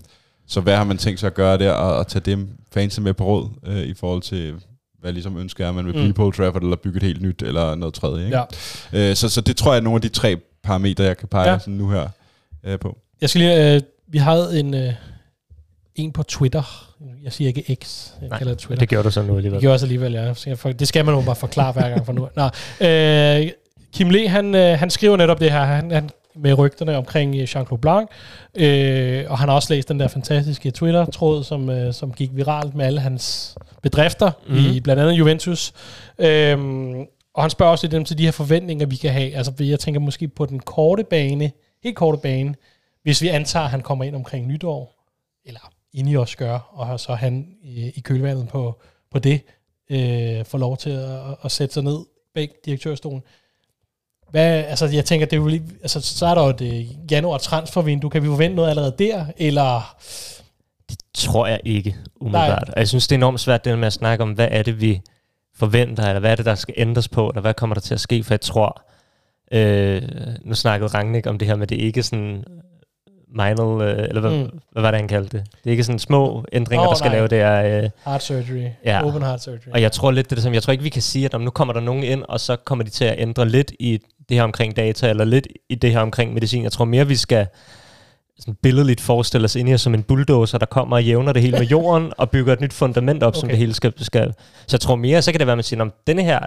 så 0.46 0.60
hvad 0.60 0.76
har 0.76 0.84
man 0.84 0.98
tænkt 0.98 1.20
sig 1.20 1.26
at 1.26 1.34
gøre 1.34 1.58
der, 1.58 1.72
og, 1.72 1.96
og 1.96 2.06
tage 2.06 2.22
dem 2.24 2.48
fans 2.72 3.00
med 3.00 3.14
på 3.14 3.24
råd, 3.24 3.48
øh, 3.66 3.82
i 3.82 3.94
forhold 3.94 4.22
til, 4.22 4.54
hvad 5.00 5.12
ligesom 5.12 5.36
ønsker 5.36 5.66
er, 5.66 5.72
man 5.72 5.86
vil 5.86 5.92
blive 5.92 6.06
mm. 6.06 6.14
på 6.14 6.30
Trafford, 6.30 6.62
eller 6.62 6.76
bygge 6.76 6.96
et 6.96 7.02
helt 7.02 7.22
nyt, 7.22 7.42
eller 7.42 7.74
noget 7.74 7.94
tredje. 7.94 8.24
Ikke? 8.24 8.38
Ja. 8.92 9.10
Øh, 9.10 9.16
så, 9.16 9.28
så 9.28 9.40
det 9.40 9.56
tror 9.56 9.72
jeg 9.72 9.78
er 9.78 9.82
nogle 9.82 9.96
af 9.96 10.02
de 10.02 10.08
tre 10.08 10.36
parametre, 10.62 11.04
jeg 11.04 11.16
kan 11.16 11.28
pege 11.28 11.50
ja. 11.50 11.58
sådan 11.58 11.74
nu 11.74 11.90
her 11.90 12.08
øh, 12.64 12.78
på. 12.78 12.98
Jeg 13.20 13.30
skal 13.30 13.40
lige, 13.40 13.74
øh, 13.74 13.80
vi 14.08 14.18
havde 14.18 14.60
en, 14.60 14.74
øh, 14.74 14.92
en 15.94 16.12
på 16.12 16.22
Twitter, 16.22 16.94
jeg 17.22 17.32
siger 17.32 17.48
ikke 17.48 17.76
X, 17.84 18.10
jeg 18.20 18.28
Nej, 18.28 18.38
kalder 18.38 18.52
det 18.52 18.60
Twitter. 18.60 18.80
det 18.80 18.88
gør 18.88 19.02
du 19.02 19.10
så 19.10 19.22
nu 19.22 19.36
alligevel. 19.36 19.60
Det 19.60 19.66
gør 19.66 19.72
også 19.72 19.86
alligevel, 19.86 20.12
ja. 20.12 20.34
Det 20.72 20.88
skal 20.88 21.04
man 21.04 21.14
jo 21.14 21.20
bare 21.20 21.36
forklare 21.36 21.72
hver 21.72 21.88
gang 21.88 22.06
for 22.06 22.12
nu. 22.12 22.28
Nå, 22.36 22.44
øh, 22.86 23.50
Kim 23.92 24.10
Le, 24.10 24.28
han, 24.28 24.54
øh, 24.54 24.78
han 24.78 24.90
skriver 24.90 25.16
netop 25.16 25.40
det 25.40 25.50
her, 25.50 25.64
han, 25.64 25.90
han 25.90 26.10
med 26.36 26.58
rygterne 26.58 26.96
omkring 26.96 27.36
øh, 27.36 27.42
Jean-Claude 27.42 27.76
Blanc, 27.76 28.08
øh, 28.54 29.24
og 29.30 29.38
han 29.38 29.48
har 29.48 29.56
også 29.56 29.74
læst 29.74 29.88
den 29.88 30.00
der 30.00 30.08
fantastiske 30.08 30.70
Twitter-tråd, 30.70 31.44
som, 31.44 31.70
øh, 31.70 31.92
som 31.94 32.12
gik 32.12 32.30
viralt 32.32 32.74
med 32.74 32.86
alle 32.86 33.00
hans 33.00 33.56
bedrifter, 33.82 34.30
mm-hmm. 34.46 34.64
i 34.64 34.70
mhm. 34.70 34.82
blandt 34.82 35.02
andet 35.02 35.12
Juventus. 35.12 35.72
Øh, 36.18 36.58
og 37.34 37.42
han 37.42 37.50
spørger 37.50 37.72
også 37.72 37.86
lidt 37.86 38.06
til 38.06 38.18
de 38.18 38.24
her 38.24 38.32
forventninger, 38.32 38.86
vi 38.86 38.96
kan 38.96 39.12
have. 39.12 39.34
Altså, 39.34 39.52
jeg 39.60 39.80
tænker 39.80 40.00
måske 40.00 40.28
på 40.28 40.46
den 40.46 40.60
korte 40.60 41.04
bane, 41.04 41.52
helt 41.82 41.96
korte 41.96 42.18
bane, 42.18 42.54
hvis 43.02 43.22
vi 43.22 43.28
antager, 43.28 43.64
at 43.64 43.70
han 43.70 43.80
kommer 43.80 44.04
ind 44.04 44.16
omkring 44.16 44.46
nytår, 44.46 44.94
eller 45.44 45.60
ind 45.92 46.10
i 46.10 46.16
os 46.16 46.36
gør, 46.36 46.58
og 46.72 47.00
så 47.00 47.14
han 47.14 47.46
i, 47.62 47.92
i 47.94 48.00
kølvandet 48.00 48.48
på, 48.48 48.80
på 49.10 49.18
det, 49.18 49.40
øh, 49.90 50.44
får 50.44 50.58
lov 50.58 50.76
til 50.76 50.90
at, 50.90 51.36
at 51.44 51.52
sætte 51.52 51.74
sig 51.74 51.82
ned 51.82 51.98
bag 52.34 52.50
direktørstolen. 52.64 53.22
Hvad, 54.34 54.64
altså, 54.68 54.86
jeg 54.86 55.04
tænker, 55.04 55.26
det 55.26 55.32
er 55.32 55.40
jo 55.40 55.46
lige, 55.46 55.62
altså, 55.82 56.00
så 56.00 56.26
er 56.26 56.34
der 56.34 56.42
jo 56.42 56.48
et 56.48 56.60
uh, 56.60 57.12
januar 57.12 57.38
transfervindue. 57.38 58.10
Kan 58.10 58.22
vi 58.22 58.26
forvente 58.26 58.56
noget 58.56 58.70
allerede 58.70 58.94
der, 58.98 59.26
eller... 59.36 59.96
Det 60.90 60.98
tror 61.14 61.46
jeg 61.46 61.60
ikke, 61.64 61.96
umiddelbart. 62.20 62.70
Jeg 62.76 62.88
synes, 62.88 63.06
det 63.08 63.14
er 63.14 63.18
enormt 63.18 63.40
svært 63.40 63.64
det 63.64 63.78
med 63.78 63.86
at 63.86 63.92
snakke 63.92 64.22
om, 64.22 64.32
hvad 64.32 64.48
er 64.50 64.62
det, 64.62 64.80
vi 64.80 65.00
forventer, 65.56 66.08
eller 66.08 66.20
hvad 66.20 66.30
er 66.30 66.36
det, 66.36 66.46
der 66.46 66.54
skal 66.54 66.74
ændres 66.76 67.08
på, 67.08 67.28
eller 67.28 67.40
hvad 67.40 67.54
kommer 67.54 67.74
der 67.74 67.80
til 67.80 67.94
at 67.94 68.00
ske, 68.00 68.24
for 68.24 68.34
jeg 68.34 68.40
tror, 68.40 68.82
øh, 69.52 70.02
nu 70.44 70.54
snakkede 70.54 70.88
Rangnick 70.88 71.26
om 71.26 71.38
det 71.38 71.48
her 71.48 71.56
med, 71.56 71.66
det 71.66 71.76
ikke 71.76 72.02
sådan 72.02 72.44
minor, 73.34 73.82
øh, 73.82 73.96
eller 73.98 74.20
hvad, 74.20 74.30
mm. 74.30 74.58
hvad 74.72 74.82
var 74.82 74.90
det, 74.90 75.00
han 75.00 75.08
kaldte 75.08 75.38
det? 75.38 75.46
Det 75.52 75.66
er 75.66 75.70
ikke 75.70 75.84
sådan 75.84 75.98
små 75.98 76.44
ændringer, 76.52 76.86
oh, 76.86 76.90
der 76.90 76.96
skal 76.96 77.08
nej. 77.08 77.16
lave 77.16 77.28
det 77.28 77.40
er... 77.40 77.82
Øh, 77.82 77.90
heart 78.04 78.22
surgery. 78.22 78.68
Ja. 78.84 79.06
Open 79.06 79.22
heart 79.22 79.42
surgery. 79.42 79.72
Og 79.72 79.82
jeg 79.82 79.92
tror 79.92 80.10
lidt, 80.10 80.30
det 80.30 80.32
er 80.32 80.36
det 80.36 80.42
som, 80.42 80.54
jeg 80.54 80.62
tror 80.62 80.72
ikke, 80.72 80.84
vi 80.84 80.88
kan 80.88 81.02
sige, 81.02 81.24
at 81.24 81.34
om 81.34 81.40
nu 81.40 81.50
kommer 81.50 81.74
der 81.74 81.80
nogen 81.80 82.04
ind, 82.04 82.22
og 82.28 82.40
så 82.40 82.56
kommer 82.56 82.84
de 82.84 82.90
til 82.90 83.04
at 83.04 83.14
ændre 83.18 83.48
lidt 83.48 83.72
i 83.78 84.00
det 84.28 84.36
her 84.36 84.44
omkring 84.44 84.76
data, 84.76 85.10
eller 85.10 85.24
lidt 85.24 85.46
i 85.68 85.74
det 85.74 85.92
her 85.92 86.00
omkring 86.00 86.34
medicin. 86.34 86.62
Jeg 86.62 86.72
tror 86.72 86.84
mere, 86.84 87.08
vi 87.08 87.16
skal 87.16 87.46
sådan 88.38 88.54
billedligt 88.62 89.00
forestille 89.00 89.44
os 89.44 89.56
ind 89.56 89.68
her 89.68 89.76
som 89.76 89.94
en 89.94 90.02
bulldozer, 90.02 90.58
der 90.58 90.66
kommer 90.66 90.96
og 90.96 91.04
jævner 91.04 91.32
det 91.32 91.42
hele 91.42 91.58
med 91.58 91.66
jorden, 91.66 92.12
og 92.18 92.30
bygger 92.30 92.52
et 92.52 92.60
nyt 92.60 92.72
fundament 92.72 93.22
op, 93.22 93.32
okay. 93.32 93.40
som 93.40 93.48
det 93.48 93.58
hele 93.58 93.74
skal, 93.74 93.92
skal. 94.04 94.32
Så 94.66 94.76
jeg 94.76 94.80
tror 94.80 94.96
mere, 94.96 95.22
så 95.22 95.32
kan 95.32 95.38
det 95.38 95.46
være, 95.46 95.52
at 95.52 95.58
man 95.58 95.64
siger, 95.64 95.82
om 95.82 95.92
denne 96.06 96.22
her, 96.22 96.40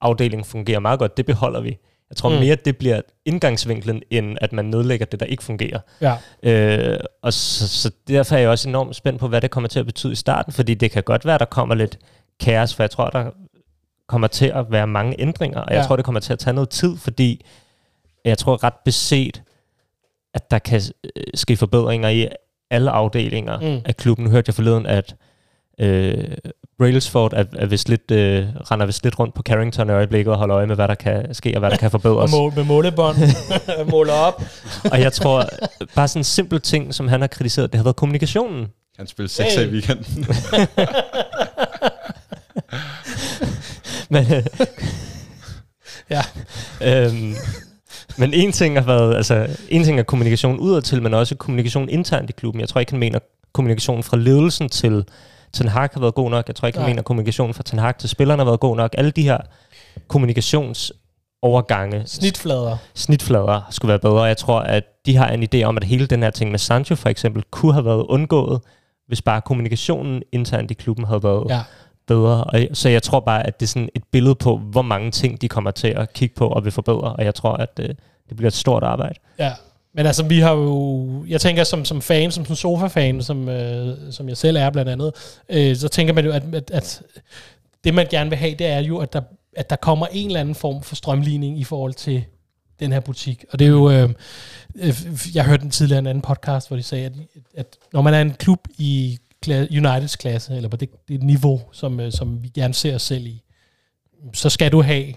afdeling 0.00 0.46
fungerer 0.46 0.80
meget 0.80 0.98
godt, 0.98 1.16
det 1.16 1.26
beholder 1.26 1.60
vi. 1.60 1.78
Jeg 2.10 2.16
tror 2.16 2.28
mm. 2.28 2.36
mere, 2.36 2.56
det 2.64 2.76
bliver 2.76 3.00
indgangsvinklen, 3.24 4.02
end 4.10 4.36
at 4.40 4.52
man 4.52 4.64
nedlægger 4.64 5.06
det, 5.06 5.20
der 5.20 5.26
ikke 5.26 5.42
fungerer. 5.42 5.78
Ja. 6.00 6.16
Øh, 6.42 6.98
og 7.22 7.32
så, 7.32 7.68
så 7.68 7.90
derfor 8.08 8.34
er 8.34 8.40
jeg 8.40 8.48
også 8.48 8.68
enormt 8.68 8.96
spændt 8.96 9.20
på, 9.20 9.28
hvad 9.28 9.40
det 9.40 9.50
kommer 9.50 9.68
til 9.68 9.80
at 9.80 9.86
betyde 9.86 10.12
i 10.12 10.16
starten, 10.16 10.52
fordi 10.52 10.74
det 10.74 10.90
kan 10.90 11.02
godt 11.02 11.26
være, 11.26 11.38
der 11.38 11.44
kommer 11.44 11.74
lidt 11.74 11.98
kaos, 12.40 12.74
for 12.74 12.82
jeg 12.82 12.90
tror, 12.90 13.10
der 13.10 13.30
kommer 14.08 14.28
til 14.28 14.46
at 14.46 14.64
være 14.70 14.86
mange 14.86 15.20
ændringer, 15.20 15.60
og 15.60 15.72
jeg 15.74 15.80
Ja. 15.80 15.86
tror, 15.86 15.96
det 15.96 16.04
kommer 16.04 16.20
til 16.20 16.32
at 16.32 16.38
tage 16.38 16.54
noget 16.54 16.68
tid, 16.68 16.96
fordi 16.96 17.44
jeg 18.24 18.38
tror 18.38 18.64
ret 18.64 18.74
beset, 18.84 19.42
at 20.34 20.50
der 20.50 20.58
kan 20.58 20.82
øh, 21.16 21.22
ske 21.34 21.56
forbedringer 21.56 22.08
i 22.08 22.28
alle 22.70 22.90
afdelinger 22.90 23.60
Mm. 23.60 23.80
af 23.84 23.96
klubben. 23.96 24.24
Nu 24.24 24.30
hørte 24.30 24.48
jeg 24.48 24.54
forleden, 24.54 24.86
at 24.86 25.14
øh, 25.80 26.24
Brailsford 26.78 27.32
er, 27.32 27.44
er 27.56 27.66
vist 27.66 27.88
lidt, 27.88 28.10
øh, 28.10 28.46
render 28.70 28.86
vist 28.86 29.04
lidt 29.04 29.18
rundt 29.18 29.34
på 29.34 29.42
Carrington 29.42 29.88
i 29.88 29.92
øjeblikket 29.92 30.32
og 30.32 30.38
holder 30.38 30.56
øje 30.56 30.66
med, 30.66 30.74
hvad 30.74 30.88
der 30.88 30.94
kan 30.94 31.34
ske 31.34 31.54
og 31.54 31.58
hvad 31.58 31.70
der 31.70 31.76
kan 31.76 31.86
Og 31.94 32.00
forbedres. 32.02 32.30
mål, 32.30 32.52
med 32.56 32.64
målebånd. 32.64 33.16
Måler 33.90 34.12
op. 34.12 34.42
og 34.92 35.00
jeg 35.00 35.12
tror, 35.12 35.44
bare 35.94 36.08
sådan 36.08 36.20
en 36.20 36.24
simpel 36.24 36.60
ting, 36.60 36.94
som 36.94 37.08
han 37.08 37.20
har 37.20 37.28
kritiseret, 37.28 37.72
det 37.72 37.78
har 37.78 37.84
været 37.84 37.96
kommunikationen. 37.96 38.66
Han 38.98 39.06
spiller 39.06 39.28
sekser 39.28 39.60
Hey. 39.60 39.68
i 39.68 39.72
weekenden. 39.72 40.26
Men, 44.10 44.24
Ja. 46.10 46.22
øhm, 46.82 47.34
men 48.18 48.34
en 48.34 48.52
ting 48.52 48.78
har 48.78 48.84
været, 48.86 49.14
altså, 49.16 49.56
en 49.68 49.84
ting 49.84 49.98
er 49.98 50.02
kommunikation 50.02 50.58
udadtil, 50.58 51.02
men 51.02 51.14
også 51.14 51.34
kommunikation 51.34 51.88
internt 51.88 52.30
i 52.30 52.32
klubben. 52.32 52.60
Jeg 52.60 52.68
tror 52.68 52.78
ikke, 52.80 52.92
han 52.92 53.00
mener 53.00 53.18
kommunikation 53.54 54.02
fra 54.02 54.16
ledelsen 54.16 54.68
til 54.68 55.04
Ten 55.52 55.68
Hag 55.68 55.88
har 55.92 56.00
været 56.00 56.14
god 56.14 56.30
nok. 56.30 56.48
Jeg 56.48 56.56
tror 56.56 56.66
ikke, 56.66 56.78
han 56.78 56.84
Nej. 56.84 56.90
mener 56.90 57.02
kommunikation 57.02 57.54
fra 57.54 57.62
Ten 57.62 57.78
Hag 57.78 57.96
til 57.98 58.08
spillerne 58.08 58.40
har 58.40 58.44
været 58.44 58.60
god 58.60 58.76
nok. 58.76 58.94
Alle 58.98 59.10
de 59.10 59.22
her 59.22 59.38
kommunikationsovergange, 60.08 62.02
Snitflader. 62.06 62.76
snitflader 62.94 63.66
skulle 63.70 63.88
være 63.90 63.98
bedre. 63.98 64.22
Jeg 64.22 64.36
tror, 64.36 64.60
at 64.60 64.84
de 65.06 65.16
har 65.16 65.28
en 65.28 65.48
idé 65.54 65.62
om, 65.62 65.76
at 65.76 65.84
hele 65.84 66.06
den 66.06 66.22
her 66.22 66.30
ting 66.30 66.50
med 66.50 66.58
Sancho 66.58 66.94
for 66.96 67.08
eksempel, 67.08 67.42
kunne 67.50 67.72
have 67.72 67.84
været 67.84 68.02
undgået, 68.08 68.60
hvis 69.08 69.22
bare 69.22 69.40
kommunikationen 69.40 70.22
internt 70.32 70.70
i 70.70 70.74
klubben 70.74 71.06
havde 71.06 71.22
været 71.22 71.46
Ja 71.50 71.60
bedre. 72.06 72.44
Og, 72.44 72.60
så 72.72 72.88
jeg 72.88 73.02
tror 73.02 73.20
bare, 73.20 73.46
at 73.46 73.60
det 73.60 73.66
er 73.66 73.68
sådan 73.68 73.88
et 73.94 74.02
billede 74.12 74.34
på, 74.34 74.56
hvor 74.56 74.82
mange 74.82 75.10
ting 75.10 75.40
de 75.40 75.48
kommer 75.48 75.70
til 75.70 75.88
at 75.88 76.12
kigge 76.12 76.34
på 76.34 76.48
og 76.48 76.64
vil 76.64 76.72
forbedre. 76.72 77.12
Og 77.12 77.24
jeg 77.24 77.34
tror, 77.34 77.52
at 77.52 77.70
øh, 77.80 77.88
det 78.28 78.36
bliver 78.36 78.48
et 78.48 78.54
stort 78.54 78.82
arbejde. 78.82 79.14
Ja, 79.38 79.52
men 79.94 80.06
altså 80.06 80.24
vi 80.24 80.40
har 80.40 80.52
jo, 80.52 81.24
jeg 81.28 81.40
tænker 81.40 81.64
som, 81.64 81.84
som 81.84 82.02
fan, 82.02 82.30
som, 82.30 82.44
som 82.44 82.56
sofa-fan, 82.56 83.22
som, 83.22 83.48
øh, 83.48 83.96
som 84.10 84.28
jeg 84.28 84.36
selv 84.36 84.56
er 84.56 84.70
blandt 84.70 84.90
andet, 84.90 85.12
øh, 85.48 85.76
så 85.76 85.88
tænker 85.88 86.14
man 86.14 86.24
jo, 86.24 86.32
at, 86.32 86.42
at, 86.54 86.70
at 86.70 87.02
det 87.84 87.94
man 87.94 88.06
gerne 88.10 88.30
vil 88.30 88.38
have, 88.38 88.54
det 88.54 88.66
er 88.66 88.78
jo, 88.78 88.98
at 88.98 89.12
der, 89.12 89.20
at 89.56 89.70
der 89.70 89.76
kommer 89.76 90.06
en 90.12 90.26
eller 90.26 90.40
anden 90.40 90.54
form 90.54 90.82
for 90.82 90.94
strømligning 90.94 91.58
i 91.58 91.64
forhold 91.64 91.94
til 91.94 92.24
den 92.80 92.92
her 92.92 93.00
butik. 93.00 93.44
Og 93.52 93.58
det 93.58 93.64
er 93.64 93.68
jo, 93.68 93.90
øh, 93.90 94.10
øh 94.76 94.94
jeg 95.34 95.44
hørte 95.44 95.62
den 95.62 95.70
tidligere 95.70 95.98
en 95.98 96.06
anden 96.06 96.22
podcast, 96.22 96.68
hvor 96.68 96.76
de 96.76 96.82
sagde, 96.82 97.04
at, 97.04 97.12
at 97.56 97.66
når 97.92 98.02
man 98.02 98.14
er 98.14 98.20
en 98.20 98.34
klub 98.34 98.68
i 98.78 99.18
Uniteds 99.48 100.16
klasse, 100.16 100.56
eller 100.56 100.68
på 100.68 100.76
det, 100.76 100.90
det 101.08 101.22
niveau, 101.22 101.60
som, 101.72 102.00
øh, 102.00 102.12
som 102.12 102.42
vi 102.42 102.48
gerne 102.48 102.74
ser 102.74 102.94
os 102.94 103.02
selv 103.02 103.26
i, 103.26 103.42
så 104.34 104.50
skal 104.50 104.72
du 104.72 104.82
have 104.82 105.14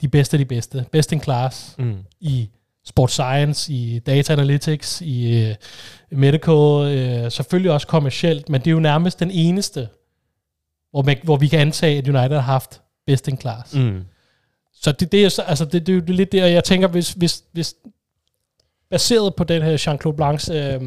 de 0.00 0.08
bedste 0.08 0.34
af 0.34 0.38
de 0.38 0.44
bedste. 0.44 0.86
Best 0.92 1.12
in 1.12 1.22
class 1.22 1.74
Mm. 1.78 1.98
i 2.20 2.50
sports 2.84 3.12
science, 3.12 3.72
i 3.72 3.98
data 3.98 4.32
analytics, 4.32 5.00
i 5.00 5.50
uh, 5.50 6.18
medical, 6.18 6.54
uh, 7.24 7.32
selvfølgelig 7.32 7.70
også 7.72 7.86
kommercielt, 7.86 8.48
men 8.48 8.60
det 8.60 8.66
er 8.66 8.70
jo 8.72 8.80
nærmest 8.80 9.20
den 9.20 9.30
eneste, 9.30 9.88
hvor, 10.90 11.02
man, 11.02 11.16
hvor 11.24 11.36
vi 11.36 11.48
kan 11.48 11.58
antage, 11.60 11.98
at 11.98 12.08
United 12.08 12.34
har 12.36 12.40
haft 12.40 12.80
best 13.06 13.28
in 13.28 13.40
class. 13.40 13.74
Mm. 13.74 14.04
Så 14.74 14.92
det, 14.92 15.12
det, 15.12 15.24
er, 15.24 15.28
så- 15.28 15.42
altså 15.42 15.64
det, 15.64 15.86
det, 15.86 16.08
er 16.10 16.12
lidt 16.12 16.32
der, 16.32 16.46
jeg 16.46 16.64
tænker, 16.64 16.88
hvis, 16.88 17.12
hvis, 17.12 17.42
hvis 17.52 17.74
baseret 18.90 19.34
på 19.34 19.44
den 19.44 19.62
her 19.62 19.76
Jean-Claude 19.76 20.16
Blancs, 20.16 20.48
øh, 20.48 20.80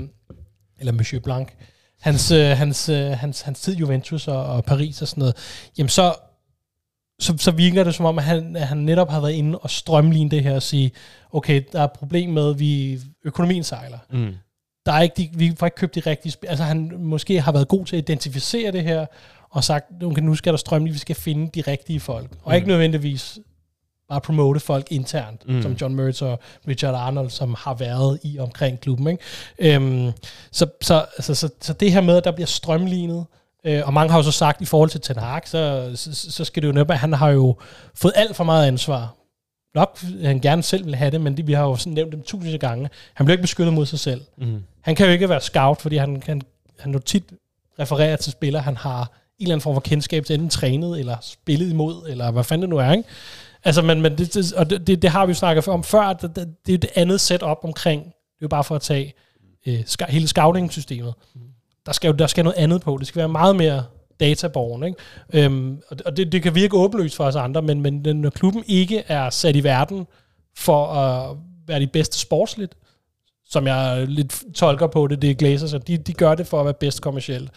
eller 0.79 0.91
Monsieur 0.91 1.21
Blanc, 1.21 1.49
hans, 2.01 2.31
øh, 2.31 2.57
hans, 2.57 2.89
øh, 2.89 3.11
hans, 3.11 3.41
hans 3.41 3.59
tid 3.61 3.75
Juventus 3.75 4.27
og, 4.27 4.45
og 4.45 4.65
Paris 4.65 5.01
og 5.01 5.07
sådan 5.07 5.21
noget, 5.21 5.35
jamen 5.77 5.89
så, 5.89 6.15
så, 7.19 7.37
så 7.37 7.51
virker 7.51 7.83
det 7.83 7.95
som 7.95 8.05
om, 8.05 8.17
at 8.17 8.23
han, 8.23 8.55
at 8.55 8.67
han 8.67 8.77
netop 8.77 9.09
har 9.09 9.19
været 9.21 9.33
inde 9.33 9.57
og 9.57 9.69
strømline 9.69 10.29
det 10.29 10.43
her 10.43 10.55
og 10.55 10.63
sige, 10.63 10.91
okay, 11.31 11.63
der 11.71 11.79
er 11.79 11.83
et 11.83 11.91
problem 11.91 12.29
med, 12.29 12.49
at 12.49 12.59
vi, 12.59 12.99
økonomien 13.25 13.63
sejler. 13.63 13.97
Mm. 14.09 14.33
Der 14.85 14.91
er 14.91 15.01
ikke 15.01 15.13
de, 15.17 15.29
vi 15.33 15.53
får 15.59 15.65
ikke 15.67 15.75
købt 15.77 15.95
de 15.95 15.99
rigtige 15.99 16.31
spil. 16.31 16.47
Altså 16.47 16.63
han 16.63 16.91
måske 16.99 17.41
har 17.41 17.51
været 17.51 17.67
god 17.67 17.85
til 17.85 17.95
at 17.95 18.01
identificere 18.09 18.71
det 18.71 18.83
her, 18.83 19.05
og 19.49 19.63
sagt, 19.63 19.85
okay, 20.03 20.21
nu 20.21 20.35
skal 20.35 20.53
der 20.53 20.57
strømline, 20.57 20.93
vi 20.93 20.99
skal 20.99 21.15
finde 21.15 21.49
de 21.55 21.61
rigtige 21.61 21.99
folk. 21.99 22.31
Og 22.43 22.51
Mm. 22.51 22.55
ikke 22.55 22.67
nødvendigvis 22.67 23.39
bare 24.09 24.21
promote 24.21 24.59
folk 24.59 24.87
internt, 24.91 25.47
mm. 25.47 25.61
Som 25.61 25.71
John 25.81 25.95
Mertz 25.95 26.21
og 26.21 26.39
Richard 26.67 26.95
Arnold, 26.95 27.29
som 27.29 27.55
har 27.59 27.73
været 27.73 28.19
i 28.23 28.39
omkring 28.39 28.79
klubben. 28.79 29.07
Ikke? 29.07 29.75
Øhm, 29.75 30.11
så, 30.51 30.65
så, 30.81 31.05
altså, 31.17 31.35
så, 31.35 31.49
så 31.61 31.73
det 31.73 31.91
her 31.91 32.01
med, 32.01 32.17
at 32.17 32.23
der 32.23 32.31
bliver 32.31 32.47
strømlignet, 32.47 33.25
øh, 33.65 33.81
og 33.85 33.93
mange 33.93 34.11
har 34.11 34.19
jo 34.19 34.23
så 34.23 34.31
sagt, 34.31 34.61
i 34.61 34.65
forhold 34.65 34.89
til 34.89 35.01
Ten 35.01 35.17
Hag, 35.17 35.41
så, 35.45 35.91
så, 35.95 36.31
så 36.31 36.45
skal 36.45 36.63
det 36.63 36.67
jo 36.67 36.73
netop, 36.73 36.91
at 36.91 36.99
han 36.99 37.13
har 37.13 37.29
jo 37.29 37.55
fået 37.95 38.13
alt 38.15 38.35
for 38.35 38.43
meget 38.43 38.67
ansvar. 38.67 39.15
Nok 39.75 39.99
han 40.23 40.39
gerne 40.39 40.63
selv 40.63 40.85
vil 40.85 40.95
have 40.95 41.11
det, 41.11 41.21
men 41.21 41.37
det, 41.37 41.47
vi 41.47 41.53
har 41.53 41.63
jo 41.63 41.75
sådan 41.75 41.93
nævnt 41.93 42.11
dem 42.11 42.23
tusind 42.23 42.59
gange. 42.59 42.89
Han 43.13 43.25
bliver 43.25 43.33
ikke 43.33 43.41
beskyttet 43.41 43.73
mod 43.73 43.85
sig 43.85 43.99
selv. 43.99 44.21
Mm. 44.37 44.63
Han 44.81 44.95
kan 44.95 45.05
jo 45.05 45.11
ikke 45.11 45.29
være 45.29 45.41
scout, 45.41 45.81
fordi 45.81 45.97
han, 45.97 46.23
han, 46.25 46.41
han 46.79 46.93
jo 46.93 46.99
tit 46.99 47.23
refererer 47.79 48.15
til 48.15 48.31
spillere, 48.31 48.61
han 48.61 48.77
har 48.77 49.01
en 49.01 49.07
eller 49.39 49.55
anden 49.55 49.61
form 49.61 49.75
for 49.75 49.81
kendskab 49.81 50.25
til 50.25 50.33
enten 50.33 50.49
trænet, 50.49 50.99
eller 50.99 51.17
spillet 51.21 51.69
imod, 51.69 52.09
eller 52.09 52.31
hvad 52.31 52.43
fanden 52.43 52.61
det 52.61 52.69
nu 52.69 52.77
er, 52.77 52.91
ikke? 52.91 53.09
Altså, 53.65 53.81
men, 53.81 54.01
men 54.01 54.17
det, 54.17 54.33
det, 54.33 54.53
og 54.53 54.69
det, 54.69 54.87
det, 54.87 55.01
det 55.01 55.09
har 55.09 55.25
vi 55.25 55.29
jo 55.29 55.33
snakket 55.35 55.67
om 55.67 55.83
før, 55.83 56.13
det, 56.13 56.35
det, 56.35 56.47
det 56.65 56.73
er 56.73 56.77
et 56.77 56.85
andet 56.95 57.21
setup 57.21 57.57
omkring, 57.63 58.03
det 58.03 58.11
er 58.11 58.41
jo 58.41 58.47
bare 58.47 58.63
for 58.63 58.75
at 58.75 58.81
tage 58.81 59.13
øh, 59.67 59.83
ska, 59.85 60.05
hele 60.09 60.27
scouting-systemet. 60.27 61.13
Der 61.85 61.91
skal 61.91 62.07
jo 62.07 62.13
der 62.13 62.27
skal 62.27 62.43
noget 62.43 62.57
andet 62.57 62.81
på, 62.81 62.97
det 62.99 63.07
skal 63.07 63.19
være 63.19 63.29
meget 63.29 63.55
mere 63.55 63.83
databorgen, 64.19 64.83
ikke? 64.83 64.97
Øhm, 65.45 65.81
og 65.89 65.97
det- 65.97 66.05
og 66.07 66.17
det, 66.17 66.31
det 66.31 66.43
kan 66.43 66.55
virke 66.55 66.77
åbenlyst 66.77 67.15
for 67.15 67.23
os 67.23 67.35
andre, 67.35 67.61
men, 67.61 67.81
men 67.81 67.93
når 68.03 68.29
klubben 68.29 68.63
ikke 68.67 69.03
er 69.07 69.29
sat 69.29 69.55
i 69.55 69.63
verden 69.63 70.07
for 70.57 70.85
at 70.87 71.37
være 71.67 71.79
de 71.79 71.87
bedste 71.87 72.17
sportsligt, 72.19 72.75
som 73.49 73.67
jeg 73.67 74.05
lidt 74.07 74.43
tolker 74.55 74.87
på 74.87 75.07
det, 75.07 75.21
det 75.21 75.29
er 75.29 75.33
Glazers, 75.35 75.73
og 75.73 75.87
de, 75.87 75.97
de 75.97 76.13
gør 76.13 76.35
det 76.35 76.47
for 76.47 76.59
at 76.59 76.65
være 76.65 76.73
bedst 76.73 77.01
kommercielt, 77.01 77.49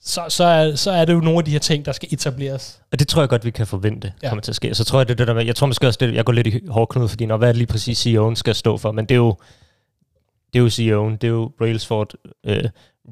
så, 0.00 0.24
så, 0.28 0.44
er, 0.44 0.74
så 0.74 0.90
er 0.90 1.04
det 1.04 1.12
jo 1.12 1.20
nogle 1.20 1.38
af 1.38 1.44
de 1.44 1.50
her 1.50 1.58
ting, 1.58 1.84
der 1.84 1.92
skal 1.92 2.08
etableres. 2.12 2.80
Og 2.92 2.98
det 2.98 3.08
tror 3.08 3.22
jeg 3.22 3.28
godt, 3.28 3.44
vi 3.44 3.50
kan 3.50 3.66
forvente 3.66 4.12
Ja. 4.22 4.28
kommer 4.28 4.42
til 4.42 4.52
at 4.52 4.56
ske. 4.56 4.74
Så 4.74 4.84
tror 4.84 4.98
jeg, 5.00 5.08
det 5.08 5.18
det 5.18 5.26
der 5.26 5.34
med, 5.34 5.44
jeg 5.46 5.56
tror 5.56 5.66
måske 5.66 5.86
også, 5.86 5.98
det, 6.00 6.14
jeg 6.14 6.24
går 6.24 6.32
lidt 6.32 6.46
i 6.46 6.66
hårdknud, 6.68 7.08
fordi 7.08 7.26
når 7.26 7.36
hvad 7.36 7.48
er 7.48 7.52
det 7.52 7.58
lige 7.58 7.66
præcis 7.66 8.06
CEO'en 8.06 8.34
skal 8.34 8.54
stå 8.54 8.76
for, 8.76 8.92
men 8.92 9.04
det 9.06 9.14
er 9.14 9.18
jo, 9.18 9.36
det 10.52 10.58
er 10.58 10.62
jo 10.62 10.68
CEO'en, 10.68 11.16
det 11.16 11.24
er 11.24 11.28
jo 11.28 11.52
Brailsford. 11.58 12.14
Øh, 12.46 12.64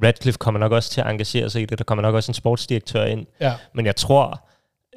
Radcliffe 0.05 0.39
kommer 0.39 0.59
nok 0.61 0.73
også 0.73 0.91
til 0.91 1.01
at 1.01 1.07
engagere 1.11 1.51
sig 1.51 1.62
i 1.62 1.64
det, 1.64 1.79
der 1.79 1.85
kommer 1.85 2.03
nok 2.03 2.14
også 2.14 2.31
en 2.31 2.35
sportsdirektør 2.35 3.05
ind. 3.05 3.27
Ja. 3.41 3.55
Men 3.75 3.87
jeg 3.87 3.97
tror, 3.97 4.49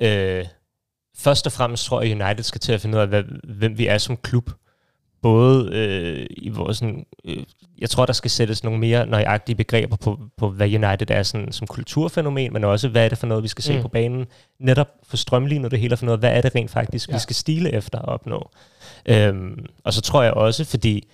øh, 0.02 0.46
først 1.18 1.46
og 1.46 1.52
fremmest 1.52 1.86
tror 1.86 2.02
jeg, 2.02 2.22
United 2.26 2.44
skal 2.44 2.62
til 2.62 2.72
at 2.74 2.82
finde 2.82 2.98
ud 2.98 3.02
af, 3.02 3.08
hvad, 3.08 3.24
hvem 3.44 3.78
vi 3.78 3.88
er 3.88 3.98
som 3.98 4.18
klub. 4.18 4.50
Både 5.24 5.70
øh, 5.74 6.26
i 6.38 6.50
vores... 6.50 6.78
Sådan, 6.78 7.06
øh, 7.26 7.38
jeg 7.82 7.90
tror, 7.90 8.06
der 8.06 8.14
skal 8.14 8.32
sættes 8.32 8.64
nogle 8.64 8.80
mere 8.80 9.06
nøjagtige 9.08 9.56
begreber 9.56 9.96
på, 9.96 10.20
på 10.38 10.50
hvad 10.50 10.68
United 10.68 11.10
er 11.10 11.24
sådan, 11.24 11.52
som 11.52 11.68
kulturfænomen, 11.68 12.54
men 12.54 12.64
også, 12.64 12.88
hvad 12.88 13.06
er 13.06 13.10
det 13.10 13.18
for 13.18 13.28
noget, 13.28 13.44
vi 13.44 13.48
skal 13.48 13.64
se 13.64 13.76
Mm. 13.76 13.82
på 13.82 13.88
banen. 13.88 14.26
Netop 14.60 14.88
få 15.08 15.18
strømlignet 15.18 15.72
det 15.72 15.80
hele 15.80 15.98
ud 16.04 16.10
af, 16.10 16.18
hvad 16.20 16.32
er 16.38 16.42
det 16.42 16.56
rent 16.56 16.72
faktisk, 16.72 17.10
Ja. 17.10 17.14
vi 17.16 17.20
skal 17.20 17.36
stile 17.36 17.74
efter 17.74 18.00
at 18.00 18.06
opnå. 18.08 18.50
Øhm, 19.06 19.66
og 19.84 19.94
så 19.94 20.02
tror 20.02 20.24
jeg 20.24 20.34
også, 20.34 20.64
fordi 20.66 21.08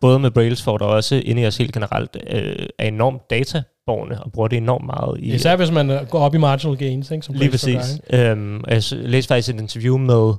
både 0.00 0.18
med 0.18 0.30
Brailsford 0.30 0.82
og 0.82 0.88
også 0.88 1.22
inde 1.24 1.42
i 1.42 1.46
os 1.46 1.56
helt 1.56 1.72
generelt, 1.72 2.16
øh, 2.30 2.66
er 2.78 2.88
enormt 2.88 3.30
databorgerne 3.30 4.22
og 4.22 4.32
bruger 4.32 4.48
det 4.48 4.56
enormt 4.56 4.86
meget 4.86 5.20
i, 5.20 5.34
Især 5.34 5.56
hvis 5.56 5.70
man 5.70 5.90
øh, 5.90 6.06
går 6.06 6.18
op 6.18 6.34
i 6.34 6.38
marginal 6.38 6.76
gains, 6.76 7.10
ikke, 7.10 7.26
som 7.26 7.34
Lige 7.34 7.50
præcis. 7.50 8.00
Øhm, 8.12 8.64
jeg 8.68 8.82
læste 8.92 9.28
faktisk 9.28 9.54
et 9.54 9.60
interview 9.60 9.96
med, 9.98 10.32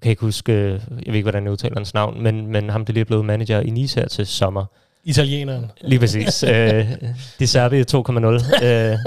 jeg 0.00 0.02
kan 0.02 0.10
ikke 0.10 0.20
huske, 0.22 0.52
øh, 0.52 0.70
jeg 0.72 0.80
ved 1.06 1.14
ikke, 1.14 1.22
hvordan 1.22 1.44
jeg 1.44 1.52
udtaler 1.52 1.74
hans 1.76 1.94
navn, 1.94 2.22
men, 2.22 2.46
men 2.46 2.70
ham, 2.70 2.84
der 2.84 2.92
lige 2.92 3.00
er 3.00 3.04
blevet 3.04 3.24
manager 3.24 3.60
i 3.60 3.70
Nice 3.70 4.00
her 4.00 4.08
til 4.08 4.26
sommer. 4.26 4.64
Italieneren. 5.04 5.70
Lige 5.80 5.98
præcis. 5.98 6.42
øh, 6.52 6.86
De 7.38 7.46
Serbi 7.46 7.80
2.0. 7.80 8.64
øh, 8.64 8.98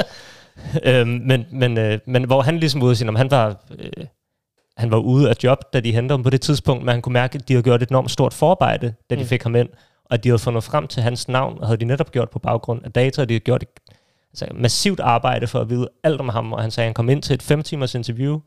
øh, 0.83 1.07
men, 1.07 1.45
men, 1.51 1.77
øh, 1.77 1.99
men 2.07 2.23
hvor 2.23 2.41
han 2.41 2.57
ligesom 2.59 2.81
ude 2.83 2.91
og 2.91 2.97
sige, 2.97 3.07
om 3.09 3.15
han 3.15 3.31
var... 3.31 3.63
Øh, 3.79 4.05
han 4.77 4.91
var 4.91 4.97
ude 4.97 5.29
af 5.29 5.35
job, 5.43 5.57
da 5.73 5.79
de 5.79 5.91
hentede 5.93 6.13
ham 6.17 6.23
på 6.23 6.29
det 6.29 6.41
tidspunkt, 6.41 6.83
men 6.85 6.91
han 6.91 7.01
kunne 7.01 7.13
mærke, 7.13 7.35
at 7.35 7.47
de 7.47 7.53
havde 7.53 7.63
gjort 7.63 7.83
et 7.83 7.89
enormt 7.89 8.11
stort 8.11 8.33
forarbejde, 8.33 8.93
da 9.09 9.15
de 9.15 9.19
Mm. 9.21 9.27
fik 9.27 9.43
ham 9.43 9.55
ind, 9.55 9.69
og 10.05 10.13
at 10.13 10.23
de 10.23 10.29
havde 10.29 10.39
fundet 10.39 10.63
frem 10.63 10.87
til 10.87 11.03
hans 11.03 11.27
navn, 11.27 11.57
og 11.59 11.67
havde 11.67 11.77
de 11.79 11.85
netop 11.85 12.11
gjort 12.11 12.29
på 12.29 12.39
baggrund 12.39 12.85
af 12.85 12.91
data, 12.91 13.21
og 13.21 13.29
de 13.29 13.33
havde 13.33 13.43
gjort 13.43 13.63
et 13.63 13.69
altså, 14.31 14.45
massivt 14.55 14.99
arbejde 14.99 15.47
for 15.47 15.59
at 15.59 15.69
vide 15.69 15.89
alt 16.03 16.19
om 16.19 16.29
ham, 16.29 16.53
og 16.53 16.61
han 16.61 16.71
sagde, 16.71 16.85
at 16.85 16.89
han 16.89 16.93
kom 16.93 17.09
ind 17.09 17.21
til 17.23 17.33
et 17.33 17.43
fem 17.43 17.63
timers 17.63 17.95
interview, 17.95 18.39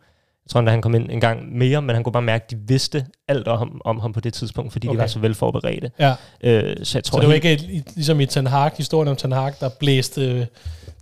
jeg 0.47 0.51
tror, 0.51 0.61
at 0.61 0.71
han 0.71 0.83
kom 0.83 0.95
ind 0.95 1.11
en 1.11 1.21
gang 1.21 1.57
mere, 1.59 1.83
men 1.83 1.95
han 1.95 2.05
kunne 2.05 2.13
bare 2.13 2.23
mærke, 2.23 2.45
at 2.45 2.51
de 2.51 2.57
vidste 2.69 3.07
alt 3.29 3.49
om, 3.49 3.81
om 3.85 4.01
ham 4.01 4.13
på 4.13 4.21
det 4.21 4.35
tidspunkt, 4.35 4.73
fordi 4.73 4.89
okay. 4.89 4.97
De 4.97 5.01
var 5.01 5.07
så 5.07 5.19
velforberedte. 5.19 5.91
Ja. 5.99 6.15
Øh, 6.41 6.77
så 6.83 6.99
jeg 6.99 7.05
tror, 7.05 7.17
Så 7.17 7.21
det 7.21 7.29
var 7.29 7.35
ikke 7.35 7.83
ligesom 7.95 8.21
i 8.21 8.27
Ten 8.27 8.47
Hag, 8.47 8.71
historien 8.77 9.09
om 9.09 9.17
Ten 9.17 9.33
Hag, 9.33 9.53
der 9.61 9.69
blæste 9.69 10.21
øh, 10.31 10.47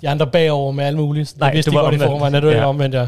de 0.01 0.09
andre 0.09 0.27
bagover 0.27 0.73
med 0.73 0.85
alt 0.85 0.97
muligt. 0.97 1.35
Nej, 1.39 1.49
Nej, 1.49 1.55
vidste 1.55 1.71
det 1.71 1.73
de 1.73 1.77
var 1.79 1.85
godt 1.85 1.95
i 1.95 1.97
omvendt. 1.97 2.11
forvejen. 2.13 2.35
Er 2.35 2.41
det 2.41 2.51
ja. 2.51 2.57
Ja. 2.57 2.67
omvendt, 2.67 2.95
ja. 2.95 3.01
Ja. 3.01 3.07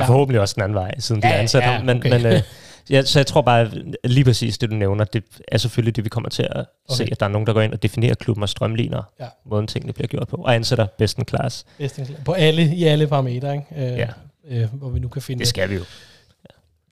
Og 0.00 0.06
forhåbentlig 0.06 0.40
også 0.40 0.54
den 0.54 0.62
anden 0.62 0.74
vej, 0.76 0.94
siden 0.98 1.22
de 1.22 1.26
Ja, 1.26 1.32
har 1.32 1.40
ansat 1.40 1.62
ja, 1.62 1.70
ham. 1.70 1.84
Men, 1.86 1.96
okay. 1.96 2.10
men, 2.10 2.26
øh, 2.26 2.42
ja, 2.90 3.02
så 3.02 3.18
jeg 3.18 3.26
tror 3.26 3.40
bare, 3.42 3.60
at 3.60 4.10
lige 4.10 4.24
præcis 4.24 4.58
det, 4.58 4.70
du 4.70 4.74
nævner, 4.74 5.04
det 5.04 5.24
er 5.48 5.58
selvfølgelig 5.58 5.96
det, 5.96 6.04
vi 6.04 6.08
kommer 6.08 6.28
til 6.30 6.42
at 6.42 6.56
okay. 6.88 6.96
se, 6.96 7.08
at 7.12 7.20
der 7.20 7.26
er 7.26 7.30
nogen, 7.30 7.46
der 7.46 7.52
går 7.52 7.60
ind 7.60 7.72
og 7.72 7.82
definerer 7.82 8.14
klubben 8.14 8.42
og 8.42 8.48
strømligner 8.48 9.02
Ja. 9.20 9.24
måden 9.50 9.66
tingene 9.66 9.92
bliver 9.92 10.06
gjort 10.08 10.28
på, 10.28 10.36
og 10.36 10.54
ansætter 10.54 10.86
bedst 10.98 11.16
en 11.18 11.24
class. 11.28 11.64
Bedste- 11.78 12.06
På 12.24 12.32
alle, 12.32 12.74
i 12.74 12.84
alle 12.84 13.06
parametre, 13.06 13.52
ikke? 13.54 13.92
Øh, 13.92 13.98
Ja. 13.98 14.06
Øh, 14.48 14.74
hvor 14.74 14.88
vi 14.88 14.98
nu 14.98 15.08
kan 15.08 15.22
finde 15.22 15.40
Det 15.40 15.48
skal 15.48 15.70
vi 15.70 15.74
jo. 15.74 15.84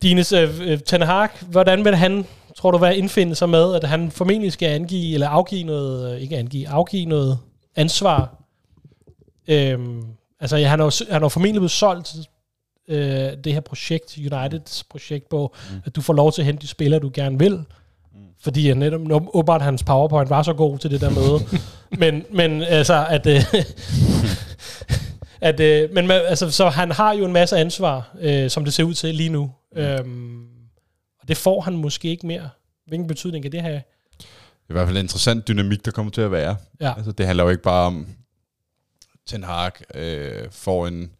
Dines 0.03 0.33
øh, 0.33 0.61
øh, 0.61 0.79
Ten 0.79 1.03
Hag, 1.03 1.29
hvordan 1.41 1.85
vil 1.85 1.97
han, 1.97 2.27
tror 2.57 2.71
du, 2.71 2.79
hvad 2.79 2.95
indfinde 2.95 3.35
sig 3.35 3.49
med, 3.49 3.75
at 3.75 3.85
han 3.85 4.11
formentlig 4.11 4.53
skal 4.53 4.69
angive, 4.69 5.15
eller 5.15 5.29
afgive 5.29 5.65
noget, 5.65 6.15
øh, 6.15 6.21
ikke 6.21 6.37
angive, 6.37 6.69
afgive 6.69 7.05
noget 7.05 7.39
ansvar? 7.77 8.43
Øhm, 9.49 10.03
altså, 10.41 10.57
ja, 10.57 10.69
han 10.69 10.79
har 10.79 10.87
jo 10.87 11.13
han 11.13 11.23
har 11.23 11.29
formentlig 11.29 11.61
blevet 11.61 11.71
solgt 11.71 12.17
øh, 12.89 12.99
det 13.45 13.53
her 13.53 13.61
projekt, 13.61 14.19
Uniteds 14.19 14.85
projekt, 14.85 15.29
på, 15.29 15.55
mm. 15.71 15.81
at 15.85 15.97
du 15.97 16.01
får 16.01 16.13
lov 16.13 16.33
til 16.33 16.43
at 16.43 16.47
hente 16.47 16.63
de 16.63 16.67
spillere, 16.67 17.01
du 17.01 17.11
gerne 17.15 17.39
vil. 17.39 17.57
Mm. 17.57 17.65
Fordi 18.41 18.69
han 18.69 18.77
netop, 18.77 19.01
åbenbart 19.11 19.63
hans 19.63 19.83
powerpoint 19.83 20.31
var 20.31 20.43
så 20.43 20.53
god 20.53 20.79
til 20.79 20.91
det 20.91 21.01
der 21.01 21.11
møde. 21.11 21.41
men, 22.03 22.25
men 22.33 22.63
altså, 22.63 23.07
at... 23.11 23.27
Øh, 23.27 23.43
at 25.45 25.61
øh, 25.61 25.91
men 25.95 26.11
altså, 26.11 26.51
så 26.51 26.69
han 26.69 26.91
har 26.91 27.13
jo 27.13 27.25
en 27.25 27.33
masse 27.33 27.57
ansvar, 27.57 28.17
øh, 28.21 28.51
som 28.51 28.65
det 28.65 28.75
ser 28.75 28.85
ud 28.85 28.95
til 28.95 29.15
lige 29.15 29.29
nu. 29.29 29.53
Mm. 29.77 29.81
Øhm, 29.83 30.47
og 31.21 31.29
det 31.29 31.37
får 31.37 31.61
han 31.61 31.77
måske 31.77 32.09
ikke 32.09 32.27
mere. 32.27 32.51
Hvilken 32.87 33.07
betydning 33.09 33.43
kan 33.45 33.53
det 33.53 33.61
have? 33.63 33.83
Det 34.19 34.71
er 34.71 34.73
i 34.73 34.73
hvert 34.73 34.87
fald 34.87 34.97
en 34.97 35.05
interessant 35.05 35.49
dynamik, 35.49 35.85
der 35.85 35.91
kommer 35.91 36.13
til 36.13 36.21
at 36.21 36.31
være. 36.33 36.57
Ja. 36.81 36.95
Altså, 36.97 37.13
det 37.13 37.27
handler 37.27 37.45
jo 37.45 37.51
ikke 37.51 37.63
bare 37.63 37.87
om, 37.87 38.07
Ten 39.27 39.45
Hag 39.45 39.73
øh, 39.95 40.51
får 40.51 40.87
en, 40.87 41.11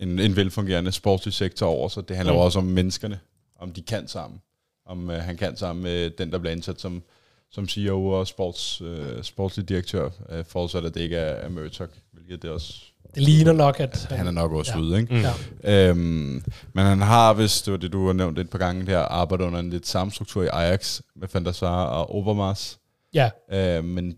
en, 0.00 0.18
en 0.18 0.36
velfungerende 0.36 0.92
sportslig 0.92 1.34
sektor 1.34 1.66
over 1.66 1.88
sig. 1.88 2.08
Det 2.08 2.16
handler 2.16 2.32
Mm. 2.32 2.38
jo 2.38 2.44
også 2.44 2.58
om 2.58 2.64
menneskerne, 2.64 3.18
om 3.60 3.72
de 3.72 3.82
kan 3.82 4.08
sammen. 4.08 4.40
Om 4.86 5.10
øh, 5.10 5.22
han 5.22 5.36
kan 5.36 5.56
sammen 5.56 5.82
med 5.82 6.10
den, 6.10 6.32
der 6.32 6.38
bliver 6.38 6.52
ansat 6.52 6.80
som, 6.80 7.02
som 7.50 7.68
CEO 7.68 8.08
og 8.08 8.26
sports, 8.26 8.80
øh, 8.80 9.22
sportslig 9.22 9.68
direktør, 9.68 10.10
øh, 10.30 10.44
forudsat 10.44 10.84
at 10.84 10.94
det 10.94 11.00
ikke 11.00 11.16
er, 11.16 11.34
er 11.34 11.48
Murdoch, 11.48 11.92
hvilket 12.12 12.42
det 12.42 12.50
også... 12.50 12.74
Det 13.14 13.22
ligner 13.22 13.52
nok, 13.52 13.80
at 13.80 14.06
Han 14.10 14.26
er 14.26 14.30
nok 14.30 14.52
også 14.52 14.72
Ja. 14.74 14.80
ude, 14.80 14.98
ikke? 15.00 15.28
Ja. 15.64 15.88
Øhm, 15.88 16.44
men 16.72 16.84
han 16.86 17.00
har, 17.00 17.32
hvis 17.32 17.62
det 17.62 17.72
var 17.72 17.78
det, 17.78 17.92
du 17.92 18.06
har 18.06 18.12
nævnt 18.12 18.38
et 18.38 18.50
par 18.50 18.58
gange 18.58 18.86
der, 18.86 18.98
arbejdet 18.98 19.44
under 19.44 19.58
en 19.60 19.70
lidt 19.70 19.86
samme 19.86 20.12
struktur 20.12 20.42
i 20.42 20.46
Ajax 20.52 21.00
med 21.16 21.28
Van 21.34 21.44
der 21.44 21.52
Sar 21.52 21.84
og 21.84 22.10
Overmars. 22.14 22.78
Ja, 23.14 23.30
Øh, 23.52 23.84
men 23.84 24.16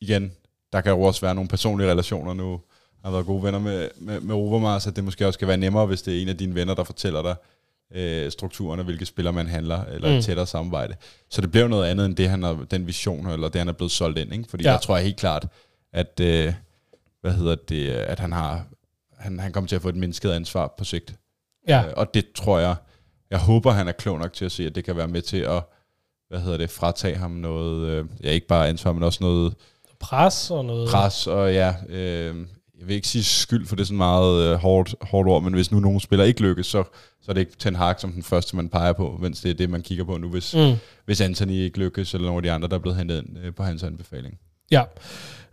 igen, 0.00 0.32
der 0.72 0.80
kan 0.80 0.92
jo 0.92 1.00
også 1.02 1.20
være 1.20 1.34
nogle 1.34 1.48
personlige 1.48 1.90
relationer 1.90 2.34
nu. 2.34 2.50
Jeg 2.50 2.58
har 3.04 3.10
været 3.10 3.26
gode 3.26 3.42
venner 3.42 3.58
med, 3.58 3.88
med, 4.00 4.20
med 4.20 4.34
Overmars, 4.34 4.86
at 4.86 4.96
det 4.96 5.04
måske 5.04 5.26
også 5.26 5.36
skal 5.36 5.48
være 5.48 5.56
nemmere, 5.56 5.86
hvis 5.86 6.02
det 6.02 6.18
er 6.18 6.22
en 6.22 6.28
af 6.28 6.36
dine 6.36 6.54
venner, 6.54 6.74
der 6.74 6.84
fortæller 6.84 7.22
dig 7.22 7.34
øh, 7.94 8.30
strukturerne, 8.32 8.82
hvilke 8.82 9.06
spiller 9.06 9.30
man 9.30 9.46
handler, 9.46 9.84
eller 9.84 10.08
Mm. 10.08 10.12
mm. 10.12 10.18
et 10.18 10.24
tættere 10.24 10.46
samarbejde. 10.46 10.94
Så 11.30 11.40
det 11.40 11.50
bliver 11.50 11.68
noget 11.68 11.86
andet 11.90 12.06
end 12.06 12.16
det, 12.16 12.28
han 12.28 12.42
har, 12.42 12.64
den 12.70 12.86
vision, 12.86 13.26
eller 13.26 13.48
det, 13.48 13.58
han 13.60 13.68
er 13.68 13.72
blevet 13.72 13.90
solgt 13.92 14.18
ind. 14.18 14.32
Ikke? 14.32 14.44
Fordi 14.50 14.64
Ja. 14.64 14.72
der 14.72 14.78
tror 14.78 14.96
jeg 14.96 15.04
helt 15.04 15.16
klart, 15.16 15.46
at, 15.92 16.20
øh, 16.20 16.52
hvad 17.26 17.34
hedder 17.34 17.54
det, 17.54 17.88
at 17.88 18.18
han 18.18 18.32
har 18.32 18.64
han, 19.18 19.38
han 19.38 19.52
kommer 19.52 19.68
til 19.68 19.76
at 19.76 19.82
få 19.82 19.88
et 19.88 19.96
mindsket 19.96 20.30
ansvar 20.30 20.74
på 20.78 20.84
sigt. 20.84 21.14
ja, 21.68 21.86
Øh, 21.86 21.92
og 21.96 22.14
det 22.14 22.26
tror 22.34 22.58
jeg, 22.58 22.76
jeg 23.30 23.38
håber, 23.38 23.70
han 23.70 23.88
er 23.88 23.92
klog 23.92 24.18
nok 24.18 24.32
til 24.32 24.44
at 24.44 24.52
se, 24.52 24.66
at 24.66 24.74
det 24.74 24.84
kan 24.84 24.96
være 24.96 25.08
med 25.08 25.22
til 25.22 25.36
at, 25.36 25.62
hvad 26.28 26.40
hedder 26.40 26.56
det, 26.56 26.70
fratage 26.70 27.16
ham 27.16 27.30
noget, 27.30 27.88
øh, 27.88 28.04
ja 28.22 28.30
ikke 28.30 28.46
bare 28.46 28.68
ansvar, 28.68 28.92
men 28.92 29.02
også 29.02 29.18
noget 29.24 29.54
pres 30.00 30.50
og 30.50 30.64
noget... 30.64 30.88
pres, 30.88 31.26
og 31.26 31.52
ja, 31.52 31.74
øh, 31.88 32.46
jeg 32.78 32.88
vil 32.88 32.94
ikke 32.94 33.08
sige 33.08 33.24
skyld, 33.24 33.66
for 33.66 33.76
det 33.76 33.82
er 33.82 33.86
sådan 33.86 33.98
meget 33.98 34.42
øh, 34.42 34.54
hårdt, 34.56 34.94
hårdt 35.00 35.28
ord, 35.28 35.42
men 35.42 35.54
hvis 35.54 35.70
nu 35.70 35.80
nogen 35.80 36.00
spiller 36.00 36.24
ikke 36.24 36.42
lykkes, 36.42 36.66
så, 36.66 36.84
så 37.22 37.30
er 37.30 37.32
det 37.32 37.40
ikke 37.40 37.56
Ten 37.58 37.76
Hag 37.76 38.00
som 38.00 38.12
den 38.12 38.22
første, 38.22 38.56
man 38.56 38.68
peger 38.68 38.92
på, 38.92 39.18
mens 39.20 39.40
det 39.40 39.50
er 39.50 39.54
det, 39.54 39.70
man 39.70 39.82
kigger 39.82 40.04
på 40.04 40.16
nu, 40.16 40.28
hvis, 40.28 40.54
mm. 40.54 40.72
Hvis 41.04 41.20
Anthony 41.20 41.52
ikke 41.52 41.78
lykkes, 41.78 42.14
eller 42.14 42.26
nogle 42.26 42.38
af 42.38 42.42
de 42.42 42.52
andre, 42.52 42.68
der 42.68 42.74
er 42.74 42.80
blevet 42.80 42.98
hentet 42.98 43.18
ind 43.18 43.38
øh, 43.38 43.54
på 43.54 43.62
hans 43.62 43.82
anbefaling. 43.82 44.38
ja. 44.70 44.82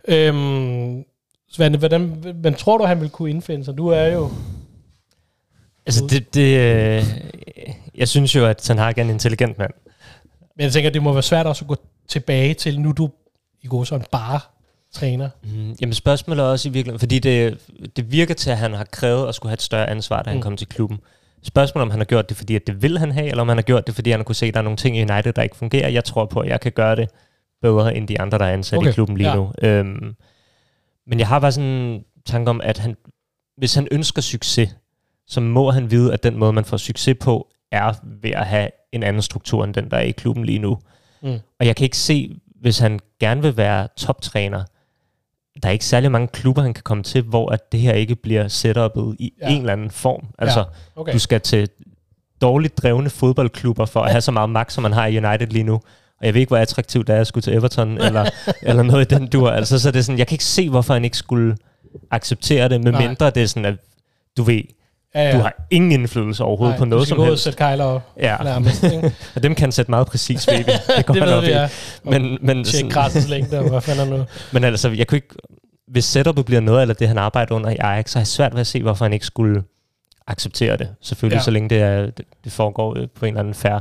Øhm, 0.08 1.04
Svante, 1.50 1.78
hvordan, 1.78 2.24
men 2.42 2.54
tror 2.54 2.78
du, 2.78 2.84
han 2.84 3.00
vil 3.00 3.10
kunne 3.10 3.30
indfinde 3.30 3.64
sig? 3.64 3.76
Du 3.78 3.88
er 3.88 4.06
jo... 4.06 4.30
Altså, 5.86 6.06
det, 6.10 6.34
det, 6.34 6.58
øh, 6.58 7.04
jeg 7.94 8.08
synes 8.08 8.34
jo, 8.36 8.46
at 8.46 8.56
Ten 8.56 8.78
Hag 8.78 8.98
er 8.98 9.02
en 9.02 9.10
intelligent 9.10 9.58
mand. 9.58 9.70
Men 10.56 10.64
jeg 10.64 10.72
tænker, 10.72 10.90
det 10.90 11.02
må 11.02 11.12
være 11.12 11.22
svært 11.22 11.46
også 11.46 11.64
at 11.64 11.68
gå 11.68 11.76
tilbage 12.08 12.54
til, 12.54 12.80
nu 12.80 12.92
du 12.92 13.10
i 13.62 13.66
går 13.66 13.84
sådan 13.84 14.06
bare 14.12 14.40
træner. 14.92 15.28
Mm, 15.42 15.76
jamen 15.80 15.94
spørgsmålet 15.94 16.42
er 16.42 16.46
også 16.46 16.68
i 16.68 16.72
virkeligheden, 16.72 16.98
fordi 16.98 17.18
det, 17.18 17.58
det 17.96 18.12
virker 18.12 18.34
til, 18.34 18.50
at 18.50 18.58
han 18.58 18.72
har 18.74 18.84
krævet 18.84 19.28
at 19.28 19.34
skulle 19.34 19.50
have 19.50 19.54
et 19.54 19.62
større 19.62 19.90
ansvar, 19.90 20.22
da 20.22 20.30
han 20.30 20.36
Mm. 20.38 20.42
kom 20.42 20.56
til 20.56 20.66
klubben. 20.66 20.98
Spørgsmålet 21.42 21.82
om 21.82 21.90
han 21.90 22.00
har 22.00 22.04
gjort 22.04 22.28
det, 22.28 22.36
fordi 22.36 22.56
at 22.56 22.66
det 22.66 22.82
vil 22.82 22.98
han 22.98 23.12
have, 23.12 23.26
eller 23.26 23.40
om 23.40 23.48
han 23.48 23.56
har 23.58 23.62
gjort 23.62 23.86
det, 23.86 23.94
fordi 23.94 24.10
han 24.10 24.24
kunne 24.24 24.34
se, 24.36 24.46
at 24.46 24.54
der 24.54 24.60
er 24.60 24.64
nogle 24.64 24.76
ting 24.76 24.96
i 24.96 25.02
United, 25.02 25.32
der 25.32 25.42
ikke 25.42 25.56
fungerer. 25.56 25.88
Jeg 25.88 26.04
tror 26.04 26.24
på, 26.26 26.40
at 26.40 26.48
jeg 26.48 26.60
kan 26.60 26.72
gøre 26.72 26.96
det 26.96 27.08
bedre, 27.62 27.96
end 27.96 28.08
de 28.08 28.20
andre, 28.20 28.38
der 28.38 28.44
er 28.44 28.52
ansat 28.52 28.78
Okay, 28.78 28.88
i 28.90 28.92
klubben 28.92 29.16
lige 29.16 29.28
ja. 29.30 29.36
nu. 29.36 29.52
Øhm, 29.62 30.14
men 31.06 31.18
jeg 31.18 31.28
har 31.28 31.38
bare 31.40 31.52
sådan 31.52 31.70
en 31.70 32.04
tanke 32.26 32.50
om, 32.50 32.60
at 32.64 32.78
han, 32.78 32.96
hvis 33.56 33.74
han 33.74 33.88
ønsker 33.90 34.22
succes, 34.22 34.76
så 35.26 35.40
må 35.40 35.70
han 35.70 35.90
vide, 35.90 36.12
at 36.12 36.22
den 36.22 36.36
måde, 36.36 36.52
man 36.52 36.64
får 36.64 36.76
succes 36.76 37.16
på, 37.20 37.48
er 37.72 37.92
ved 38.22 38.30
at 38.30 38.46
have 38.46 38.68
en 38.92 39.02
anden 39.02 39.22
struktur, 39.22 39.64
end 39.64 39.74
den, 39.74 39.90
der 39.90 39.96
er 39.96 40.00
i 40.02 40.10
klubben 40.10 40.44
lige 40.44 40.58
nu. 40.58 40.78
Mm. 41.22 41.38
Og 41.60 41.66
jeg 41.66 41.76
kan 41.76 41.84
ikke 41.84 41.96
se, 41.96 42.36
hvis 42.60 42.78
han 42.78 43.00
gerne 43.20 43.42
vil 43.42 43.56
være 43.56 43.88
toptræner, 43.96 44.64
der 45.62 45.68
er 45.68 45.72
ikke 45.72 45.84
særlig 45.84 46.10
mange 46.10 46.28
klubber, 46.28 46.62
han 46.62 46.74
kan 46.74 46.82
komme 46.82 47.02
til, 47.02 47.22
hvor 47.22 47.50
at 47.50 47.72
det 47.72 47.80
her 47.80 47.92
ikke 47.92 48.16
bliver 48.16 48.48
setupet 48.48 49.16
i 49.18 49.32
Ja. 49.40 49.48
en 49.48 49.60
eller 49.60 49.72
anden 49.72 49.90
form. 49.90 50.26
Altså, 50.38 50.60
ja. 50.60 51.00
Okay. 51.00 51.12
du 51.12 51.18
skal 51.18 51.40
til 51.40 51.68
dårligt 52.40 52.78
drevne 52.78 53.10
fodboldklubber 53.10 53.84
for 53.86 54.00
at 54.00 54.10
have 54.10 54.20
så 54.20 54.32
meget 54.32 54.50
magt, 54.50 54.72
som 54.72 54.82
man 54.82 54.92
har 54.92 55.06
i 55.06 55.18
United 55.26 55.46
lige 55.46 55.62
nu. 55.62 55.80
Og 56.24 56.26
jeg 56.26 56.34
ved 56.34 56.40
ikke, 56.40 56.50
hvor 56.50 56.56
attraktivt 56.58 57.06
det 57.06 57.16
er 57.16 57.20
at 57.20 57.26
skulle 57.26 57.42
til 57.42 57.54
Everton, 57.54 58.00
eller, 58.06 58.30
eller 58.62 58.82
noget 58.82 59.12
i 59.12 59.14
den 59.14 59.26
dur. 59.26 59.50
Altså, 59.50 59.78
så 59.78 59.88
er 59.88 59.92
det 59.92 60.04
sådan, 60.04 60.18
jeg 60.18 60.26
kan 60.26 60.34
ikke 60.34 60.44
se, 60.44 60.70
hvorfor 60.70 60.94
han 60.94 61.04
ikke 61.04 61.16
skulle 61.16 61.56
acceptere 62.10 62.68
det, 62.68 62.80
Nej. 62.80 62.92
medmindre 62.92 63.30
det 63.30 63.42
er 63.42 63.46
sådan, 63.46 63.64
at 63.64 63.74
du 64.36 64.42
ved, 64.42 64.60
ja, 65.14 65.22
ja. 65.28 65.32
du 65.36 65.38
har 65.38 65.66
ingen 65.70 65.92
indflydelse 65.92 66.44
overhovedet 66.44 66.72
Nej, 66.72 66.78
på 66.78 66.84
noget 66.84 67.00
du 67.00 67.04
skal 67.06 67.08
som 67.08 67.16
gå 67.16 67.22
ud 67.22 67.26
og 67.26 67.30
helst. 67.30 67.44
sætte 67.44 67.56
kejler 67.56 67.84
op. 67.84 68.02
Ja, 68.20 68.36
Nærmest, 68.42 68.84
og 69.34 69.42
dem 69.42 69.54
kan 69.54 69.72
sætte 69.72 69.90
meget 69.90 70.06
præcis, 70.06 70.46
baby. 70.46 70.70
Det 70.96 71.06
går 71.06 71.14
det 71.14 71.22
ved 71.22 71.40
vi, 71.40 71.46
ja. 71.60 71.68
Men, 72.04 72.38
men, 72.42 72.64
Tjek 72.64 72.92
græsets 72.92 73.28
længde, 73.28 73.58
og 73.58 73.68
hvad 73.70 73.80
fanden 73.80 74.12
er 74.12 74.16
nu? 74.18 74.24
men 74.52 74.64
altså, 74.64 74.90
jeg 74.90 75.06
kunne 75.06 75.16
ikke, 75.16 75.34
hvis 75.88 76.04
setupet 76.04 76.44
bliver 76.44 76.60
noget 76.60 76.90
af 76.90 76.96
det, 76.96 77.08
han 77.08 77.18
arbejder 77.18 77.54
under 77.54 77.70
i 77.70 77.76
Ajax, 77.80 78.10
så 78.10 78.18
har 78.18 78.20
jeg 78.20 78.26
svært 78.26 78.52
ved 78.54 78.60
at 78.60 78.66
se, 78.66 78.82
hvorfor 78.82 79.04
han 79.04 79.12
ikke 79.12 79.26
skulle 79.26 79.62
acceptere 80.26 80.76
det. 80.76 80.88
Selvfølgelig, 81.00 81.36
Ja. 81.36 81.42
så 81.42 81.50
længe 81.50 81.68
det, 81.68 81.78
er, 81.80 82.10
det, 82.44 82.52
foregår 82.52 82.96
på 83.14 83.26
en 83.26 83.28
eller 83.28 83.40
anden 83.40 83.54
færre 83.54 83.80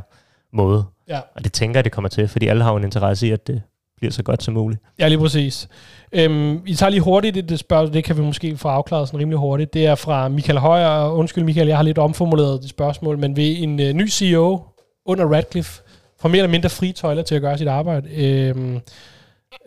måde. 0.54 0.86
Ja. 1.10 1.20
Og 1.36 1.44
det 1.44 1.54
tænker 1.54 1.78
jeg, 1.80 1.84
det 1.84 1.92
kommer 1.92 2.10
til, 2.10 2.28
fordi 2.28 2.48
alle 2.48 2.64
har 2.64 2.72
jo 2.72 2.78
en 2.78 2.84
interesse 2.84 3.28
i, 3.28 3.32
at 3.32 3.48
det 3.48 3.62
bliver 3.98 4.12
så 4.12 4.24
godt 4.24 4.44
som 4.44 4.54
muligt. 4.54 4.82
Ja, 5.00 5.08
lige 5.08 5.20
præcis. 5.20 5.68
Øhm, 6.12 6.62
I 6.66 6.76
tager 6.76 6.90
lige 6.90 7.02
hurtigt 7.02 7.50
det 7.50 7.60
spørgsmål, 7.60 7.94
det 7.94 8.04
kan 8.04 8.18
vi 8.18 8.22
måske 8.22 8.58
få 8.58 8.68
afklaret 8.68 9.08
sådan 9.08 9.20
rimelig 9.20 9.40
hurtigt. 9.40 9.74
Det 9.74 9.86
er 9.86 9.96
fra 9.96 10.28
Michael 10.28 10.60
Højer, 10.60 11.10
undskyld 11.10 11.44
Michael, 11.44 11.68
jeg 11.68 11.78
har 11.78 11.84
lidt 11.84 11.98
omformuleret 11.98 12.62
det 12.62 12.70
spørgsmål, 12.70 13.18
men 13.18 13.36
ved 13.36 13.56
en 13.58 13.80
øh, 13.80 13.94
ny 13.94 14.10
CEO 14.10 14.62
under 15.06 15.26
Radcliffe 15.26 15.82
får 16.20 16.30
mere 16.30 16.38
eller 16.40 16.52
mindre 16.52 16.70
frie 16.70 16.92
tøjler 16.94 17.24
til 17.24 17.36
at 17.36 17.42
gøre 17.42 17.58
sit 17.58 17.68
arbejde. 17.68 18.10
Øhm, 18.16 18.80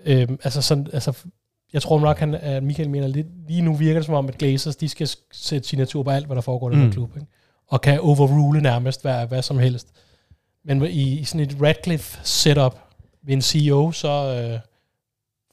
øhm, 0.07 0.39
altså, 0.45 0.63
sådan, 0.63 0.87
altså, 0.93 1.13
jeg 1.73 1.83
tror 1.83 2.01
nok, 2.01 2.19
han, 2.19 2.35
at 2.35 2.63
Michael 2.63 2.91
mener 2.91 3.07
lidt, 3.09 3.27
lige 3.49 3.63
nu 3.63 3.75
virker 3.75 3.99
det 3.99 4.07
som 4.07 4.15
om, 4.15 4.29
at 4.29 4.39
Glazers, 4.39 4.77
de 4.77 4.89
skal 4.89 5.09
sætte 5.33 5.69
signatur 5.69 6.03
på 6.03 6.11
alt, 6.11 6.27
hvad 6.27 6.37
der 6.37 6.43
foregår 6.43 6.71
i 6.71 6.75
den 6.75 6.85
Mm. 6.85 6.93
klub, 6.93 7.17
ikke? 7.17 7.27
og 7.69 7.81
kan 7.81 8.01
overrule 8.01 8.61
nærmest 8.61 9.03
hvad, 9.03 9.27
hvad 9.27 9.43
som 9.43 9.59
helst. 9.59 9.89
Men 10.67 10.83
i, 10.83 11.19
i 11.19 11.25
sådan 11.25 11.41
et 11.41 11.57
Radcliffe 11.63 12.19
setup 12.23 12.79
ved 13.23 13.35
en 13.35 13.43
CEO, 13.43 13.93
så 13.93 14.09
øh, 14.09 14.61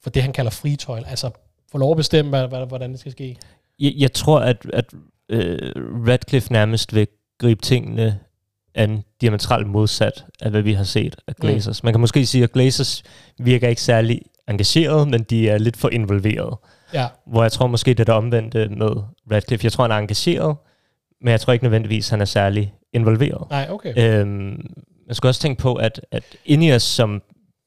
for 0.04 0.10
det, 0.10 0.22
han 0.22 0.34
kalder 0.34 0.52
fritøjl, 0.52 1.04
altså 1.08 1.32
få 1.72 1.78
lov 1.78 1.92
at 1.92 1.98
bestemme, 1.98 2.30
hvad, 2.30 2.48
hvad, 2.48 2.66
hvordan 2.68 2.92
det 2.92 3.00
skal 3.00 3.12
ske. 3.12 3.38
Jeg, 3.80 3.94
jeg 3.98 4.14
tror, 4.14 4.40
at, 4.40 4.66
at 4.74 4.94
øh, 5.30 5.72
Radcliffe 6.08 6.52
nærmest 6.52 6.96
vil 6.96 7.08
gribe 7.38 7.62
tingene 7.62 8.20
an 8.76 9.04
diametralt 9.22 9.68
modsat 9.68 10.26
af, 10.42 10.52
hvad 10.52 10.62
vi 10.62 10.74
har 10.74 10.84
set 10.84 11.16
af 11.28 11.36
Glazers. 11.36 11.84
Mm. 11.84 11.88
Man 11.88 11.94
kan 11.94 12.02
måske 12.02 12.26
sige, 12.26 12.44
at 12.44 12.52
Glazers 12.52 13.04
virker 13.40 13.68
ikke 13.68 13.82
særlig 13.82 14.22
engageret, 14.48 15.08
men 15.08 15.24
de 15.24 15.50
er 15.50 15.58
lidt 15.58 15.78
for 15.78 15.90
involveret. 15.90 16.58
Ja, 16.94 17.08
Hvor 17.28 17.42
jeg 17.42 17.52
tror 17.52 17.68
måske, 17.68 17.90
det 17.90 18.00
er 18.00 18.04
det 18.04 18.14
omvendte 18.14 18.70
med 18.70 19.04
Radcliffe. 19.32 19.66
Jeg 19.66 19.72
tror, 19.72 19.84
han 19.84 19.92
er 19.92 19.98
engageret, 19.98 20.58
men 21.22 21.32
jeg 21.32 21.42
tror 21.42 21.54
ikke 21.54 21.66
nødvendigvis, 21.66 22.10
han 22.10 22.22
er 22.22 22.26
særlig 22.26 22.74
involveret. 22.94 23.50
nej, 23.50 23.68
okay. 23.70 24.20
Øhm, 24.20 24.74
man 25.08 25.16
skal 25.16 25.28
også 25.28 25.42
tænke 25.42 25.62
på, 25.62 25.74
at, 25.74 26.02
at 26.12 26.24
Ineos 26.46 26.84
som 26.84 27.22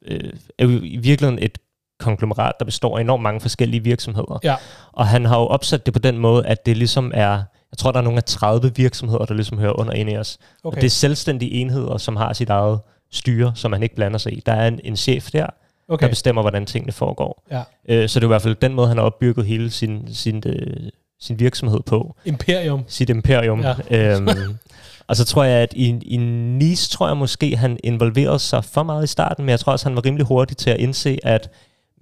øh, 0.07 0.33
er 0.59 0.65
jo 0.65 0.71
i 0.71 0.97
virkeligheden 0.97 1.39
et 1.43 1.59
konglomerat, 1.99 2.53
der 2.59 2.65
består 2.65 2.97
af 2.97 3.01
enormt 3.01 3.23
mange 3.23 3.41
forskellige 3.41 3.83
virksomheder. 3.83 4.39
Ja. 4.45 4.57
Og 4.93 5.07
han 5.07 5.25
har 5.25 5.39
jo 5.39 5.47
opsat 5.47 5.87
det 5.87 5.95
på 5.95 5.99
den 5.99 6.19
måde, 6.19 6.47
at 6.47 6.67
det 6.67 6.77
ligesom 6.77 7.13
er, 7.15 7.31
jeg 7.71 7.79
tror, 7.79 7.93
der 7.93 7.99
er 7.99 8.05
nogle 8.05 8.17
af 8.17 8.25
30 8.25 8.73
virksomheder, 8.77 9.25
der 9.25 9.35
ligesom 9.35 9.59
hører 9.59 9.79
under 9.81 9.93
Ineos. 9.93 10.39
Okay. 10.65 10.77
Og 10.77 10.81
det 10.81 10.87
er 10.87 10.91
selvstændige 10.91 11.53
enheder, 11.53 11.97
som 11.97 12.17
har 12.17 12.33
sit 12.33 12.51
eget 12.51 12.81
styre, 13.13 13.53
som 13.55 13.71
man 13.71 13.83
ikke 13.83 13.95
blander 13.95 14.19
sig 14.19 14.33
i. 14.33 14.43
Der 14.47 14.53
er 14.53 14.69
en, 14.69 14.81
en 14.85 14.97
chef 14.97 15.31
der, 15.31 15.47
okay. 15.89 16.05
der 16.05 16.11
bestemmer, 16.11 16.43
hvordan 16.43 16.67
tingene 16.67 16.93
foregår. 16.93 17.43
Ja. 17.51 17.63
Øh, 17.89 18.09
så 18.09 18.21
det 18.21 18.25
er 18.25 18.29
i 18.29 18.35
hvert 18.35 18.43
fald 18.43 18.55
den 18.55 18.75
måde, 18.75 18.89
han 18.89 18.97
har 18.97 19.05
opbygget 19.05 19.47
hele 19.47 19.71
sin, 19.71 20.15
sin, 20.15 20.43
øh, 20.47 20.91
sin 21.21 21.41
virksomhed 21.41 21.81
på. 21.81 22.17
Imperium. 22.25 22.85
Sit 22.89 23.11
imperium. 23.11 23.61
Ja. 23.61 23.75
Øhm, 23.91 24.29
og 25.09 25.17
så 25.17 25.25
tror 25.25 25.45
jeg, 25.45 25.63
at 25.63 25.73
i, 25.77 25.99
i 26.03 26.17
Nice 26.17 26.91
tror 26.91 27.07
jeg 27.07 27.17
måske, 27.17 27.57
han 27.57 27.79
involverede 27.85 28.39
sig 28.39 28.65
for 28.65 28.83
meget 28.83 29.05
i 29.05 29.07
starten, 29.07 29.45
men 29.45 29.51
jeg 29.51 29.61
tror 29.61 29.73
også, 29.73 29.89
han 29.89 29.97
var 29.97 30.05
rimelig 30.05 30.27
hurtig 30.27 30.57
til 30.57 30.71
at 30.71 30.77
indse, 30.77 31.19
at 31.23 31.51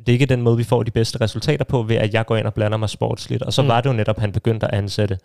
det 0.06 0.12
ikke 0.12 0.22
er 0.22 0.26
den 0.26 0.42
måde, 0.42 0.56
vi 0.56 0.64
får 0.64 0.82
de 0.82 0.90
bedste 0.90 1.20
resultater 1.20 1.64
på, 1.64 1.82
ved 1.82 1.96
at 1.96 2.14
jeg 2.14 2.26
går 2.26 2.36
ind 2.36 2.46
og 2.46 2.54
blander 2.54 2.78
mig 2.78 2.90
sportsligt. 2.90 3.42
Og 3.42 3.52
så 3.52 3.62
mm. 3.62 3.68
var 3.68 3.80
det 3.80 3.90
jo 3.90 3.94
netop, 3.94 4.16
at 4.16 4.20
han 4.20 4.32
begyndte 4.32 4.66
at 4.66 4.74
ansætte 4.74 5.18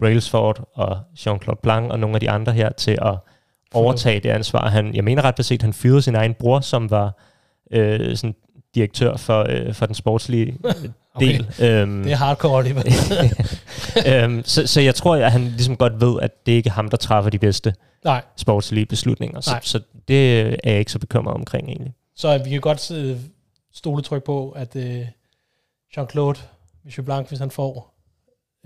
Brailsford 0.00 0.68
og 0.74 0.98
Jean-Claude 1.18 1.60
Blanc 1.62 1.90
og 1.90 1.98
nogle 1.98 2.16
af 2.16 2.20
de 2.20 2.30
andre 2.30 2.52
her 2.52 2.72
til 2.72 2.98
at 3.02 3.14
overtage 3.74 4.20
det 4.20 4.28
ansvar. 4.28 4.68
Han, 4.68 4.94
jeg 4.94 5.04
mener 5.04 5.24
ret 5.24 5.34
beset, 5.34 5.62
han 5.62 5.72
fyrede 5.72 6.02
sin 6.02 6.14
egen 6.14 6.34
bror, 6.34 6.60
som 6.60 6.90
var 6.90 7.18
øh, 7.70 8.16
sådan 8.16 8.34
direktør 8.74 9.16
for, 9.16 9.46
øh, 9.48 9.74
for 9.74 9.86
den 9.86 9.94
sportslige 9.94 10.58
del. 11.20 11.46
Okay. 11.48 11.82
Øhm, 11.82 12.02
det 12.02 12.12
er 12.12 12.16
hardcore, 12.16 12.64
det 12.64 12.76
øhm, 14.24 14.42
så, 14.44 14.66
så 14.66 14.80
jeg 14.80 14.94
tror, 14.94 15.16
at 15.16 15.32
han 15.32 15.40
ligesom 15.40 15.76
godt 15.76 16.00
ved, 16.00 16.20
at 16.22 16.46
det 16.46 16.52
ikke 16.52 16.68
er 16.68 16.72
ham, 16.72 16.88
der 16.88 16.96
træffer 16.96 17.30
de 17.30 17.38
bedste 17.38 17.74
Nej. 18.04 18.22
sportslige 18.36 18.86
beslutninger. 18.86 19.40
Så, 19.40 19.58
så 19.62 19.80
det 20.08 20.40
er 20.40 20.56
jeg 20.64 20.78
ikke 20.78 20.92
så 20.92 20.98
bekymret 20.98 21.34
omkring 21.34 21.68
egentlig. 21.68 21.92
Så 22.16 22.38
vi 22.44 22.50
kan 22.50 22.60
godt 22.60 22.90
øh, 22.90 23.16
stole 23.74 24.02
tryk 24.02 24.24
på, 24.24 24.50
at 24.50 24.76
øh, 24.76 25.00
Jean-Claude 25.96 26.38
Michel 26.84 27.04
Blanc, 27.04 27.28
hvis 27.28 27.38
han 27.38 27.50
får 27.50 27.94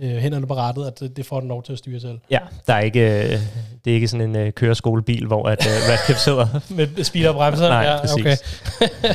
øh, 0.01 0.17
hænderne 0.17 0.47
på 0.47 0.55
rettet, 0.55 0.87
at 0.87 1.01
det, 1.01 1.17
det 1.17 1.27
får 1.27 1.41
den 1.41 1.49
lov 1.49 1.63
til 1.63 1.73
at 1.73 1.79
styre 1.79 2.01
selv. 2.01 2.19
Ja, 2.31 2.39
der 2.67 2.75
er 2.75 2.81
ikke, 2.81 3.01
øh, 3.01 3.41
det 3.85 3.91
er 3.91 3.95
ikke 3.95 4.09
sådan 4.09 4.31
en 4.31 4.37
øh, 4.37 4.53
køreskolebil, 4.53 5.27
hvor 5.27 5.49
at, 5.49 5.67
øh, 5.67 5.73
Radcliffe 5.93 6.23
sidder. 6.23 6.47
Med 6.77 7.05
speed 7.05 7.27
og 7.27 7.35
bremser? 7.35 7.69
Nej, 7.69 7.79
ja, 7.79 8.01
præcis. 8.01 8.21
okay. 8.21 8.37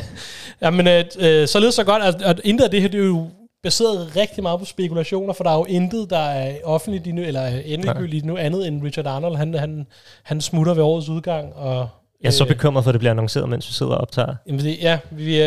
ja, 0.62 0.70
men 0.70 0.88
øh, 0.88 1.04
øh, 1.18 1.48
således 1.48 1.74
så 1.74 1.84
godt, 1.84 2.02
at, 2.02 2.22
at 2.22 2.40
intet 2.44 2.64
af 2.64 2.70
det 2.70 2.82
her, 2.82 2.88
det 2.88 3.00
er 3.00 3.04
jo 3.06 3.26
baseret 3.62 4.16
rigtig 4.16 4.42
meget 4.42 4.60
på 4.60 4.64
spekulationer, 4.64 5.32
for 5.32 5.44
der 5.44 5.50
er 5.50 5.56
jo 5.56 5.64
intet, 5.64 6.10
der 6.10 6.18
er 6.18 6.56
offentligt 6.64 7.14
nu, 7.14 7.22
eller 7.22 7.46
endegyldigt 7.64 8.24
nu 8.24 8.36
andet 8.36 8.66
end 8.66 8.82
Richard 8.84 9.06
Arnold. 9.06 9.36
Han, 9.36 9.54
han, 9.54 9.86
han 10.22 10.40
smutter 10.40 10.74
ved 10.74 10.82
årets 10.82 11.08
udgang, 11.08 11.54
og 11.54 11.88
jeg 12.22 12.28
er 12.28 12.32
så 12.32 12.44
bekymret 12.44 12.84
for, 12.84 12.90
at 12.90 12.92
det 12.92 13.00
bliver 13.00 13.10
annonceret, 13.10 13.48
mens 13.48 13.68
vi 13.68 13.72
sidder 13.72 13.92
og 13.92 14.00
optager. 14.00 14.34
Jamen 14.46 14.60
det, 14.60 14.78
ja, 14.82 14.98
vi, 15.10 15.24
øh, 15.24 15.40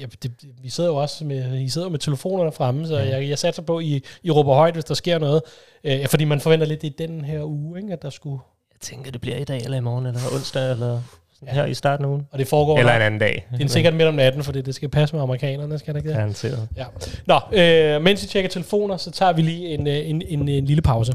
ja, 0.00 0.06
det, 0.22 0.32
vi 0.62 0.68
sidder 0.68 0.90
jo 0.90 0.96
også 0.96 1.24
med, 1.24 1.60
I 1.60 1.68
sidder 1.68 1.88
med 1.88 1.98
telefonerne 1.98 2.52
fremme, 2.52 2.86
så 2.86 2.96
ja. 2.96 3.08
jeg, 3.08 3.28
jeg 3.28 3.38
satser 3.38 3.62
på, 3.62 3.80
I, 3.80 4.02
I 4.22 4.30
råber 4.30 4.54
højt, 4.54 4.74
hvis 4.74 4.84
der 4.84 4.94
sker 4.94 5.18
noget. 5.18 5.42
Øh, 5.84 6.06
fordi 6.06 6.24
man 6.24 6.40
forventer 6.40 6.66
lidt 6.66 6.84
i 6.84 6.88
den 6.88 7.24
her 7.24 7.42
uge, 7.44 7.80
ikke, 7.80 7.92
at 7.92 8.02
der 8.02 8.10
skulle... 8.10 8.38
Jeg 8.72 8.80
tænker, 8.80 9.10
det 9.10 9.20
bliver 9.20 9.36
i 9.36 9.44
dag, 9.44 9.60
eller 9.64 9.76
i 9.76 9.80
morgen, 9.80 10.06
eller 10.06 10.20
onsdag, 10.34 10.70
eller 10.70 11.00
ja. 11.46 11.52
her 11.52 11.64
i 11.64 11.74
starten 11.74 12.04
af 12.04 12.08
ugen. 12.08 12.26
Og 12.32 12.38
det 12.38 12.46
foregår... 12.46 12.78
Eller 12.78 12.96
en 12.96 13.02
anden 13.02 13.20
dag. 13.20 13.46
Det 13.52 13.64
er 13.64 13.68
sikkert 13.68 13.94
midt 13.94 14.08
om 14.08 14.14
natten, 14.14 14.44
fordi 14.44 14.62
det 14.62 14.74
skal 14.74 14.88
passe 14.88 15.16
med 15.16 15.22
amerikanerne, 15.22 15.78
skal 15.78 15.94
det 15.94 16.00
ikke? 16.00 16.12
Garanteret. 16.12 16.68
Ja. 16.76 16.84
Nå, 17.26 17.40
øh, 17.52 18.02
mens 18.02 18.24
I 18.24 18.28
tjekker 18.28 18.50
telefoner, 18.50 18.96
så 18.96 19.10
tager 19.10 19.32
vi 19.32 19.42
lige 19.42 19.68
en, 19.68 19.86
en, 19.86 20.22
en, 20.22 20.22
en, 20.22 20.48
en 20.48 20.64
lille 20.64 20.82
pause. 20.82 21.12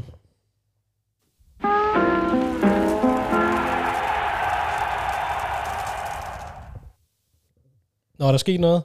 Nå, 8.18 8.26
er 8.26 8.30
der 8.30 8.38
sket 8.38 8.60
noget? 8.60 8.82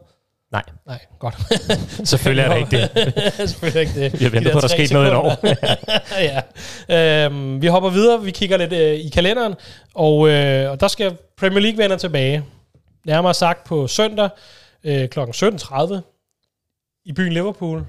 Nej. 0.52 0.64
Nej, 0.88 1.00
godt. 1.20 1.36
Selvfølgelig 2.10 2.44
er 2.44 2.48
der 2.48 2.56
ikke 2.56 2.72
det. 2.72 3.14
Selvfølgelig 3.50 3.82
ikke 3.82 4.12
det. 4.12 4.22
Har 4.22 4.30
ventet 4.30 4.52
på, 4.52 4.58
at 4.58 4.62
der 4.62 4.68
skete 4.68 4.94
noget 4.94 5.12
i 5.12 5.14
år. 5.14 5.38
ja. 6.90 7.26
Øhm, 7.26 7.62
vi 7.62 7.68
hopper 7.68 7.90
videre. 7.90 8.24
Vi 8.24 8.32
kigger 8.32 8.58
lidt 8.58 8.74
øh, 8.74 8.94
i 8.94 9.10
kalenderen. 9.10 9.56
Og, 9.94 10.30
øh, 10.30 10.72
og 10.72 10.80
der 10.80 10.88
skal 10.88 11.18
Premier 11.38 11.60
League 11.60 11.78
vende 11.78 11.98
tilbage. 11.98 12.44
Nærmere 13.06 13.34
sagt 13.34 13.64
på 13.64 13.88
søndag 13.88 14.30
øh, 14.84 15.10
kl. 15.10 15.20
17.30 15.20 15.96
i 17.06 17.14
byen 17.14 17.34
Liverpool. 17.34 17.86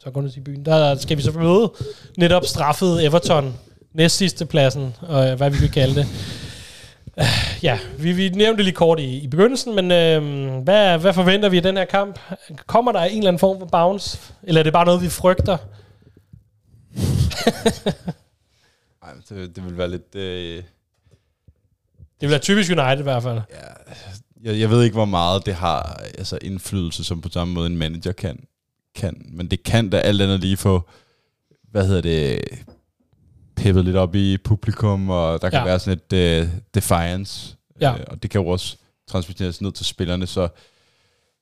Så 0.00 0.10
går 0.10 0.24
i 0.36 0.40
byen. 0.40 0.64
Der 0.64 0.96
skal 0.96 1.16
vi 1.16 1.22
så 1.22 1.32
møde 1.32 1.72
netop 2.16 2.44
straffet 2.44 3.04
Everton. 3.04 3.54
Næst 3.94 4.16
sidste 4.16 4.46
pladsen, 4.46 4.96
og 5.00 5.34
hvad 5.34 5.50
vi 5.50 5.58
kan 5.58 5.68
kalde 5.68 5.94
det. 5.94 6.06
Ja, 7.62 7.78
vi, 7.98 8.12
vi 8.12 8.28
nævnte 8.28 8.62
lige 8.62 8.74
kort 8.74 9.00
i, 9.00 9.18
i 9.18 9.26
begyndelsen, 9.26 9.74
men 9.74 9.90
øh, 9.90 10.62
hvad, 10.62 10.98
hvad 10.98 11.12
forventer 11.12 11.48
vi 11.48 11.56
af 11.56 11.62
den 11.62 11.76
her 11.76 11.84
kamp? 11.84 12.18
Kommer 12.66 12.92
der 12.92 13.00
en 13.00 13.16
eller 13.16 13.28
anden 13.28 13.38
form 13.38 13.58
for 13.58 13.66
bounce, 13.66 14.18
eller 14.42 14.60
er 14.60 14.62
det 14.62 14.72
bare 14.72 14.86
noget, 14.86 15.02
vi 15.02 15.08
frygter? 15.08 15.56
Ej, 19.02 19.12
det, 19.28 19.56
det 19.56 19.64
vil 19.64 19.78
være 19.78 19.90
lidt... 19.90 20.14
Øh... 20.14 20.62
Det 22.20 22.26
vil 22.26 22.30
være 22.30 22.38
typisk 22.38 22.70
United 22.70 22.98
i 22.98 23.02
hvert 23.02 23.22
fald. 23.22 23.40
Ja, 23.50 23.94
jeg, 24.42 24.60
jeg 24.60 24.70
ved 24.70 24.82
ikke, 24.82 24.94
hvor 24.94 25.04
meget 25.04 25.46
det 25.46 25.54
har 25.54 26.02
altså 26.18 26.38
indflydelse, 26.42 27.04
som 27.04 27.20
på 27.20 27.28
samme 27.28 27.54
måde 27.54 27.66
en 27.66 27.76
manager 27.76 28.12
kan. 28.12 28.44
kan. 28.94 29.26
Men 29.28 29.48
det 29.48 29.62
kan 29.62 29.90
da 29.90 29.98
alt 29.98 30.22
andet 30.22 30.40
lige 30.40 30.56
få, 30.56 30.88
hvad 31.70 31.86
hedder 31.86 32.00
det, 32.00 32.40
peppet 33.62 33.84
lidt 33.84 33.96
op 33.96 34.14
i 34.14 34.36
publikum, 34.36 35.10
og 35.10 35.42
der 35.42 35.50
kan 35.50 35.58
ja. 35.58 35.64
være 35.64 35.78
sådan 35.78 36.00
et 36.10 36.42
uh, 36.42 36.48
defiance, 36.74 37.56
ja. 37.80 37.94
uh, 37.94 38.00
og 38.06 38.22
det 38.22 38.30
kan 38.30 38.40
jo 38.40 38.48
også 38.48 38.76
transmitteres 39.08 39.60
ned 39.60 39.72
til 39.72 39.86
spillerne, 39.86 40.26
så 40.26 40.48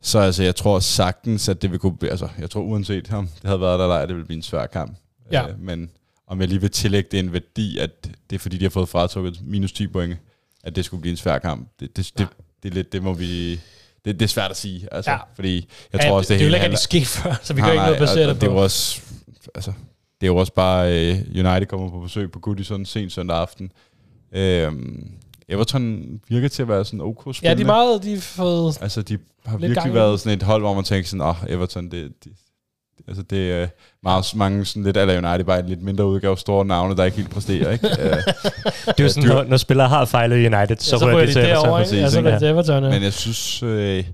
så 0.02 0.18
altså, 0.18 0.42
jeg 0.42 0.56
tror 0.56 0.78
sagtens, 0.78 1.48
at 1.48 1.62
det 1.62 1.70
vil 1.70 1.78
kunne... 1.78 1.96
Altså, 2.02 2.28
jeg 2.38 2.50
tror 2.50 2.60
uanset 2.60 3.12
om 3.12 3.26
det 3.26 3.44
havde 3.44 3.60
været 3.60 3.78
der 3.78 3.84
eller 3.84 4.06
det 4.06 4.16
vil 4.16 4.24
blive 4.24 4.36
en 4.36 4.42
svær 4.42 4.66
kamp. 4.66 4.96
Ja. 5.32 5.48
Uh, 5.48 5.60
men 5.60 5.90
om 6.26 6.40
jeg 6.40 6.48
lige 6.48 6.60
vil 6.60 6.70
tillægge 6.70 7.08
det 7.12 7.18
en 7.18 7.32
værdi, 7.32 7.78
at 7.78 8.08
det 8.30 8.36
er 8.36 8.40
fordi, 8.40 8.58
de 8.58 8.64
har 8.64 8.70
fået 8.70 8.88
fratrukket 8.88 9.40
minus 9.42 9.72
10 9.72 9.86
point, 9.86 10.16
at 10.64 10.76
det 10.76 10.84
skulle 10.84 11.00
blive 11.00 11.10
en 11.10 11.16
svær 11.16 11.38
kamp. 11.38 11.68
Det, 11.80 11.96
det, 11.96 12.12
ja. 12.18 12.24
det, 12.24 12.32
det, 12.62 12.70
er 12.70 12.74
lidt, 12.74 12.92
det 12.92 13.02
må 13.02 13.12
vi... 13.12 13.60
Det, 14.04 14.20
det 14.20 14.22
er 14.22 14.28
svært 14.28 14.50
at 14.50 14.56
sige, 14.56 14.88
altså, 14.92 15.10
ja. 15.10 15.18
fordi 15.34 15.68
jeg 15.92 16.00
tror 16.00 16.08
ja, 16.08 16.14
også, 16.14 16.34
det, 16.34 16.40
det, 16.40 16.52
det 16.52 16.54
er 16.54 16.58
jo 16.58 16.64
ikke, 16.64 16.64
at 16.64 16.70
det 16.70 16.78
sker 16.78 17.04
før, 17.04 17.34
så 17.42 17.54
vi 17.54 17.60
kan 17.60 17.70
ikke 17.70 17.84
noget 17.84 17.98
basere 17.98 18.28
det 18.28 18.38
på. 18.38 18.46
Det 18.46 18.52
er 18.52 18.56
også, 18.56 19.00
altså, 19.54 19.72
det 20.20 20.26
er 20.26 20.30
jo 20.30 20.36
også 20.36 20.52
bare, 20.52 20.88
uh, 20.88 21.18
United 21.46 21.66
kommer 21.66 21.90
på 21.90 22.00
besøg 22.00 22.32
på 22.32 22.38
Goodison 22.38 22.84
sent 22.84 23.12
søndag 23.12 23.36
aften. 23.36 23.72
Uh, 24.32 24.72
Everton 25.48 26.04
virker 26.28 26.48
til 26.48 26.62
at 26.62 26.68
være 26.68 26.84
sådan 26.84 27.00
ok 27.00 27.22
spændende. 27.22 27.48
Ja, 27.48 27.54
de 27.54 27.62
er 27.62 27.66
meget, 27.66 28.02
de 28.02 28.14
har 28.14 28.20
fået 28.20 28.78
Altså, 28.82 29.02
de 29.02 29.18
har 29.46 29.56
virkelig 29.56 29.94
været 29.94 30.20
sådan 30.20 30.38
et 30.38 30.42
hold, 30.42 30.62
hvor 30.62 30.74
man 30.74 30.84
tænker 30.84 31.08
sådan, 31.08 31.20
åh, 31.20 31.42
oh, 31.42 31.50
Everton, 31.50 31.90
det, 31.90 32.12
det, 32.24 32.32
altså 33.08 33.22
det 33.22 33.52
er 33.52 33.66
meget 34.02 34.32
mange 34.34 34.64
sådan 34.64 34.82
lidt 34.82 34.96
eller 34.96 35.30
United, 35.30 35.44
bare 35.44 35.60
en 35.60 35.66
lidt 35.66 35.82
mindre 35.82 36.06
udgave, 36.06 36.38
store 36.38 36.64
navne, 36.64 36.96
der 36.96 37.04
ikke 37.04 37.16
helt 37.16 37.30
præsterer, 37.30 37.72
ikke? 37.72 37.86
uh, 37.86 37.92
det 38.86 39.00
er 39.00 39.02
jo 39.04 39.08
sådan, 39.08 39.28
når, 39.28 39.44
når 39.44 39.56
spillere 39.56 39.88
har 39.88 40.04
fejlet 40.04 40.36
United, 40.36 40.76
så, 40.76 40.96
ja, 40.96 40.98
så 40.98 41.06
rører 41.06 41.26
de 41.26 41.32
til 41.32 41.42
Everton. 41.42 41.70
Præcis, 41.70 41.98
ja, 41.98 42.10
så 42.10 42.20
rører 42.20 42.32
de 42.32 42.38
til 42.38 42.48
Everton, 42.48 42.84
ja. 42.84 42.90
Men 42.90 43.02
jeg 43.02 43.12
synes, 43.12 43.62
øh, 43.62 44.04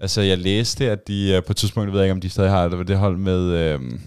altså 0.00 0.20
jeg 0.20 0.38
læste, 0.38 0.90
at 0.90 1.08
de 1.08 1.42
på 1.46 1.52
et 1.52 1.56
tidspunkt, 1.56 1.88
jeg 1.88 1.94
ved 1.94 2.02
ikke, 2.02 2.12
om 2.12 2.20
de 2.20 2.30
stadig 2.30 2.50
har 2.50 2.68
det, 2.68 2.88
det 2.88 2.96
hold 2.98 3.16
med, 3.16 3.40
øh, 3.40 3.80
Øh, 3.80 3.98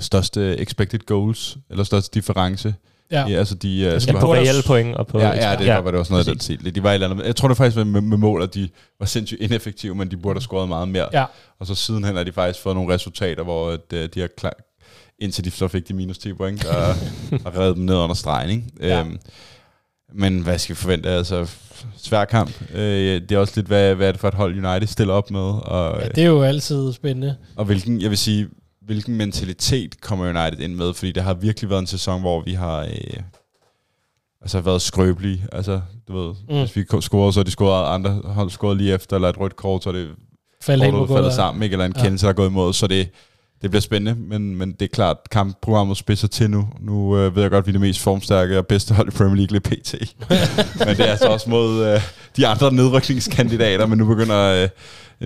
største 0.00 0.60
expected 0.60 0.98
goals, 1.06 1.58
eller 1.70 1.84
største 1.84 2.14
difference. 2.14 2.74
Ja. 3.10 3.26
ja 3.28 3.38
altså 3.38 3.54
de, 3.54 3.84
uh, 3.86 3.92
altså 3.92 4.12
på 4.20 4.34
reelle 4.34 4.62
point 4.66 4.96
og 4.96 5.06
på... 5.06 5.18
Ja, 5.18 5.50
ja, 5.50 5.56
det 5.56 5.66
ja. 5.66 5.78
var 5.78 5.90
det 5.90 6.00
også 6.00 6.12
noget 6.12 6.28
af 6.28 6.34
den 6.34 6.40
stil. 6.40 6.74
De 6.74 6.82
var 6.82 6.90
et 6.90 6.94
eller 6.94 7.10
andet, 7.10 7.26
jeg 7.26 7.36
tror 7.36 7.48
det 7.48 7.56
faktisk 7.56 7.76
var 7.76 7.84
med, 7.84 8.00
med 8.00 8.16
mål, 8.16 8.42
at 8.42 8.54
de 8.54 8.68
var 8.98 9.06
sindssygt 9.06 9.40
ineffektive, 9.40 9.94
men 9.94 10.10
de 10.10 10.16
burde 10.16 10.36
have 10.36 10.42
scoret 10.42 10.68
meget 10.68 10.88
mere. 10.88 11.08
Ja. 11.12 11.24
Og 11.60 11.66
så 11.66 11.74
sidenhen 11.74 12.16
har 12.16 12.24
de 12.24 12.32
faktisk 12.32 12.62
fået 12.62 12.76
nogle 12.76 12.94
resultater, 12.94 13.42
hvor 13.42 13.70
at, 13.70 13.80
uh, 13.92 13.98
de 14.14 14.20
har 14.20 14.28
klar, 14.38 14.54
indtil 15.18 15.44
de 15.44 15.50
så 15.50 15.68
fik 15.68 15.88
de 15.88 15.94
minus 15.94 16.18
10 16.18 16.32
point, 16.32 16.64
og 16.64 16.94
har 17.44 17.58
reddet 17.58 17.76
dem 17.76 17.84
ned 17.84 17.96
under 17.96 18.14
stregen. 18.14 18.50
Ikke? 18.50 18.64
Ja. 18.80 19.00
Øhm, 19.00 19.18
men 20.14 20.40
hvad 20.40 20.58
skal 20.58 20.76
vi 20.76 20.78
forvente? 20.80 21.08
Altså, 21.08 21.50
svær 21.96 22.24
kamp. 22.24 22.62
Øh, 22.74 23.20
det 23.20 23.32
er 23.32 23.38
også 23.38 23.52
lidt, 23.56 23.66
hvad, 23.66 23.94
hvad 23.94 24.08
er 24.08 24.12
det 24.12 24.20
for 24.20 24.28
et 24.28 24.34
hold 24.34 24.66
United 24.66 24.86
stiller 24.86 25.14
op 25.14 25.30
med? 25.30 25.40
Og, 25.40 26.00
ja, 26.00 26.08
det 26.08 26.18
er 26.18 26.28
jo 26.28 26.42
altid 26.42 26.92
spændende. 26.92 27.36
Og 27.56 27.64
hvilken, 27.64 28.00
jeg 28.00 28.10
vil 28.10 28.18
sige, 28.18 28.48
hvilken 28.86 29.16
mentalitet 29.16 30.00
kommer 30.00 30.24
United 30.24 30.60
ind 30.60 30.74
med, 30.74 30.94
fordi 30.94 31.12
det 31.12 31.22
har 31.22 31.34
virkelig 31.34 31.70
været 31.70 31.80
en 31.80 31.86
sæson, 31.86 32.20
hvor 32.20 32.40
vi 32.40 32.52
har 32.52 32.80
øh, 32.80 33.22
altså 34.40 34.60
været 34.60 34.82
skrøbelige. 34.82 35.46
Altså, 35.52 35.80
du 36.08 36.18
ved, 36.18 36.34
mm. 36.48 36.58
hvis 36.58 36.76
vi 36.76 36.84
scorede, 37.00 37.32
så 37.32 37.40
er 37.40 37.44
de 37.44 37.50
scoret 37.50 37.94
andre 37.94 38.10
hold 38.10 38.50
scoret 38.50 38.76
lige 38.76 38.94
efter, 38.94 39.16
eller 39.16 39.28
et 39.28 39.40
rødt 39.40 39.56
kort, 39.56 39.82
så 39.82 39.88
er 39.88 39.92
det 39.92 40.08
faldet, 40.62 41.08
faldet 41.08 41.32
sammen, 41.32 41.62
ikke? 41.62 41.74
eller 41.74 41.86
en 41.86 41.92
ja. 41.96 42.02
kendelse, 42.02 42.26
der 42.26 42.30
er 42.30 42.36
gået 42.36 42.48
imod, 42.48 42.72
så 42.72 42.86
det, 42.86 43.08
det 43.62 43.70
bliver 43.70 43.80
spændende, 43.80 44.20
men, 44.20 44.56
men 44.56 44.72
det 44.72 44.82
er 44.82 44.88
klart, 44.94 45.16
kampprogrammet 45.30 45.96
spidser 45.96 46.28
til 46.28 46.50
nu. 46.50 46.68
Nu 46.80 47.18
øh, 47.18 47.36
ved 47.36 47.42
jeg 47.42 47.50
godt, 47.50 47.62
at 47.62 47.66
vi 47.66 47.70
er 47.70 47.72
det 47.72 47.80
mest 47.80 48.00
formstærke 48.00 48.58
og 48.58 48.66
bedste 48.66 48.94
hold 48.94 49.08
i 49.08 49.10
Premier 49.10 49.36
League 49.36 49.52
lige 49.52 49.60
pt. 49.60 49.94
men 50.86 50.96
det 50.96 51.00
er 51.00 51.10
altså 51.10 51.28
også 51.28 51.50
mod 51.50 51.86
øh, 51.86 52.00
de 52.36 52.46
andre 52.46 52.72
nedrykningskandidater, 52.72 53.86
men 53.86 53.98
nu 53.98 54.06
begynder 54.06 54.62
øh, 54.62 54.68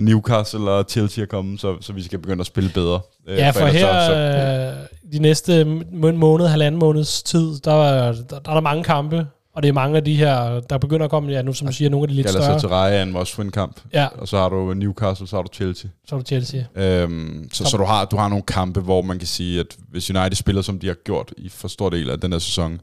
Newcastle 0.03 0.71
og 0.71 0.85
Chelsea 0.89 1.21
at 1.21 1.29
komme, 1.29 1.59
så, 1.59 1.77
så 1.81 1.93
vi 1.93 2.03
skal 2.03 2.19
begynde 2.19 2.41
at 2.41 2.47
spille 2.47 2.69
bedre. 2.73 2.99
Øh, 3.27 3.37
ja, 3.37 3.49
for, 3.49 3.59
for 3.59 3.67
her 3.67 4.01
så, 4.01 4.05
så. 4.05 4.13
Øh, 4.13 5.13
de 5.13 5.19
næste 5.19 5.65
måned, 6.13 6.47
halvanden 6.47 6.79
måneds 6.79 7.23
tid, 7.23 7.59
der, 7.59 8.11
der, 8.11 8.39
der 8.39 8.49
er 8.49 8.53
der 8.53 8.61
mange 8.61 8.83
kampe, 8.83 9.27
og 9.57 9.63
det 9.63 9.69
er 9.69 9.73
mange 9.73 9.97
af 9.97 10.03
de 10.03 10.15
her, 10.15 10.59
der 10.59 10.77
begynder 10.77 11.03
at 11.03 11.09
komme, 11.09 11.31
ja, 11.31 11.41
nu 11.41 11.53
som 11.53 11.67
du 11.67 11.73
siger, 11.73 11.89
nogle 11.89 12.03
af 12.03 12.07
de 12.07 12.13
lidt 12.13 12.29
større. 12.29 12.59
til 12.59 12.69
Raja 12.69 13.03
en 13.03 13.11
must 13.11 13.39
win 13.39 13.51
kamp. 13.51 13.79
Ja. 13.93 14.07
Og 14.17 14.27
så 14.27 14.37
har 14.37 14.49
du 14.49 14.73
Newcastle, 14.73 15.27
så 15.27 15.35
har 15.35 15.43
du 15.43 15.49
Chelsea. 15.53 15.89
Så 16.07 16.15
har 16.15 16.19
du 16.19 16.25
Chelsea. 16.25 16.63
Øhm, 16.75 17.49
så, 17.53 17.65
så 17.65 17.77
du, 17.77 17.83
har, 17.83 18.05
du 18.05 18.17
har 18.17 18.27
nogle 18.27 18.43
kampe, 18.43 18.79
hvor 18.79 19.01
man 19.01 19.17
kan 19.19 19.27
sige, 19.27 19.59
at 19.59 19.77
hvis 19.91 20.09
United 20.09 20.35
spiller, 20.35 20.61
som 20.61 20.79
de 20.79 20.87
har 20.87 20.95
gjort 21.05 21.33
i 21.37 21.49
for 21.49 21.67
stor 21.67 21.89
del 21.89 22.09
af 22.09 22.19
den 22.19 22.31
her 22.31 22.39
sæson, 22.39 22.81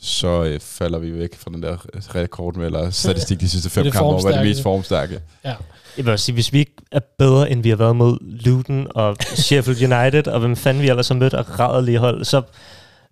så 0.00 0.44
øh, 0.44 0.60
falder 0.60 0.98
vi 0.98 1.18
væk 1.18 1.36
fra 1.36 1.50
den 1.50 1.62
der 1.62 1.76
rekord 2.14 2.56
med, 2.56 2.66
eller 2.66 2.90
statistik 2.90 3.40
de 3.40 3.48
sidste 3.48 3.70
fem 3.74 3.86
er 3.86 3.90
kampe, 3.90 4.20
hvor 4.20 4.30
er 4.30 4.36
det 4.36 4.46
mest 4.46 4.62
formstærke. 4.62 5.20
Ja. 5.44 5.54
Jeg 5.96 6.04
vil 6.04 6.12
også 6.12 6.24
sige, 6.24 6.34
hvis 6.34 6.52
vi 6.52 6.58
ikke 6.58 6.74
er 6.92 7.00
bedre, 7.18 7.50
end 7.50 7.62
vi 7.62 7.68
har 7.68 7.76
været 7.76 7.96
mod 7.96 8.18
Luton 8.20 8.86
og 8.94 9.16
Sheffield 9.20 9.92
United, 9.92 10.26
og 10.28 10.40
hvem 10.40 10.56
fanden 10.56 10.82
vi 10.82 10.88
ellers 10.88 11.08
har 11.08 11.14
mødt 11.14 11.34
og 11.34 11.60
rædderlige 11.60 11.98
hold, 11.98 12.24
så, 12.24 12.42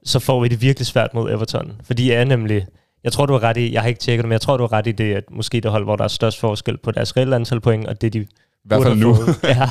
så 0.05 0.19
får 0.19 0.41
vi 0.41 0.49
det 0.49 0.63
virkelig 0.63 0.87
svært 0.87 1.15
mod 1.15 1.31
Everton. 1.33 1.73
For 1.85 1.95
de 1.95 2.13
er 2.15 2.25
nemlig, 2.25 2.67
jeg 3.05 3.13
tror 3.13 3.27
du 3.27 3.33
har 3.33 3.43
ret 3.43 3.57
i, 3.57 3.73
jeg 3.73 3.81
har 3.83 3.89
ikke 3.89 4.01
tjekket 4.01 4.23
det, 4.23 4.29
men 4.29 4.33
jeg 4.33 4.41
tror 4.41 4.57
du 4.57 4.63
har 4.63 4.73
ret 4.73 4.87
i 4.87 4.93
det, 4.93 5.15
at 5.15 5.25
måske 5.31 5.61
det 5.61 5.71
hold, 5.71 5.85
hvor 5.85 5.97
der 5.97 6.05
er 6.05 6.09
størst 6.09 6.41
forskel 6.41 6.79
på 6.79 6.91
deres 6.91 7.17
reelle 7.17 7.37
antal 7.37 7.61
point, 7.61 7.87
og 7.87 8.01
det 8.01 8.13
de 8.13 8.19
I 8.19 8.27
hvert 8.65 8.83
fald 8.83 8.97
nu. 8.97 9.15
fået. 9.15 9.37
Ja. 9.45 9.69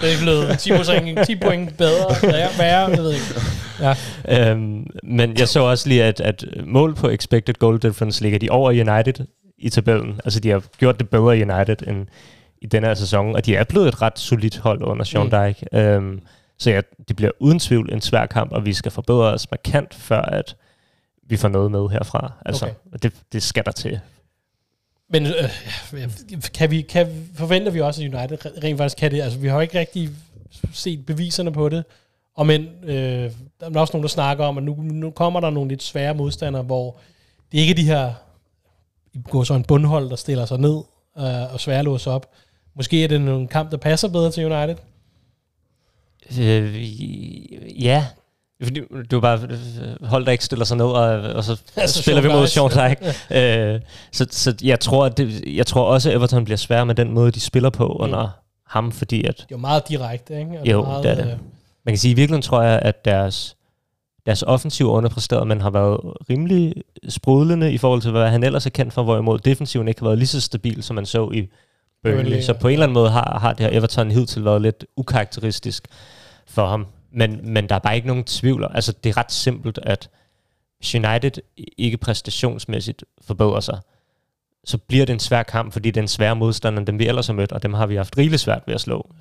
Det 0.00 0.12
er 0.12 0.22
blevet 0.22 0.58
10 0.58 0.70
point, 0.70 1.26
10 1.26 1.36
point 1.36 1.76
bedre, 1.76 2.14
værre, 2.58 2.88
jeg 2.90 2.98
ved 2.98 3.12
ikke. 3.12 3.24
Ja. 4.28 4.50
øhm, 4.50 4.86
men 5.02 5.38
jeg 5.38 5.48
så 5.48 5.60
også 5.60 5.88
lige, 5.88 6.04
at, 6.04 6.20
at 6.20 6.44
mål 6.66 6.94
på 6.94 7.08
expected 7.08 7.54
goal 7.54 7.78
difference 7.78 8.22
ligger 8.22 8.38
de 8.38 8.50
over 8.50 8.70
United 8.70 9.24
i 9.58 9.68
tabellen. 9.68 10.20
Altså 10.24 10.40
de 10.40 10.50
har 10.50 10.62
gjort 10.78 10.98
det 10.98 11.08
bedre 11.08 11.38
i 11.38 11.42
United 11.42 11.76
end 11.88 12.06
i 12.62 12.66
denne 12.66 12.86
her 12.86 12.94
sæson, 12.94 13.34
og 13.36 13.46
de 13.46 13.56
er 13.56 13.64
blevet 13.64 13.88
et 13.88 14.02
ret 14.02 14.18
solidt 14.18 14.58
hold 14.58 14.82
under 14.82 15.04
Sean 15.04 15.24
Mm. 15.24 15.30
Dyke. 15.30 15.66
Øhm, 15.78 16.20
så 16.62 16.70
ja, 16.70 16.80
det 17.08 17.16
bliver 17.16 17.30
uden 17.40 17.58
tvivl 17.58 17.92
en 17.92 18.00
svær 18.00 18.26
kamp, 18.26 18.52
og 18.52 18.66
vi 18.66 18.72
skal 18.72 18.92
forbedre 18.92 19.24
os 19.24 19.50
markant, 19.50 19.94
før 19.94 20.22
at 20.22 20.56
vi 21.22 21.36
får 21.36 21.48
noget 21.48 21.70
med 21.70 21.88
herfra. 21.88 22.32
Altså, 22.46 22.66
Okay. 22.66 22.98
det, 23.02 23.12
det 23.32 23.42
skal 23.42 23.64
der 23.64 23.70
til. 23.70 24.00
Men 25.10 25.26
øh, 25.26 26.10
kan 26.54 26.70
vi, 26.70 26.82
kan, 26.82 27.28
forventer 27.34 27.72
vi 27.72 27.80
også, 27.80 28.02
at 28.02 28.14
United 28.14 28.62
rent 28.64 28.78
faktisk 28.78 28.96
kan 28.98 29.10
det? 29.10 29.22
Altså, 29.22 29.38
vi 29.38 29.48
har 29.48 29.54
jo 29.54 29.60
ikke 29.60 29.78
rigtig 29.78 30.10
set 30.72 31.06
beviserne 31.06 31.52
på 31.52 31.68
det. 31.68 31.84
Og 32.34 32.46
men, 32.46 32.68
øh, 32.82 33.30
der 33.60 33.70
er 33.74 33.80
også 33.80 33.92
nogen, 33.92 34.02
der 34.02 34.08
snakker 34.08 34.44
om, 34.44 34.58
at 34.58 34.64
nu, 34.64 34.74
nu 34.74 35.10
kommer 35.10 35.40
der 35.40 35.50
nogle 35.50 35.68
lidt 35.68 35.82
svære 35.82 36.14
modstandere, 36.14 36.62
hvor 36.62 36.96
det 37.52 37.58
ikke 37.58 37.70
er 37.70 37.74
de 37.74 37.84
her 37.84 38.12
går 39.30 39.44
så 39.44 39.54
en 39.54 39.64
bundhold, 39.64 40.10
der 40.10 40.16
stiller 40.16 40.44
sig 40.44 40.58
ned 40.58 40.82
øh, 41.18 41.52
og 41.54 41.60
svære 41.60 41.82
låser 41.82 42.10
op. 42.10 42.30
Måske 42.74 43.04
er 43.04 43.08
det 43.08 43.16
en 43.16 43.48
kamp, 43.48 43.70
der 43.70 43.76
passer 43.76 44.08
bedre 44.08 44.30
til 44.30 44.52
United. 44.52 44.76
Øh, 46.40 47.84
ja. 47.84 48.06
Var 49.10 49.20
bare 49.20 49.38
øh, 49.42 50.06
hold, 50.06 50.24
der 50.26 50.32
ikke 50.32 50.44
stiller 50.44 50.64
sig 50.64 50.76
ned, 50.76 50.84
og, 50.86 51.20
og 51.20 51.44
så 51.44 51.52
Altså, 51.56 51.72
altså, 51.76 52.02
spiller 52.02 52.22
vi 52.22 52.28
mod. 52.28 52.46
Sean 52.46 52.68
Dyche. 52.70 53.74
øh, 53.74 53.80
så, 54.12 54.26
så 54.30 54.54
jeg 54.62 54.80
tror, 54.80 55.04
at 55.06 55.16
det, 55.16 55.42
jeg 55.56 55.66
tror 55.66 55.84
også, 55.84 56.10
at 56.10 56.16
Everton 56.16 56.44
bliver 56.44 56.56
svær 56.58 56.84
med 56.84 56.94
den 56.94 57.12
måde, 57.12 57.30
de 57.30 57.40
spiller 57.40 57.70
på 57.70 57.86
Mm. 57.86 58.04
under 58.04 58.28
ham, 58.66 58.92
fordi 58.92 59.24
at, 59.24 59.34
Det 59.36 59.42
er 59.42 59.46
jo 59.50 59.56
meget 59.56 59.88
direkte, 59.88 60.38
ikke? 60.38 60.60
Og 60.60 60.66
Jo, 60.66 60.82
meget, 60.84 61.04
det 61.04 61.10
er 61.10 61.14
det. 61.14 61.22
øh, 61.24 61.36
man 61.84 61.92
kan 61.92 61.98
sige, 61.98 62.12
i 62.12 62.14
virkeligheden 62.14 62.42
tror 62.42 62.62
jeg, 62.62 62.78
at 62.82 63.04
deres, 63.04 63.56
deres 64.26 64.42
offensiv 64.42 64.86
underpræsteret, 64.90 65.46
men 65.46 65.60
har 65.60 65.70
været 65.70 66.00
rimelig 66.30 66.74
sprudlende 67.08 67.72
i 67.72 67.78
forhold 67.78 68.02
til, 68.02 68.10
hvad 68.10 68.28
han 68.30 68.42
ellers 68.44 68.66
er 68.66 68.70
kendt 68.70 68.92
for, 68.92 69.02
hvorimod 69.02 69.38
defensiven 69.38 69.88
ikke 69.88 70.00
har 70.00 70.06
været 70.08 70.18
lige 70.18 70.28
så 70.28 70.40
stabil, 70.40 70.82
som 70.82 70.96
man 70.96 71.06
så 71.06 71.30
i 71.34 71.48
Burnley. 72.02 72.22
Burnley, 72.22 72.40
Så 72.40 72.54
på 72.54 72.68
en 72.68 72.72
eller 72.72 72.86
anden 72.86 72.94
måde 72.94 73.10
har, 73.10 73.38
har 73.38 73.52
det 73.52 73.66
her 73.66 73.78
Everton 73.78 74.10
hidtil 74.10 74.44
været 74.44 74.62
lidt 74.62 74.86
ukarakteristisk 74.96 75.86
for 76.46 76.66
ham. 76.66 76.86
Men, 77.10 77.52
men 77.52 77.68
der 77.68 77.74
er 77.74 77.78
bare 77.78 77.96
ikke 77.96 78.08
nogen 78.08 78.24
tvivl. 78.24 78.66
Altså, 78.74 78.92
det 79.04 79.10
er 79.10 79.16
ret 79.16 79.32
simpelt, 79.32 79.78
at 79.82 80.10
hvis 80.78 80.94
United 80.94 81.30
ikke 81.78 81.96
præstationsmæssigt 81.96 83.04
forbedrer 83.22 83.60
sig, 83.60 83.78
så 84.64 84.78
bliver 84.78 85.06
det 85.06 85.12
en 85.12 85.18
svær 85.18 85.42
kamp, 85.42 85.72
fordi 85.72 85.90
det 85.90 85.96
er 85.96 86.02
en 86.02 86.08
svær 86.08 86.34
modstander, 86.34 86.78
end 86.78 86.86
dem 86.86 86.98
vi 86.98 87.06
ellers 87.08 87.26
har 87.26 87.34
mødt, 87.34 87.52
og 87.52 87.62
dem 87.62 87.74
har 87.74 87.86
vi 87.86 87.96
haft 87.96 88.18
rigeligt 88.18 88.42
svært 88.42 88.62
ved 88.66 88.74
at 88.74 88.80
slå. 88.80 89.14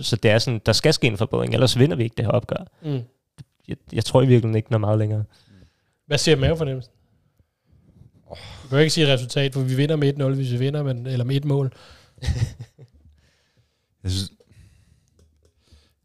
Så 0.00 0.16
det 0.16 0.30
er 0.30 0.38
sådan, 0.38 0.60
der 0.66 0.72
skal 0.72 0.94
ske 0.94 1.06
en 1.06 1.16
forbedring, 1.16 1.54
ellers 1.54 1.78
vinder 1.78 1.96
vi 1.96 2.02
ikke 2.02 2.14
det 2.16 2.24
her 2.24 2.32
opgør. 2.32 2.66
mm. 2.82 3.00
Jeg, 3.68 3.76
jeg 3.92 4.04
tror 4.04 4.22
i 4.22 4.26
virkeligheden 4.26 4.56
ikke, 4.56 4.66
den 4.66 4.74
er 4.74 4.78
meget 4.78 4.98
længere. 4.98 5.24
Hvad 6.06 6.18
siger 6.18 6.36
mavefornemmelsen? 6.36 6.92
Du 8.62 8.68
kan 8.68 8.78
jo 8.78 8.82
ikke 8.82 8.90
sige 8.90 9.12
resultat, 9.12 9.54
for 9.54 9.60
vi 9.60 9.74
vinder 9.74 9.96
med 9.96 10.12
1-0, 10.20 10.34
hvis 10.34 10.52
vi 10.52 10.56
vinder, 10.56 10.82
men, 10.82 11.06
eller 11.06 11.24
med 11.24 11.36
et 11.36 11.44
mål. 11.44 11.72
Jeg 14.04 14.10
synes, 14.10 14.28
det 14.28 14.36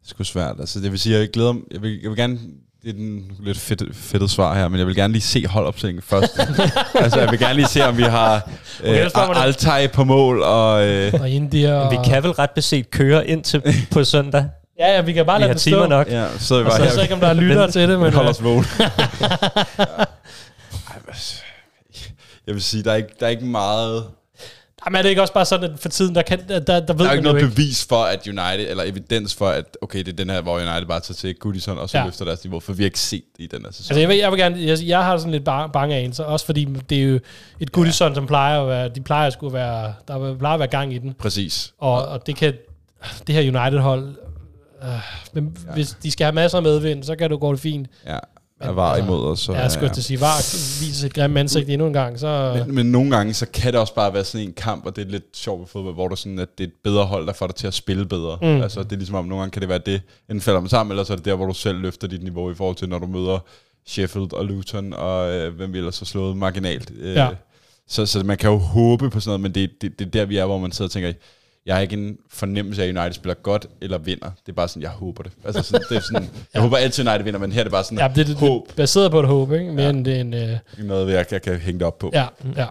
er 0.03 0.10
sgu 0.10 0.23
svært. 0.23 0.56
Altså, 0.60 0.80
det 0.80 0.91
vil 0.91 0.99
sige, 0.99 1.19
jeg 1.19 1.30
glæder 1.30 1.52
mig, 1.52 1.64
jeg 1.72 1.81
vil, 1.81 1.99
jeg 2.02 2.10
vil 2.10 2.18
gerne, 2.18 2.39
det 2.84 2.89
er 2.89 2.94
den 2.94 3.31
lidt 3.39 3.57
fedt, 3.57 3.95
fedtet 3.95 4.31
svar 4.31 4.56
her, 4.56 4.68
men 4.68 4.80
jeg 4.80 4.88
vil 4.88 4.95
gerne 4.95 5.14
lige 5.14 5.22
se 5.22 5.48
holdopstillingen 5.48 6.02
først. 6.02 6.39
altså, 7.03 7.19
jeg 7.19 7.31
vil 7.31 7.39
gerne 7.39 7.53
lige 7.53 7.68
se, 7.68 7.84
om 7.85 7.98
vi 7.98 8.03
har 8.03 8.49
Okay, 8.80 9.06
øh. 9.06 9.44
Altai 9.44 9.88
på 9.88 10.03
mål, 10.03 10.44
og 10.44 10.88
øh, 10.88 11.14
Og 11.14 11.30
India 11.30 11.73
og... 11.73 11.91
Vi 11.91 11.98
kan 12.06 12.23
vel 12.23 12.31
ret 12.31 12.52
beset 12.52 12.91
køre 12.91 13.27
ind 13.27 13.44
til 13.44 13.61
på 13.91 14.03
søndag. 14.03 14.45
Ja, 14.80 14.95
ja, 14.95 15.02
vi 15.02 15.14
kan 15.14 15.26
bare 15.26 15.38
Vi 15.38 15.41
lade 15.41 15.49
har 15.49 15.53
det 15.53 15.61
timer 15.61 15.77
stå. 15.80 15.88
nok. 15.88 16.07
ja, 16.07 16.38
så 16.38 16.56
er 16.56 16.60
vi 16.60 16.65
Og 16.65 16.69
bare 16.72 16.77
så, 16.80 16.84
her. 16.84 16.91
så 16.91 17.02
ikke, 17.02 17.14
om 17.14 17.19
der 17.19 17.27
er 17.27 17.34
lyttere 17.34 17.72
til 17.72 17.89
det, 17.89 17.99
men... 17.99 18.14
Hold 18.14 18.26
øh, 18.26 18.30
os 18.30 18.44
vågen. 18.44 18.65
Ej, 18.80 18.89
hvad- 21.06 21.41
jeg 22.48 22.56
vil 22.56 22.64
sige, 22.64 22.84
der 22.84 22.91
er 22.91 22.95
ikke, 22.95 23.10
der 23.19 23.26
er 23.26 23.30
ikke 23.30 23.45
meget... 23.45 24.03
Jamen, 24.88 24.97
er 24.97 25.01
det 25.01 25.09
ikke 25.09 25.22
også 25.22 25.34
bare 25.34 25.45
sådan, 25.45 25.72
at 25.73 25.80
for 25.80 25.89
tiden, 25.89 26.15
der, 26.15 26.22
kan, 26.22 26.39
der, 26.47 26.59
der, 26.59 26.80
der 26.80 26.93
ved 26.93 27.03
Der 27.05 27.09
er 27.09 27.14
ikke 27.14 27.23
noget 27.23 27.41
ikke. 27.41 27.49
bevis 27.55 27.85
for, 27.89 28.03
at 28.03 28.27
United, 28.27 28.69
eller 28.69 28.84
evidens 28.84 29.35
for, 29.35 29.47
at 29.49 29.77
okay, 29.81 29.99
det 29.99 30.07
er 30.07 30.11
den 30.15 30.30
her, 30.30 30.41
hvor 30.41 30.55
United 30.55 30.85
bare 30.85 30.99
tager 30.99 31.14
til 31.15 31.35
Goodison, 31.35 31.77
og 31.77 31.89
så 31.89 31.97
Ja. 31.97 32.01
ja. 32.01 32.07
løfter 32.07 32.26
deres 32.26 32.43
niveau, 32.43 32.59
for 32.59 32.73
vi 32.73 32.84
har 32.84 32.85
ikke 32.85 32.99
set 32.99 33.23
det 33.38 33.43
i 33.43 33.47
den 33.47 33.65
her 33.65 33.72
sæson. 33.72 33.91
Altså, 33.91 33.99
jeg, 33.99 34.09
vil, 34.09 34.18
jeg 34.18 34.31
vil 34.31 34.39
gerne, 34.39 34.57
jeg, 34.65 34.77
jeg 34.85 35.03
har 35.03 35.18
sådan 35.18 35.31
lidt 35.31 35.49
ba- 35.49 35.72
bange 35.72 35.95
anelser, 35.95 36.23
også 36.23 36.45
fordi 36.45 36.65
det 36.89 36.97
er 36.97 37.03
jo 37.03 37.19
et 37.59 37.72
Goodison, 37.72 38.15
som 38.15 38.27
plejer 38.27 38.61
at 38.61 38.68
være, 38.68 38.89
de 38.89 39.01
plejer 39.01 39.27
at 39.27 39.34
skulle 39.34 39.53
være, 39.53 39.93
der 40.07 40.35
plejer 40.38 40.53
at 40.53 40.59
være 40.59 40.69
gang 40.69 40.93
i 40.93 40.97
den, 40.97 41.14
Præcis. 41.19 41.73
og, 41.80 42.05
og 42.07 42.27
det 42.27 42.35
kan, 42.35 42.53
det 43.27 43.35
her 43.35 43.41
United-hold, 43.61 44.15
øh, 44.84 44.89
men 45.34 45.57
Ja. 45.68 45.73
hvis 45.73 45.89
de 46.03 46.11
skal 46.11 46.26
have 46.26 46.35
masser 46.35 46.57
af 46.57 46.64
medvind, 46.64 47.03
så 47.03 47.15
kan 47.15 47.31
det 47.31 47.39
gå 47.39 47.51
det 47.51 47.59
fint. 47.59 47.88
Ja, 48.05 48.18
Men 48.59 48.67
der 48.67 48.73
var 48.73 48.91
altså, 48.93 49.05
imod 49.11 49.25
os. 49.31 49.39
Så, 49.39 49.51
Ja, 49.53 49.59
jeg 49.61 49.71
skulle 49.71 49.93
til 49.93 50.01
at 50.01 50.05
sige, 50.05 50.21
var 50.21 50.38
viser 50.81 50.93
sit 51.01 51.13
grimme 51.13 51.39
ansigt 51.39 51.69
endnu 51.69 51.88
en 51.88 51.93
gang, 51.93 52.19
så... 52.19 52.61
Men, 52.65 52.75
men 52.75 52.85
nogle 52.85 53.11
gange, 53.15 53.34
så 53.34 53.45
kan 53.53 53.73
det 53.73 53.81
også 53.81 53.93
bare 53.95 54.13
være 54.13 54.23
sådan 54.23 54.47
en 54.47 54.53
kamp, 54.53 54.85
og 54.85 54.95
det 54.95 55.07
er 55.07 55.11
lidt 55.11 55.23
sjovt 55.38 55.59
ved 55.59 55.67
fodbold, 55.67 55.93
hvor 55.95 56.07
der 56.07 56.15
sådan, 56.15 56.39
at 56.39 56.57
det 56.57 56.63
er 56.63 56.67
et 56.67 56.73
bedre 56.84 57.05
hold, 57.05 57.27
der 57.27 57.34
får 57.34 57.47
dig 57.47 57.55
til 57.55 57.67
at 57.67 57.73
spille 57.73 58.05
bedre. 58.05 58.38
Mm. 58.41 58.61
Altså, 58.61 58.84
det 58.84 58.91
er 58.91 58.95
ligesom 58.95 59.15
om, 59.15 59.25
nogle 59.25 59.41
gange 59.41 59.51
kan 59.51 59.61
det 59.61 59.69
være 59.69 59.81
det, 59.85 60.01
enten 60.29 60.41
falder 60.41 60.59
man 60.59 60.69
sammen, 60.69 60.91
eller 60.91 61.03
så 61.03 61.13
er 61.13 61.17
det 61.17 61.25
der, 61.25 61.35
hvor 61.35 61.45
du 61.45 61.53
selv 61.53 61.77
løfter 61.79 62.07
dit 62.07 62.23
niveau 62.23 62.51
i 62.51 62.55
forhold 62.55 62.75
til, 62.75 62.89
når 62.89 62.99
du 62.99 63.07
møder 63.07 63.39
Sheffield 63.85 64.34
og 64.34 64.45
Luton, 64.45 64.93
og 64.93 65.31
øh, 65.34 65.55
hvem 65.55 65.73
vi 65.73 65.77
ellers 65.77 65.99
har 65.99 66.05
slået 66.05 66.38
marginalt. 66.38 66.91
Øh, 66.99 67.15
Ja. 67.15 67.29
så, 67.88 68.05
så 68.05 68.23
man 68.23 68.38
kan 68.38 68.49
jo 68.49 68.57
håbe 68.57 69.09
på 69.09 69.19
sådan 69.19 69.29
noget, 69.29 69.41
men 69.41 69.51
det, 69.51 69.81
det, 69.81 69.99
det 69.99 70.07
er 70.07 70.11
der, 70.11 70.25
vi 70.25 70.38
er, 70.38 70.45
hvor 70.45 70.57
man 70.57 70.71
sidder 70.71 70.88
og 70.88 70.91
tænker, 70.91 71.13
jeg 71.68 71.76
har 71.76 71.81
ikke 71.81 71.94
en 71.94 72.18
fornemmelse 72.30 72.84
af, 72.84 72.88
at 72.88 72.95
United 72.98 73.14
spiller 73.14 73.34
godt 73.34 73.65
eller 73.81 73.98
vinder. 73.98 74.30
Det 74.45 74.52
er 74.52 74.53
bare 74.56 74.68
sådan, 74.68 74.81
jeg 74.81 74.89
håber 74.89 75.23
det. 75.23 75.31
Altså 75.45 75.61
sådan, 75.64 75.81
det 75.89 75.98
er 75.98 76.02
sådan, 76.02 76.22
jeg 76.23 76.30
Ja. 76.56 76.60
håber 76.60 76.77
altid, 76.77 77.07
United 77.07 77.23
vinder, 77.23 77.39
men 77.39 77.52
her 77.52 77.60
er 77.60 77.64
det 77.64 77.72
bare 77.72 77.84
sådan, 77.84 77.98
Ja, 77.98 78.07
det, 78.07 78.15
det, 78.15 78.27
det 78.27 78.35
håb. 78.35 78.68
er 78.69 78.73
baseret 78.76 79.11
på 79.11 79.19
et 79.19 79.27
håb, 79.27 79.52
ikke? 79.52 79.72
Mere 79.72 79.84
Ja. 79.84 79.89
end 79.89 80.06
det 80.06 80.15
er 80.15 80.22
en... 80.22 80.34
Øh, 80.34 80.49
noget, 80.77 81.14
jeg, 81.14 81.26
jeg 81.31 81.41
kan 81.41 81.56
hænge 81.57 81.80
det 81.80 81.88
op 81.88 81.99
på. 81.99 82.11
ja, 82.14 82.26
ja. 82.57 82.65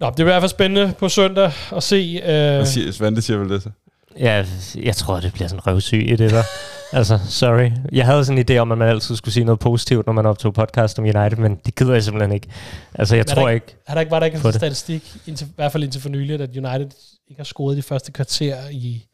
Nå, 0.00 0.06
det 0.06 0.14
bliver 0.14 0.26
i 0.28 0.32
hvert 0.32 0.42
fald 0.42 0.50
spændende 0.50 0.92
på 0.98 1.08
søndag 1.08 1.52
at 1.76 1.82
se... 1.82 2.20
Øh, 2.22 2.28
Hvad 2.28 2.66
siger, 2.66 2.92
Svante 2.92 3.22
siger 3.22 3.38
vel 3.38 3.48
det 3.48 3.62
så? 3.62 3.70
Ja, 4.18 4.44
jeg 4.76 4.96
tror, 4.96 5.20
det 5.20 5.32
bliver 5.32 5.48
sådan 5.48 5.66
røvsyg 5.66 6.08
i 6.12 6.16
det 6.16 6.30
der. 6.30 6.42
altså, 6.92 7.18
sorry. 7.28 7.70
Jeg 7.92 8.06
havde 8.06 8.24
sådan 8.24 8.38
en 8.38 8.44
idé 8.50 8.58
om, 8.58 8.72
at 8.72 8.78
man 8.78 8.88
altid 8.88 9.16
skulle 9.16 9.34
sige 9.34 9.44
noget 9.44 9.58
positivt, 9.58 10.06
når 10.06 10.12
man 10.12 10.26
optog 10.26 10.54
podcast 10.54 10.98
om 10.98 11.04
United, 11.04 11.36
men 11.36 11.60
det 11.66 11.74
gider 11.74 11.92
jeg 11.92 12.02
simpelthen 12.02 12.32
ikke. 12.32 12.48
Altså, 12.94 13.16
jeg 13.16 13.24
Men 13.26 13.30
er 13.30 13.34
tror 13.34 13.46
der 13.46 13.54
ikke... 13.54 13.76
Har 13.86 13.94
der 13.94 14.00
ikke, 14.00 14.10
var 14.10 14.18
der 14.18 14.26
ikke 14.26 14.46
en 14.46 14.52
statistik, 14.52 15.16
indtil, 15.26 15.46
i 15.46 15.50
hvert 15.56 15.72
fald 15.72 15.82
indtil 15.82 16.00
for 16.00 16.08
nylig, 16.08 16.40
at 16.40 16.56
United 16.56 16.90
ikke 17.28 17.38
har 17.38 17.44
scoret 17.44 17.76
de 17.76 17.82
første 17.82 18.12
kvarter 18.12 18.56
i... 18.70 19.06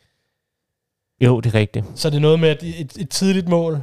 Jo, 1.21 1.41
det 1.41 1.55
er 1.55 1.59
rigtigt. 1.59 1.87
Så 1.95 2.11
det 2.11 2.17
er 2.17 2.21
noget 2.21 2.41
med, 2.41 2.49
at 2.49 2.63
et, 2.63 2.93
et 2.99 3.09
tidligt 3.09 3.49
mål 3.49 3.83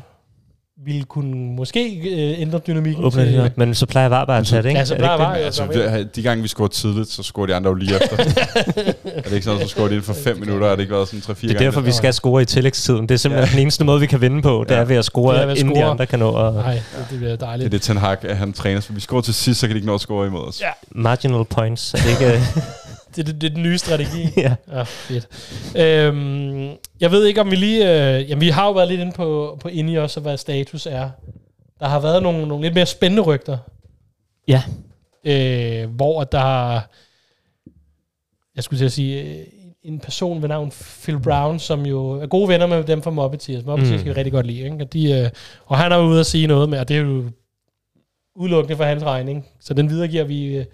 ville 0.86 1.04
kunne 1.04 1.36
måske 1.56 1.90
øh, 1.98 2.42
ændre 2.42 2.60
dynamikken 2.68 3.04
Åbner 3.06 3.26
det 3.26 3.42
op, 3.42 3.58
men 3.58 3.76
så 3.76 3.86
plejer 3.86 4.10
jeg 4.10 4.28
bare 4.28 4.38
at 4.40 4.46
tage 4.48 4.64
det, 4.64 4.70
ikke? 4.70 4.80
Ja, 4.80 4.86
så 4.86 4.94
Er 4.94 4.98
det 4.98 5.04
plejer 5.04 5.18
VAR 5.18 5.36
det? 5.38 5.44
Altså, 5.44 5.68
så- 5.74 5.80
det, 5.98 6.16
de 6.16 6.22
gange 6.22 6.42
vi 6.42 6.48
scorer 6.48 6.68
tidligt, 6.68 7.10
så 7.10 7.24
scorer 7.24 7.46
de 7.48 7.56
andre 7.56 7.70
jo 7.70 7.74
lige 7.76 7.96
efter. 7.96 8.18
er 9.06 9.22
det 9.22 9.32
ikke 9.32 9.42
sådan, 9.46 9.62
så 9.62 9.68
scorer 9.68 9.88
de 9.88 9.94
inden 9.94 10.06
for 10.06 10.14
5 10.14 10.40
minutter? 10.40 10.68
Har 10.68 10.76
det 10.76 10.82
ikke 10.84 10.94
været 10.94 11.08
sådan 11.08 11.20
3-4 11.22 11.26
gange? 11.28 11.48
Det 11.48 11.56
er 11.56 11.60
derfor, 11.60 11.82
vi 11.82 11.88
det. 11.88 11.96
skal 11.96 12.14
score 12.14 12.42
i 12.42 12.46
tillægstiden. 12.46 13.02
Det 13.02 13.12
er 13.12 13.18
simpelthen 13.18 13.48
Ja. 13.50 13.52
den 13.56 13.62
eneste 13.62 13.84
måde, 13.84 14.00
vi 14.00 14.06
kan 14.08 14.22
vinde 14.22 14.42
på. 14.42 14.66
Det 14.70 14.76
Ja. 14.76 14.80
er 14.82 14.86
ved 14.86 14.96
at 14.96 15.06
score, 15.06 15.34
Det 15.34 15.42
er 15.42 15.46
ved 15.46 15.52
at 15.54 15.60
inden 15.60 15.76
de 15.76 15.80
score. 15.80 15.92
andre 15.92 16.06
kan 16.06 16.20
nå 16.20 16.48
at... 16.48 16.54
Nej, 16.54 16.74
det, 16.74 16.84
det 17.10 17.18
bliver 17.18 17.32
Det 17.32 17.42
er 17.42 17.46
dejligt. 17.46 17.72
det, 17.72 17.82
Ten 17.82 17.98
Hag, 17.98 18.18
at 18.26 18.38
han 18.38 18.54
træner. 18.54 18.80
Så 18.82 18.94
vi 18.94 19.00
scorer 19.02 19.22
til 19.22 19.34
sidst, 19.34 19.60
så 19.60 19.68
kan 19.68 19.74
de 19.74 19.78
ikke 19.78 19.88
nå 19.88 19.96
at 19.96 20.02
score 20.02 20.28
imod 20.28 20.48
os. 20.48 20.62
Ja. 20.62 20.68
Marginal 20.92 21.46
points. 21.46 21.94
Er 21.94 21.98
det 21.98 22.10
ikke... 22.10 22.42
Det, 23.16 23.28
det, 23.28 23.42
det 23.42 23.50
er 23.50 23.54
den 23.54 23.64
nye 23.64 23.78
strategi. 23.78 24.30
ja. 24.38 24.54
Ja, 24.74 24.84
fedt. 24.84 25.28
Øhm, 25.78 26.70
jeg 27.04 27.12
ved 27.12 27.26
ikke, 27.26 27.42
om 27.42 27.52
vi 27.52 27.56
lige... 27.56 27.80
Øh, 28.18 28.30
jamen, 28.30 28.42
vi 28.42 28.50
har 28.50 28.66
jo 28.66 28.72
været 28.72 28.88
lidt 28.88 29.02
inde 29.02 29.12
på, 29.12 29.58
på 29.62 29.68
inde 29.68 29.94
i 29.94 29.98
også, 29.98 30.20
hvad 30.20 30.38
status 30.38 30.86
er. 30.86 31.10
Der 31.80 31.88
har 31.88 32.00
været 32.00 32.24
nogle, 32.24 32.48
nogle 32.48 32.64
lidt 32.64 32.76
mere 32.76 32.86
spændende 32.86 33.22
rygter. 33.24 33.58
Ja. 34.48 34.64
Øh, 35.26 35.90
hvor 35.90 36.24
der 36.24 36.40
har... 36.40 36.90
Jeg 38.56 38.64
skulle 38.64 38.80
til 38.80 38.86
at 38.86 38.92
sige... 38.92 39.22
øh, 39.22 39.46
En 39.84 40.00
person 40.00 40.42
ved 40.42 40.50
navn 40.50 40.72
Phil 41.04 41.20
Brown, 41.20 41.60
som 41.60 41.86
jo 41.86 42.12
er 42.12 42.26
gode 42.28 42.48
venner 42.48 42.68
med 42.68 42.84
dem 42.84 43.02
fra 43.02 43.12
Muppeteers. 43.12 43.66
Muppeteers 43.66 43.92
Mm. 43.92 44.00
skal 44.00 44.14
vi 44.14 44.18
rigtig 44.18 44.32
godt 44.34 44.46
lide. 44.48 44.60
Ikke? 44.60 44.78
Og, 44.82 44.94
de, 44.94 45.12
øh, 45.14 45.30
og 45.66 45.78
han 45.78 45.92
er 45.92 46.00
ude 46.00 46.20
at 46.20 46.26
sige 46.26 46.48
noget 46.48 46.70
med, 46.70 46.80
og 46.80 46.88
det 46.88 46.98
er 46.98 47.02
jo 47.02 47.24
udelukkende 48.36 48.78
for 48.78 48.84
hans 48.84 49.04
regning. 49.04 49.46
Så 49.60 49.74
den 49.74 49.90
videregiver 49.90 50.24
vi 50.24 50.46
øh, 50.46 50.66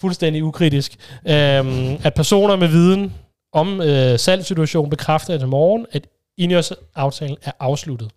fuldstændig 0.00 0.44
ukritisk. 0.44 0.92
Øhm, 1.28 1.96
at 2.04 2.14
personer 2.16 2.56
med 2.56 2.68
viden 2.68 3.12
om 3.52 3.80
øh, 3.80 4.18
salgssituationen 4.18 4.90
bekræfter 4.90 5.38
til 5.38 5.48
morgen, 5.48 5.86
at 5.92 6.06
Ineos 6.36 6.72
aftalen 6.94 7.36
er 7.42 7.52
afsluttet. 7.60 8.10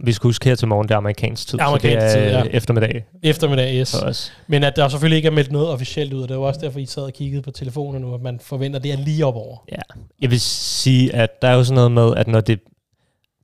Vi 0.00 0.12
skal 0.12 0.28
huske 0.28 0.48
her 0.48 0.54
til 0.54 0.68
morgen, 0.68 0.88
det 0.88 0.94
er 0.94 0.98
amerikansk 0.98 1.48
tid, 1.48 1.60
Amerikansk 1.60 2.12
så 2.12 2.18
det 2.18 2.34
er 2.34 2.42
tid, 2.42 2.50
ja. 2.50 2.56
eftermiddag 2.56 3.04
Eftermiddag, 3.22 3.74
yes. 3.80 3.90
for 4.00 4.06
os. 4.06 4.32
Men 4.46 4.64
at 4.64 4.76
der 4.76 4.88
selvfølgelig 4.88 5.16
ikke 5.16 5.26
er 5.26 5.32
meldt 5.32 5.52
noget 5.52 5.68
officielt 5.68 6.12
ud, 6.12 6.22
og 6.22 6.28
det 6.28 6.38
var 6.38 6.46
også 6.46 6.60
derfor, 6.60 6.78
I 6.78 6.86
sad 6.86 7.02
og 7.02 7.12
kiggede 7.12 7.42
på 7.42 7.50
telefoner 7.50 7.98
nu, 7.98 8.14
at 8.14 8.20
man 8.20 8.40
forventer, 8.40 8.78
at 8.78 8.82
det 8.82 8.92
er 8.92 8.96
lige 8.96 9.26
op 9.26 9.34
over. 9.34 9.56
Ja. 9.72 9.78
Jeg 10.20 10.30
vil 10.30 10.40
sige, 10.40 11.14
at 11.14 11.42
der 11.42 11.48
er 11.48 11.54
jo 11.54 11.64
sådan 11.64 11.74
noget 11.74 11.92
med, 11.92 12.14
at 12.16 12.28
når 12.28 12.40
det 12.40 12.60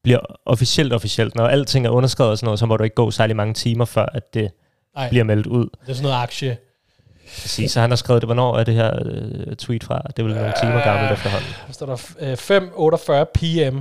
bliver 0.03 0.21
officielt 0.47 0.93
officielt, 0.93 1.35
når 1.35 1.47
alting 1.47 1.87
er 1.87 1.91
underskrevet 1.91 2.31
og 2.31 2.39
sådan 2.39 2.47
noget, 2.47 2.59
så 2.59 2.67
må 2.67 2.77
du 2.77 2.85
ikke 2.85 2.95
gå 2.97 3.11
særlig 3.11 3.37
mange 3.37 3.55
timer, 3.55 3.85
før 3.85 4.07
at 4.07 4.35
det 4.35 4.51
Nej, 4.95 5.09
bliver 5.09 5.25
meldt 5.25 5.47
ud. 5.47 5.69
det 5.81 5.89
er 5.89 5.93
sådan 5.95 6.03
noget 6.03 6.23
aktie. 6.23 6.57
Præcis, 7.43 7.73
så 7.73 7.81
han 7.81 7.91
har 7.91 7.97
skrevet 7.97 8.23
det. 8.23 8.27
Hvornår 8.27 8.59
er 8.59 8.65
det 8.65 8.75
her 8.75 8.99
øh, 9.05 9.57
tweet 9.57 9.85
fra? 9.85 10.03
Det 10.07 10.19
er 10.19 10.23
vel 10.23 10.35
nogle 10.35 10.53
timer 10.63 10.85
gammelt 10.85 11.13
efterhånden. 11.13 11.49
Der 11.67 11.73
står 11.73 11.87
der 11.87 11.97
øh, 12.21 13.23
5.48 13.23 13.31
p.m., 13.35 13.79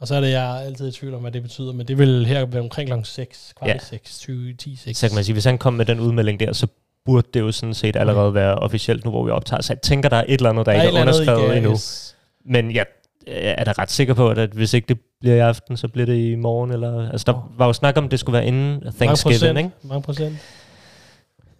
og 0.00 0.08
så 0.08 0.14
er 0.14 0.20
det, 0.20 0.30
jeg 0.30 0.56
er 0.56 0.60
altid 0.66 0.88
i 0.88 0.92
tvivl 0.92 1.14
om, 1.14 1.20
hvad 1.20 1.32
det 1.32 1.42
betyder, 1.42 1.72
men 1.72 1.88
det 1.88 1.98
vil 1.98 2.26
her 2.26 2.44
være 2.46 2.62
omkring 2.62 2.90
kl. 2.90 2.94
6, 3.04 3.52
kvart 3.58 3.68
Ja. 3.70 3.74
i 3.74 3.78
6, 3.90 4.18
20, 4.18 4.52
10, 4.54 4.76
6. 4.76 4.98
Så 4.98 5.08
kan 5.08 5.14
man 5.14 5.24
sige, 5.24 5.32
hvis 5.32 5.44
han 5.44 5.58
kom 5.58 5.72
med 5.72 5.84
den 5.84 6.00
udmelding 6.00 6.40
der, 6.40 6.52
så 6.52 6.66
burde 7.04 7.28
det 7.34 7.40
jo 7.40 7.52
sådan 7.52 7.74
set 7.74 7.96
allerede 7.96 8.34
være 8.34 8.54
officielt 8.54 9.04
nu, 9.04 9.10
hvor 9.10 9.24
vi 9.24 9.30
optager. 9.30 9.62
Så 9.62 9.72
jeg 9.72 9.80
tænker, 9.82 10.08
der 10.08 10.16
er 10.16 10.24
et 10.28 10.34
eller 10.34 10.50
andet, 10.50 10.66
der, 10.66 10.72
Der 10.72 10.78
er 10.80 10.84
ikke 10.86 10.96
er 10.98 11.00
underskrevet 11.00 11.46
kan- 11.48 11.56
endnu. 11.56 11.72
yes. 11.72 12.16
Men 12.46 12.74
jeg 12.74 12.86
er 13.26 13.64
da 13.64 13.72
ret 13.78 13.90
sikker 13.90 14.14
på, 14.14 14.28
at 14.30 14.50
hvis 14.50 14.74
ikke 14.74 14.88
det 14.88 14.98
bliver 15.20 15.36
i 15.36 15.38
aften, 15.38 15.76
så 15.76 15.88
bliver 15.88 16.06
det 16.06 16.16
i 16.16 16.34
morgen. 16.34 16.70
Eller, 16.72 17.10
altså, 17.10 17.24
der 17.32 17.50
var 17.58 17.66
jo 17.66 17.72
snak 17.72 17.96
om, 17.96 18.04
at 18.04 18.10
det 18.10 18.20
skulle 18.20 18.34
være 18.34 18.46
inden 18.46 18.70
Mange 18.70 18.92
Thanksgiving, 18.98 19.40
procent, 19.40 19.58
ikke? 19.58 19.70
mange 19.82 20.02
procent. 20.02 20.36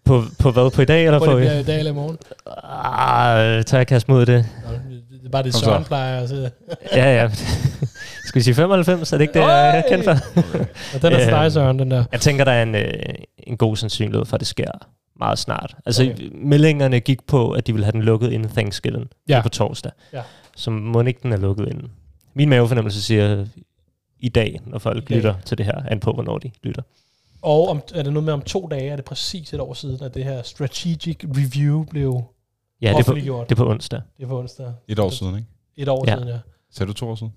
På, 0.04 0.22
på 0.38 0.50
hvad? 0.50 0.70
På 0.70 0.82
i 0.82 0.84
dag, 0.84 1.04
eller 1.06 1.18
på... 1.18 1.24
det 1.26 1.36
bliver 1.36 1.58
i 1.58 1.62
dag 1.62 1.78
eller 1.78 1.90
i 1.92 1.94
morgen. 1.94 2.18
Ah, 2.64 3.64
tager 3.64 3.78
jeg 3.78 3.86
kaste 3.86 4.10
mod 4.10 4.26
det? 4.26 4.46
Nå, 4.66 4.72
det 5.20 5.26
er 5.26 5.30
bare 5.30 5.42
det. 5.42 5.54
Søren 5.54 5.84
plejer 5.84 6.20
at 6.22 6.28
sige. 6.28 6.50
Ja, 6.96 7.22
ja. 7.22 7.30
Skal 8.24 8.38
vi 8.38 8.44
sige 8.44 8.54
95? 8.54 9.12
Er 9.12 9.16
det 9.18 9.22
ikke 9.24 9.34
det, 9.34 9.40
jeg 9.40 9.78
er 9.78 9.82
kendt 9.88 10.04
for? 10.04 10.10
Og 10.94 11.02
den 11.02 11.12
er 11.12 11.30
dig, 11.30 11.40
Øhm, 11.44 11.50
Søren, 11.50 11.78
den 11.78 11.90
der. 11.90 12.04
Jeg 12.12 12.20
tænker, 12.20 12.44
der 12.44 12.52
er 12.52 12.62
en, 12.62 12.74
øh, 12.74 12.92
en 13.38 13.56
god 13.56 13.76
sandsynlighed 13.76 14.24
for, 14.26 14.34
at 14.36 14.40
det 14.40 14.48
sker 14.48 14.70
meget 15.18 15.38
snart. 15.38 15.76
Altså, 15.86 16.02
Okay. 16.02 16.28
meldingerne 16.34 17.00
gik 17.00 17.26
på, 17.26 17.50
at 17.50 17.66
de 17.66 17.72
ville 17.72 17.84
have 17.84 17.92
den 17.92 18.02
lukket 18.02 18.32
inden 18.32 18.48
Thanksgiving 18.48 19.06
Ja. 19.28 19.40
på 19.42 19.48
torsdag. 19.48 19.92
Ja. 20.12 20.20
Så 20.56 20.70
må 20.70 21.02
ikke 21.02 21.20
den 21.22 21.32
er 21.32 21.36
lukket 21.36 21.68
inden. 21.68 21.90
Min 22.34 22.48
mavefornemmelse 22.48 23.02
siger 23.02 23.44
i 24.20 24.28
dag, 24.28 24.60
når 24.66 24.78
folk 24.78 24.96
I 24.96 25.00
dag. 25.06 25.16
lytter 25.16 25.34
til 25.44 25.58
det 25.58 25.66
her, 25.66 25.82
an 25.88 26.00
på, 26.00 26.12
hvornår 26.12 26.38
de 26.38 26.50
lytter. 26.62 26.82
Og 27.44 27.68
om, 27.68 27.82
er 27.94 28.02
det 28.02 28.12
noget 28.12 28.24
med 28.24 28.32
om 28.32 28.42
to 28.42 28.68
dage, 28.70 28.90
er 28.90 28.96
det 28.96 29.04
præcis 29.04 29.52
et 29.52 29.60
år 29.60 29.74
siden, 29.74 30.02
at 30.04 30.14
det 30.14 30.24
her 30.24 30.42
strategic 30.42 31.16
review 31.24 31.84
blev 31.84 32.22
Ja, 32.82 32.88
det 32.88 32.90
er, 32.90 32.92
på, 32.92 32.98
offentliggjort. 32.98 33.48
det 33.48 33.54
er 33.54 33.56
på 33.64 33.70
onsdag. 33.70 34.00
Det 34.16 34.24
er 34.24 34.28
på 34.28 34.38
onsdag. 34.38 34.72
Et 34.88 34.98
år 34.98 35.10
siden, 35.10 35.36
ikke? 35.36 35.48
Et 35.76 35.88
år 35.88 36.04
Ja. 36.08 36.14
siden, 36.14 36.28
ja. 36.28 36.38
Sagde 36.72 36.88
du 36.88 36.92
to 36.96 37.08
år 37.08 37.14
siden? 37.14 37.32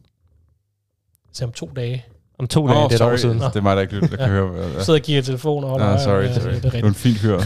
Så 1.33 1.45
om 1.45 1.51
to 1.51 1.69
dage. 1.75 2.05
Om 2.39 2.47
to 2.47 2.67
dage, 2.67 2.77
Åh, 2.77 2.83
det 2.89 3.01
er 3.01 3.05
et 3.05 3.11
år 3.11 3.17
sorry. 3.17 3.17
siden. 3.17 3.39
Det 3.39 3.55
er 3.55 3.61
mig, 3.61 3.75
der 3.75 3.81
ikke 3.81 3.93
lytter. 3.93 4.07
Jeg 4.09 4.17
kan 4.17 4.27
Ja. 4.27 4.33
høre. 4.33 4.47
hvad- 4.51 4.71
Ja. 4.71 4.83
Sidder 4.83 4.99
og 4.99 5.03
kigger 5.05 5.21
i 5.21 5.25
telefonen 5.25 5.63
og 5.63 5.69
holder 5.69 5.85
Ah, 5.85 5.91
øje, 5.91 6.03
sorry, 6.03 6.23
ja, 6.23 6.33
sorry. 6.33 6.43
Det 6.53 6.57
er 6.57 6.61
Det 6.61 6.73
var 6.73 6.79
en 6.79 6.85
rigtigt. 6.85 6.97
fin 6.97 7.15
fyr. 7.15 7.39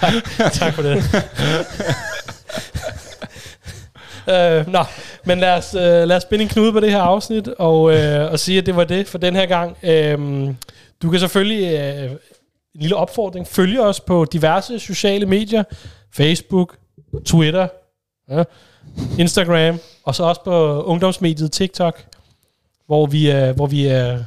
tak, 0.00 0.12
tak 0.52 0.74
for 0.74 0.82
det. 0.82 0.96
øh, 4.34 4.68
nå, 4.68 4.84
men 5.24 5.38
lad 5.38 5.52
os, 5.52 5.74
øh, 5.74 5.80
lad 5.82 6.12
os 6.16 6.22
spænde 6.22 6.42
en 6.42 6.48
knude 6.48 6.72
på 6.72 6.80
det 6.80 6.90
her 6.90 7.00
afsnit, 7.00 7.48
og, 7.48 7.92
øh, 7.96 8.32
og 8.32 8.38
sige, 8.38 8.58
at 8.58 8.66
det 8.66 8.76
var 8.76 8.84
det 8.84 9.06
for 9.08 9.18
den 9.18 9.36
her 9.36 9.46
gang. 9.46 9.76
Øh, 9.82 10.48
du 11.02 11.10
kan 11.10 11.20
selvfølgelig, 11.20 11.78
øh, 11.80 12.10
en 12.10 12.80
lille 12.80 12.96
opfordring, 12.96 13.46
følge 13.46 13.82
os 13.82 14.00
på 14.00 14.24
diverse 14.32 14.78
sociale 14.78 15.26
medier, 15.26 15.64
Facebook, 16.14 16.76
Twitter, 17.24 17.68
ja, 18.30 18.42
Instagram, 19.18 19.78
og 20.04 20.14
så 20.14 20.24
også 20.24 20.40
på 20.44 20.82
ungdomsmediet 20.82 21.52
TikTok, 21.52 22.04
hvor 22.86 23.06
vi, 23.06 23.30
øh, 23.30 23.56
hvor 23.56 23.66
vi 23.66 23.88
øh, 23.90 24.18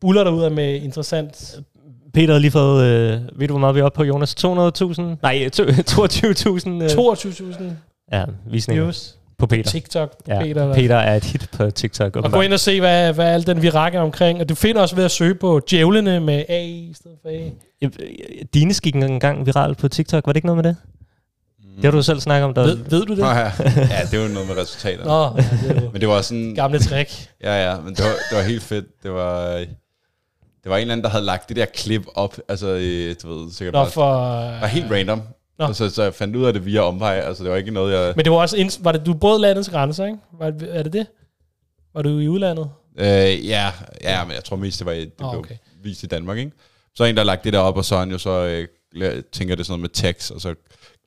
buller 0.00 0.24
derud 0.24 0.50
med 0.50 0.74
interessant 0.74 1.58
Peter 2.14 2.32
har 2.32 2.38
lige 2.40 2.50
fået, 2.50 2.84
øh, 2.84 3.20
ved 3.40 3.48
du 3.48 3.52
hvor 3.52 3.58
meget 3.60 3.74
vi 3.74 3.80
er 3.80 3.84
oppe 3.84 3.96
på, 3.96 4.04
Jonas? 4.04 4.34
200.000? 4.34 5.02
Nej, 5.22 5.48
to- 5.52 5.62
22.000 5.94 6.68
øh, 6.68 6.90
22.000 6.90 7.62
ja, 8.12 8.24
visninger 8.46 8.82
views 8.82 9.14
på 9.38 9.46
Peter. 9.46 9.70
TikTok, 9.70 10.14
Ja, 10.28 10.40
Peter. 10.42 10.66
der. 10.66 10.74
Peter 10.74 10.96
er 10.96 11.16
et 11.16 11.24
hit 11.24 11.48
på 11.52 11.70
TikTok. 11.70 12.16
Og 12.16 12.32
gå 12.32 12.40
ind 12.40 12.52
og 12.52 12.60
se, 12.60 12.80
hvad, 12.80 13.12
hvad 13.12 13.26
al 13.26 13.46
den 13.46 13.62
virak 13.62 13.94
er 13.94 14.00
omkring. 14.00 14.40
Og 14.40 14.48
du 14.48 14.54
finder 14.54 14.82
også 14.82 14.96
ved 14.96 15.04
at 15.04 15.10
søge 15.10 15.34
på 15.34 15.60
djævlene 15.70 16.20
med 16.20 16.44
A 16.48 16.62
i 16.64 16.92
stedet 16.96 17.16
for 17.22 17.28
A. 17.28 17.50
Dine 18.54 18.74
gik 18.74 18.94
engang 18.94 19.46
viralt 19.46 19.78
på 19.78 19.88
TikTok, 19.88 20.26
var 20.26 20.32
det 20.32 20.36
ikke 20.36 20.46
noget 20.46 20.64
med 20.64 20.70
det? 20.70 20.76
Det 21.76 21.84
har 21.84 21.90
du 21.90 22.02
selv 22.02 22.20
snakket 22.20 22.44
om. 22.44 22.54
Der... 22.54 22.62
Ved, 22.62 22.76
ved 22.76 23.04
du 23.06 23.12
det? 23.12 23.18
Nå, 23.18 23.26
ja. 23.26 23.34
ja, 23.94 24.00
det 24.10 24.20
var 24.20 24.28
noget 24.28 24.48
med 24.48 24.56
resultater. 24.56 25.04
Nå, 25.04 25.42
ja, 25.42 25.74
det 25.74 25.82
jo 25.82 25.90
Men 25.92 26.00
det 26.00 26.08
var 26.08 26.20
sådan... 26.22 26.54
gamle 26.54 26.78
trick. 26.78 27.28
Ja, 27.44 27.70
ja, 27.70 27.80
men 27.80 27.94
det 27.94 28.04
var, 28.04 28.10
det 28.30 28.36
var 28.38 28.42
helt 28.42 28.62
fedt. 28.62 28.86
Det 29.02 29.12
var, 29.12 29.48
det 30.64 30.70
var 30.70 30.76
en 30.76 30.80
eller 30.80 30.92
anden, 30.92 31.04
der 31.04 31.10
havde 31.10 31.24
lagt 31.24 31.48
det 31.48 31.56
der 31.56 31.64
klip 31.74 32.06
op. 32.14 32.36
Altså, 32.48 32.66
øh, 32.66 33.14
du 33.22 33.34
ved, 33.34 33.52
sikkert 33.52 33.72
Nå, 33.72 33.78
bare... 33.82 33.90
for... 33.90 34.40
Det 34.52 34.60
var 34.60 34.66
helt 34.66 34.90
random. 34.90 35.22
Nå. 35.58 35.72
Så, 35.72 35.90
så 35.90 36.02
jeg 36.02 36.14
fandt 36.14 36.36
ud 36.36 36.44
af 36.44 36.52
det 36.52 36.64
via 36.66 36.80
omvej. 36.80 37.14
Altså, 37.24 37.42
det 37.44 37.50
var 37.50 37.56
ikke 37.56 37.70
noget, 37.70 37.94
jeg... 37.94 38.12
Men 38.16 38.24
det 38.24 38.32
var 38.32 38.38
også... 38.38 38.56
Ind, 38.56 38.82
var 38.82 38.92
det, 38.92 39.06
du 39.06 39.14
brød 39.14 39.40
landets 39.40 39.68
grænser, 39.68 40.04
ikke? 40.06 40.18
Var, 40.38 40.52
er 40.68 40.82
det 40.82 40.92
det? 40.92 41.06
Var 41.94 42.02
du 42.02 42.18
i 42.18 42.28
udlandet? 42.28 42.70
Øh, 42.98 43.46
ja, 43.48 43.72
ja, 44.02 44.24
men 44.24 44.34
jeg 44.34 44.44
tror 44.44 44.56
mest, 44.56 44.78
det 44.78 44.86
var 44.86 44.92
i, 44.92 45.00
det 45.00 45.12
Åh, 45.20 45.30
blev 45.32 45.38
okay. 45.38 45.54
vist 45.82 46.02
i 46.02 46.06
Danmark, 46.06 46.38
ikke? 46.38 46.52
Så 46.94 47.04
er 47.04 47.08
en, 47.08 47.14
der 47.16 47.20
har 47.22 47.26
lagt 47.26 47.44
det 47.44 47.52
der 47.52 47.58
op, 47.58 47.76
og 47.76 47.84
så 47.84 47.98
han 47.98 48.10
jo 48.10 48.18
så 48.18 48.66
øh, 48.94 49.22
tænker 49.32 49.54
det 49.54 49.66
sådan 49.66 49.72
noget 49.72 49.80
med 49.80 49.88
tekst, 50.12 50.30
og 50.30 50.40
så 50.40 50.54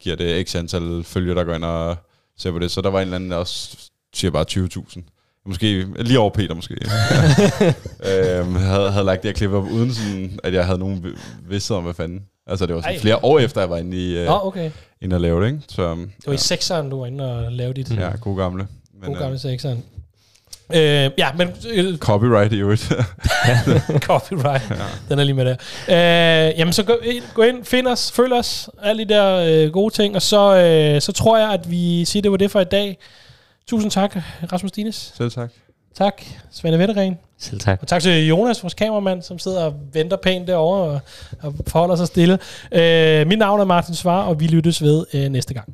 giver 0.01 0.15
det 0.15 0.47
x 0.49 0.55
antal 0.55 1.03
følgere, 1.03 1.35
der 1.35 1.43
går 1.43 1.53
ind 1.53 1.65
og 1.65 1.95
ser 2.37 2.51
på 2.51 2.59
det. 2.59 2.71
Så 2.71 2.81
der 2.81 2.89
var 2.89 2.99
en 2.99 3.03
eller 3.07 3.15
anden, 3.15 3.31
der 3.31 3.37
også 3.37 3.77
siger 4.13 4.31
bare 4.31 4.45
20.000. 4.51 5.01
Måske 5.45 5.87
lige 6.03 6.19
over 6.19 6.29
Peter, 6.29 6.55
måske. 6.55 6.73
øhm, 8.09 8.55
havde, 8.55 8.91
havde 8.91 9.05
lagt 9.05 9.23
det 9.23 9.29
her 9.29 9.33
klip 9.33 9.51
op, 9.51 9.63
uden 9.63 9.93
sådan, 9.93 10.39
at 10.43 10.53
jeg 10.53 10.65
havde 10.65 10.79
nogen 10.79 11.03
vi- 11.03 11.17
vidsthed 11.47 11.77
om, 11.77 11.83
hvad 11.83 11.93
fanden. 11.93 12.19
Altså, 12.47 12.65
det 12.65 12.75
var 12.75 12.81
sådan 12.81 12.95
Ej. 12.95 13.01
flere 13.01 13.25
år 13.25 13.39
efter, 13.39 13.61
jeg 13.61 13.69
var 13.69 13.77
inde 13.77 13.97
i, 13.97 14.17
øh, 14.17 14.25
Nå, 14.25 14.39
okay. 14.43 14.71
inde 15.01 15.15
og 15.15 15.21
lave 15.21 15.41
det, 15.41 15.47
ikke? 15.47 15.61
Så, 15.69 15.95
Det 15.95 16.27
var 16.27 16.33
i 16.33 16.37
sekseren, 16.37 16.89
du 16.89 16.99
var 16.99 17.05
inde 17.05 17.37
og 17.37 17.51
lavede 17.51 17.73
dit 17.73 17.97
ja, 17.97 18.11
god 18.21 18.37
gamle. 18.37 18.67
Men, 18.93 19.03
gode 19.03 19.17
øh, 19.17 19.23
gamle 19.23 19.39
sekseren. 19.39 19.83
Øh, 20.73 21.11
ja, 21.17 21.33
men 21.37 21.49
øh, 21.69 21.97
copyright 21.97 22.53
i 22.53 22.57
øvrigt. 22.57 22.81
copyright, 24.09 24.69
ja. 24.69 24.75
den 25.09 25.19
er 25.19 25.23
lige 25.23 25.33
med 25.35 25.45
der. 25.45 25.55
Øh, 25.89 26.59
jamen, 26.59 26.73
så 26.73 26.83
gå 26.83 26.93
ind, 27.03 27.23
gå 27.33 27.41
ind, 27.41 27.65
find 27.65 27.87
os, 27.87 28.11
følg 28.11 28.33
os, 28.33 28.69
alle 28.81 29.05
de 29.05 29.13
der 29.13 29.35
øh, 29.65 29.71
gode 29.71 29.93
ting, 29.93 30.15
og 30.15 30.21
så, 30.21 30.55
øh, 30.55 31.01
så 31.01 31.11
tror 31.11 31.37
jeg, 31.37 31.49
at 31.49 31.71
vi 31.71 32.05
siger, 32.05 32.21
det 32.21 32.31
var 32.31 32.37
det 32.37 32.51
for 32.51 32.59
i 32.59 32.63
dag. 32.65 32.97
Tusind 33.67 33.91
tak, 33.91 34.15
Rasmus 34.53 34.71
Dines. 34.71 35.13
Selv 35.17 35.31
tak. 35.31 35.51
Tak, 35.95 36.23
Svende 36.51 36.79
Vettergren. 36.79 37.17
Selv 37.37 37.59
tak. 37.59 37.79
Og 37.81 37.87
tak 37.87 38.01
til 38.01 38.27
Jonas, 38.27 38.63
vores 38.63 38.73
kameramand, 38.73 39.21
som 39.21 39.39
sidder 39.39 39.65
og 39.65 39.73
venter 39.93 40.17
pænt 40.17 40.47
derovre 40.47 40.81
og, 40.81 40.99
og 41.41 41.53
forholder 41.67 41.95
sig 41.95 42.07
stille. 42.07 42.39
Øh, 42.71 43.27
mit 43.27 43.39
navn 43.39 43.59
er 43.59 43.65
Martin 43.65 43.95
Svar, 43.95 44.23
og 44.23 44.39
vi 44.39 44.47
lyttes 44.47 44.81
ved 44.81 45.05
øh, 45.13 45.29
næste 45.29 45.53
gang. 45.53 45.73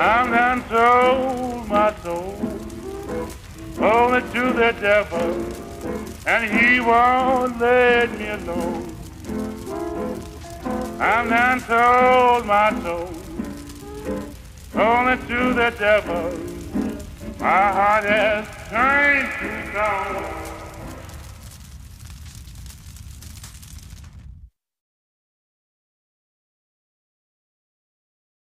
I'm 0.00 0.30
done 0.30 0.62
sold 0.70 1.68
my 1.68 1.92
soul 2.02 2.58
only 3.80 4.20
to 4.20 4.52
the 4.52 4.72
devil, 4.80 5.28
and 6.26 6.44
he 6.50 6.80
won't 6.80 7.60
let 7.60 8.10
me 8.18 8.26
alone. 8.28 8.94
I'm 11.00 11.28
done 11.30 11.60
sold 11.60 12.46
my 12.46 12.72
soul 12.82 13.08
only 14.74 15.16
to 15.28 15.54
the 15.54 15.72
devil. 15.78 16.32
My 17.38 17.72
heart 17.72 18.04
has 18.04 18.46
turned 18.68 19.28
to 19.38 19.70
stone. 19.70 20.57